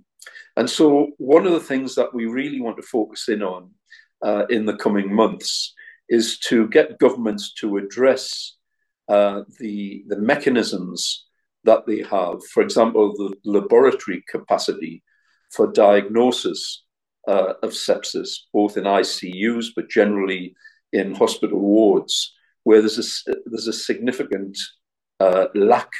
And 0.57 0.69
so, 0.69 1.11
one 1.17 1.45
of 1.45 1.53
the 1.53 1.59
things 1.59 1.95
that 1.95 2.13
we 2.13 2.25
really 2.25 2.61
want 2.61 2.77
to 2.77 2.83
focus 2.83 3.27
in 3.27 3.43
on 3.43 3.71
uh, 4.23 4.45
in 4.49 4.65
the 4.65 4.77
coming 4.77 5.13
months 5.13 5.73
is 6.09 6.39
to 6.39 6.67
get 6.69 6.99
governments 6.99 7.53
to 7.53 7.77
address 7.77 8.55
uh, 9.09 9.41
the, 9.59 10.03
the 10.07 10.17
mechanisms 10.17 11.25
that 11.63 11.85
they 11.85 12.01
have. 12.03 12.43
For 12.53 12.63
example, 12.63 13.13
the 13.13 13.35
laboratory 13.43 14.23
capacity 14.29 15.03
for 15.51 15.71
diagnosis 15.71 16.83
uh, 17.27 17.53
of 17.63 17.71
sepsis, 17.71 18.37
both 18.53 18.77
in 18.77 18.83
ICUs, 18.83 19.67
but 19.75 19.89
generally 19.89 20.55
in 20.93 21.15
hospital 21.15 21.59
wards, 21.59 22.33
where 22.63 22.81
there's 22.81 23.23
a, 23.27 23.33
there's 23.45 23.67
a 23.67 23.73
significant 23.73 24.57
uh, 25.19 25.47
lack 25.55 25.91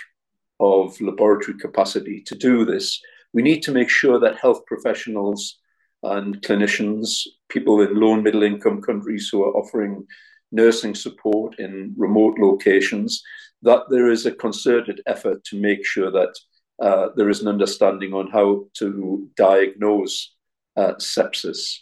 of 0.59 0.99
laboratory 1.01 1.57
capacity 1.57 2.21
to 2.21 2.35
do 2.35 2.65
this. 2.65 3.01
We 3.35 3.41
need 3.41 3.63
to 3.63 3.73
make 3.73 3.89
sure 3.89 4.17
that 4.17 4.37
health 4.37 4.65
professionals 4.65 5.59
and 6.03 6.41
clinicians, 6.41 7.27
people 7.49 7.81
in 7.81 7.99
low 7.99 8.13
and 8.13 8.23
middle 8.23 8.43
income 8.43 8.81
countries 8.81 9.27
who 9.29 9.43
are 9.43 9.53
offering 9.57 10.07
nursing 10.53 10.95
support 10.95 11.59
in 11.59 11.93
remote 11.97 12.39
locations, 12.39 13.21
that 13.61 13.81
there 13.89 14.09
is 14.09 14.25
a 14.25 14.31
concerted 14.31 15.01
effort 15.05 15.43
to 15.43 15.59
make 15.59 15.85
sure 15.85 16.11
that 16.11 16.33
uh, 16.81 17.09
there 17.17 17.29
is 17.29 17.41
an 17.41 17.49
understanding 17.49 18.13
on 18.13 18.31
how 18.31 18.67
to 18.75 19.29
diagnose 19.35 20.33
uh, 20.77 20.93
sepsis. 20.93 21.79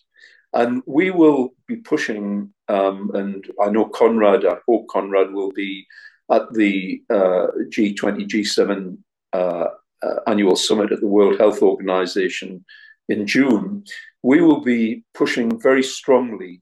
And 0.53 0.81
we 0.87 1.11
will 1.11 1.53
be 1.67 1.75
pushing, 1.75 2.51
um, 2.67 3.11
and 3.13 3.45
I 3.61 3.69
know 3.69 3.85
Konrad, 3.85 4.43
I 4.43 4.57
hope 4.67 4.87
Konrad 4.87 5.31
will 5.31 5.51
be 5.51 5.85
at 6.31 6.51
the 6.53 7.03
uh, 7.11 7.47
G20, 7.69 8.27
G7 8.27 8.97
uh, 10.03 10.19
annual 10.27 10.55
summit 10.55 10.91
at 10.91 10.99
the 10.99 11.07
World 11.07 11.39
Health 11.39 11.61
Organization 11.61 12.65
in 13.09 13.25
June. 13.27 13.83
We 14.21 14.41
will 14.41 14.61
be 14.61 15.03
pushing 15.13 15.59
very 15.59 15.83
strongly 15.83 16.61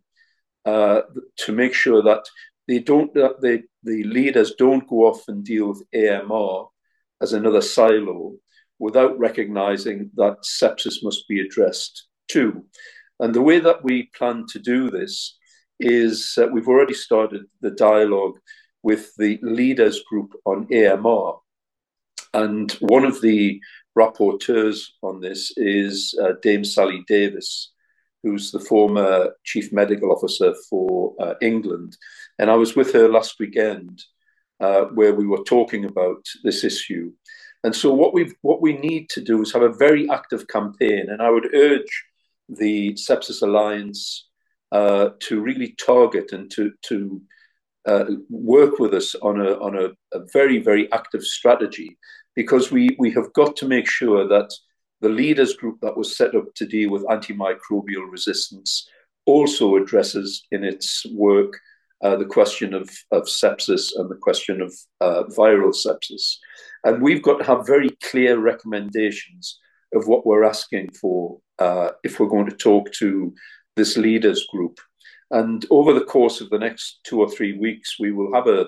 uh, 0.65 1.01
to 1.38 1.51
make 1.51 1.73
sure 1.73 2.01
that 2.03 2.23
they 2.68 2.80
don't, 2.80 3.13
that 3.13 3.41
they, 3.41 3.63
the 3.84 4.03
leaders 4.03 4.53
don't 4.57 4.88
go 4.88 5.07
off 5.07 5.27
and 5.27 5.43
deal 5.43 5.69
with 5.69 5.84
AMR 5.93 6.68
as 7.22 7.34
another 7.34 7.61
silo 7.61 8.35
without 8.80 9.18
recognizing 9.19 10.09
that 10.15 10.38
sepsis 10.43 11.03
must 11.03 11.27
be 11.27 11.39
addressed 11.39 12.07
too. 12.27 12.65
And 13.19 13.34
the 13.34 13.41
way 13.41 13.59
that 13.59 13.84
we 13.84 14.09
plan 14.15 14.45
to 14.49 14.59
do 14.59 14.89
this 14.89 15.38
is 15.80 16.38
uh, 16.38 16.47
we've 16.47 16.68
already 16.68 16.93
started 16.93 17.43
the 17.61 17.72
dialogue 17.72 18.39
with 18.84 19.11
the 19.18 19.39
leaders 19.43 20.01
group 20.09 20.34
on 20.45 20.68
AMR. 20.73 21.35
And 22.33 22.71
one 22.73 23.05
of 23.05 23.21
the 23.21 23.61
rapporteurs 23.97 24.87
on 25.01 25.19
this 25.19 25.51
is 25.57 26.17
uh, 26.21 26.33
Dame 26.41 26.63
Sally 26.63 27.03
Davies, 27.07 27.69
who's 28.23 28.51
the 28.51 28.59
former 28.59 29.31
chief 29.43 29.73
medical 29.73 30.11
officer 30.11 30.53
for 30.69 31.13
uh, 31.19 31.33
England. 31.41 31.97
And 32.39 32.49
I 32.49 32.55
was 32.55 32.75
with 32.75 32.93
her 32.93 33.09
last 33.09 33.35
weekend 33.39 34.01
uh, 34.59 34.85
where 34.85 35.13
we 35.13 35.27
were 35.27 35.43
talking 35.43 35.85
about 35.85 36.23
this 36.43 36.63
issue. 36.63 37.11
And 37.63 37.75
so 37.75 37.93
what 37.93 38.13
we 38.13 38.33
what 38.41 38.61
we 38.61 38.77
need 38.77 39.09
to 39.09 39.21
do 39.21 39.41
is 39.41 39.53
have 39.53 39.61
a 39.61 39.73
very 39.73 40.09
active 40.09 40.47
campaign. 40.47 41.09
And 41.09 41.21
I 41.21 41.29
would 41.29 41.53
urge 41.53 42.05
the 42.49 42.93
Sepsis 42.93 43.41
Alliance 43.41 44.27
uh, 44.71 45.09
to 45.19 45.41
really 45.41 45.75
target 45.83 46.31
and 46.31 46.49
to 46.51 46.71
to 46.83 47.21
uh, 47.85 48.05
work 48.29 48.79
with 48.79 48.93
us 48.93 49.15
on 49.15 49.41
a 49.41 49.53
on 49.59 49.75
a, 49.75 49.89
a, 50.17 50.25
very 50.31 50.59
very 50.59 50.91
active 50.91 51.23
strategy 51.23 51.97
because 52.35 52.71
we 52.71 52.95
we 52.99 53.11
have 53.11 53.31
got 53.33 53.55
to 53.57 53.67
make 53.67 53.87
sure 53.87 54.27
that 54.27 54.51
the 55.01 55.09
leaders 55.09 55.55
group 55.55 55.79
that 55.81 55.97
was 55.97 56.15
set 56.15 56.35
up 56.35 56.53
to 56.55 56.65
deal 56.65 56.91
with 56.91 57.05
antimicrobial 57.05 58.09
resistance 58.09 58.87
also 59.25 59.75
addresses 59.75 60.43
in 60.51 60.63
its 60.63 61.05
work 61.13 61.59
uh, 62.03 62.15
the 62.15 62.25
question 62.25 62.73
of, 62.73 62.89
of 63.11 63.23
sepsis 63.23 63.91
and 63.95 64.09
the 64.09 64.15
question 64.15 64.61
of 64.61 64.73
uh, 65.01 65.23
viral 65.37 65.73
sepsis. 65.73 66.37
And 66.83 67.01
we've 67.01 67.21
got 67.21 67.37
to 67.37 67.43
have 67.43 67.67
very 67.67 67.89
clear 68.03 68.39
recommendations 68.39 69.59
of 69.93 70.07
what 70.07 70.25
we're 70.25 70.43
asking 70.43 70.89
for 70.99 71.39
uh, 71.59 71.91
if 72.03 72.19
we're 72.19 72.27
going 72.27 72.49
to 72.49 72.55
talk 72.55 72.91
to 72.93 73.33
this 73.75 73.97
leaders 73.97 74.47
group. 74.51 74.79
And 75.29 75.65
over 75.69 75.93
the 75.93 76.05
course 76.05 76.41
of 76.41 76.49
the 76.49 76.59
next 76.59 76.99
two 77.03 77.19
or 77.19 77.29
three 77.29 77.57
weeks, 77.57 77.99
we 77.99 78.11
will 78.11 78.33
have 78.33 78.47
a, 78.47 78.67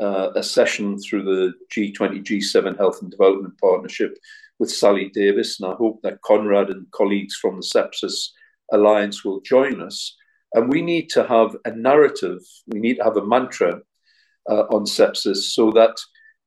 uh, 0.00 0.30
a 0.34 0.42
session 0.42 0.98
through 0.98 1.22
the 1.22 1.52
G20 1.74 2.24
G7 2.24 2.76
Health 2.76 3.00
and 3.02 3.10
Development 3.10 3.54
Partnership 3.60 4.16
with 4.58 4.70
Sally 4.70 5.10
Davies, 5.12 5.58
And 5.60 5.72
I 5.72 5.74
hope 5.76 6.00
that 6.02 6.20
Konrad 6.22 6.70
and 6.70 6.90
colleagues 6.90 7.36
from 7.36 7.56
the 7.56 7.62
Sepsis 7.62 8.30
Alliance 8.72 9.24
will 9.24 9.40
join 9.40 9.80
us. 9.80 10.16
And 10.54 10.68
we 10.68 10.82
need 10.82 11.08
to 11.10 11.26
have 11.26 11.56
a 11.64 11.72
narrative, 11.72 12.38
we 12.68 12.78
need 12.78 12.96
to 12.96 13.04
have 13.04 13.16
a 13.16 13.26
mantra 13.26 13.80
uh, 14.48 14.64
on 14.70 14.84
sepsis 14.84 15.52
so 15.52 15.72
that 15.72 15.96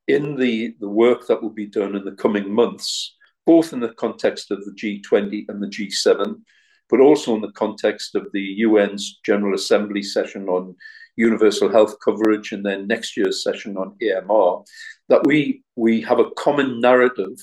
in 0.07 0.36
the, 0.38 0.76
the 0.80 0.88
work 0.88 1.28
that 1.28 1.41
will 1.41 1.49
be 1.49 1.65
done 1.65 1.95
in 1.95 2.06
the 2.06 2.14
coming 2.14 2.53
months, 2.53 3.15
both 3.45 3.74
in 3.74 3.82
the 3.82 3.94
context 3.94 4.52
of 4.52 4.64
the 4.64 4.72
G20 4.72 5.45
and 5.49 5.61
the 5.61 5.68
G7, 5.68 6.41
but 6.90 7.02
also 7.02 7.36
in 7.36 7.41
the 7.41 7.52
context 7.52 8.15
of 8.15 8.28
the 8.32 8.64
UN's 8.64 9.19
General 9.26 9.56
Assembly 9.56 10.02
session 10.02 10.48
on 10.48 10.76
universal 11.18 11.69
health 11.69 11.95
coverage 12.03 12.52
and 12.53 12.65
then 12.65 12.88
next 12.88 13.18
year's 13.18 13.44
session 13.44 13.76
on 13.76 13.95
AMR, 14.02 14.64
that 15.10 15.26
we, 15.26 15.64
we 15.76 16.02
have 16.02 16.19
a 16.19 16.31
common 16.31 16.80
narrative 16.80 17.38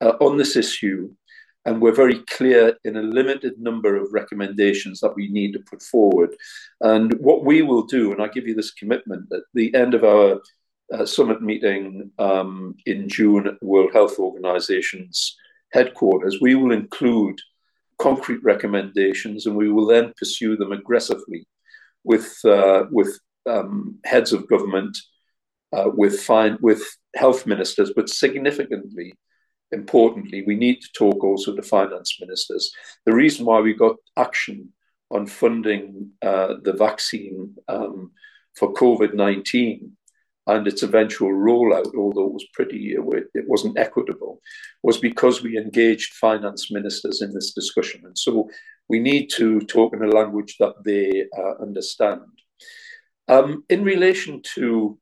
uh, 0.00 0.14
on 0.20 0.36
this 0.36 0.56
issue 0.56 1.10
and 1.66 1.80
we're 1.80 1.92
very 1.92 2.18
clear 2.30 2.76
in 2.84 2.96
a 2.96 3.02
limited 3.02 3.58
number 3.58 3.96
of 3.96 4.12
recommendations 4.12 5.00
that 5.00 5.14
we 5.16 5.28
need 5.28 5.52
to 5.52 5.60
put 5.60 5.82
forward. 5.82 6.34
And 6.80 7.14
what 7.20 7.44
we 7.44 7.62
will 7.62 7.84
do, 7.84 8.12
and 8.12 8.22
I 8.22 8.28
give 8.28 8.46
you 8.46 8.54
this 8.54 8.72
commitment 8.72 9.32
at 9.32 9.42
the 9.54 9.74
end 9.74 9.94
of 9.94 10.04
our 10.04 10.40
uh, 10.92 11.06
summit 11.06 11.40
meeting 11.40 12.10
um, 12.18 12.76
in 12.84 13.08
June 13.08 13.46
at 13.46 13.58
the 13.60 13.66
World 13.66 13.92
Health 13.92 14.18
Organization's 14.18 15.36
headquarters, 15.72 16.38
we 16.40 16.54
will 16.54 16.72
include 16.72 17.40
concrete 17.98 18.42
recommendations 18.42 19.46
and 19.46 19.56
we 19.56 19.70
will 19.70 19.86
then 19.86 20.12
pursue 20.18 20.56
them 20.56 20.72
aggressively 20.72 21.46
with, 22.04 22.38
uh, 22.44 22.84
with 22.90 23.18
um, 23.48 23.98
heads 24.04 24.32
of 24.32 24.48
government, 24.48 24.96
uh, 25.72 25.90
with, 25.92 26.20
fine, 26.20 26.58
with 26.60 26.82
health 27.16 27.46
ministers, 27.46 27.92
but 27.94 28.08
significantly 28.08 29.14
importantly, 29.74 30.44
we 30.46 30.54
need 30.54 30.80
to 30.80 30.88
talk 30.92 31.22
also 31.22 31.54
to 31.54 31.62
finance 31.62 32.18
ministers. 32.20 32.72
The 33.04 33.14
reason 33.14 33.44
why 33.44 33.60
we 33.60 33.74
got 33.74 33.96
action 34.16 34.72
on 35.10 35.26
funding 35.26 36.10
uh, 36.22 36.54
the 36.62 36.72
vaccine 36.72 37.54
um, 37.68 38.12
for 38.56 38.72
COVID 38.72 39.14
19 39.14 39.92
and 40.46 40.66
its 40.66 40.82
eventual 40.82 41.30
rollout, 41.30 41.94
although 41.96 42.26
it 42.26 42.32
was 42.32 42.46
pretty, 42.52 42.94
it 42.94 43.48
wasn't 43.48 43.78
equitable, 43.78 44.40
was 44.82 44.98
because 44.98 45.42
we 45.42 45.56
engaged 45.56 46.14
finance 46.14 46.70
ministers 46.70 47.22
in 47.22 47.32
this 47.32 47.52
discussion. 47.52 48.02
And 48.04 48.16
so 48.16 48.50
we 48.88 48.98
need 48.98 49.30
to 49.36 49.60
talk 49.60 49.94
in 49.94 50.02
a 50.02 50.08
language 50.08 50.56
that 50.58 50.74
they 50.84 51.24
uh, 51.36 51.62
understand. 51.62 52.22
Um, 53.28 53.64
in 53.68 53.84
relation 53.84 54.42
to 54.54 54.98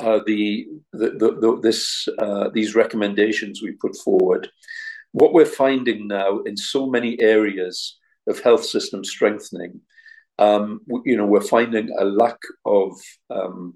uh, 0.00 0.20
the, 0.26 0.66
the, 0.92 1.10
the, 1.18 1.60
this, 1.62 2.08
uh, 2.18 2.50
these 2.52 2.74
recommendations 2.74 3.62
we 3.62 3.72
put 3.72 3.96
forward, 3.96 4.48
what 5.12 5.32
we're 5.32 5.46
finding 5.46 6.08
now 6.08 6.40
in 6.40 6.56
so 6.56 6.86
many 6.86 7.20
areas 7.20 7.98
of 8.26 8.40
health 8.40 8.64
system 8.64 9.04
strengthening, 9.04 9.80
um, 10.38 10.80
you 11.04 11.16
know, 11.16 11.26
we're 11.26 11.40
finding 11.40 11.94
a 11.98 12.04
lack 12.04 12.38
of 12.64 12.92
um, 13.30 13.74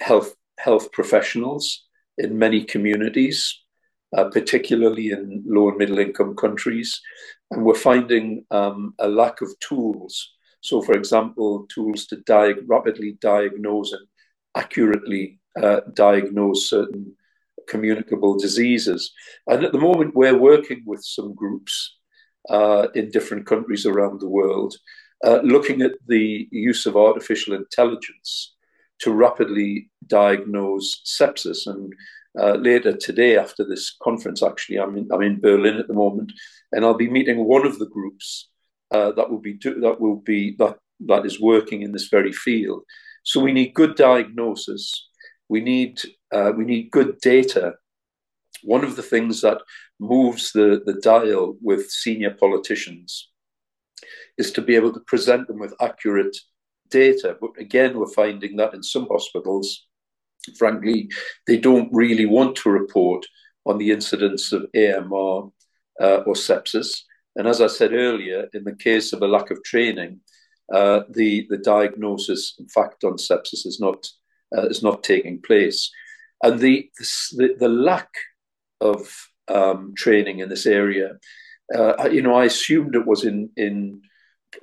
health 0.00 0.34
health 0.58 0.90
professionals 0.92 1.84
in 2.16 2.38
many 2.38 2.64
communities, 2.64 3.62
uh, 4.16 4.24
particularly 4.24 5.10
in 5.10 5.44
low 5.46 5.68
and 5.68 5.78
middle 5.78 5.98
income 5.98 6.34
countries, 6.34 7.00
and 7.50 7.64
we're 7.64 7.74
finding 7.74 8.44
um, 8.50 8.94
a 8.98 9.08
lack 9.08 9.40
of 9.40 9.58
tools. 9.60 10.32
So, 10.60 10.82
for 10.82 10.94
example, 10.94 11.66
tools 11.72 12.06
to 12.06 12.22
rapidly 12.66 13.18
diagnose 13.20 13.92
and 13.92 14.06
accurately 14.56 15.38
uh, 15.62 15.80
diagnose 15.94 16.70
certain 16.70 17.14
communicable 17.68 18.36
diseases. 18.38 19.12
And 19.46 19.64
at 19.64 19.72
the 19.72 19.78
moment, 19.78 20.14
we're 20.14 20.38
working 20.38 20.82
with 20.86 21.04
some 21.04 21.34
groups 21.34 21.96
uh, 22.48 22.88
in 22.94 23.10
different 23.10 23.46
countries 23.46 23.86
around 23.86 24.20
the 24.20 24.28
world, 24.28 24.74
uh, 25.24 25.40
looking 25.42 25.82
at 25.82 25.92
the 26.06 26.48
use 26.50 26.86
of 26.86 26.96
artificial 26.96 27.54
intelligence 27.54 28.54
to 29.00 29.12
rapidly 29.12 29.90
diagnose 30.06 31.02
sepsis. 31.04 31.66
And 31.66 31.92
uh, 32.38 32.54
later 32.54 32.96
today, 32.96 33.36
after 33.36 33.64
this 33.64 33.96
conference, 34.02 34.42
actually, 34.42 34.78
I'm 34.78 34.96
in, 34.96 35.08
I'm 35.12 35.22
in 35.22 35.40
Berlin 35.40 35.76
at 35.76 35.88
the 35.88 35.94
moment, 35.94 36.32
and 36.72 36.84
I'll 36.84 36.94
be 36.94 37.10
meeting 37.10 37.44
one 37.44 37.66
of 37.66 37.78
the 37.78 37.88
groups 37.88 38.48
uh, 38.90 39.12
that 39.12 39.30
will 39.30 39.40
be 39.40 39.54
do, 39.54 39.80
that 39.80 40.00
will 40.00 40.16
be 40.16 40.56
that 40.58 40.78
that 41.06 41.26
is 41.26 41.40
working 41.40 41.82
in 41.82 41.92
this 41.92 42.08
very 42.08 42.32
field. 42.32 42.82
So 43.22 43.40
we 43.40 43.52
need 43.52 43.74
good 43.74 43.96
diagnosis 43.96 45.06
we 45.48 45.60
need 45.60 46.00
uh, 46.32 46.52
we 46.56 46.64
need 46.64 46.90
good 46.90 47.18
data. 47.20 47.74
One 48.62 48.84
of 48.84 48.96
the 48.96 49.02
things 49.02 49.42
that 49.42 49.58
moves 50.00 50.52
the, 50.52 50.82
the 50.84 50.94
dial 50.94 51.56
with 51.62 51.90
senior 51.90 52.32
politicians 52.32 53.30
is 54.38 54.50
to 54.52 54.62
be 54.62 54.74
able 54.74 54.92
to 54.92 55.00
present 55.00 55.46
them 55.46 55.58
with 55.58 55.74
accurate 55.80 56.36
data. 56.90 57.36
But 57.40 57.50
again, 57.58 57.98
we're 57.98 58.08
finding 58.08 58.56
that 58.56 58.74
in 58.74 58.82
some 58.82 59.06
hospitals, 59.10 59.86
frankly, 60.56 61.08
they 61.46 61.56
don't 61.56 61.88
really 61.92 62.26
want 62.26 62.56
to 62.56 62.70
report 62.70 63.26
on 63.64 63.78
the 63.78 63.90
incidence 63.90 64.52
of 64.52 64.66
AMR 64.74 65.50
uh, 66.00 66.18
or 66.26 66.34
sepsis. 66.34 67.02
And 67.36 67.46
as 67.46 67.60
I 67.60 67.66
said 67.66 67.92
earlier, 67.92 68.48
in 68.54 68.64
the 68.64 68.74
case 68.74 69.12
of 69.12 69.22
a 69.22 69.26
lack 69.26 69.50
of 69.50 69.62
training, 69.64 70.20
uh, 70.72 71.02
the, 71.10 71.46
the 71.50 71.58
diagnosis, 71.58 72.54
in 72.58 72.68
fact, 72.68 73.04
on 73.04 73.14
sepsis 73.14 73.66
is 73.66 73.78
not 73.80 74.06
uh, 74.56 74.66
is 74.66 74.82
not 74.82 75.02
taking 75.02 75.40
place. 75.42 75.90
And 76.42 76.60
the, 76.60 76.90
the, 77.32 77.56
the 77.58 77.68
lack 77.68 78.08
of 78.80 79.28
um, 79.48 79.94
training 79.96 80.40
in 80.40 80.48
this 80.48 80.66
area, 80.66 81.18
uh, 81.74 82.08
you 82.10 82.22
know, 82.22 82.34
I 82.34 82.44
assumed 82.44 82.94
it 82.94 83.06
was 83.06 83.24
in, 83.24 83.50
in 83.56 84.02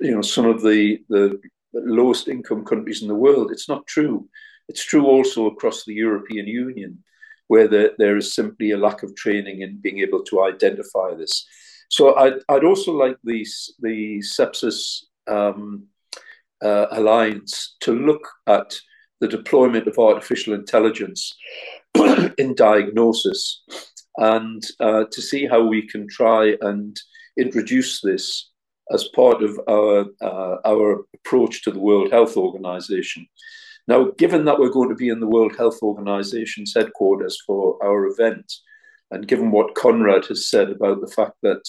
you 0.00 0.14
know, 0.14 0.22
some 0.22 0.46
of 0.46 0.62
the, 0.62 1.00
the 1.08 1.40
lowest 1.74 2.28
income 2.28 2.64
countries 2.64 3.02
in 3.02 3.08
the 3.08 3.14
world. 3.14 3.50
It's 3.50 3.68
not 3.68 3.86
true. 3.86 4.28
It's 4.68 4.84
true 4.84 5.06
also 5.06 5.46
across 5.46 5.84
the 5.84 5.94
European 5.94 6.46
Union, 6.46 7.02
where 7.48 7.68
there, 7.68 7.90
there 7.98 8.16
is 8.16 8.34
simply 8.34 8.70
a 8.70 8.78
lack 8.78 9.02
of 9.02 9.14
training 9.14 9.62
in 9.62 9.80
being 9.80 9.98
able 9.98 10.22
to 10.24 10.44
identify 10.44 11.14
this. 11.14 11.46
So 11.90 12.16
I'd, 12.16 12.40
I'd 12.48 12.64
also 12.64 12.92
like 12.92 13.18
the, 13.24 13.46
the 13.80 14.18
sepsis 14.20 15.04
um, 15.26 15.84
uh, 16.62 16.86
alliance 16.92 17.76
to 17.80 17.92
look 17.92 18.26
at 18.46 18.74
the 19.20 19.28
deployment 19.28 19.86
of 19.86 19.98
artificial 19.98 20.54
intelligence 20.54 21.36
in 22.38 22.54
diagnosis 22.54 23.62
and 24.16 24.62
uh, 24.80 25.04
to 25.10 25.22
see 25.22 25.46
how 25.46 25.62
we 25.64 25.86
can 25.86 26.06
try 26.08 26.56
and 26.60 26.98
introduce 27.36 28.00
this 28.00 28.50
as 28.92 29.08
part 29.14 29.42
of 29.42 29.58
our, 29.68 30.06
uh, 30.22 30.56
our 30.64 31.04
approach 31.14 31.62
to 31.62 31.70
the 31.70 31.78
World 31.78 32.12
Health 32.12 32.36
Organization. 32.36 33.26
Now, 33.86 34.10
given 34.16 34.46
that 34.46 34.58
we're 34.58 34.70
going 34.70 34.88
to 34.88 34.94
be 34.94 35.08
in 35.08 35.20
the 35.20 35.28
World 35.28 35.56
Health 35.56 35.78
Organization's 35.82 36.72
headquarters 36.74 37.38
for 37.46 37.78
our 37.84 38.06
event, 38.06 38.52
and 39.10 39.28
given 39.28 39.50
what 39.50 39.74
Konrad 39.74 40.26
has 40.26 40.48
said 40.48 40.70
about 40.70 41.00
the 41.00 41.12
fact 41.12 41.34
that 41.42 41.62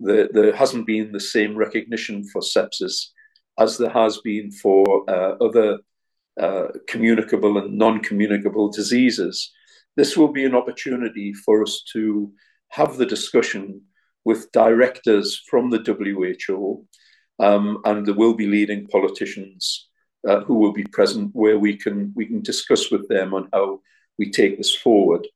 there, 0.00 0.28
there 0.32 0.54
hasn't 0.54 0.86
been 0.86 1.12
the 1.12 1.20
same 1.20 1.56
recognition 1.56 2.24
for 2.24 2.42
sepsis 2.42 3.06
as 3.58 3.78
there 3.78 3.90
has 3.90 4.18
been 4.18 4.50
for 4.50 5.08
uh, 5.08 5.36
other 5.40 5.78
uh, 6.40 6.68
communicable 6.86 7.58
and 7.58 7.76
non 7.76 8.00
communicable 8.00 8.70
diseases. 8.70 9.52
This 9.96 10.16
will 10.16 10.32
be 10.32 10.44
an 10.44 10.54
opportunity 10.54 11.32
for 11.32 11.62
us 11.62 11.82
to 11.92 12.32
have 12.68 12.96
the 12.96 13.06
discussion 13.06 13.82
with 14.24 14.52
directors 14.52 15.40
from 15.48 15.70
the 15.70 15.78
WHO 15.78 16.84
um, 17.40 17.78
and 17.84 18.04
there 18.04 18.14
will 18.14 18.34
be 18.34 18.46
leading 18.46 18.86
politicians 18.88 19.88
uh, 20.26 20.40
who 20.40 20.54
will 20.54 20.72
be 20.72 20.84
present 20.84 21.30
where 21.34 21.58
we 21.58 21.76
can 21.76 22.12
we 22.16 22.26
can 22.26 22.42
discuss 22.42 22.90
with 22.90 23.08
them 23.08 23.34
on 23.34 23.48
how 23.52 23.80
we 24.18 24.30
take 24.30 24.56
this 24.56 24.74
forward. 24.74 25.26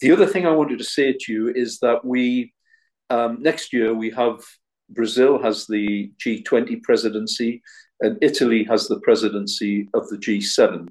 The 0.00 0.12
other 0.12 0.26
thing 0.26 0.46
I 0.46 0.52
wanted 0.52 0.78
to 0.78 0.84
say 0.84 1.12
to 1.12 1.32
you 1.32 1.48
is 1.48 1.78
that 1.80 2.04
we 2.04 2.52
um, 3.08 3.38
next 3.40 3.72
year 3.72 3.94
we 3.94 4.10
have 4.10 4.40
Brazil 4.90 5.40
has 5.42 5.66
the 5.66 6.12
G20 6.24 6.82
presidency 6.82 7.62
and 8.00 8.18
Italy 8.22 8.64
has 8.64 8.88
the 8.88 9.00
presidency 9.00 9.88
of 9.94 10.08
the 10.08 10.16
G7. 10.16 10.88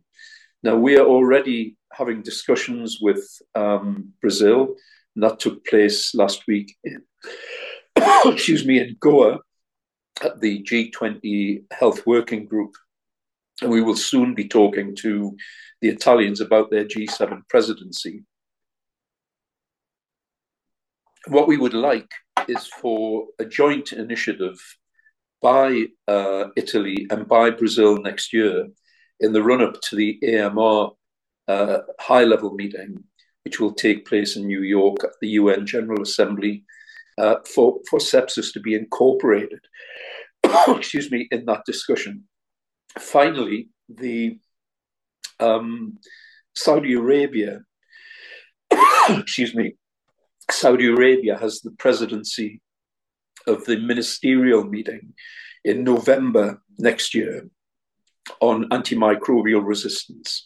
Now 0.64 0.76
we 0.76 0.98
are 0.98 1.06
already 1.06 1.78
having 1.92 2.22
discussions 2.22 3.00
with 3.02 3.24
um, 3.56 4.14
Brazil, 4.22 4.76
and 5.16 5.24
that 5.24 5.40
took 5.40 5.66
place 5.66 6.14
last 6.14 6.46
week. 6.48 6.76
In, 6.84 7.02
excuse 8.26 8.66
me, 8.66 8.80
in 8.80 8.96
Goa 9.00 9.40
at 10.22 10.40
the 10.40 10.62
G20 10.64 11.64
Health 11.72 12.06
Working 12.06 12.46
Group, 12.46 12.74
and 13.61 13.72
we 13.72 13.81
will 13.81 13.95
soon 13.95 14.34
be 14.34 14.48
talking 14.48 14.95
to 14.98 15.36
the 15.81 15.90
Italians 15.90 16.41
about 16.41 16.69
their 16.69 16.86
G7 16.86 17.41
presidency. 17.49 18.23
What 21.27 21.48
we 21.48 21.57
would 21.57 21.73
like 21.73 22.11
is 22.48 22.68
for 22.68 23.27
a 23.40 23.45
joint 23.45 23.91
initiative 23.91 24.60
by 25.41 25.86
uh, 26.07 26.45
Italy 26.56 27.07
and 27.10 27.27
by 27.27 27.49
Brazil 27.49 27.98
next 27.98 28.34
year 28.34 28.68
in 29.19 29.34
the 29.34 29.44
run 29.44 29.61
up 29.61 29.80
to 29.81 29.95
the 29.95 30.19
AMR 30.23 30.91
uh, 31.48 31.80
high 31.99 32.23
level 32.23 32.53
meeting, 32.53 33.03
which 33.44 33.60
will 33.60 33.73
take 33.73 34.07
place 34.07 34.36
in 34.36 34.48
New 34.48 34.61
York 34.61 35.03
at 35.03 35.11
the 35.22 35.30
UN 35.30 35.65
General 35.65 36.02
Assembly, 36.02 36.64
uh, 37.18 37.36
for, 37.53 37.80
for 37.90 37.99
sepsis 37.99 38.53
to 38.53 38.61
be 38.61 38.76
incorporated, 38.76 39.60
excuse 40.68 41.11
me, 41.11 41.27
in 41.31 41.45
that 41.45 41.65
discussion. 41.65 42.23
Finally, 43.00 43.70
the 43.88 44.40
um, 45.40 45.98
Saudi 46.56 46.94
Arabia, 46.94 47.62
excuse 49.10 49.56
me, 49.56 49.76
Saudi 50.52 50.88
Arabia 50.88 51.38
has 51.38 51.62
the 51.62 51.72
presidency 51.72 52.62
of 53.48 53.66
the 53.66 53.78
ministerial 53.78 54.64
meeting 54.64 55.14
in 55.64 55.84
November 55.84 56.62
next 56.78 57.14
year 57.14 57.48
on 58.42 58.70
antimicrobial 58.70 59.66
resistance. 59.66 60.44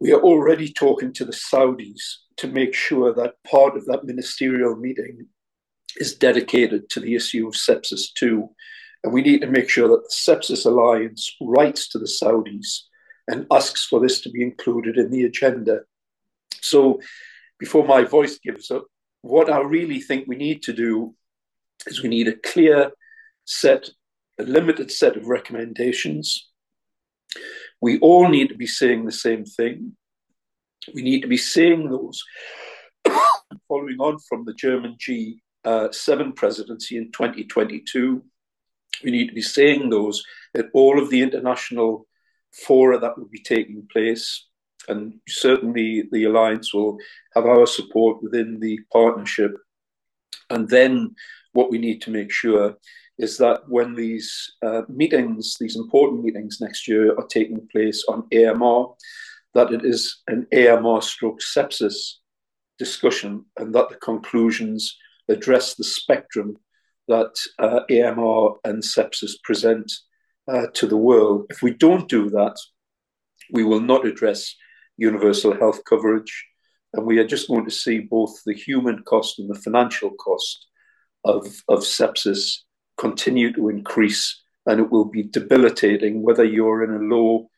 We 0.00 0.12
are 0.12 0.20
already 0.20 0.72
talking 0.72 1.12
to 1.14 1.24
the 1.24 1.32
Saudis 1.32 2.00
to 2.36 2.46
make 2.46 2.74
sure 2.74 3.12
that 3.14 3.42
part 3.44 3.76
of 3.76 3.84
that 3.86 4.04
ministerial 4.04 4.76
meeting 4.76 5.26
is 5.96 6.14
dedicated 6.14 6.88
to 6.90 7.00
the 7.00 7.14
issue 7.14 7.48
of 7.48 7.54
sepsis 7.54 8.12
too. 8.14 8.48
And 9.04 9.12
we 9.12 9.22
need 9.22 9.40
to 9.42 9.46
make 9.46 9.68
sure 9.68 9.88
that 9.88 10.02
the 10.02 10.10
Sepsis 10.10 10.66
Alliance 10.66 11.34
writes 11.40 11.88
to 11.90 11.98
the 11.98 12.06
Saudis 12.06 12.82
and 13.28 13.46
asks 13.50 13.86
for 13.86 14.00
this 14.00 14.20
to 14.22 14.30
be 14.30 14.42
included 14.42 14.96
in 14.96 15.10
the 15.10 15.24
agenda. 15.24 15.80
So, 16.60 17.00
before 17.58 17.86
my 17.86 18.04
voice 18.04 18.38
gives 18.38 18.70
up, 18.70 18.84
what 19.22 19.50
I 19.50 19.60
really 19.60 20.00
think 20.00 20.26
we 20.26 20.36
need 20.36 20.62
to 20.64 20.72
do 20.72 21.14
is 21.86 22.02
we 22.02 22.08
need 22.08 22.28
a 22.28 22.36
clear 22.36 22.90
set, 23.44 23.90
a 24.38 24.44
limited 24.44 24.90
set 24.90 25.16
of 25.16 25.26
recommendations. 25.26 26.48
We 27.80 27.98
all 28.00 28.28
need 28.28 28.48
to 28.48 28.56
be 28.56 28.66
saying 28.66 29.04
the 29.04 29.12
same 29.12 29.44
thing. 29.44 29.96
We 30.94 31.02
need 31.02 31.20
to 31.22 31.28
be 31.28 31.36
saying 31.36 31.90
those 31.90 32.22
following 33.68 33.98
on 33.98 34.18
from 34.28 34.44
the 34.44 34.54
German 34.54 34.96
G7 34.96 35.48
uh, 35.64 36.32
presidency 36.34 36.96
in 36.96 37.12
2022. 37.12 38.22
We 39.04 39.10
need 39.10 39.28
to 39.28 39.34
be 39.34 39.42
saying 39.42 39.90
those 39.90 40.22
at 40.56 40.66
all 40.72 41.00
of 41.00 41.10
the 41.10 41.22
international 41.22 42.06
fora 42.52 42.98
that 42.98 43.16
will 43.18 43.28
be 43.28 43.42
taking 43.42 43.86
place. 43.92 44.46
And 44.88 45.14
certainly 45.28 46.08
the 46.10 46.24
alliance 46.24 46.72
will 46.72 46.98
have 47.34 47.44
our 47.44 47.66
support 47.66 48.22
within 48.22 48.58
the 48.60 48.78
partnership. 48.92 49.52
And 50.50 50.68
then 50.68 51.14
what 51.52 51.70
we 51.70 51.78
need 51.78 52.00
to 52.02 52.10
make 52.10 52.30
sure 52.30 52.76
is 53.18 53.36
that 53.38 53.68
when 53.68 53.94
these 53.94 54.52
uh, 54.62 54.82
meetings, 54.88 55.56
these 55.58 55.76
important 55.76 56.24
meetings 56.24 56.58
next 56.60 56.86
year 56.86 57.14
are 57.16 57.26
taking 57.26 57.66
place 57.70 58.04
on 58.08 58.26
AMR, 58.32 58.94
that 59.54 59.72
it 59.72 59.84
is 59.84 60.22
an 60.28 60.46
AMR 60.54 61.02
stroke 61.02 61.40
sepsis 61.40 62.14
discussion 62.78 63.44
and 63.56 63.74
that 63.74 63.88
the 63.88 63.96
conclusions 63.96 64.96
address 65.28 65.74
the 65.74 65.84
spectrum 65.84 66.56
that 67.08 67.34
uh, 67.58 67.80
AMR 67.90 68.58
and 68.64 68.82
sepsis 68.82 69.32
present 69.42 69.92
uh, 70.46 70.66
to 70.74 70.86
the 70.86 70.96
world. 70.96 71.46
If 71.50 71.62
we 71.62 71.72
don't 71.72 72.08
do 72.08 72.30
that, 72.30 72.56
we 73.50 73.64
will 73.64 73.80
not 73.80 74.06
address 74.06 74.54
universal 74.96 75.54
health 75.54 75.80
coverage. 75.88 76.46
And 76.92 77.04
we 77.04 77.18
are 77.18 77.26
just 77.26 77.48
going 77.48 77.64
to 77.64 77.70
see 77.70 78.00
both 78.00 78.42
the 78.44 78.54
human 78.54 79.02
cost 79.02 79.38
and 79.38 79.48
the 79.48 79.60
financial 79.60 80.10
cost 80.12 80.66
of, 81.24 81.46
of 81.68 81.80
sepsis 81.80 82.58
continue 82.96 83.52
to 83.54 83.68
increase. 83.68 84.42
And 84.66 84.80
it 84.80 84.90
will 84.90 85.04
be 85.04 85.22
debilitating 85.22 86.22
whether 86.22 86.44
you're 86.44 86.84
in 86.84 86.90
a 86.90 87.14
low 87.14 87.50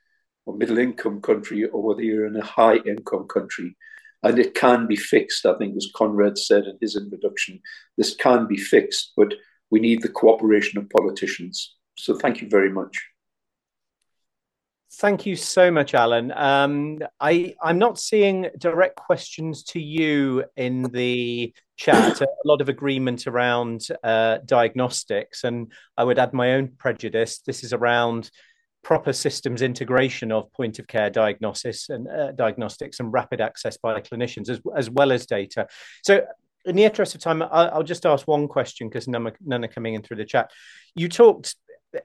or 0.46 0.56
middle 0.56 0.78
income 0.78 1.20
country 1.20 1.64
or 1.64 1.82
whether 1.82 2.02
you're 2.02 2.26
in 2.26 2.36
a 2.36 2.44
high 2.44 2.76
income 2.76 3.26
country. 3.26 3.76
And 4.22 4.38
it 4.38 4.54
can 4.54 4.86
be 4.86 4.96
fixed, 4.96 5.46
I 5.46 5.54
think, 5.56 5.76
as 5.76 5.90
Konrad 5.94 6.36
said 6.36 6.64
in 6.64 6.76
his 6.80 6.96
introduction. 6.96 7.60
This 7.96 8.14
can 8.14 8.46
be 8.46 8.56
fixed, 8.56 9.12
but 9.16 9.32
we 9.70 9.80
need 9.80 10.02
the 10.02 10.08
cooperation 10.08 10.78
of 10.78 10.90
politicians. 10.90 11.76
So 11.96 12.14
thank 12.14 12.42
you 12.42 12.48
very 12.48 12.70
much. 12.70 13.00
Thank 14.94 15.24
you 15.24 15.36
so 15.36 15.70
much, 15.70 15.94
Alan. 15.94 16.32
Um, 16.32 16.98
I, 17.20 17.54
I'm 17.62 17.78
not 17.78 17.98
seeing 17.98 18.48
direct 18.58 18.96
questions 18.96 19.62
to 19.64 19.80
you 19.80 20.44
in 20.56 20.82
the 20.82 21.54
chat. 21.76 22.20
a 22.20 22.26
lot 22.44 22.60
of 22.60 22.68
agreement 22.68 23.28
around 23.28 23.86
uh, 24.02 24.38
diagnostics, 24.44 25.44
and 25.44 25.70
I 25.96 26.02
would 26.02 26.18
add 26.18 26.32
my 26.32 26.54
own 26.54 26.72
prejudice. 26.76 27.38
This 27.38 27.62
is 27.62 27.72
around 27.72 28.30
proper 28.82 29.12
systems 29.12 29.62
integration 29.62 30.32
of 30.32 30.50
point 30.52 30.78
of 30.78 30.86
care 30.86 31.10
diagnosis 31.10 31.88
and 31.88 32.08
uh, 32.08 32.32
diagnostics 32.32 33.00
and 33.00 33.12
rapid 33.12 33.40
access 33.40 33.76
by 33.76 34.00
clinicians 34.00 34.48
as, 34.48 34.60
as 34.76 34.90
well 34.90 35.12
as 35.12 35.26
data. 35.26 35.66
So 36.02 36.24
in 36.64 36.76
the 36.76 36.84
interest 36.84 37.14
of 37.14 37.20
time, 37.20 37.42
I'll, 37.42 37.70
I'll 37.72 37.82
just 37.82 38.06
ask 38.06 38.26
one 38.26 38.48
question 38.48 38.88
because 38.88 39.08
none, 39.08 39.30
none, 39.44 39.64
are 39.64 39.68
coming 39.68 39.94
in 39.94 40.02
through 40.02 40.18
the 40.18 40.24
chat. 40.24 40.50
You 40.94 41.08
talked 41.08 41.56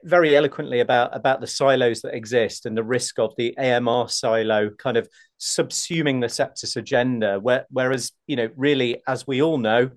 very 0.02 0.36
eloquently 0.36 0.80
about 0.80 1.14
about 1.14 1.40
the 1.40 1.46
silos 1.46 2.02
that 2.02 2.14
exist 2.14 2.66
and 2.66 2.76
the 2.76 2.82
risk 2.82 3.18
of 3.18 3.32
the 3.36 3.56
AMR 3.56 4.08
silo 4.08 4.70
kind 4.70 4.96
of 4.96 5.08
subsuming 5.38 6.20
the 6.20 6.26
sepsis 6.26 6.76
agenda. 6.76 7.38
Where, 7.38 7.66
whereas, 7.70 8.12
you 8.26 8.36
know, 8.36 8.50
really, 8.56 9.02
as 9.06 9.26
we 9.26 9.42
all 9.42 9.58
know, 9.58 9.90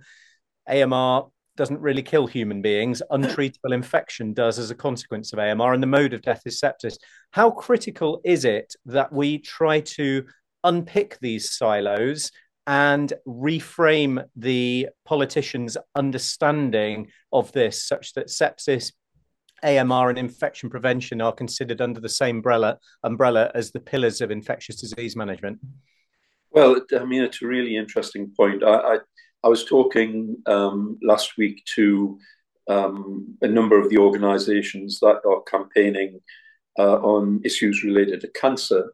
AMR 0.68 1.30
doesn't 1.60 1.82
really 1.82 2.02
kill 2.02 2.26
human 2.26 2.62
beings. 2.62 3.04
Untreatable 3.12 3.74
infection 3.74 4.34
does 4.34 4.58
as 4.58 4.72
a 4.72 4.76
consequence 4.76 5.34
of 5.34 5.40
AMR, 5.40 5.74
and 5.74 5.84
the 5.84 5.88
mode 5.88 6.14
of 6.14 6.24
death 6.24 6.42
is 6.46 6.60
sepsis. 6.60 6.98
How 7.32 7.52
critical 7.52 8.22
is 8.24 8.46
it 8.46 8.74
that 8.86 9.14
we 9.14 9.38
try 9.38 9.82
to 9.82 10.26
unpick 10.64 11.20
these 11.22 11.52
silos 11.52 12.32
and 12.66 13.14
reframe 13.28 14.24
the 14.36 14.88
politicians' 15.06 15.78
understanding 15.96 17.10
of 17.34 17.52
this 17.52 17.84
such 17.84 18.14
that 18.14 18.28
sepsis 18.28 18.92
AMR 19.62 20.10
and 20.10 20.18
infection 20.18 20.70
prevention 20.70 21.20
are 21.20 21.34
considered 21.34 21.82
under 21.82 22.00
the 22.00 22.08
same 22.08 22.38
umbrella, 22.38 22.80
umbrella 23.04 23.52
as 23.54 23.72
the 23.72 23.80
pillars 23.80 24.22
of 24.22 24.32
infectious 24.32 24.78
disease 24.78 25.18
management? 25.18 25.60
Well, 26.52 26.82
I 26.98 27.04
mean, 27.04 27.24
it's 27.24 27.42
a 27.42 27.48
really 27.48 27.76
interesting 27.76 28.32
point. 28.36 28.64
I, 28.64 28.76
I, 28.76 28.98
I 29.44 29.48
was 29.48 29.66
talking 29.66 30.38
um, 30.46 30.98
last 31.02 31.38
week 31.38 31.64
to 31.76 32.20
um, 32.68 33.38
a 33.42 33.48
number 33.48 33.80
of 33.80 33.90
the 33.90 33.98
organizations 33.98 35.00
that 35.00 35.22
are 35.26 35.42
campaigning 35.44 36.20
uh, 36.78 36.98
on 36.98 37.42
issues 37.44 37.84
related 37.84 38.22
to 38.22 38.28
cancer. 38.30 38.94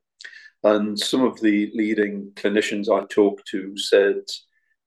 And 0.63 0.97
some 0.97 1.23
of 1.23 1.39
the 1.41 1.72
leading 1.73 2.31
clinicians 2.35 2.89
I 2.89 3.05
talked 3.05 3.47
to 3.49 3.77
said, 3.77 4.22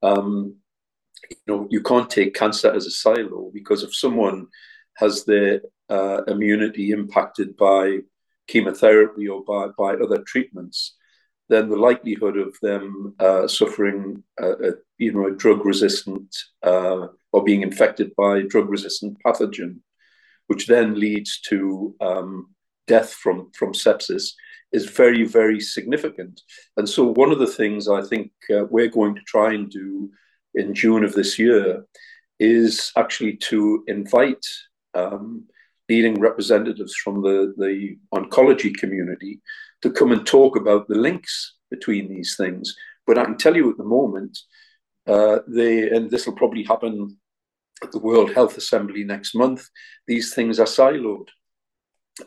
um, 0.02 0.56
you 1.30 1.36
know, 1.46 1.66
you 1.70 1.82
can't 1.82 2.08
take 2.08 2.34
cancer 2.34 2.72
as 2.72 2.86
a 2.86 2.90
silo 2.90 3.50
because 3.52 3.82
if 3.82 3.94
someone 3.94 4.46
has 4.94 5.24
their 5.24 5.60
uh, 5.88 6.22
immunity 6.24 6.90
impacted 6.90 7.56
by 7.56 7.98
chemotherapy 8.46 9.28
or 9.28 9.44
by, 9.44 9.68
by 9.76 9.94
other 9.94 10.22
treatments, 10.22 10.94
then 11.48 11.68
the 11.68 11.76
likelihood 11.76 12.36
of 12.36 12.56
them 12.60 13.14
uh, 13.18 13.48
suffering, 13.48 14.22
a, 14.38 14.72
you 14.98 15.12
know, 15.12 15.26
a 15.26 15.32
drug-resistant 15.32 16.36
uh, 16.62 17.06
or 17.32 17.44
being 17.44 17.62
infected 17.62 18.14
by 18.16 18.42
drug-resistant 18.42 19.16
pathogen, 19.24 19.78
which 20.48 20.66
then 20.66 20.98
leads 20.98 21.40
to 21.40 21.94
um, 22.00 22.54
death 22.86 23.12
from 23.12 23.50
from 23.52 23.72
sepsis, 23.72 24.32
is 24.72 24.86
very, 24.86 25.24
very 25.24 25.60
significant. 25.60 26.40
And 26.76 26.88
so, 26.88 27.04
one 27.14 27.32
of 27.32 27.38
the 27.38 27.46
things 27.46 27.88
I 27.88 28.02
think 28.02 28.30
uh, 28.50 28.64
we're 28.70 28.88
going 28.88 29.14
to 29.14 29.22
try 29.22 29.54
and 29.54 29.70
do 29.70 30.10
in 30.54 30.74
June 30.74 31.04
of 31.04 31.14
this 31.14 31.38
year 31.38 31.84
is 32.38 32.92
actually 32.96 33.36
to 33.36 33.84
invite 33.86 34.44
um, 34.94 35.44
leading 35.88 36.20
representatives 36.20 36.94
from 36.94 37.22
the, 37.22 37.54
the 37.56 37.96
oncology 38.14 38.74
community 38.76 39.40
to 39.82 39.90
come 39.90 40.12
and 40.12 40.26
talk 40.26 40.56
about 40.56 40.88
the 40.88 40.96
links 40.96 41.54
between 41.70 42.08
these 42.08 42.36
things. 42.36 42.74
But 43.06 43.18
I 43.18 43.24
can 43.24 43.36
tell 43.36 43.56
you 43.56 43.70
at 43.70 43.76
the 43.78 43.84
moment, 43.84 44.38
uh, 45.06 45.38
they, 45.48 45.88
and 45.88 46.10
this 46.10 46.26
will 46.26 46.34
probably 46.34 46.64
happen 46.64 47.16
at 47.82 47.92
the 47.92 47.98
World 47.98 48.32
Health 48.32 48.56
Assembly 48.56 49.04
next 49.04 49.34
month, 49.34 49.66
these 50.06 50.34
things 50.34 50.58
are 50.58 50.64
siloed. 50.66 51.28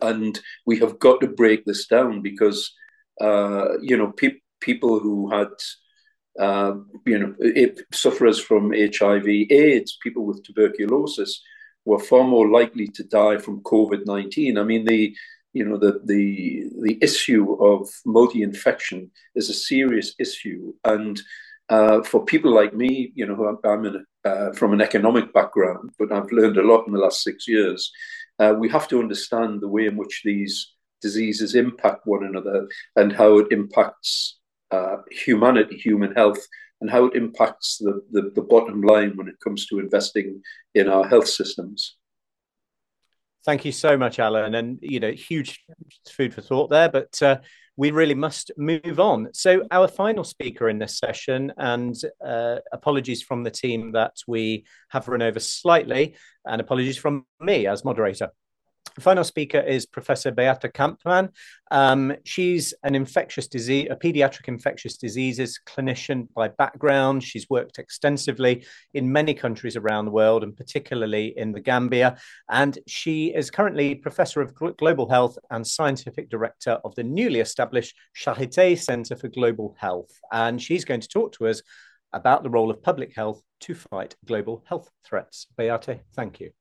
And 0.01 0.39
we 0.65 0.79
have 0.79 0.99
got 0.99 1.21
to 1.21 1.27
break 1.27 1.65
this 1.65 1.87
down 1.87 2.21
because, 2.21 2.73
uh, 3.19 3.79
you 3.81 3.97
know, 3.97 4.11
pe- 4.11 4.39
people 4.61 4.99
who 4.99 5.29
had, 5.29 5.49
uh, 6.39 6.75
you 7.05 7.19
know, 7.19 7.35
sufferers 7.91 8.39
from 8.39 8.71
HIV, 8.71 9.27
AIDS, 9.27 9.97
people 10.01 10.25
with 10.25 10.43
tuberculosis, 10.43 11.41
were 11.83 11.99
far 11.99 12.23
more 12.23 12.49
likely 12.49 12.87
to 12.87 13.03
die 13.03 13.37
from 13.37 13.63
COVID 13.63 14.05
nineteen. 14.05 14.57
I 14.57 14.63
mean, 14.63 14.85
the 14.85 15.15
you 15.53 15.65
know 15.65 15.77
the 15.77 16.01
the 16.05 16.69
the 16.81 16.97
issue 17.01 17.53
of 17.53 17.89
multi-infection 18.05 19.11
is 19.35 19.49
a 19.49 19.53
serious 19.53 20.13
issue, 20.19 20.73
and 20.83 21.21
uh, 21.69 22.03
for 22.03 22.25
people 22.25 22.53
like 22.53 22.73
me, 22.73 23.13
you 23.15 23.25
know, 23.25 23.35
who 23.35 23.57
I'm 23.63 23.85
in, 23.85 24.05
uh, 24.25 24.51
from 24.51 24.73
an 24.73 24.81
economic 24.81 25.33
background, 25.33 25.91
but 25.97 26.11
I've 26.11 26.31
learned 26.31 26.57
a 26.57 26.63
lot 26.63 26.85
in 26.85 26.91
the 26.91 26.99
last 26.99 27.23
six 27.23 27.47
years. 27.47 27.89
Uh, 28.39 28.53
we 28.57 28.67
have 28.69 28.89
to 28.89 28.99
understand 28.99 29.61
the 29.61 29.69
way 29.69 29.85
in 29.85 29.95
which 29.95 30.21
these 30.25 30.73
diseases 31.01 31.55
impact 31.55 32.01
one 32.05 32.25
another 32.25 32.67
and 32.97 33.13
how 33.13 33.37
it 33.37 33.47
impacts 33.51 34.39
uh, 34.71 34.97
humanity, 35.11 35.77
human 35.77 36.13
health, 36.13 36.45
and 36.81 36.89
how 36.89 37.05
it 37.05 37.15
impacts 37.15 37.77
the, 37.77 38.01
the, 38.11 38.31
the 38.35 38.41
bottom 38.41 38.81
line 38.81 39.13
when 39.15 39.27
it 39.27 39.39
comes 39.43 39.65
to 39.67 39.79
investing 39.79 40.41
in 40.75 40.89
our 40.89 41.07
health 41.07 41.27
systems. 41.27 41.95
Thank 43.45 43.65
you 43.65 43.71
so 43.71 43.97
much, 43.97 44.19
Alan. 44.19 44.53
And, 44.53 44.79
you 44.81 44.99
know, 44.99 45.11
huge 45.11 45.63
food 46.09 46.33
for 46.33 46.41
thought 46.41 46.69
there, 46.69 46.89
but 46.89 47.21
uh, 47.21 47.37
we 47.75 47.89
really 47.89 48.13
must 48.13 48.51
move 48.55 48.99
on. 48.99 49.29
So, 49.33 49.63
our 49.71 49.87
final 49.87 50.23
speaker 50.23 50.69
in 50.69 50.77
this 50.77 50.99
session, 50.99 51.51
and 51.57 51.95
uh, 52.23 52.57
apologies 52.71 53.23
from 53.23 53.43
the 53.43 53.49
team 53.49 53.93
that 53.93 54.17
we 54.27 54.65
have 54.89 55.07
run 55.07 55.23
over 55.23 55.39
slightly, 55.39 56.15
and 56.45 56.61
apologies 56.61 56.97
from 56.97 57.25
me 57.39 57.65
as 57.65 57.83
moderator 57.83 58.29
final 59.01 59.23
speaker 59.23 59.59
is 59.59 59.85
Professor 59.85 60.31
Beate 60.31 60.71
Kampmann. 60.73 61.29
Um, 61.71 62.13
she's 62.25 62.73
an 62.83 62.95
infectious 62.95 63.47
disease, 63.47 63.87
a 63.89 63.95
pediatric 63.95 64.47
infectious 64.47 64.97
diseases 64.97 65.59
clinician 65.67 66.27
by 66.35 66.49
background. 66.49 67.23
She's 67.23 67.49
worked 67.49 67.79
extensively 67.79 68.65
in 68.93 69.11
many 69.11 69.33
countries 69.33 69.75
around 69.75 70.05
the 70.05 70.11
world, 70.11 70.43
and 70.43 70.55
particularly 70.55 71.33
in 71.37 71.51
the 71.51 71.59
Gambia. 71.59 72.17
And 72.49 72.77
she 72.87 73.27
is 73.27 73.51
currently 73.51 73.95
Professor 73.95 74.41
of 74.41 74.53
Global 74.55 75.09
Health 75.09 75.37
and 75.49 75.65
Scientific 75.65 76.29
Director 76.29 76.79
of 76.83 76.95
the 76.95 77.03
newly 77.03 77.39
established 77.39 77.95
Charité 78.15 78.77
Center 78.77 79.15
for 79.15 79.27
Global 79.27 79.75
Health. 79.79 80.11
And 80.31 80.61
she's 80.61 80.85
going 80.85 81.01
to 81.01 81.07
talk 81.07 81.33
to 81.33 81.47
us 81.47 81.61
about 82.13 82.43
the 82.43 82.49
role 82.49 82.69
of 82.69 82.81
public 82.81 83.15
health 83.15 83.41
to 83.61 83.73
fight 83.73 84.15
global 84.25 84.63
health 84.67 84.89
threats. 85.05 85.47
Beate, 85.57 86.01
thank 86.15 86.39
you. 86.39 86.51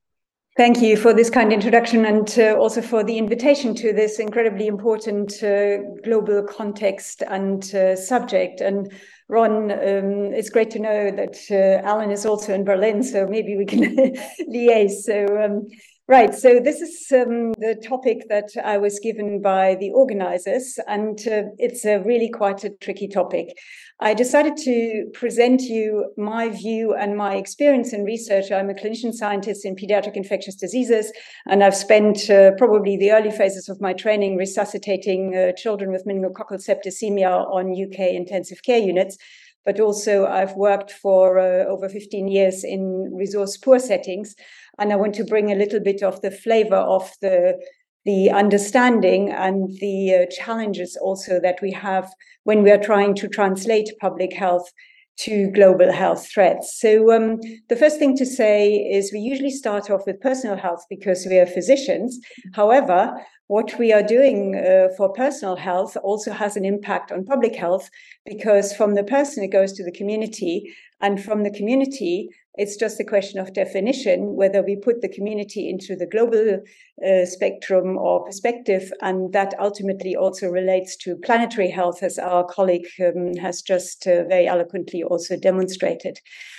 Thank 0.61 0.82
you 0.82 0.95
for 0.95 1.15
this 1.15 1.31
kind 1.31 1.55
introduction 1.55 2.05
and 2.05 2.39
uh, 2.39 2.55
also 2.55 2.82
for 2.82 3.03
the 3.03 3.16
invitation 3.16 3.74
to 3.77 3.95
this 3.95 4.19
incredibly 4.19 4.66
important 4.66 5.43
uh, 5.43 5.78
global 6.05 6.43
context 6.43 7.23
and 7.23 7.74
uh, 7.74 7.97
subject. 7.97 8.61
And 8.61 8.93
Ron, 9.28 9.70
um, 9.70 10.35
it's 10.35 10.51
great 10.51 10.70
to 10.73 10.78
know 10.78 11.11
that 11.12 11.39
uh, 11.51 11.89
Alan 11.89 12.11
is 12.11 12.27
also 12.27 12.53
in 12.53 12.65
Berlin, 12.65 13.03
so 13.03 13.27
maybe 13.27 13.57
we 13.57 13.65
can 13.65 13.81
liaise. 14.51 15.01
So, 15.01 15.43
um, 15.43 15.66
right, 16.11 16.35
so 16.35 16.59
this 16.59 16.81
is 16.81 17.07
um, 17.12 17.53
the 17.53 17.81
topic 17.87 18.28
that 18.28 18.49
I 18.62 18.78
was 18.78 18.99
given 18.99 19.41
by 19.41 19.77
the 19.77 19.91
organizers, 19.93 20.77
and 20.89 21.16
uh, 21.28 21.43
it's 21.57 21.85
a 21.85 22.01
really 22.01 22.28
quite 22.28 22.65
a 22.65 22.70
tricky 22.70 23.07
topic. 23.07 23.57
I 24.01 24.15
decided 24.15 24.57
to 24.65 25.09
present 25.15 25.62
you 25.62 26.12
my 26.16 26.49
view 26.49 26.95
and 26.95 27.16
my 27.16 27.37
experience 27.37 27.93
in 27.93 28.03
research. 28.03 28.51
I'm 28.51 28.70
a 28.70 28.74
clinician 28.74 29.15
scientist 29.15 29.65
in 29.65 29.77
pediatric 29.77 30.16
infectious 30.16 30.57
diseases, 30.57 31.12
and 31.47 31.62
I've 31.62 31.77
spent 31.77 32.28
uh, 32.28 32.53
probably 32.59 32.97
the 32.97 33.12
early 33.12 33.31
phases 33.31 33.69
of 33.69 33.81
my 33.81 33.93
training 33.93 34.37
resuscitating 34.37 35.37
uh, 35.37 35.53
children 35.57 35.93
with 35.93 36.07
meningococcal 36.07 36.59
septicemia 36.59 37.49
on 37.55 37.81
UK 37.81 38.01
intensive 38.15 38.65
care 38.65 38.81
units. 38.81 39.16
But 39.65 39.78
also, 39.78 40.27
I've 40.27 40.55
worked 40.55 40.91
for 40.91 41.39
uh, 41.39 41.66
over 41.66 41.89
15 41.89 42.28
years 42.28 42.65
in 42.65 43.12
resource 43.15 43.59
poor 43.59 43.78
settings. 43.78 44.35
And 44.81 44.93
I 44.93 44.97
want 44.97 45.15
to 45.16 45.24
bring 45.24 45.52
a 45.52 45.55
little 45.55 45.78
bit 45.81 46.02
of 46.02 46.20
the 46.23 46.31
flavor 46.31 46.77
of 46.77 47.12
the 47.20 47.59
the 48.07 48.31
understanding 48.31 49.31
and 49.31 49.69
the 49.78 50.15
uh, 50.15 50.27
challenges 50.35 50.97
also 50.97 51.39
that 51.40 51.61
we 51.61 51.70
have 51.70 52.11
when 52.44 52.62
we 52.62 52.70
are 52.70 52.82
trying 52.82 53.15
to 53.15 53.28
translate 53.28 53.90
public 54.01 54.32
health 54.32 54.73
to 55.19 55.51
global 55.51 55.93
health 55.93 56.27
threats. 56.32 56.81
So, 56.81 57.12
um, 57.12 57.40
the 57.69 57.77
first 57.77 57.98
thing 57.98 58.16
to 58.16 58.24
say 58.24 58.73
is 58.73 59.12
we 59.12 59.19
usually 59.19 59.51
start 59.51 59.90
off 59.90 60.07
with 60.07 60.19
personal 60.23 60.57
health 60.57 60.82
because 60.89 61.27
we 61.28 61.39
are 61.39 61.44
physicians. 61.44 62.19
However, 62.55 63.12
what 63.48 63.78
we 63.78 63.93
are 63.93 64.02
doing 64.02 64.57
uh, 64.57 64.89
for 64.97 65.12
personal 65.12 65.57
health 65.57 65.94
also 66.02 66.32
has 66.32 66.57
an 66.57 66.65
impact 66.65 67.12
on 67.12 67.27
public 67.27 67.55
health 67.55 67.90
because 68.24 68.73
from 68.73 68.94
the 68.94 69.05
person 69.05 69.44
it 69.44 69.52
goes 69.52 69.74
to 69.74 69.85
the 69.85 69.93
community, 69.93 70.73
and 71.01 71.23
from 71.23 71.43
the 71.43 71.51
community 71.51 72.31
it's 72.55 72.77
just 72.77 73.01
a 73.01 73.05
question 73.05 73.39
of 73.39 73.55
definition, 73.55 74.35
whether 74.35 74.62
we 74.62 74.77
put 74.77 75.01
the 75.01 75.09
community 75.09 75.68
into 75.68 75.94
the 75.94 76.06
global 76.06 76.60
uh, 77.06 77.24
spectrum 77.24 77.97
or 77.97 78.24
perspective. 78.24 78.93
And 79.01 79.32
that 79.32 79.55
ultimately 79.60 80.16
also 80.16 80.48
relates 80.48 80.97
to 80.98 81.16
planetary 81.16 81.70
health, 81.70 82.02
as 82.02 82.18
our 82.18 82.44
colleague 82.44 82.89
um, 83.01 83.35
has 83.36 83.62
just 83.62 84.06
uh, 84.06 84.24
very 84.24 84.47
eloquently 84.47 85.02
also 85.02 85.36
demonstrated. 85.36 86.18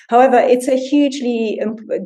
However, 0.09 0.38
it's 0.38 0.68
a 0.68 0.76
hugely 0.76 1.59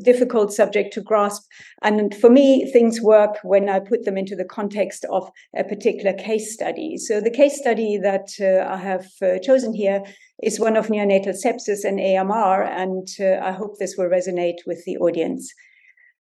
difficult 0.04 0.54
subject 0.54 0.94
to 0.94 1.02
grasp. 1.02 1.44
And 1.82 2.14
for 2.16 2.30
me, 2.30 2.70
things 2.72 3.02
work 3.02 3.38
when 3.44 3.70
I 3.70 3.80
put 3.80 4.06
them 4.06 4.18
into 4.18 4.36
the 4.36 4.46
context 4.46 5.06
of 5.12 5.30
a 5.56 5.64
particular 5.64 6.14
case 6.14 6.54
study. 6.54 6.98
So 6.98 7.22
the 7.22 7.32
case 7.32 7.58
study 7.58 7.98
that 7.98 8.30
uh, 8.40 8.72
I 8.72 8.78
have 8.78 9.08
uh, 9.22 9.40
chosen 9.40 9.74
here 9.74 10.04
is 10.44 10.60
one 10.60 10.76
of 10.76 10.88
neonatal 10.88 11.36
sepsis 11.36 11.84
and 11.84 12.00
AMR, 12.00 12.64
and 12.64 13.08
uh, 13.20 13.46
I 13.46 13.52
hope 13.52 13.78
this 13.78 13.96
will 13.98 14.10
resonate 14.10 14.66
with 14.66 14.84
the 14.86 14.98
audience. 14.98 15.52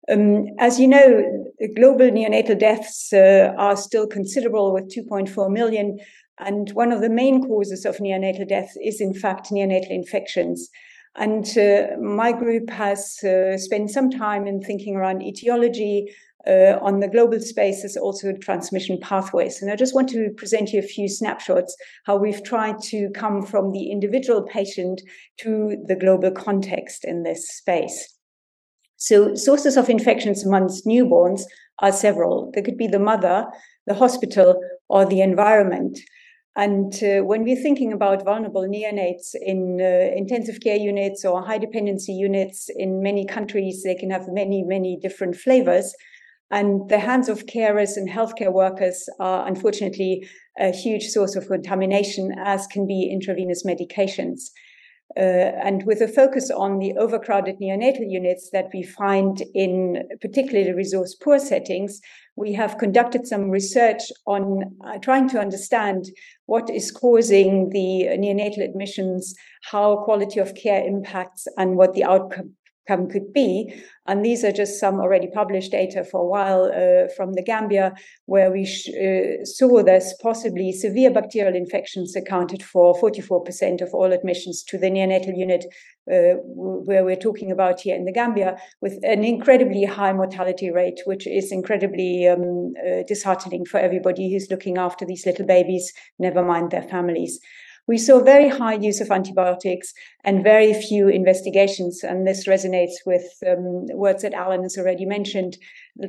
Um, 0.09 0.45
as 0.59 0.79
you 0.79 0.87
know, 0.87 1.51
global 1.75 2.09
neonatal 2.11 2.59
deaths 2.59 3.11
uh, 3.11 3.53
are 3.57 3.75
still 3.75 4.07
considerable 4.07 4.73
with 4.73 4.93
2.4 4.95 5.51
million, 5.51 5.97
and 6.39 6.69
one 6.71 6.91
of 6.91 7.01
the 7.01 7.09
main 7.09 7.45
causes 7.47 7.85
of 7.85 7.97
neonatal 7.97 8.47
death 8.47 8.71
is, 8.83 9.01
in 9.01 9.13
fact, 9.13 9.51
neonatal 9.51 9.89
infections. 9.89 10.69
And 11.15 11.45
uh, 11.57 11.97
my 11.97 12.33
group 12.33 12.69
has 12.69 13.23
uh, 13.23 13.57
spent 13.57 13.89
some 13.89 14.11
time 14.11 14.47
in 14.47 14.61
thinking 14.61 14.95
around 14.95 15.23
etiology, 15.23 16.13
uh, 16.47 16.77
on 16.81 16.99
the 16.99 17.07
global 17.07 17.39
space 17.39 17.83
is 17.83 17.97
also 17.97 18.33
transmission 18.33 18.99
pathways. 19.01 19.61
And 19.61 19.71
I 19.71 19.75
just 19.75 19.95
want 19.95 20.09
to 20.09 20.29
present 20.37 20.71
you 20.71 20.79
a 20.79 20.83
few 20.83 21.07
snapshots 21.07 21.75
how 22.05 22.17
we've 22.17 22.43
tried 22.43 22.81
to 22.83 23.09
come 23.15 23.41
from 23.45 23.71
the 23.71 23.91
individual 23.91 24.43
patient 24.43 25.01
to 25.37 25.77
the 25.87 25.95
global 25.95 26.31
context 26.31 27.03
in 27.03 27.23
this 27.23 27.47
space. 27.49 28.13
So, 28.97 29.35
sources 29.35 29.75
of 29.75 29.89
infections 29.89 30.45
amongst 30.45 30.85
newborns 30.85 31.41
are 31.79 31.91
several. 31.91 32.51
There 32.53 32.63
could 32.63 32.77
be 32.77 32.87
the 32.87 32.99
mother, 32.99 33.45
the 33.87 33.93
hospital, 33.93 34.59
or 34.87 35.05
the 35.05 35.21
environment. 35.21 35.99
And 36.55 36.93
uh, 37.03 37.21
when 37.21 37.43
we're 37.43 37.61
thinking 37.61 37.91
about 37.91 38.23
vulnerable 38.23 38.65
neonates 38.65 39.35
in 39.41 39.81
uh, 39.81 40.15
intensive 40.15 40.61
care 40.61 40.77
units 40.77 41.25
or 41.25 41.45
high 41.45 41.57
dependency 41.57 42.13
units 42.13 42.69
in 42.73 43.03
many 43.03 43.25
countries, 43.25 43.83
they 43.83 43.95
can 43.95 44.09
have 44.09 44.29
many, 44.29 44.63
many 44.63 44.97
different 45.01 45.35
flavors. 45.35 45.93
And 46.51 46.87
the 46.89 46.99
hands 46.99 47.27
of 47.27 47.47
carers 47.47 47.97
and 47.97 48.09
healthcare 48.09 48.53
workers 48.53 49.07
are 49.19 49.47
unfortunately 49.47 50.27
a 50.59 50.71
huge 50.71 51.07
source 51.07 51.35
of 51.35 51.47
contamination, 51.47 52.33
as 52.37 52.67
can 52.67 52.85
be 52.85 53.09
intravenous 53.11 53.63
medications. 53.65 54.41
Uh, 55.17 55.53
and 55.63 55.85
with 55.85 56.01
a 56.01 56.07
focus 56.07 56.51
on 56.51 56.79
the 56.79 56.93
overcrowded 56.97 57.57
neonatal 57.59 58.03
units 58.09 58.49
that 58.51 58.65
we 58.73 58.83
find 58.83 59.43
in 59.53 60.03
particularly 60.19 60.73
resource 60.73 61.15
poor 61.15 61.39
settings, 61.39 62.01
we 62.35 62.53
have 62.53 62.77
conducted 62.77 63.25
some 63.25 63.49
research 63.49 64.01
on 64.25 64.63
uh, 64.85 64.97
trying 64.97 65.29
to 65.29 65.39
understand 65.39 66.05
what 66.47 66.69
is 66.69 66.91
causing 66.91 67.69
the 67.69 68.07
neonatal 68.17 68.63
admissions, 68.63 69.33
how 69.71 70.03
quality 70.03 70.39
of 70.39 70.53
care 70.55 70.85
impacts, 70.85 71.47
and 71.57 71.77
what 71.77 71.93
the 71.93 72.03
outcome 72.03 72.53
outcome 72.87 73.09
could 73.09 73.33
be. 73.33 73.73
And 74.07 74.23
these 74.23 74.43
are 74.43 74.51
just 74.51 74.79
some 74.79 74.99
already 74.99 75.27
published 75.33 75.71
data 75.71 76.03
for 76.03 76.21
a 76.21 76.27
while 76.27 76.65
uh, 76.65 77.07
from 77.15 77.33
the 77.33 77.43
Gambia, 77.43 77.93
where 78.25 78.51
we 78.51 78.63
uh, 78.63 79.43
saw 79.45 79.83
this 79.83 80.13
possibly 80.21 80.71
severe 80.71 81.11
bacterial 81.11 81.55
infections 81.55 82.15
accounted 82.15 82.61
for 82.61 82.93
44% 82.95 83.81
of 83.81 83.93
all 83.93 84.11
admissions 84.13 84.63
to 84.67 84.77
the 84.77 84.91
neonatal 84.91 85.35
unit, 85.35 85.65
uh, 86.11 86.37
where 86.45 87.03
we're 87.03 87.15
talking 87.15 87.51
about 87.51 87.81
here 87.81 87.95
in 87.95 88.05
the 88.05 88.11
Gambia, 88.11 88.57
with 88.81 88.99
an 89.03 89.23
incredibly 89.23 89.85
high 89.85 90.13
mortality 90.13 90.69
rate, 90.69 91.01
which 91.05 91.25
is 91.25 91.51
incredibly 91.51 92.27
um, 92.27 92.73
uh, 92.87 93.01
disheartening 93.07 93.65
for 93.65 93.79
everybody 93.79 94.31
who's 94.31 94.51
looking 94.51 94.77
after 94.77 95.03
these 95.03 95.25
little 95.25 95.47
babies, 95.47 95.91
never 96.19 96.43
mind 96.43 96.69
their 96.69 96.83
families. 96.83 97.39
We 97.87 97.97
saw 97.99 98.23
very 98.23 98.49
high 98.49 98.75
use 98.75 98.99
of 98.99 99.11
antibiotics 99.11 99.93
and 100.23 100.43
very 100.43 100.73
few 100.73 101.07
investigations. 101.07 102.03
And 102.03 102.25
this 102.25 102.47
resonates 102.47 102.95
with 103.05 103.25
um, 103.47 103.85
words 103.93 104.23
that 104.23 104.33
Alan 104.33 104.63
has 104.63 104.77
already 104.77 105.05
mentioned, 105.05 105.57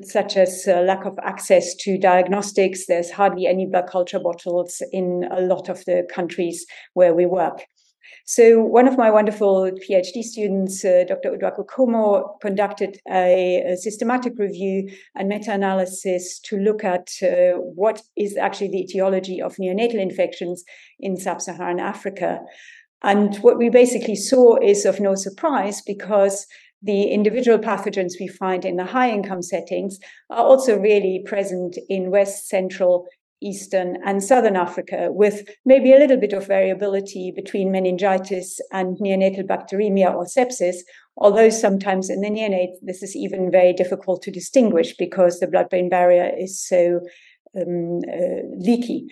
such 0.03 0.37
as 0.37 0.67
uh, 0.67 0.81
lack 0.81 1.05
of 1.05 1.19
access 1.23 1.75
to 1.81 1.99
diagnostics. 1.99 2.87
There's 2.87 3.11
hardly 3.11 3.47
any 3.47 3.67
blood 3.67 3.89
culture 3.91 4.21
bottles 4.21 4.83
in 4.91 5.29
a 5.31 5.43
lot 5.43 5.69
of 5.69 5.85
the 5.85 6.09
countries 6.15 6.65
where 6.95 7.15
we 7.15 7.27
work. 7.27 7.67
So 8.29 8.61
one 8.61 8.89
of 8.89 8.99
my 8.99 9.09
wonderful 9.09 9.71
PhD 9.71 10.21
students, 10.21 10.85
uh, 10.85 11.05
Dr. 11.07 11.31
Uduak 11.31 11.61
Okomo, 11.61 12.41
conducted 12.41 12.99
a, 13.09 13.63
a, 13.65 13.77
systematic 13.77 14.33
review 14.37 14.91
and 15.15 15.29
meta-analysis 15.29 16.41
to 16.41 16.57
look 16.57 16.83
at 16.83 17.09
uh, 17.23 17.57
what 17.57 18.03
is 18.17 18.37
actually 18.37 18.71
the 18.71 18.81
etiology 18.81 19.41
of 19.41 19.55
neonatal 19.59 20.01
infections 20.01 20.65
in 20.99 21.17
sub-Saharan 21.17 21.79
Africa. 21.79 22.41
And 23.05 23.37
what 23.37 23.59
we 23.59 23.69
basically 23.69 24.17
saw 24.17 24.57
is 24.61 24.85
of 24.85 24.99
no 24.99 25.15
surprise 25.15 25.81
because 25.83 26.49
the 26.83 27.05
individual 27.05 27.59
pathogens 27.59 28.15
we 28.19 28.27
find 28.27 28.65
in 28.65 28.75
the 28.75 28.87
high 28.87 29.11
income 29.11 29.43
settings 29.43 30.01
are 30.31 30.45
also 30.45 30.77
really 30.77 31.23
present 31.27 31.79
in 31.89 32.11
West, 32.11 32.49
Central, 32.49 33.07
Eastern 33.51 33.99
and 34.05 34.23
Southern 34.23 34.57
Africa, 34.57 35.09
with 35.11 35.49
maybe 35.65 35.93
a 35.93 35.99
little 35.99 36.17
bit 36.17 36.33
of 36.33 36.47
variability 36.47 37.33
between 37.35 37.71
meningitis 37.71 38.61
and 38.73 38.99
neonatal 38.99 39.47
bacteremia 39.47 40.15
or 40.15 40.25
sepsis, 40.25 40.77
although 41.17 41.51
sometimes 41.51 42.11
in 42.11 42.21
the 42.21 42.31
neonate, 42.31 42.75
this 42.83 43.03
is 43.03 43.15
even 43.15 43.51
very 43.51 43.73
difficult 43.73 44.23
to 44.23 44.31
distinguish 44.31 44.97
because 44.97 45.39
the 45.39 45.47
blood 45.47 45.69
brain 45.71 45.89
barrier 45.89 46.31
is 46.37 46.53
so 46.61 47.01
um, 47.57 48.01
uh, 48.09 48.43
leaky. 48.59 49.07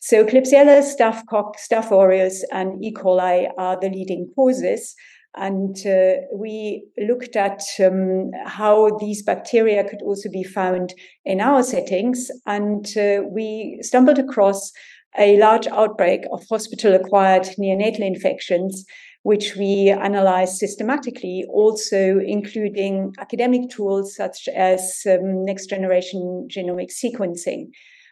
So 0.00 0.24
Klebsiella, 0.24 0.82
Staphylococcus, 0.82 1.66
Staph 1.66 1.90
aureus, 1.90 2.44
and 2.52 2.84
E. 2.84 2.92
coli 2.92 3.50
are 3.58 3.78
the 3.80 3.88
leading 3.88 4.30
causes. 4.36 4.94
And 5.36 5.76
uh, 5.86 6.22
we 6.34 6.86
looked 6.98 7.36
at 7.36 7.62
um, 7.84 8.30
how 8.46 8.96
these 8.98 9.22
bacteria 9.22 9.84
could 9.88 10.02
also 10.02 10.30
be 10.30 10.42
found 10.42 10.94
in 11.24 11.40
our 11.40 11.62
settings. 11.62 12.30
And 12.46 12.86
uh, 12.96 13.22
we 13.30 13.78
stumbled 13.82 14.18
across 14.18 14.72
a 15.18 15.38
large 15.38 15.66
outbreak 15.66 16.22
of 16.32 16.44
hospital 16.48 16.94
acquired 16.94 17.44
neonatal 17.58 18.00
infections, 18.00 18.84
which 19.22 19.56
we 19.56 19.90
analyzed 19.90 20.56
systematically, 20.56 21.44
also 21.50 22.18
including 22.24 23.12
academic 23.18 23.68
tools 23.70 24.14
such 24.14 24.48
as 24.48 25.02
um, 25.06 25.44
next 25.44 25.66
generation 25.66 26.48
genomic 26.50 26.90
sequencing. 26.92 27.66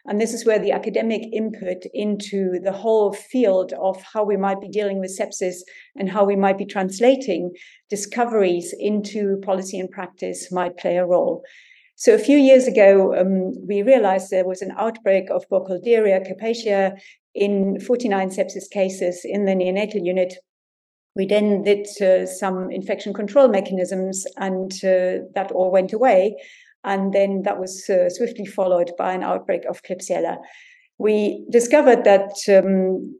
And 0.07 0.21
this 0.21 0.33
is 0.33 0.45
where 0.45 0.59
the 0.59 0.71
academic 0.71 1.23
input 1.33 1.83
into 1.93 2.59
the 2.63 2.71
whole 2.71 3.11
field 3.11 3.73
of 3.73 4.01
how 4.13 4.23
we 4.23 4.37
might 4.37 4.61
be 4.61 4.69
dealing 4.69 4.99
with 4.99 5.17
sepsis 5.17 5.57
and 5.95 6.09
how 6.09 6.23
we 6.23 6.35
might 6.35 6.57
be 6.57 6.65
translating 6.65 7.51
discoveries 7.89 8.73
into 8.77 9.37
policy 9.43 9.79
and 9.79 9.89
practice 9.89 10.51
might 10.51 10.77
play 10.77 10.97
a 10.97 11.05
role. 11.05 11.43
So 11.95 12.13
a 12.13 12.19
few 12.19 12.37
years 12.37 12.67
ago, 12.67 13.15
um, 13.15 13.53
we 13.67 13.81
realized 13.81 14.29
there 14.29 14.47
was 14.47 14.61
an 14.61 14.73
outbreak 14.77 15.29
of 15.31 15.47
Burkholderia 15.49 16.21
cepacia 16.27 16.99
in 17.33 17.79
49 17.79 18.29
sepsis 18.29 18.69
cases 18.69 19.21
in 19.23 19.45
the 19.45 19.53
neonatal 19.53 20.05
unit. 20.05 20.35
We 21.15 21.25
then 21.25 21.63
did 21.63 21.87
uh, 22.01 22.25
some 22.25 22.69
infection 22.69 23.13
control 23.13 23.47
mechanisms, 23.47 24.25
and 24.35 24.73
uh, 24.83 25.23
that 25.33 25.51
all 25.53 25.71
went 25.71 25.93
away. 25.93 26.35
And 26.85 27.13
then 27.13 27.41
that 27.43 27.59
was 27.59 27.89
uh, 27.89 28.09
swiftly 28.09 28.45
followed 28.45 28.91
by 28.97 29.13
an 29.13 29.23
outbreak 29.23 29.65
of 29.65 29.81
Klebsiella. 29.83 30.37
We 30.97 31.45
discovered 31.51 32.05
that, 32.05 32.31
um, 32.47 33.15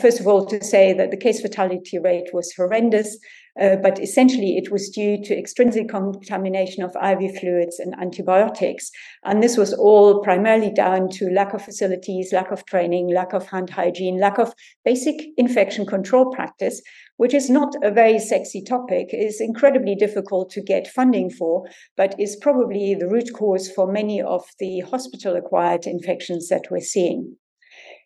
first 0.00 0.20
of 0.20 0.26
all, 0.26 0.44
to 0.46 0.62
say 0.62 0.92
that 0.92 1.10
the 1.10 1.16
case 1.16 1.40
fatality 1.40 1.98
rate 1.98 2.28
was 2.34 2.52
horrendous, 2.54 3.16
uh, 3.60 3.76
but 3.76 4.00
essentially 4.00 4.56
it 4.56 4.70
was 4.70 4.90
due 4.90 5.22
to 5.24 5.36
extrinsic 5.36 5.88
contamination 5.88 6.82
of 6.82 6.96
IV 6.96 7.38
fluids 7.38 7.78
and 7.78 7.94
antibiotics. 8.00 8.90
And 9.24 9.42
this 9.42 9.56
was 9.56 9.72
all 9.72 10.22
primarily 10.22 10.72
down 10.72 11.08
to 11.10 11.30
lack 11.30 11.54
of 11.54 11.62
facilities, 11.62 12.32
lack 12.32 12.50
of 12.50 12.64
training, 12.66 13.12
lack 13.12 13.32
of 13.32 13.46
hand 13.46 13.70
hygiene, 13.70 14.20
lack 14.20 14.38
of 14.38 14.54
basic 14.84 15.16
infection 15.36 15.86
control 15.86 16.30
practice, 16.32 16.80
which 17.16 17.34
is 17.34 17.50
not 17.50 17.74
a 17.82 17.90
very 17.90 18.18
sexy 18.18 18.62
topic, 18.62 19.08
is 19.12 19.40
incredibly 19.40 19.94
difficult 19.94 20.50
to 20.50 20.62
get 20.62 20.88
funding 20.88 21.30
for, 21.30 21.64
but 21.96 22.18
is 22.18 22.36
probably 22.36 22.94
the 22.94 23.08
root 23.08 23.30
cause 23.34 23.70
for 23.70 23.90
many 23.90 24.22
of 24.22 24.44
the 24.58 24.80
hospital 24.80 25.36
acquired 25.36 25.86
infections 25.86 26.48
that 26.48 26.64
we're 26.70 26.80
seeing. 26.80 27.36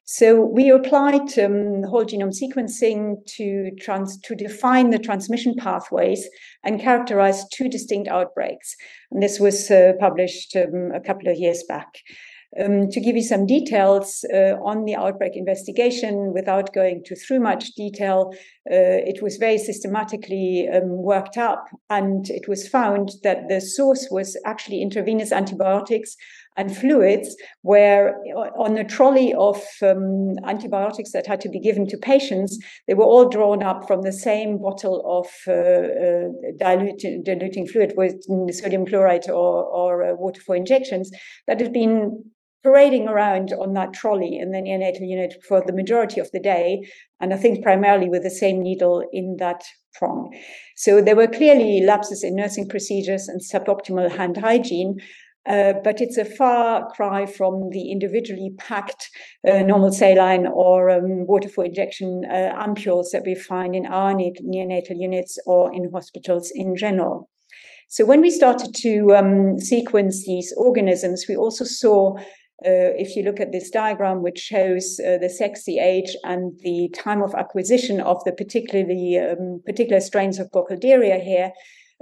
So 0.06 0.44
we 0.44 0.70
applied 0.70 1.38
um, 1.38 1.82
whole 1.84 2.04
genome 2.04 2.34
sequencing 2.34 3.26
to 3.36 3.70
trans- 3.80 4.20
to 4.20 4.34
define 4.34 4.90
the 4.90 4.98
transmission 4.98 5.54
pathways 5.56 6.28
and 6.62 6.80
characterize 6.80 7.48
two 7.48 7.70
distinct 7.70 8.08
outbreaks. 8.08 8.76
And 9.10 9.22
this 9.22 9.40
was 9.40 9.70
uh, 9.70 9.92
published 9.98 10.56
um, 10.56 10.90
a 10.94 11.00
couple 11.00 11.28
of 11.28 11.38
years 11.38 11.64
back. 11.66 11.88
Um, 12.62 12.88
to 12.90 13.00
give 13.00 13.16
you 13.16 13.22
some 13.22 13.46
details 13.46 14.24
uh, 14.32 14.56
on 14.62 14.84
the 14.84 14.94
outbreak 14.94 15.32
investigation, 15.34 16.32
without 16.32 16.72
going 16.72 17.02
to 17.06 17.16
through 17.16 17.40
much 17.40 17.72
detail, 17.74 18.30
uh, 18.70 19.02
it 19.10 19.20
was 19.22 19.38
very 19.38 19.58
systematically 19.58 20.68
um, 20.72 21.02
worked 21.02 21.36
up, 21.36 21.64
and 21.90 22.30
it 22.30 22.46
was 22.46 22.68
found 22.68 23.10
that 23.24 23.48
the 23.48 23.60
source 23.60 24.06
was 24.10 24.36
actually 24.44 24.82
intravenous 24.82 25.32
antibiotics 25.32 26.14
and 26.56 26.76
fluids, 26.76 27.36
where 27.62 28.16
uh, 28.36 28.50
on 28.58 28.78
a 28.78 28.84
trolley 28.84 29.34
of 29.34 29.60
um, 29.82 30.34
antibiotics 30.46 31.12
that 31.12 31.26
had 31.26 31.40
to 31.40 31.48
be 31.48 31.60
given 31.60 31.86
to 31.88 31.96
patients, 31.96 32.58
they 32.86 32.94
were 32.94 33.04
all 33.04 33.28
drawn 33.28 33.62
up 33.62 33.86
from 33.86 34.02
the 34.02 34.12
same 34.12 34.58
bottle 34.58 35.02
of 35.04 35.26
uh, 35.48 35.52
uh, 35.52 36.52
diluting, 36.58 37.22
diluting 37.24 37.66
fluid 37.66 37.94
with 37.96 38.14
sodium 38.54 38.86
chloride 38.86 39.28
or, 39.28 39.64
or 39.64 40.04
uh, 40.04 40.14
water 40.14 40.40
for 40.40 40.54
injections 40.54 41.10
that 41.46 41.60
had 41.60 41.72
been 41.72 42.24
parading 42.62 43.08
around 43.08 43.52
on 43.52 43.74
that 43.74 43.92
trolley 43.92 44.38
in 44.38 44.50
the 44.50 44.58
neonatal 44.58 45.06
unit 45.06 45.34
for 45.46 45.62
the 45.66 45.72
majority 45.72 46.18
of 46.18 46.30
the 46.32 46.40
day, 46.40 46.80
and 47.20 47.34
I 47.34 47.36
think 47.36 47.62
primarily 47.62 48.08
with 48.08 48.22
the 48.22 48.30
same 48.30 48.62
needle 48.62 49.04
in 49.12 49.36
that 49.38 49.62
prong. 49.92 50.34
So 50.76 51.02
there 51.02 51.14
were 51.14 51.26
clearly 51.26 51.82
lapses 51.82 52.24
in 52.24 52.34
nursing 52.34 52.68
procedures 52.68 53.28
and 53.28 53.40
suboptimal 53.40 54.16
hand 54.16 54.38
hygiene. 54.38 54.96
Uh, 55.46 55.74
but 55.84 56.00
it's 56.00 56.16
a 56.16 56.24
far 56.24 56.88
cry 56.92 57.26
from 57.26 57.68
the 57.70 57.90
individually 57.90 58.50
packed 58.56 59.10
uh, 59.46 59.58
normal 59.58 59.92
saline 59.92 60.46
or 60.46 60.88
um, 60.88 61.26
water 61.26 61.50
for 61.50 61.64
injection 61.64 62.22
uh, 62.30 62.50
ampules 62.56 63.10
that 63.12 63.24
we 63.26 63.34
find 63.34 63.74
in 63.74 63.84
our 63.84 64.14
neonatal 64.14 64.98
units 64.98 65.38
or 65.44 65.72
in 65.74 65.90
hospitals 65.92 66.50
in 66.54 66.74
general. 66.74 67.28
So 67.88 68.06
when 68.06 68.22
we 68.22 68.30
started 68.30 68.74
to 68.76 69.14
um, 69.14 69.58
sequence 69.60 70.24
these 70.24 70.54
organisms, 70.56 71.26
we 71.28 71.36
also 71.36 71.64
saw 71.64 72.16
uh, 72.64 72.96
if 72.96 73.14
you 73.14 73.22
look 73.22 73.40
at 73.40 73.52
this 73.52 73.68
diagram, 73.68 74.22
which 74.22 74.38
shows 74.38 74.98
uh, 75.00 75.18
the 75.18 75.28
sex, 75.28 75.64
the 75.64 75.78
age, 75.78 76.16
and 76.24 76.58
the 76.62 76.88
time 76.94 77.22
of 77.22 77.34
acquisition 77.34 78.00
of 78.00 78.22
the 78.24 78.32
particularly 78.32 79.18
um, 79.18 79.60
particular 79.66 80.00
strains 80.00 80.38
of 80.38 80.50
Burkholderia 80.50 81.22
here, 81.22 81.52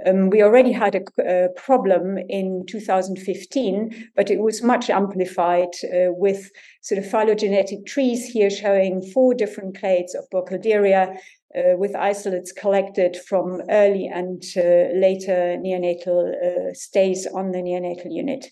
um, 0.05 0.29
we 0.29 0.41
already 0.41 0.71
had 0.71 0.95
a, 0.95 1.01
a, 1.45 1.49
problem 1.49 2.17
in 2.29 2.65
2015, 2.67 4.09
but 4.15 4.29
it 4.29 4.39
was 4.39 4.63
much 4.63 4.89
amplified 4.89 5.69
uh, 5.85 6.11
with 6.11 6.49
sort 6.81 6.99
of 6.99 7.09
phylogenetic 7.09 7.85
trees 7.85 8.25
here 8.25 8.49
showing 8.49 9.01
four 9.13 9.33
different 9.33 9.77
clades 9.77 10.15
of 10.15 10.29
Burkholderia 10.33 11.15
uh, 11.55 11.77
with 11.77 11.95
isolates 11.95 12.51
collected 12.51 13.17
from 13.27 13.61
early 13.69 14.07
and 14.07 14.43
uh, 14.57 14.91
later 14.97 15.57
neonatal 15.59 16.33
uh, 16.33 16.73
stays 16.73 17.27
on 17.27 17.51
the 17.51 17.59
neonatal 17.59 18.11
unit 18.11 18.47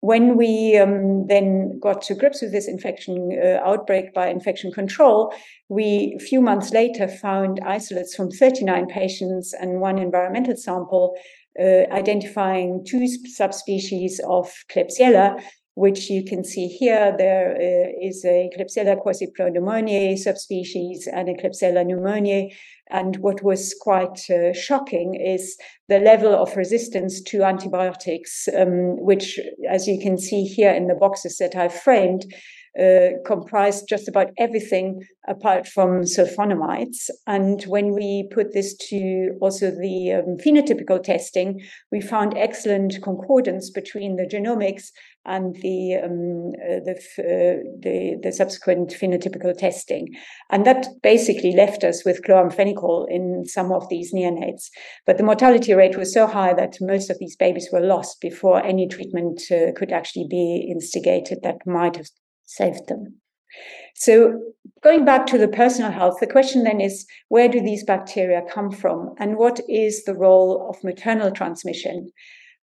when 0.00 0.36
we 0.36 0.78
um, 0.78 1.26
then 1.26 1.78
got 1.78 2.02
to 2.02 2.14
grips 2.14 2.40
with 2.40 2.52
this 2.52 2.66
infection 2.66 3.38
uh, 3.42 3.58
outbreak 3.62 4.14
by 4.14 4.28
infection 4.28 4.72
control, 4.72 5.32
we 5.68 6.16
a 6.18 6.24
few 6.24 6.40
months 6.40 6.72
later 6.72 7.06
found 7.06 7.60
isolates 7.64 8.14
from 8.14 8.30
39 8.30 8.86
patients 8.86 9.52
and 9.52 9.80
one 9.80 9.98
environmental 9.98 10.56
sample 10.56 11.14
uh, 11.58 11.84
identifying 11.92 12.84
two 12.88 13.06
subspecies 13.06 14.20
of 14.26 14.50
Klebsiella, 14.72 15.42
which 15.80 16.10
you 16.10 16.22
can 16.22 16.44
see 16.44 16.68
here. 16.68 17.14
There 17.16 17.52
uh, 17.52 18.08
is 18.08 18.22
a 18.26 18.50
Klebsiella 18.54 19.00
quasi-pneumoniae 19.00 20.18
subspecies 20.18 21.08
and 21.10 21.28
Klebsiella 21.40 21.86
pneumoniae. 21.86 22.52
And 22.90 23.16
what 23.16 23.42
was 23.42 23.74
quite 23.80 24.28
uh, 24.28 24.52
shocking 24.52 25.14
is 25.14 25.56
the 25.88 26.00
level 26.00 26.34
of 26.34 26.54
resistance 26.56 27.22
to 27.22 27.44
antibiotics, 27.44 28.46
um, 28.54 29.00
which, 29.00 29.40
as 29.70 29.88
you 29.88 29.98
can 29.98 30.18
see 30.18 30.44
here 30.44 30.72
in 30.72 30.86
the 30.88 30.94
boxes 30.94 31.38
that 31.38 31.56
I've 31.56 31.80
framed, 31.86 32.26
uh, 32.78 33.18
comprised 33.26 33.88
just 33.88 34.08
about 34.08 34.28
everything 34.38 35.00
apart 35.28 35.66
from 35.66 36.02
sulfonamides. 36.02 37.10
And 37.26 37.62
when 37.64 37.92
we 37.94 38.28
put 38.32 38.52
this 38.52 38.76
to 38.90 39.36
also 39.40 39.70
the 39.70 40.12
um, 40.12 40.36
phenotypical 40.38 41.02
testing, 41.02 41.60
we 41.90 42.00
found 42.00 42.36
excellent 42.36 43.02
concordance 43.02 43.70
between 43.70 44.16
the 44.16 44.26
genomics 44.26 44.90
and 45.26 45.54
the 45.56 45.96
um, 46.02 46.52
uh, 46.64 46.80
the, 46.84 46.94
uh, 47.18 47.62
the, 47.82 48.16
the 48.22 48.32
subsequent 48.32 48.90
phenotypical 48.90 49.56
testing, 49.56 50.08
and 50.50 50.64
that 50.64 50.86
basically 51.02 51.52
left 51.54 51.84
us 51.84 52.04
with 52.04 52.22
chloramphenicol 52.22 53.06
in 53.10 53.44
some 53.46 53.70
of 53.70 53.86
these 53.90 54.14
neonates. 54.14 54.68
But 55.06 55.18
the 55.18 55.24
mortality 55.24 55.74
rate 55.74 55.98
was 55.98 56.14
so 56.14 56.26
high 56.26 56.54
that 56.54 56.78
most 56.80 57.10
of 57.10 57.18
these 57.18 57.36
babies 57.36 57.68
were 57.70 57.80
lost 57.80 58.20
before 58.20 58.64
any 58.64 58.88
treatment 58.88 59.42
uh, 59.50 59.72
could 59.76 59.92
actually 59.92 60.26
be 60.30 60.68
instigated 60.70 61.40
that 61.42 61.66
might 61.66 61.96
have 61.96 62.06
saved 62.50 62.88
them. 62.88 63.20
So, 63.94 64.40
going 64.82 65.04
back 65.04 65.26
to 65.26 65.38
the 65.38 65.48
personal 65.48 65.90
health, 65.90 66.18
the 66.20 66.26
question 66.26 66.64
then 66.64 66.80
is 66.80 67.06
where 67.28 67.48
do 67.48 67.60
these 67.60 67.84
bacteria 67.84 68.42
come 68.50 68.70
from 68.70 69.14
and 69.18 69.36
what 69.36 69.60
is 69.68 70.04
the 70.04 70.14
role 70.14 70.68
of 70.70 70.82
maternal 70.84 71.30
transmission? 71.30 72.10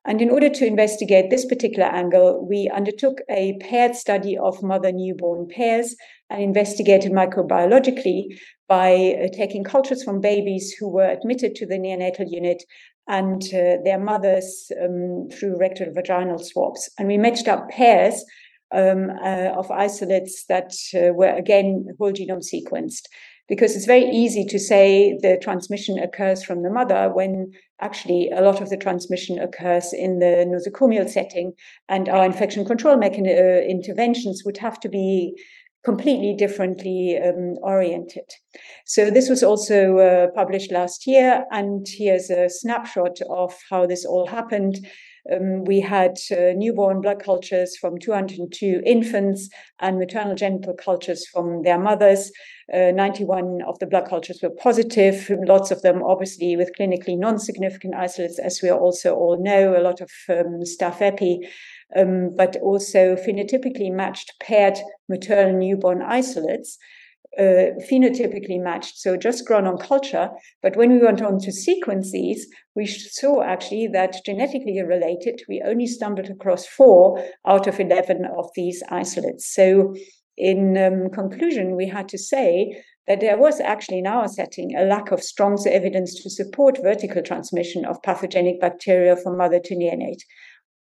And 0.07 0.23
in 0.23 0.31
order 0.31 0.49
to 0.49 0.67
investigate 0.67 1.31
this 1.31 1.45
particular 1.45 1.89
angle, 1.89 2.47
we 2.49 2.71
undertook 2.73 3.19
a 3.29 3.59
paired 3.61 3.97
study 3.97 4.39
of 4.39 4.63
mother 4.63 4.93
newborn 4.93 5.49
pairs 5.49 5.97
and 6.31 6.41
investigated 6.41 7.11
microbiologically 7.11 8.27
by 8.69 8.93
uh, 8.95 9.29
taking 9.37 9.65
cultures 9.65 10.05
from 10.05 10.21
babies 10.21 10.73
who 10.79 10.89
were 10.89 11.11
admitted 11.11 11.57
to 11.57 11.67
the 11.67 11.79
neonatal 11.79 12.27
unit 12.29 12.63
and 13.09 13.43
uh, 13.47 13.83
their 13.85 13.99
mothers 13.99 14.71
um, 14.81 15.29
through 15.33 15.59
rectal 15.59 15.93
vaginal 15.93 16.39
swabs. 16.39 16.89
And 16.99 17.09
we 17.09 17.19
matched 17.19 17.49
up 17.49 17.69
pairs 17.69 18.25
um, 18.73 19.11
uh, 19.25 19.51
of 19.57 19.71
isolates 19.71 20.45
that 20.49 20.73
uh, 20.95 21.13
were 21.13 21.35
again 21.35 21.87
whole 21.99 22.13
genome 22.13 22.45
sequenced. 22.45 23.07
Because 23.49 23.77
it's 23.77 23.87
very 23.87 24.07
easy 24.07 24.45
to 24.47 24.59
say 24.59 25.17
the 25.23 25.39
transmission 25.41 26.01
occurs 26.01 26.43
from 26.43 26.65
the 26.65 26.71
mother 26.71 27.13
when 27.15 27.53
actually 27.81 28.29
a 28.31 28.41
lot 28.41 28.61
of 28.61 28.71
the 28.71 28.77
transmission 28.77 29.39
occurs 29.39 29.93
in 29.93 30.19
the 30.19 30.45
nosocomial 30.49 31.09
setting, 31.09 31.53
and 31.89 32.09
our 32.09 32.25
infection 32.25 32.65
control 32.65 32.97
mechanism 32.97 33.47
uh, 33.47 33.61
interventions 33.61 34.43
would 34.45 34.59
have 34.59 34.81
to 34.81 34.89
be 34.89 35.33
completely 35.85 36.35
differently 36.35 37.17
um, 37.25 37.55
oriented. 37.63 38.29
So 38.85 39.09
this 39.09 39.29
was 39.29 39.45
also 39.45 39.99
uh, 39.99 40.27
published 40.35 40.73
last 40.73 41.07
year, 41.07 41.45
and 41.53 41.87
here's 41.89 42.29
a 42.29 42.49
snapshot 42.49 43.21
of 43.31 43.55
how 43.71 43.87
this 43.87 44.05
all 44.05 44.27
happened. 44.27 44.85
Um, 45.32 45.65
we 45.65 45.81
had 45.81 46.16
uh, 46.31 46.53
newborn 46.55 47.01
blood 47.01 47.23
cultures 47.23 47.77
from 47.77 47.98
202 47.98 48.82
infants 48.85 49.48
and 49.81 49.98
maternal 49.98 50.35
genital 50.35 50.74
cultures 50.74 51.27
from 51.27 51.62
their 51.62 51.78
mothers. 51.78 52.31
Uh, 52.73 52.90
91 52.93 53.61
of 53.66 53.78
the 53.78 53.86
blood 53.86 54.09
cultures 54.09 54.40
were 54.43 54.51
positive, 54.51 55.31
lots 55.47 55.70
of 55.70 55.82
them 55.82 56.03
obviously 56.03 56.57
with 56.57 56.70
clinically 56.78 57.19
non 57.19 57.39
significant 57.39 57.94
isolates, 57.94 58.39
as 58.39 58.61
we 58.62 58.70
also 58.70 59.15
all 59.15 59.43
know, 59.43 59.77
a 59.77 59.82
lot 59.82 60.01
of 60.01 60.11
um, 60.28 60.61
staph 60.62 61.01
epi. 61.01 61.40
Um, 61.94 62.35
but 62.36 62.57
also 62.57 63.15
phenotypically 63.15 63.93
matched 63.93 64.32
paired 64.40 64.77
maternal 65.09 65.57
newborn 65.57 66.03
isolates 66.03 66.78
uh, 67.39 67.77
phenotypically 67.91 68.63
matched, 68.63 68.99
so 68.99 69.17
just 69.17 69.47
grown 69.47 69.67
on 69.67 69.79
culture. 69.79 70.31
But 70.63 70.77
when 70.77 70.91
we 70.91 70.99
went 70.99 71.23
on 71.23 71.39
to 71.41 71.53
sequence 71.53 72.13
these, 72.13 72.47
we 72.75 72.87
saw 72.87 73.43
actually 73.43 73.89
that 73.93 74.17
genetically 74.25 74.81
related, 74.83 75.43
we 75.49 75.63
only 75.65 75.87
stumbled 75.87 76.29
across 76.31 76.67
four 76.67 77.23
out 77.47 77.67
of 77.67 77.81
11 77.81 78.25
of 78.37 78.47
these 78.55 78.83
isolates. 78.91 79.53
So, 79.55 79.95
in 80.39 80.77
um, 80.77 81.11
conclusion, 81.15 81.77
we 81.77 81.89
had 81.89 82.09
to 82.11 82.19
say 82.19 82.83
that 83.07 83.21
there 83.21 83.39
was 83.39 83.61
actually 83.61 83.99
in 83.99 84.07
our 84.07 84.29
setting 84.29 84.75
a 84.77 84.85
lack 84.85 85.11
of 85.11 85.23
strong 85.23 85.59
evidence 85.67 86.23
to 86.23 86.29
support 86.29 86.79
vertical 86.83 87.23
transmission 87.23 87.85
of 87.85 88.03
pathogenic 88.03 88.61
bacteria 88.61 89.17
from 89.17 89.39
mother 89.39 89.61
to 89.65 89.75
neonate. 89.75 90.21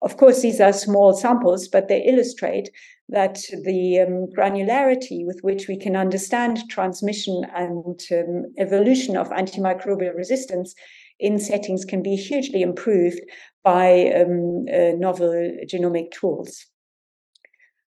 Of 0.02 0.16
course, 0.16 0.42
these 0.42 0.60
are 0.60 0.72
small 0.72 1.12
samples, 1.12 1.68
but 1.68 1.86
they 1.86 2.02
illustrate 2.02 2.70
that 3.08 3.38
the 3.64 4.00
um, 4.00 4.26
granularity 4.36 5.24
with 5.24 5.38
which 5.42 5.68
we 5.68 5.76
can 5.78 5.94
understand 5.94 6.68
transmission 6.68 7.44
and 7.54 8.00
um, 8.10 8.52
evolution 8.58 9.16
of 9.16 9.30
antimicrobial 9.30 10.16
resistance 10.16 10.74
in 11.20 11.38
settings 11.38 11.84
can 11.84 12.02
be 12.02 12.16
hugely 12.16 12.62
improved 12.62 13.20
by 13.62 14.12
um, 14.12 14.64
uh, 14.72 14.96
novel 14.96 15.56
genomic 15.72 16.10
tools. 16.10 16.66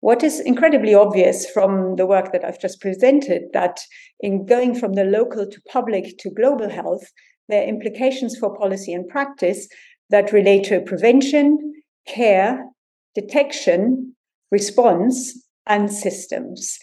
What 0.02 0.22
is 0.22 0.40
incredibly 0.42 0.94
obvious 0.94 1.50
from 1.50 1.96
the 1.96 2.08
work 2.08 2.34
that 2.34 2.44
I've 2.44 2.60
just 2.60 2.82
presented 2.82 3.44
that 3.54 3.80
in 4.20 4.46
going 4.46 4.76
from 4.76 4.94
the 4.94 5.06
local 5.06 5.48
to 5.48 5.62
public 5.72 6.18
to 6.18 6.32
global 6.32 6.70
health, 6.70 7.04
there 7.48 7.62
are 7.62 7.68
implications 7.68 8.36
for 8.38 8.58
policy 8.58 8.94
and 8.94 9.08
practice 9.08 9.68
that 10.10 10.34
relate 10.34 10.66
to 10.66 10.82
prevention, 10.82 11.72
care, 12.08 12.66
detection, 13.16 14.16
response, 14.52 15.34
and 15.68 15.92
systems. 15.92 16.78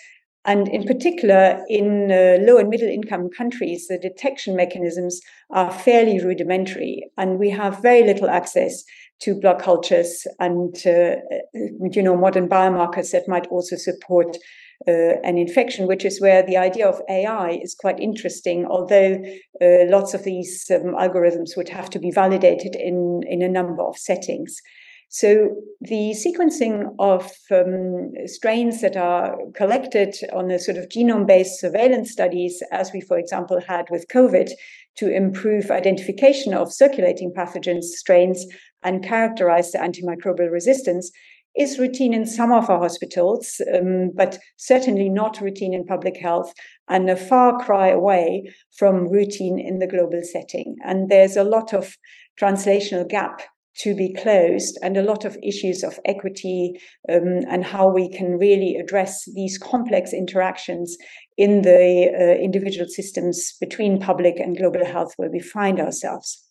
And 0.44 0.66
in 0.68 0.84
particular, 0.84 1.62
in 1.68 2.10
uh, 2.10 2.38
low 2.40 2.56
and 2.56 2.70
middle 2.70 2.88
income 2.88 3.28
countries, 3.36 3.86
the 3.88 3.98
detection 3.98 4.56
mechanisms 4.56 5.20
are 5.50 5.70
fairly 5.70 6.24
rudimentary, 6.24 7.10
and 7.18 7.38
we 7.38 7.50
have 7.50 7.82
very 7.82 8.02
little 8.02 8.30
access 8.30 8.82
to 9.20 9.38
blood 9.38 9.60
cultures 9.60 10.26
and 10.38 10.74
uh, 10.86 11.16
you 11.52 12.02
know 12.02 12.16
modern 12.16 12.48
biomarkers 12.48 13.10
that 13.10 13.28
might 13.28 13.46
also 13.48 13.76
support 13.76 14.38
uh, 14.86 15.20
an 15.24 15.36
infection, 15.36 15.86
which 15.86 16.04
is 16.04 16.20
where 16.20 16.42
the 16.42 16.56
idea 16.56 16.88
of 16.88 17.02
AI 17.10 17.58
is 17.62 17.74
quite 17.74 17.98
interesting. 17.98 18.64
Although 18.64 19.20
uh, 19.60 19.84
lots 19.88 20.14
of 20.14 20.22
these 20.22 20.70
um, 20.70 20.94
algorithms 20.94 21.56
would 21.56 21.68
have 21.68 21.90
to 21.90 21.98
be 21.98 22.10
validated 22.10 22.74
in 22.74 23.22
in 23.28 23.42
a 23.42 23.48
number 23.48 23.82
of 23.82 23.98
settings. 23.98 24.62
So 25.10 25.56
the 25.80 26.14
sequencing 26.14 26.94
of 26.98 27.32
um, 27.50 28.12
strains 28.26 28.82
that 28.82 28.96
are 28.96 29.38
collected 29.54 30.14
on 30.34 30.50
a 30.50 30.58
sort 30.58 30.76
of 30.76 30.88
genome-based 30.90 31.58
surveillance 31.58 32.10
studies, 32.12 32.62
as 32.72 32.92
we, 32.92 33.00
for 33.00 33.18
example, 33.18 33.58
had 33.66 33.86
with 33.90 34.06
COVID, 34.08 34.50
to 34.96 35.10
improve 35.10 35.70
identification 35.70 36.52
of 36.52 36.72
circulating 36.72 37.32
pathogens 37.34 37.84
strains 37.84 38.44
and 38.82 39.02
characterize 39.02 39.72
the 39.72 39.78
antimicrobial 39.78 40.50
resistance, 40.50 41.10
is 41.56 41.78
routine 41.78 42.12
in 42.12 42.26
some 42.26 42.52
of 42.52 42.68
our 42.68 42.78
hospitals, 42.78 43.60
um, 43.74 44.10
but 44.14 44.38
certainly 44.56 45.08
not 45.08 45.40
routine 45.40 45.72
in 45.72 45.84
public 45.86 46.16
health 46.16 46.52
and 46.88 47.08
a 47.08 47.16
far 47.16 47.58
cry 47.64 47.88
away 47.88 48.44
from 48.76 49.08
routine 49.08 49.58
in 49.58 49.78
the 49.78 49.86
global 49.86 50.20
setting. 50.22 50.76
And 50.84 51.08
there's 51.08 51.36
a 51.36 51.44
lot 51.44 51.72
of 51.72 51.96
translational 52.40 53.08
gap 53.08 53.42
to 53.78 53.94
be 53.94 54.12
closed 54.12 54.76
and 54.82 54.96
a 54.96 55.02
lot 55.02 55.24
of 55.24 55.36
issues 55.42 55.84
of 55.84 55.98
equity 56.04 56.72
um, 57.08 57.44
and 57.48 57.64
how 57.64 57.88
we 57.88 58.10
can 58.10 58.36
really 58.36 58.76
address 58.76 59.24
these 59.34 59.56
complex 59.56 60.12
interactions 60.12 60.96
in 61.36 61.62
the 61.62 62.10
uh, 62.18 62.42
individual 62.42 62.88
systems 62.88 63.54
between 63.60 64.00
public 64.00 64.40
and 64.40 64.58
global 64.58 64.84
health 64.84 65.12
where 65.16 65.30
we 65.30 65.38
find 65.38 65.78
ourselves. 65.78 66.44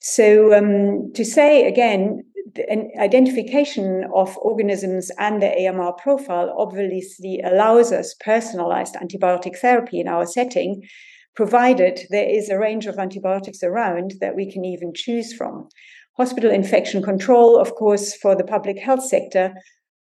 So, 0.00 0.52
um, 0.56 1.12
to 1.14 1.24
say 1.24 1.68
again, 1.68 2.22
the 2.54 2.88
identification 2.98 4.04
of 4.14 4.36
organisms 4.38 5.10
and 5.18 5.40
the 5.40 5.68
AMR 5.68 5.92
profile 5.92 6.52
obviously 6.58 7.40
allows 7.44 7.92
us 7.92 8.14
personalized 8.24 8.96
antibiotic 8.96 9.58
therapy 9.58 10.00
in 10.00 10.08
our 10.08 10.26
setting, 10.26 10.82
provided 11.36 12.00
there 12.10 12.28
is 12.28 12.48
a 12.48 12.58
range 12.58 12.86
of 12.86 12.98
antibiotics 12.98 13.62
around 13.62 14.14
that 14.20 14.34
we 14.34 14.50
can 14.50 14.64
even 14.64 14.92
choose 14.94 15.32
from 15.32 15.68
hospital 16.16 16.50
infection 16.50 17.02
control, 17.02 17.58
of 17.58 17.74
course, 17.74 18.14
for 18.16 18.36
the 18.36 18.44
public 18.44 18.78
health 18.78 19.04
sector. 19.04 19.54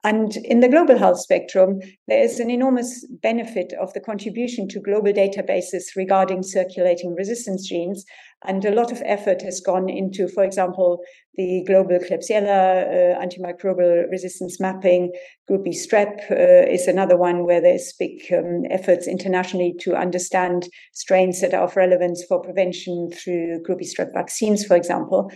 And 0.04 0.38
in 0.38 0.62
the 0.62 0.70
global 0.70 0.98
health 0.98 1.20
spectrum, 1.20 1.80
there 2.08 2.24
is 2.24 2.40
an 2.40 2.50
enormous 2.50 3.06
benefit 3.22 3.74
of 3.82 3.92
the 3.94 4.00
contribution 4.00 4.68
to 4.70 4.80
global 4.80 5.12
databases 5.12 5.84
regarding 5.98 6.44
circulating 6.44 7.16
resistance 7.16 7.68
genes. 7.68 8.06
And 8.46 8.64
a 8.64 8.74
lot 8.74 8.92
of 8.92 9.02
effort 9.06 9.42
has 9.42 9.60
gone 9.60 9.90
into, 9.90 10.28
for 10.30 10.44
example, 10.44 11.00
the 11.36 11.64
global 11.66 11.98
Klebsiella 11.98 13.18
uh, 13.18 13.20
antimicrobial 13.20 14.10
resistance 14.12 14.60
mapping. 14.60 15.12
Group 15.48 15.64
B 15.64 15.72
strep 15.72 16.32
uh, 16.32 16.72
is 16.72 16.88
another 16.88 17.18
one 17.18 17.46
where 17.46 17.60
there's 17.60 17.94
big 18.00 18.22
um, 18.32 18.64
efforts 18.70 19.08
internationally 19.08 19.76
to 19.80 19.96
understand 19.96 20.70
strains 20.94 21.42
that 21.42 21.56
are 21.56 21.64
of 21.64 21.76
relevance 21.76 22.24
for 22.30 22.40
prevention 22.40 23.10
through 23.12 23.62
Group 23.64 23.80
B 23.80 23.86
strep 23.86 24.14
vaccines, 24.14 24.64
for 24.64 24.76
example. 24.76 25.32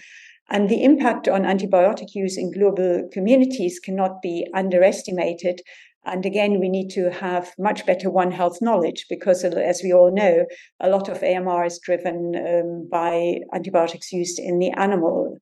And 0.51 0.67
the 0.67 0.83
impact 0.83 1.29
on 1.29 1.43
antibiotic 1.43 2.13
use 2.13 2.37
in 2.37 2.51
global 2.51 3.07
communities 3.13 3.79
cannot 3.79 4.21
be 4.21 4.45
underestimated. 4.53 5.61
And 6.03 6.25
again, 6.25 6.59
we 6.59 6.67
need 6.67 6.89
to 6.89 7.09
have 7.09 7.53
much 7.57 7.85
better 7.85 8.09
One 8.09 8.31
Health 8.31 8.57
knowledge 8.61 9.05
because, 9.09 9.45
as 9.45 9.81
we 9.81 9.93
all 9.93 10.11
know, 10.13 10.45
a 10.81 10.89
lot 10.89 11.07
of 11.07 11.23
AMR 11.23 11.65
is 11.65 11.79
driven 11.79 12.33
um, 12.35 12.89
by 12.91 13.35
antibiotics 13.53 14.11
used 14.11 14.39
in 14.39 14.59
the 14.59 14.71
animal 14.71 15.37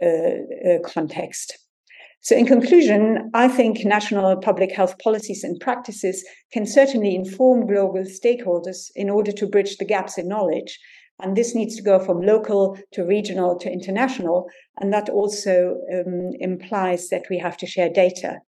uh, 0.00 0.06
uh, 0.06 0.78
context. 0.84 1.58
So, 2.20 2.36
in 2.36 2.46
conclusion, 2.46 3.32
I 3.34 3.48
think 3.48 3.84
national 3.84 4.36
public 4.36 4.70
health 4.70 4.96
policies 5.02 5.42
and 5.42 5.58
practices 5.58 6.24
can 6.52 6.66
certainly 6.66 7.16
inform 7.16 7.66
global 7.66 8.04
stakeholders 8.04 8.90
in 8.94 9.10
order 9.10 9.32
to 9.32 9.46
bridge 9.48 9.78
the 9.78 9.84
gaps 9.84 10.18
in 10.18 10.28
knowledge. 10.28 10.78
And 11.22 11.36
this 11.36 11.54
needs 11.54 11.76
to 11.76 11.82
go 11.82 11.98
from 11.98 12.20
local 12.20 12.76
to 12.92 13.04
regional 13.04 13.56
to 13.60 13.70
international. 13.70 14.48
And 14.80 14.92
that 14.92 15.08
also 15.08 15.78
um, 15.94 16.32
implies 16.40 17.08
that 17.08 17.24
we 17.30 17.38
have 17.38 17.56
to 17.58 17.66
share 17.66 17.88
data. 17.88 18.40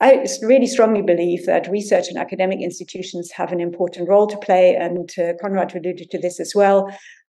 I 0.00 0.24
really 0.42 0.68
strongly 0.68 1.02
believe 1.02 1.44
that 1.46 1.68
research 1.68 2.06
and 2.08 2.16
academic 2.16 2.60
institutions 2.60 3.32
have 3.32 3.50
an 3.50 3.60
important 3.60 4.08
role 4.08 4.28
to 4.28 4.36
play, 4.38 4.76
and 4.76 5.10
uh, 5.18 5.32
Konrad 5.42 5.74
alluded 5.74 6.08
to 6.10 6.20
this 6.20 6.38
as 6.38 6.52
well. 6.54 6.88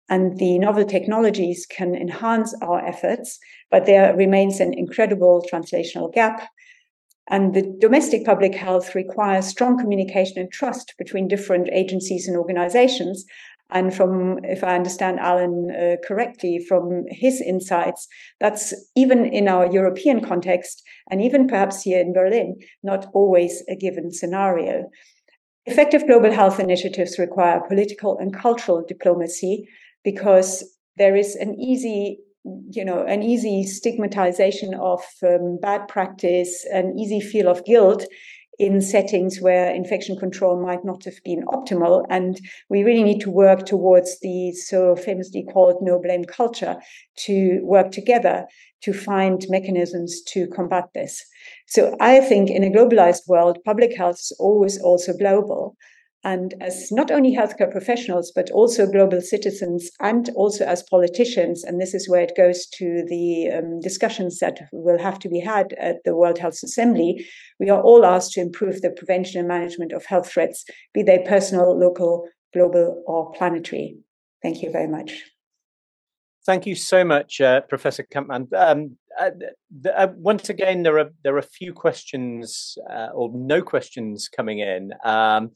And 0.09 0.37
the 0.39 0.59
novel 0.59 0.85
technologies 0.85 1.67
can 1.67 1.95
enhance 1.95 2.55
our 2.63 2.85
efforts, 2.85 3.39
but 3.71 3.87
there 3.87 4.17
remains 4.17 4.59
an 4.59 4.75
incredible 4.75 5.45
translational 5.53 6.13
gap. 6.13 6.49
And 7.29 7.55
the 7.55 7.77
domestic 7.81 8.25
public 8.25 8.55
health 8.55 8.95
requires 8.95 9.47
strong 9.47 9.79
communication 9.79 10.39
and 10.39 10.51
trust 10.51 10.95
between 10.99 11.27
different 11.29 11.69
agencies 11.73 12.29
and 12.29 12.37
organizations. 12.37 13.25
And 13.71 13.93
from, 13.95 14.39
if 14.45 14.63
I 14.63 14.77
understand 14.77 15.19
Alan 15.19 15.71
uh, 15.71 15.97
correctly, 16.07 16.65
from 16.69 17.05
his 17.09 17.41
insights, 17.41 18.07
that's 18.39 18.73
even 18.95 19.25
in 19.25 19.49
our 19.49 19.71
European 19.71 20.21
context, 20.21 20.83
and 21.11 21.21
even 21.21 21.49
perhaps 21.49 21.83
here 21.83 22.01
in 22.01 22.13
Berlin, 22.13 22.57
not 22.83 23.07
always 23.13 23.65
a 23.69 23.75
given 23.75 24.13
scenario. 24.13 24.89
Effective 25.65 26.07
global 26.07 26.31
health 26.31 26.61
initiatives 26.61 27.19
require 27.19 27.61
political 27.67 28.17
and 28.19 28.33
cultural 28.33 28.85
diplomacy 28.87 29.69
because 30.05 30.63
there 30.97 31.17
is 31.17 31.35
an 31.35 31.59
easy 31.61 32.19
you 32.71 32.85
know 32.85 33.05
an 33.05 33.25
easy 33.25 33.65
stigmatization 33.65 34.73
of 34.75 35.03
um, 35.25 35.59
bad 35.61 35.89
practice 35.89 36.65
an 36.73 36.97
easy 36.97 37.21
feel 37.21 37.49
of 37.49 37.65
guilt 37.65 38.05
in 38.59 38.81
settings 38.81 39.41
where 39.41 39.71
infection 39.75 40.17
control 40.17 40.61
might 40.61 40.85
not 40.85 41.05
have 41.05 41.23
been 41.25 41.45
optimal. 41.47 42.05
And 42.09 42.41
we 42.71 42.83
really 42.83 43.03
need 43.03 43.21
to 43.21 43.31
work 43.31 43.67
towards 43.67 44.19
the 44.21 44.53
so 44.53 44.97
famously 44.97 45.45
called 45.53 45.79
no 45.83 46.01
blame 46.01 46.25
culture 46.25 46.77
to 47.25 47.61
work 47.63 47.91
together 47.91 48.47
to 48.83 48.93
find 48.93 49.45
mechanisms 49.49 50.23
to 50.29 50.47
combat 50.49 50.85
this. 50.95 51.25
So 51.67 51.97
I 52.01 52.21
think 52.21 52.51
in 52.51 52.65
a 52.65 52.71
globalized 52.71 53.29
world, 53.29 53.59
public 53.65 53.97
health 53.97 54.17
is 54.17 54.37
always 54.39 54.81
also 54.81 55.13
global. 55.13 55.77
And 56.27 56.55
as 56.61 56.91
not 56.91 57.13
only 57.13 57.37
healthcare 57.37 57.71
professionals, 57.71 58.33
but 58.35 58.51
also 58.51 58.91
global 58.91 59.21
citizens 59.21 59.89
and 60.01 60.29
also 60.35 60.65
as 60.65 60.83
politicians, 60.83 61.63
and 61.63 61.81
this 61.81 61.95
is 61.95 62.09
where 62.09 62.23
it 62.23 62.37
goes 62.37 62.67
to 62.79 63.05
the 63.09 63.49
um, 63.57 63.79
discussions 63.79 64.41
that 64.41 64.59
will 64.73 64.99
have 64.99 65.21
to 65.21 65.29
be 65.29 65.39
had 65.39 65.73
at 65.75 65.99
the 66.05 66.17
World 66.17 66.39
Health 66.39 66.59
Assembly, 66.65 67.25
we 67.61 67.71
are 67.71 67.81
all 67.81 68.05
asked 68.05 68.33
to 68.33 68.41
improve 68.41 68.81
the 68.81 68.91
prevention 68.91 69.39
and 69.39 69.47
management 69.47 69.93
of 69.93 70.05
health 70.05 70.29
threats, 70.33 70.65
be 70.93 71.05
they 71.05 71.21
personal, 71.25 71.79
local, 71.79 72.29
global, 72.53 73.05
or 73.07 73.31
planetary. 73.31 73.97
Thank 74.43 74.63
you 74.63 74.73
very 74.73 74.89
much. 74.89 75.23
Thank 76.45 76.67
you 76.67 76.75
so 76.75 77.05
much, 77.05 77.41
uh, 77.41 77.61
Professor 77.61 78.03
Kampmann. 78.03 78.53
Um, 78.53 78.97
uh, 79.21 79.31
uh, 79.97 80.09
once 80.17 80.49
again, 80.49 80.83
there 80.83 80.99
are 80.99 81.11
there 81.23 81.37
are 81.37 81.39
a 81.39 81.43
few 81.61 81.73
questions 81.73 82.77
uh, 82.91 83.11
or 83.15 83.31
no 83.33 83.63
questions 83.63 84.29
coming 84.29 84.59
in. 84.59 84.91
Um, 85.05 85.53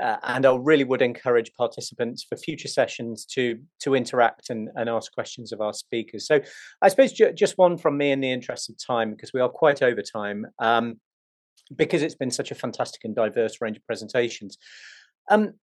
uh, 0.00 0.16
and 0.22 0.46
I 0.46 0.54
really 0.56 0.84
would 0.84 1.02
encourage 1.02 1.52
participants 1.54 2.24
for 2.24 2.36
future 2.36 2.68
sessions 2.68 3.26
to 3.34 3.58
to 3.80 3.94
interact 3.94 4.50
and, 4.50 4.68
and 4.74 4.88
ask 4.88 5.12
questions 5.12 5.52
of 5.52 5.60
our 5.60 5.72
speakers. 5.72 6.26
So 6.26 6.40
I 6.80 6.88
suppose 6.88 7.12
ju- 7.12 7.32
just 7.32 7.58
one 7.58 7.76
from 7.76 7.96
me 7.98 8.12
in 8.12 8.20
the 8.20 8.30
interest 8.30 8.70
of 8.70 8.76
time, 8.78 9.10
because 9.10 9.32
we 9.32 9.40
are 9.40 9.48
quite 9.48 9.82
over 9.82 10.02
time, 10.02 10.46
um, 10.58 11.00
because 11.74 12.02
it's 12.02 12.14
been 12.14 12.30
such 12.30 12.50
a 12.50 12.54
fantastic 12.54 13.04
and 13.04 13.14
diverse 13.14 13.60
range 13.60 13.76
of 13.76 13.86
presentations. 13.86 14.58
Um, 15.30 15.54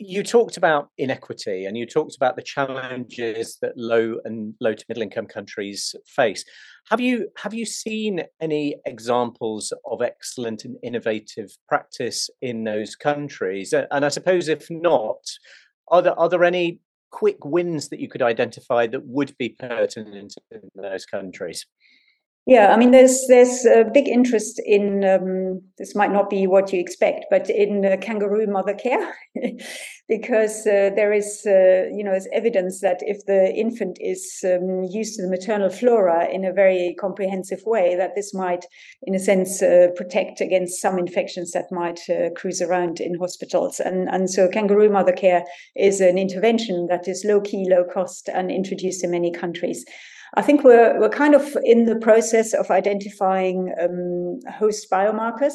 you 0.00 0.22
talked 0.22 0.56
about 0.56 0.88
inequity 0.96 1.66
and 1.66 1.76
you 1.76 1.84
talked 1.84 2.16
about 2.16 2.34
the 2.34 2.42
challenges 2.42 3.58
that 3.60 3.76
low 3.76 4.16
and 4.24 4.54
low 4.58 4.72
to 4.72 4.84
middle 4.88 5.02
income 5.02 5.26
countries 5.26 5.94
face. 6.06 6.42
Have 6.88 7.00
you 7.00 7.28
have 7.36 7.52
you 7.52 7.66
seen 7.66 8.22
any 8.40 8.76
examples 8.86 9.72
of 9.84 10.00
excellent 10.00 10.64
and 10.64 10.76
innovative 10.82 11.50
practice 11.68 12.30
in 12.40 12.64
those 12.64 12.96
countries? 12.96 13.74
And 13.74 14.04
i 14.04 14.08
suppose 14.08 14.48
if 14.48 14.66
not 14.70 15.22
are 15.88 16.00
there 16.00 16.18
are 16.18 16.28
there 16.28 16.44
any 16.44 16.80
quick 17.10 17.44
wins 17.44 17.90
that 17.90 18.00
you 18.00 18.08
could 18.08 18.22
identify 18.22 18.86
that 18.86 19.04
would 19.04 19.36
be 19.36 19.50
pertinent 19.50 20.34
in 20.50 20.60
those 20.74 21.04
countries 21.04 21.66
yeah, 22.46 22.72
I 22.72 22.78
mean, 22.78 22.90
there's 22.90 23.26
there's 23.28 23.66
a 23.66 23.84
big 23.84 24.08
interest 24.08 24.60
in 24.64 25.04
um, 25.04 25.60
this. 25.76 25.94
Might 25.94 26.10
not 26.10 26.30
be 26.30 26.46
what 26.46 26.72
you 26.72 26.80
expect, 26.80 27.26
but 27.30 27.50
in 27.50 27.84
uh, 27.84 27.98
kangaroo 28.00 28.46
mother 28.46 28.72
care, 28.72 29.14
because 30.08 30.66
uh, 30.66 30.88
there 30.96 31.12
is 31.12 31.42
uh, 31.46 31.84
you 31.94 32.02
know 32.02 32.12
there's 32.12 32.28
evidence 32.32 32.80
that 32.80 33.00
if 33.02 33.26
the 33.26 33.54
infant 33.54 33.98
is 34.00 34.42
um, 34.42 34.84
used 34.90 35.16
to 35.16 35.22
the 35.22 35.28
maternal 35.28 35.68
flora 35.68 36.28
in 36.28 36.46
a 36.46 36.52
very 36.52 36.96
comprehensive 36.98 37.60
way, 37.66 37.94
that 37.94 38.14
this 38.16 38.32
might, 38.32 38.64
in 39.02 39.14
a 39.14 39.20
sense, 39.20 39.60
uh, 39.62 39.88
protect 39.94 40.40
against 40.40 40.80
some 40.80 40.98
infections 40.98 41.52
that 41.52 41.70
might 41.70 42.00
uh, 42.08 42.30
cruise 42.34 42.62
around 42.62 43.00
in 43.00 43.18
hospitals. 43.18 43.80
And 43.80 44.08
and 44.08 44.30
so 44.30 44.48
kangaroo 44.48 44.88
mother 44.88 45.12
care 45.12 45.44
is 45.76 46.00
an 46.00 46.16
intervention 46.16 46.86
that 46.88 47.06
is 47.06 47.22
low 47.22 47.42
key, 47.42 47.68
low 47.68 47.84
cost, 47.84 48.30
and 48.30 48.50
introduced 48.50 49.04
in 49.04 49.10
many 49.10 49.30
countries. 49.30 49.84
I 50.36 50.42
think 50.42 50.62
we're 50.62 50.98
we're 51.00 51.08
kind 51.08 51.34
of 51.34 51.56
in 51.64 51.86
the 51.86 51.96
process 51.96 52.54
of 52.54 52.70
identifying 52.70 53.72
um, 53.80 54.38
host 54.52 54.86
biomarkers 54.90 55.54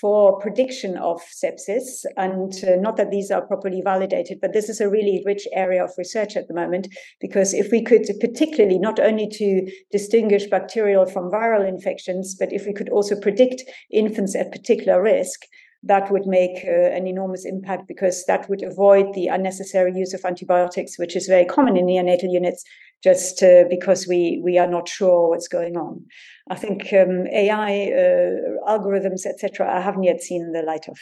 for 0.00 0.38
prediction 0.40 0.96
of 0.96 1.20
sepsis, 1.22 2.04
and 2.16 2.52
uh, 2.64 2.76
not 2.76 2.96
that 2.96 3.10
these 3.10 3.30
are 3.30 3.46
properly 3.46 3.80
validated, 3.84 4.38
but 4.40 4.52
this 4.52 4.68
is 4.68 4.80
a 4.80 4.88
really 4.88 5.22
rich 5.24 5.46
area 5.52 5.84
of 5.84 5.90
research 5.96 6.36
at 6.36 6.48
the 6.48 6.54
moment 6.54 6.88
because 7.20 7.54
if 7.54 7.70
we 7.70 7.82
could 7.82 8.04
particularly 8.20 8.78
not 8.78 8.98
only 8.98 9.28
to 9.28 9.70
distinguish 9.92 10.46
bacterial 10.46 11.06
from 11.06 11.30
viral 11.30 11.68
infections, 11.68 12.36
but 12.38 12.52
if 12.52 12.66
we 12.66 12.72
could 12.72 12.88
also 12.88 13.18
predict 13.20 13.62
infants 13.92 14.34
at 14.34 14.50
particular 14.52 15.00
risk, 15.00 15.40
that 15.82 16.10
would 16.10 16.26
make 16.26 16.64
uh, 16.64 16.90
an 16.90 17.06
enormous 17.06 17.44
impact 17.44 17.86
because 17.86 18.24
that 18.26 18.48
would 18.48 18.62
avoid 18.62 19.14
the 19.14 19.28
unnecessary 19.28 19.92
use 19.94 20.14
of 20.14 20.24
antibiotics, 20.24 20.98
which 20.98 21.16
is 21.16 21.26
very 21.26 21.44
common 21.44 21.76
in 21.76 21.86
neonatal 21.86 22.32
units, 22.32 22.64
just 23.02 23.42
uh, 23.42 23.64
because 23.68 24.06
we 24.08 24.40
we 24.42 24.58
are 24.58 24.66
not 24.66 24.88
sure 24.88 25.28
what's 25.28 25.48
going 25.48 25.76
on. 25.76 26.04
I 26.50 26.56
think 26.56 26.92
um, 26.92 27.26
AI 27.28 27.92
uh, 27.92 28.68
algorithms, 28.68 29.26
etc., 29.26 29.70
I 29.70 29.80
haven't 29.80 30.04
yet 30.04 30.20
seen 30.20 30.52
the 30.52 30.62
light 30.62 30.88
of, 30.88 30.98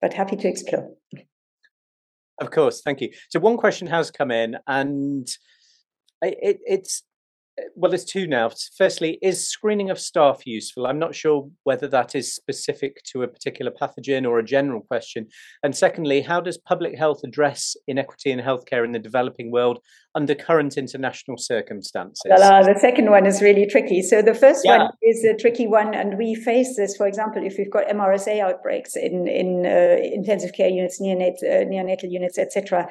but 0.00 0.14
happy 0.14 0.36
to 0.36 0.48
explore. 0.48 0.88
Of 2.40 2.50
course, 2.50 2.82
thank 2.82 3.00
you. 3.00 3.10
So 3.30 3.40
one 3.40 3.56
question 3.56 3.88
has 3.88 4.10
come 4.10 4.30
in, 4.30 4.56
and 4.66 5.28
it, 6.22 6.58
it's 6.64 7.02
well, 7.74 7.90
there's 7.90 8.04
two 8.04 8.26
now. 8.26 8.50
Firstly, 8.76 9.18
is 9.22 9.48
screening 9.48 9.90
of 9.90 9.98
staff 9.98 10.46
useful? 10.46 10.86
I'm 10.86 10.98
not 10.98 11.14
sure 11.14 11.48
whether 11.64 11.88
that 11.88 12.14
is 12.14 12.34
specific 12.34 13.02
to 13.12 13.22
a 13.22 13.28
particular 13.28 13.70
pathogen 13.70 14.26
or 14.26 14.38
a 14.38 14.44
general 14.44 14.80
question. 14.80 15.26
And 15.62 15.74
secondly, 15.74 16.20
how 16.20 16.40
does 16.40 16.58
public 16.58 16.96
health 16.96 17.20
address 17.24 17.76
inequity 17.86 18.30
in 18.30 18.40
healthcare 18.40 18.84
in 18.84 18.92
the 18.92 18.98
developing 18.98 19.50
world 19.50 19.78
under 20.14 20.34
current 20.34 20.76
international 20.76 21.36
circumstances? 21.36 22.22
Well, 22.28 22.42
uh, 22.42 22.62
the 22.62 22.78
second 22.78 23.10
one 23.10 23.26
is 23.26 23.40
really 23.42 23.66
tricky. 23.66 24.02
So 24.02 24.22
the 24.22 24.34
first 24.34 24.62
yeah. 24.64 24.78
one 24.78 24.90
is 25.02 25.24
a 25.24 25.34
tricky 25.34 25.66
one, 25.66 25.94
and 25.94 26.18
we 26.18 26.34
face 26.34 26.76
this, 26.76 26.96
for 26.96 27.06
example, 27.06 27.42
if 27.44 27.56
we've 27.58 27.70
got 27.70 27.86
MRSA 27.86 28.40
outbreaks 28.40 28.96
in 28.96 29.28
in 29.28 29.66
uh, 29.66 29.96
intensive 30.02 30.52
care 30.52 30.68
units, 30.68 31.00
neonat- 31.00 31.42
uh, 31.44 31.64
neonatal 31.64 32.10
units, 32.10 32.38
etc. 32.38 32.88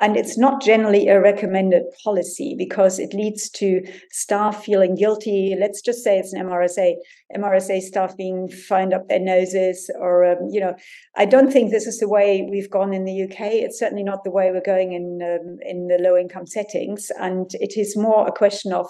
And 0.00 0.16
it's 0.16 0.38
not 0.38 0.62
generally 0.62 1.08
a 1.08 1.20
recommended 1.20 1.82
policy 2.02 2.54
because 2.56 2.98
it 2.98 3.12
leads 3.12 3.50
to 3.50 3.82
staff 4.10 4.64
feeling 4.64 4.94
guilty. 4.94 5.54
Let's 5.60 5.82
just 5.82 6.02
say 6.02 6.18
it's 6.18 6.32
an 6.32 6.42
MRSA, 6.46 6.94
MRSA 7.36 7.82
staff 7.82 8.16
being 8.16 8.48
fined 8.48 8.94
up 8.94 9.08
their 9.08 9.20
noses, 9.20 9.90
or, 9.98 10.24
um, 10.24 10.48
you 10.50 10.58
know, 10.58 10.74
I 11.16 11.26
don't 11.26 11.52
think 11.52 11.70
this 11.70 11.86
is 11.86 11.98
the 11.98 12.08
way 12.08 12.48
we've 12.50 12.70
gone 12.70 12.94
in 12.94 13.04
the 13.04 13.24
UK. 13.24 13.52
It's 13.52 13.78
certainly 13.78 14.02
not 14.02 14.24
the 14.24 14.30
way 14.30 14.50
we're 14.50 14.62
going 14.62 14.94
in, 14.94 15.20
um, 15.22 15.58
in 15.62 15.88
the 15.88 15.98
low 16.00 16.16
income 16.16 16.46
settings. 16.60 17.10
And 17.18 17.50
it 17.54 17.76
is 17.76 17.96
more 17.96 18.26
a 18.26 18.32
question 18.32 18.72
of 18.72 18.86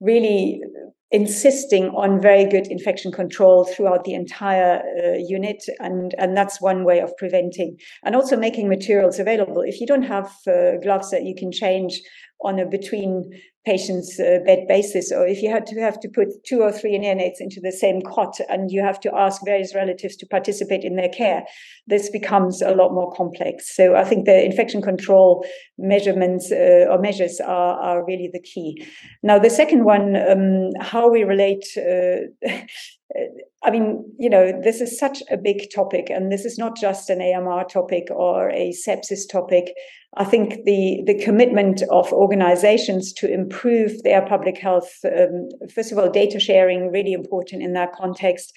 really 0.00 0.60
insisting 1.12 1.88
on 1.90 2.20
very 2.20 2.44
good 2.46 2.66
infection 2.68 3.12
control 3.12 3.64
throughout 3.64 4.04
the 4.04 4.14
entire 4.14 4.82
uh, 5.04 5.18
unit 5.18 5.62
and 5.78 6.14
and 6.18 6.34
that's 6.34 6.60
one 6.60 6.84
way 6.84 7.00
of 7.00 7.14
preventing 7.18 7.76
and 8.02 8.16
also 8.16 8.34
making 8.34 8.66
materials 8.66 9.18
available 9.18 9.60
if 9.60 9.78
you 9.78 9.86
don't 9.86 10.02
have 10.04 10.32
uh, 10.48 10.78
gloves 10.82 11.10
that 11.10 11.22
you 11.22 11.34
can 11.38 11.52
change 11.52 12.00
on 12.40 12.58
a 12.58 12.66
between 12.66 13.30
patients 13.64 14.18
uh, 14.18 14.38
bed 14.44 14.66
basis, 14.68 15.12
or 15.12 15.26
if 15.26 15.42
you 15.42 15.50
had 15.50 15.66
to 15.66 15.80
have 15.80 15.98
to 16.00 16.08
put 16.08 16.28
two 16.44 16.60
or 16.60 16.72
three 16.72 16.98
neonates 16.98 17.40
into 17.40 17.60
the 17.60 17.70
same 17.70 18.02
cot 18.02 18.38
and 18.48 18.70
you 18.70 18.82
have 18.82 18.98
to 19.00 19.14
ask 19.14 19.40
various 19.44 19.74
relatives 19.74 20.16
to 20.16 20.26
participate 20.26 20.82
in 20.82 20.96
their 20.96 21.08
care, 21.08 21.44
this 21.86 22.10
becomes 22.10 22.60
a 22.62 22.74
lot 22.74 22.92
more 22.92 23.12
complex. 23.12 23.74
So 23.74 23.94
I 23.94 24.04
think 24.04 24.26
the 24.26 24.44
infection 24.44 24.82
control 24.82 25.46
measurements 25.78 26.50
uh, 26.50 26.86
or 26.90 26.98
measures 26.98 27.40
are, 27.40 27.78
are 27.78 28.04
really 28.04 28.30
the 28.32 28.40
key. 28.40 28.84
Now, 29.22 29.38
the 29.38 29.50
second 29.50 29.84
one, 29.84 30.16
um, 30.16 30.70
how 30.80 31.10
we 31.10 31.22
relate. 31.22 31.64
Uh, 31.76 32.48
I 33.64 33.70
mean, 33.70 34.04
you 34.18 34.30
know, 34.30 34.58
this 34.64 34.80
is 34.80 34.98
such 34.98 35.22
a 35.30 35.36
big 35.36 35.68
topic, 35.72 36.08
and 36.08 36.32
this 36.32 36.44
is 36.44 36.58
not 36.58 36.76
just 36.76 37.10
an 37.10 37.20
AMR 37.20 37.64
topic 37.64 38.04
or 38.10 38.50
a 38.50 38.72
sepsis 38.72 39.30
topic. 39.30 39.74
I 40.16 40.24
think 40.24 40.64
the 40.64 41.02
the 41.06 41.18
commitment 41.22 41.82
of 41.90 42.12
organizations 42.12 43.12
to 43.14 43.32
improve 43.32 44.02
their 44.02 44.20
public 44.20 44.58
health, 44.58 44.90
um, 45.04 45.48
first 45.74 45.90
of 45.90 45.98
all, 45.98 46.10
data 46.10 46.38
sharing 46.38 46.90
really 46.90 47.12
important 47.12 47.62
in 47.62 47.72
that 47.72 47.92
context. 47.94 48.52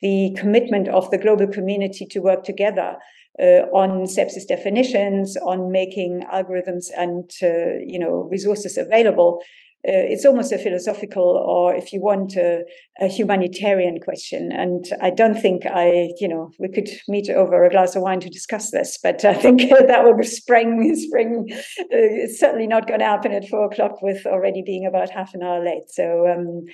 The 0.00 0.34
commitment 0.36 0.88
of 0.88 1.10
the 1.10 1.18
global 1.18 1.46
community 1.46 2.06
to 2.06 2.20
work 2.20 2.44
together 2.44 2.96
uh, 3.40 3.66
on 3.72 4.04
sepsis 4.06 4.46
definitions, 4.46 5.36
on 5.38 5.72
making 5.72 6.22
algorithms 6.32 6.86
and 6.96 7.30
uh, 7.42 7.80
you 7.84 7.98
know 7.98 8.28
resources 8.30 8.78
available 8.78 9.42
uh, 9.88 10.06
it's 10.12 10.24
almost 10.24 10.52
a 10.52 10.58
philosophical 10.58 11.42
or 11.44 11.74
if 11.74 11.92
you 11.92 12.00
want 12.00 12.36
a, 12.36 12.62
a, 13.00 13.08
humanitarian 13.08 13.98
question. 14.00 14.50
And 14.52 14.84
i 15.00 15.10
don't 15.10 15.38
think 15.40 15.66
i 15.66 16.08
you 16.18 16.28
know 16.28 16.50
we 16.58 16.68
could 16.68 16.88
meet 17.08 17.28
over 17.30 17.64
a 17.64 17.70
glass 17.70 17.96
of 17.96 18.02
wine 18.02 18.20
to 18.20 18.28
discuss 18.28 18.70
this 18.70 18.98
but 19.02 19.24
i 19.24 19.34
think 19.34 19.60
that 19.90 20.04
will 20.04 20.22
spring 20.22 20.94
spring 20.94 21.46
uh, 21.50 21.86
it's 21.90 22.38
certainly 22.38 22.66
not 22.66 22.86
going 22.86 23.00
to 23.00 23.06
happen 23.06 23.32
at 23.32 23.48
four 23.48 23.66
o'clock 23.66 24.02
with 24.02 24.26
already 24.26 24.62
being 24.64 24.86
about 24.86 25.10
half 25.10 25.34
an 25.34 25.42
hour 25.42 25.64
late. 25.64 25.88
So 25.90 26.26
um, 26.28 26.64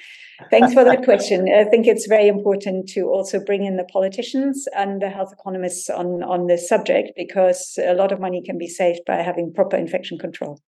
thanks 0.50 0.72
for 0.72 0.84
that 0.84 1.04
question. 1.04 1.48
I 1.54 1.64
think 1.64 1.86
it's 1.86 2.06
very 2.06 2.28
important 2.28 2.88
to 2.90 3.02
also 3.02 3.40
bring 3.44 3.64
in 3.64 3.76
the 3.76 3.84
politicians 3.84 4.66
and 4.76 5.00
the 5.02 5.10
health 5.10 5.32
economists 5.32 5.88
on 5.90 6.22
on 6.22 6.46
this 6.46 6.68
subject 6.68 7.12
because 7.16 7.78
a 7.82 7.94
lot 7.94 8.12
of 8.12 8.20
money 8.20 8.42
can 8.44 8.58
be 8.58 8.68
saved 8.68 9.00
by 9.06 9.16
having 9.16 9.52
proper 9.54 9.76
infection 9.76 10.18
control 10.18 10.60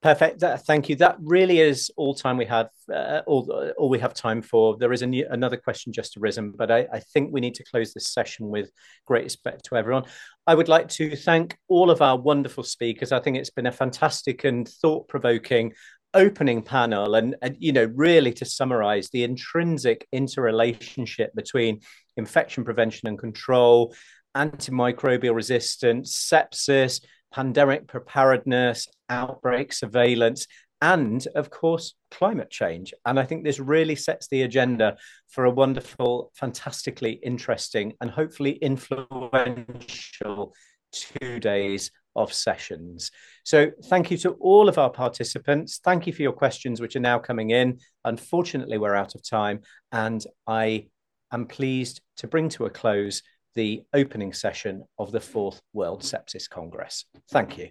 Perfect. 0.00 0.40
Thank 0.40 0.88
you. 0.88 0.94
That 0.94 1.16
really 1.20 1.58
is 1.58 1.90
all 1.96 2.14
time 2.14 2.36
we 2.36 2.44
have, 2.44 2.68
uh, 2.92 3.22
all, 3.26 3.72
all 3.76 3.88
we 3.88 3.98
have 3.98 4.14
time 4.14 4.42
for. 4.42 4.76
There 4.76 4.92
is 4.92 5.02
new, 5.02 5.26
another 5.28 5.56
question 5.56 5.92
just 5.92 6.16
arisen, 6.16 6.52
but 6.56 6.70
I, 6.70 6.86
I, 6.92 7.00
think 7.00 7.32
we 7.32 7.40
need 7.40 7.56
to 7.56 7.64
close 7.64 7.92
this 7.92 8.06
session 8.06 8.48
with 8.48 8.70
great 9.06 9.24
respect 9.24 9.64
to 9.64 9.74
everyone. 9.74 10.04
I 10.46 10.54
would 10.54 10.68
like 10.68 10.88
to 10.90 11.16
thank 11.16 11.58
all 11.66 11.90
of 11.90 12.00
our 12.00 12.16
wonderful 12.16 12.62
speakers. 12.62 13.10
I 13.10 13.18
think 13.18 13.38
it's 13.38 13.50
been 13.50 13.66
a 13.66 13.72
fantastic 13.72 14.44
and 14.44 14.68
thought-provoking 14.68 15.72
opening 16.14 16.62
panel, 16.62 17.16
and, 17.16 17.34
and 17.42 17.56
you 17.58 17.72
know, 17.72 17.90
really 17.96 18.32
to 18.34 18.44
summarize 18.44 19.10
the 19.10 19.24
intrinsic 19.24 20.06
interrelationship 20.12 21.34
between 21.34 21.80
infection 22.16 22.64
prevention 22.64 23.08
and 23.08 23.18
control, 23.18 23.92
antimicrobial 24.36 25.34
resistance, 25.34 26.16
sepsis 26.16 27.00
pandemic 27.32 27.86
preparedness, 27.86 28.88
outbreak 29.08 29.72
surveillance, 29.72 30.46
and 30.80 31.26
of 31.34 31.50
course, 31.50 31.94
climate 32.10 32.50
change. 32.50 32.94
And 33.04 33.18
I 33.18 33.24
think 33.24 33.44
this 33.44 33.58
really 33.58 33.96
sets 33.96 34.28
the 34.28 34.42
agenda 34.42 34.96
for 35.28 35.44
a 35.44 35.50
wonderful, 35.50 36.30
fantastically 36.34 37.12
interesting, 37.12 37.94
and 38.00 38.10
hopefully 38.10 38.52
influential 38.52 40.54
two 40.92 41.40
days 41.40 41.90
of 42.16 42.32
sessions. 42.32 43.10
So, 43.44 43.70
thank 43.84 44.10
you 44.10 44.16
to 44.18 44.30
all 44.40 44.68
of 44.68 44.78
our 44.78 44.90
participants. 44.90 45.80
Thank 45.84 46.06
you 46.06 46.12
for 46.12 46.22
your 46.22 46.32
questions, 46.32 46.80
which 46.80 46.96
are 46.96 47.00
now 47.00 47.18
coming 47.18 47.50
in. 47.50 47.78
Unfortunately, 48.04 48.78
we're 48.78 48.94
out 48.94 49.14
of 49.14 49.28
time, 49.28 49.60
and 49.92 50.24
I 50.46 50.88
am 51.32 51.46
pleased 51.46 52.00
to 52.18 52.26
bring 52.26 52.48
to 52.50 52.66
a 52.66 52.70
close 52.70 53.22
the 53.54 53.82
opening 53.92 54.32
session 54.32 54.84
of 54.98 55.10
the 55.10 55.20
Fourth 55.20 55.60
World 55.72 56.02
Sepsis 56.02 56.48
Congress. 56.48 57.04
Thank 57.30 57.58
you. 57.58 57.70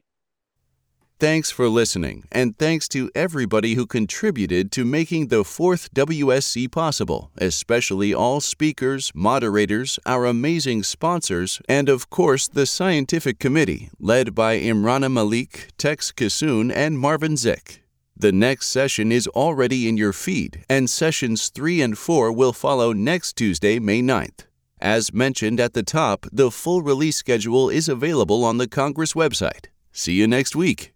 Thanks 1.19 1.49
for 1.49 1.67
listening, 1.67 2.25
and 2.31 2.55
thanks 2.59 2.87
to 2.89 3.09
everybody 3.15 3.73
who 3.73 3.87
contributed 3.87 4.71
to 4.73 4.85
making 4.85 5.29
the 5.29 5.43
fourth 5.43 5.91
WSC 5.95 6.71
possible, 6.71 7.31
especially 7.39 8.13
all 8.13 8.39
speakers, 8.39 9.11
moderators, 9.15 9.97
our 10.05 10.27
amazing 10.27 10.83
sponsors, 10.83 11.59
and 11.67 11.89
of 11.89 12.11
course 12.11 12.47
the 12.47 12.67
scientific 12.67 13.39
committee, 13.39 13.89
led 13.99 14.35
by 14.35 14.59
Imrana 14.59 15.11
Malik, 15.11 15.69
Tex 15.79 16.11
Kissoon, 16.11 16.71
and 16.71 16.99
Marvin 16.99 17.35
Zick. 17.35 17.81
The 18.15 18.31
next 18.31 18.67
session 18.67 19.11
is 19.11 19.25
already 19.29 19.89
in 19.89 19.97
your 19.97 20.13
feed, 20.13 20.65
and 20.69 20.87
sessions 20.87 21.49
3 21.49 21.81
and 21.81 21.97
4 21.97 22.31
will 22.31 22.53
follow 22.53 22.93
next 22.93 23.35
Tuesday, 23.35 23.79
May 23.79 24.03
9th. 24.03 24.45
As 24.79 25.11
mentioned 25.11 25.59
at 25.59 25.73
the 25.73 25.81
top, 25.81 26.27
the 26.31 26.51
full 26.51 26.83
release 26.83 27.15
schedule 27.15 27.71
is 27.71 27.89
available 27.89 28.45
on 28.45 28.59
the 28.59 28.67
Congress 28.67 29.13
website. 29.13 29.69
See 29.91 30.13
you 30.13 30.27
next 30.27 30.55
week. 30.55 30.93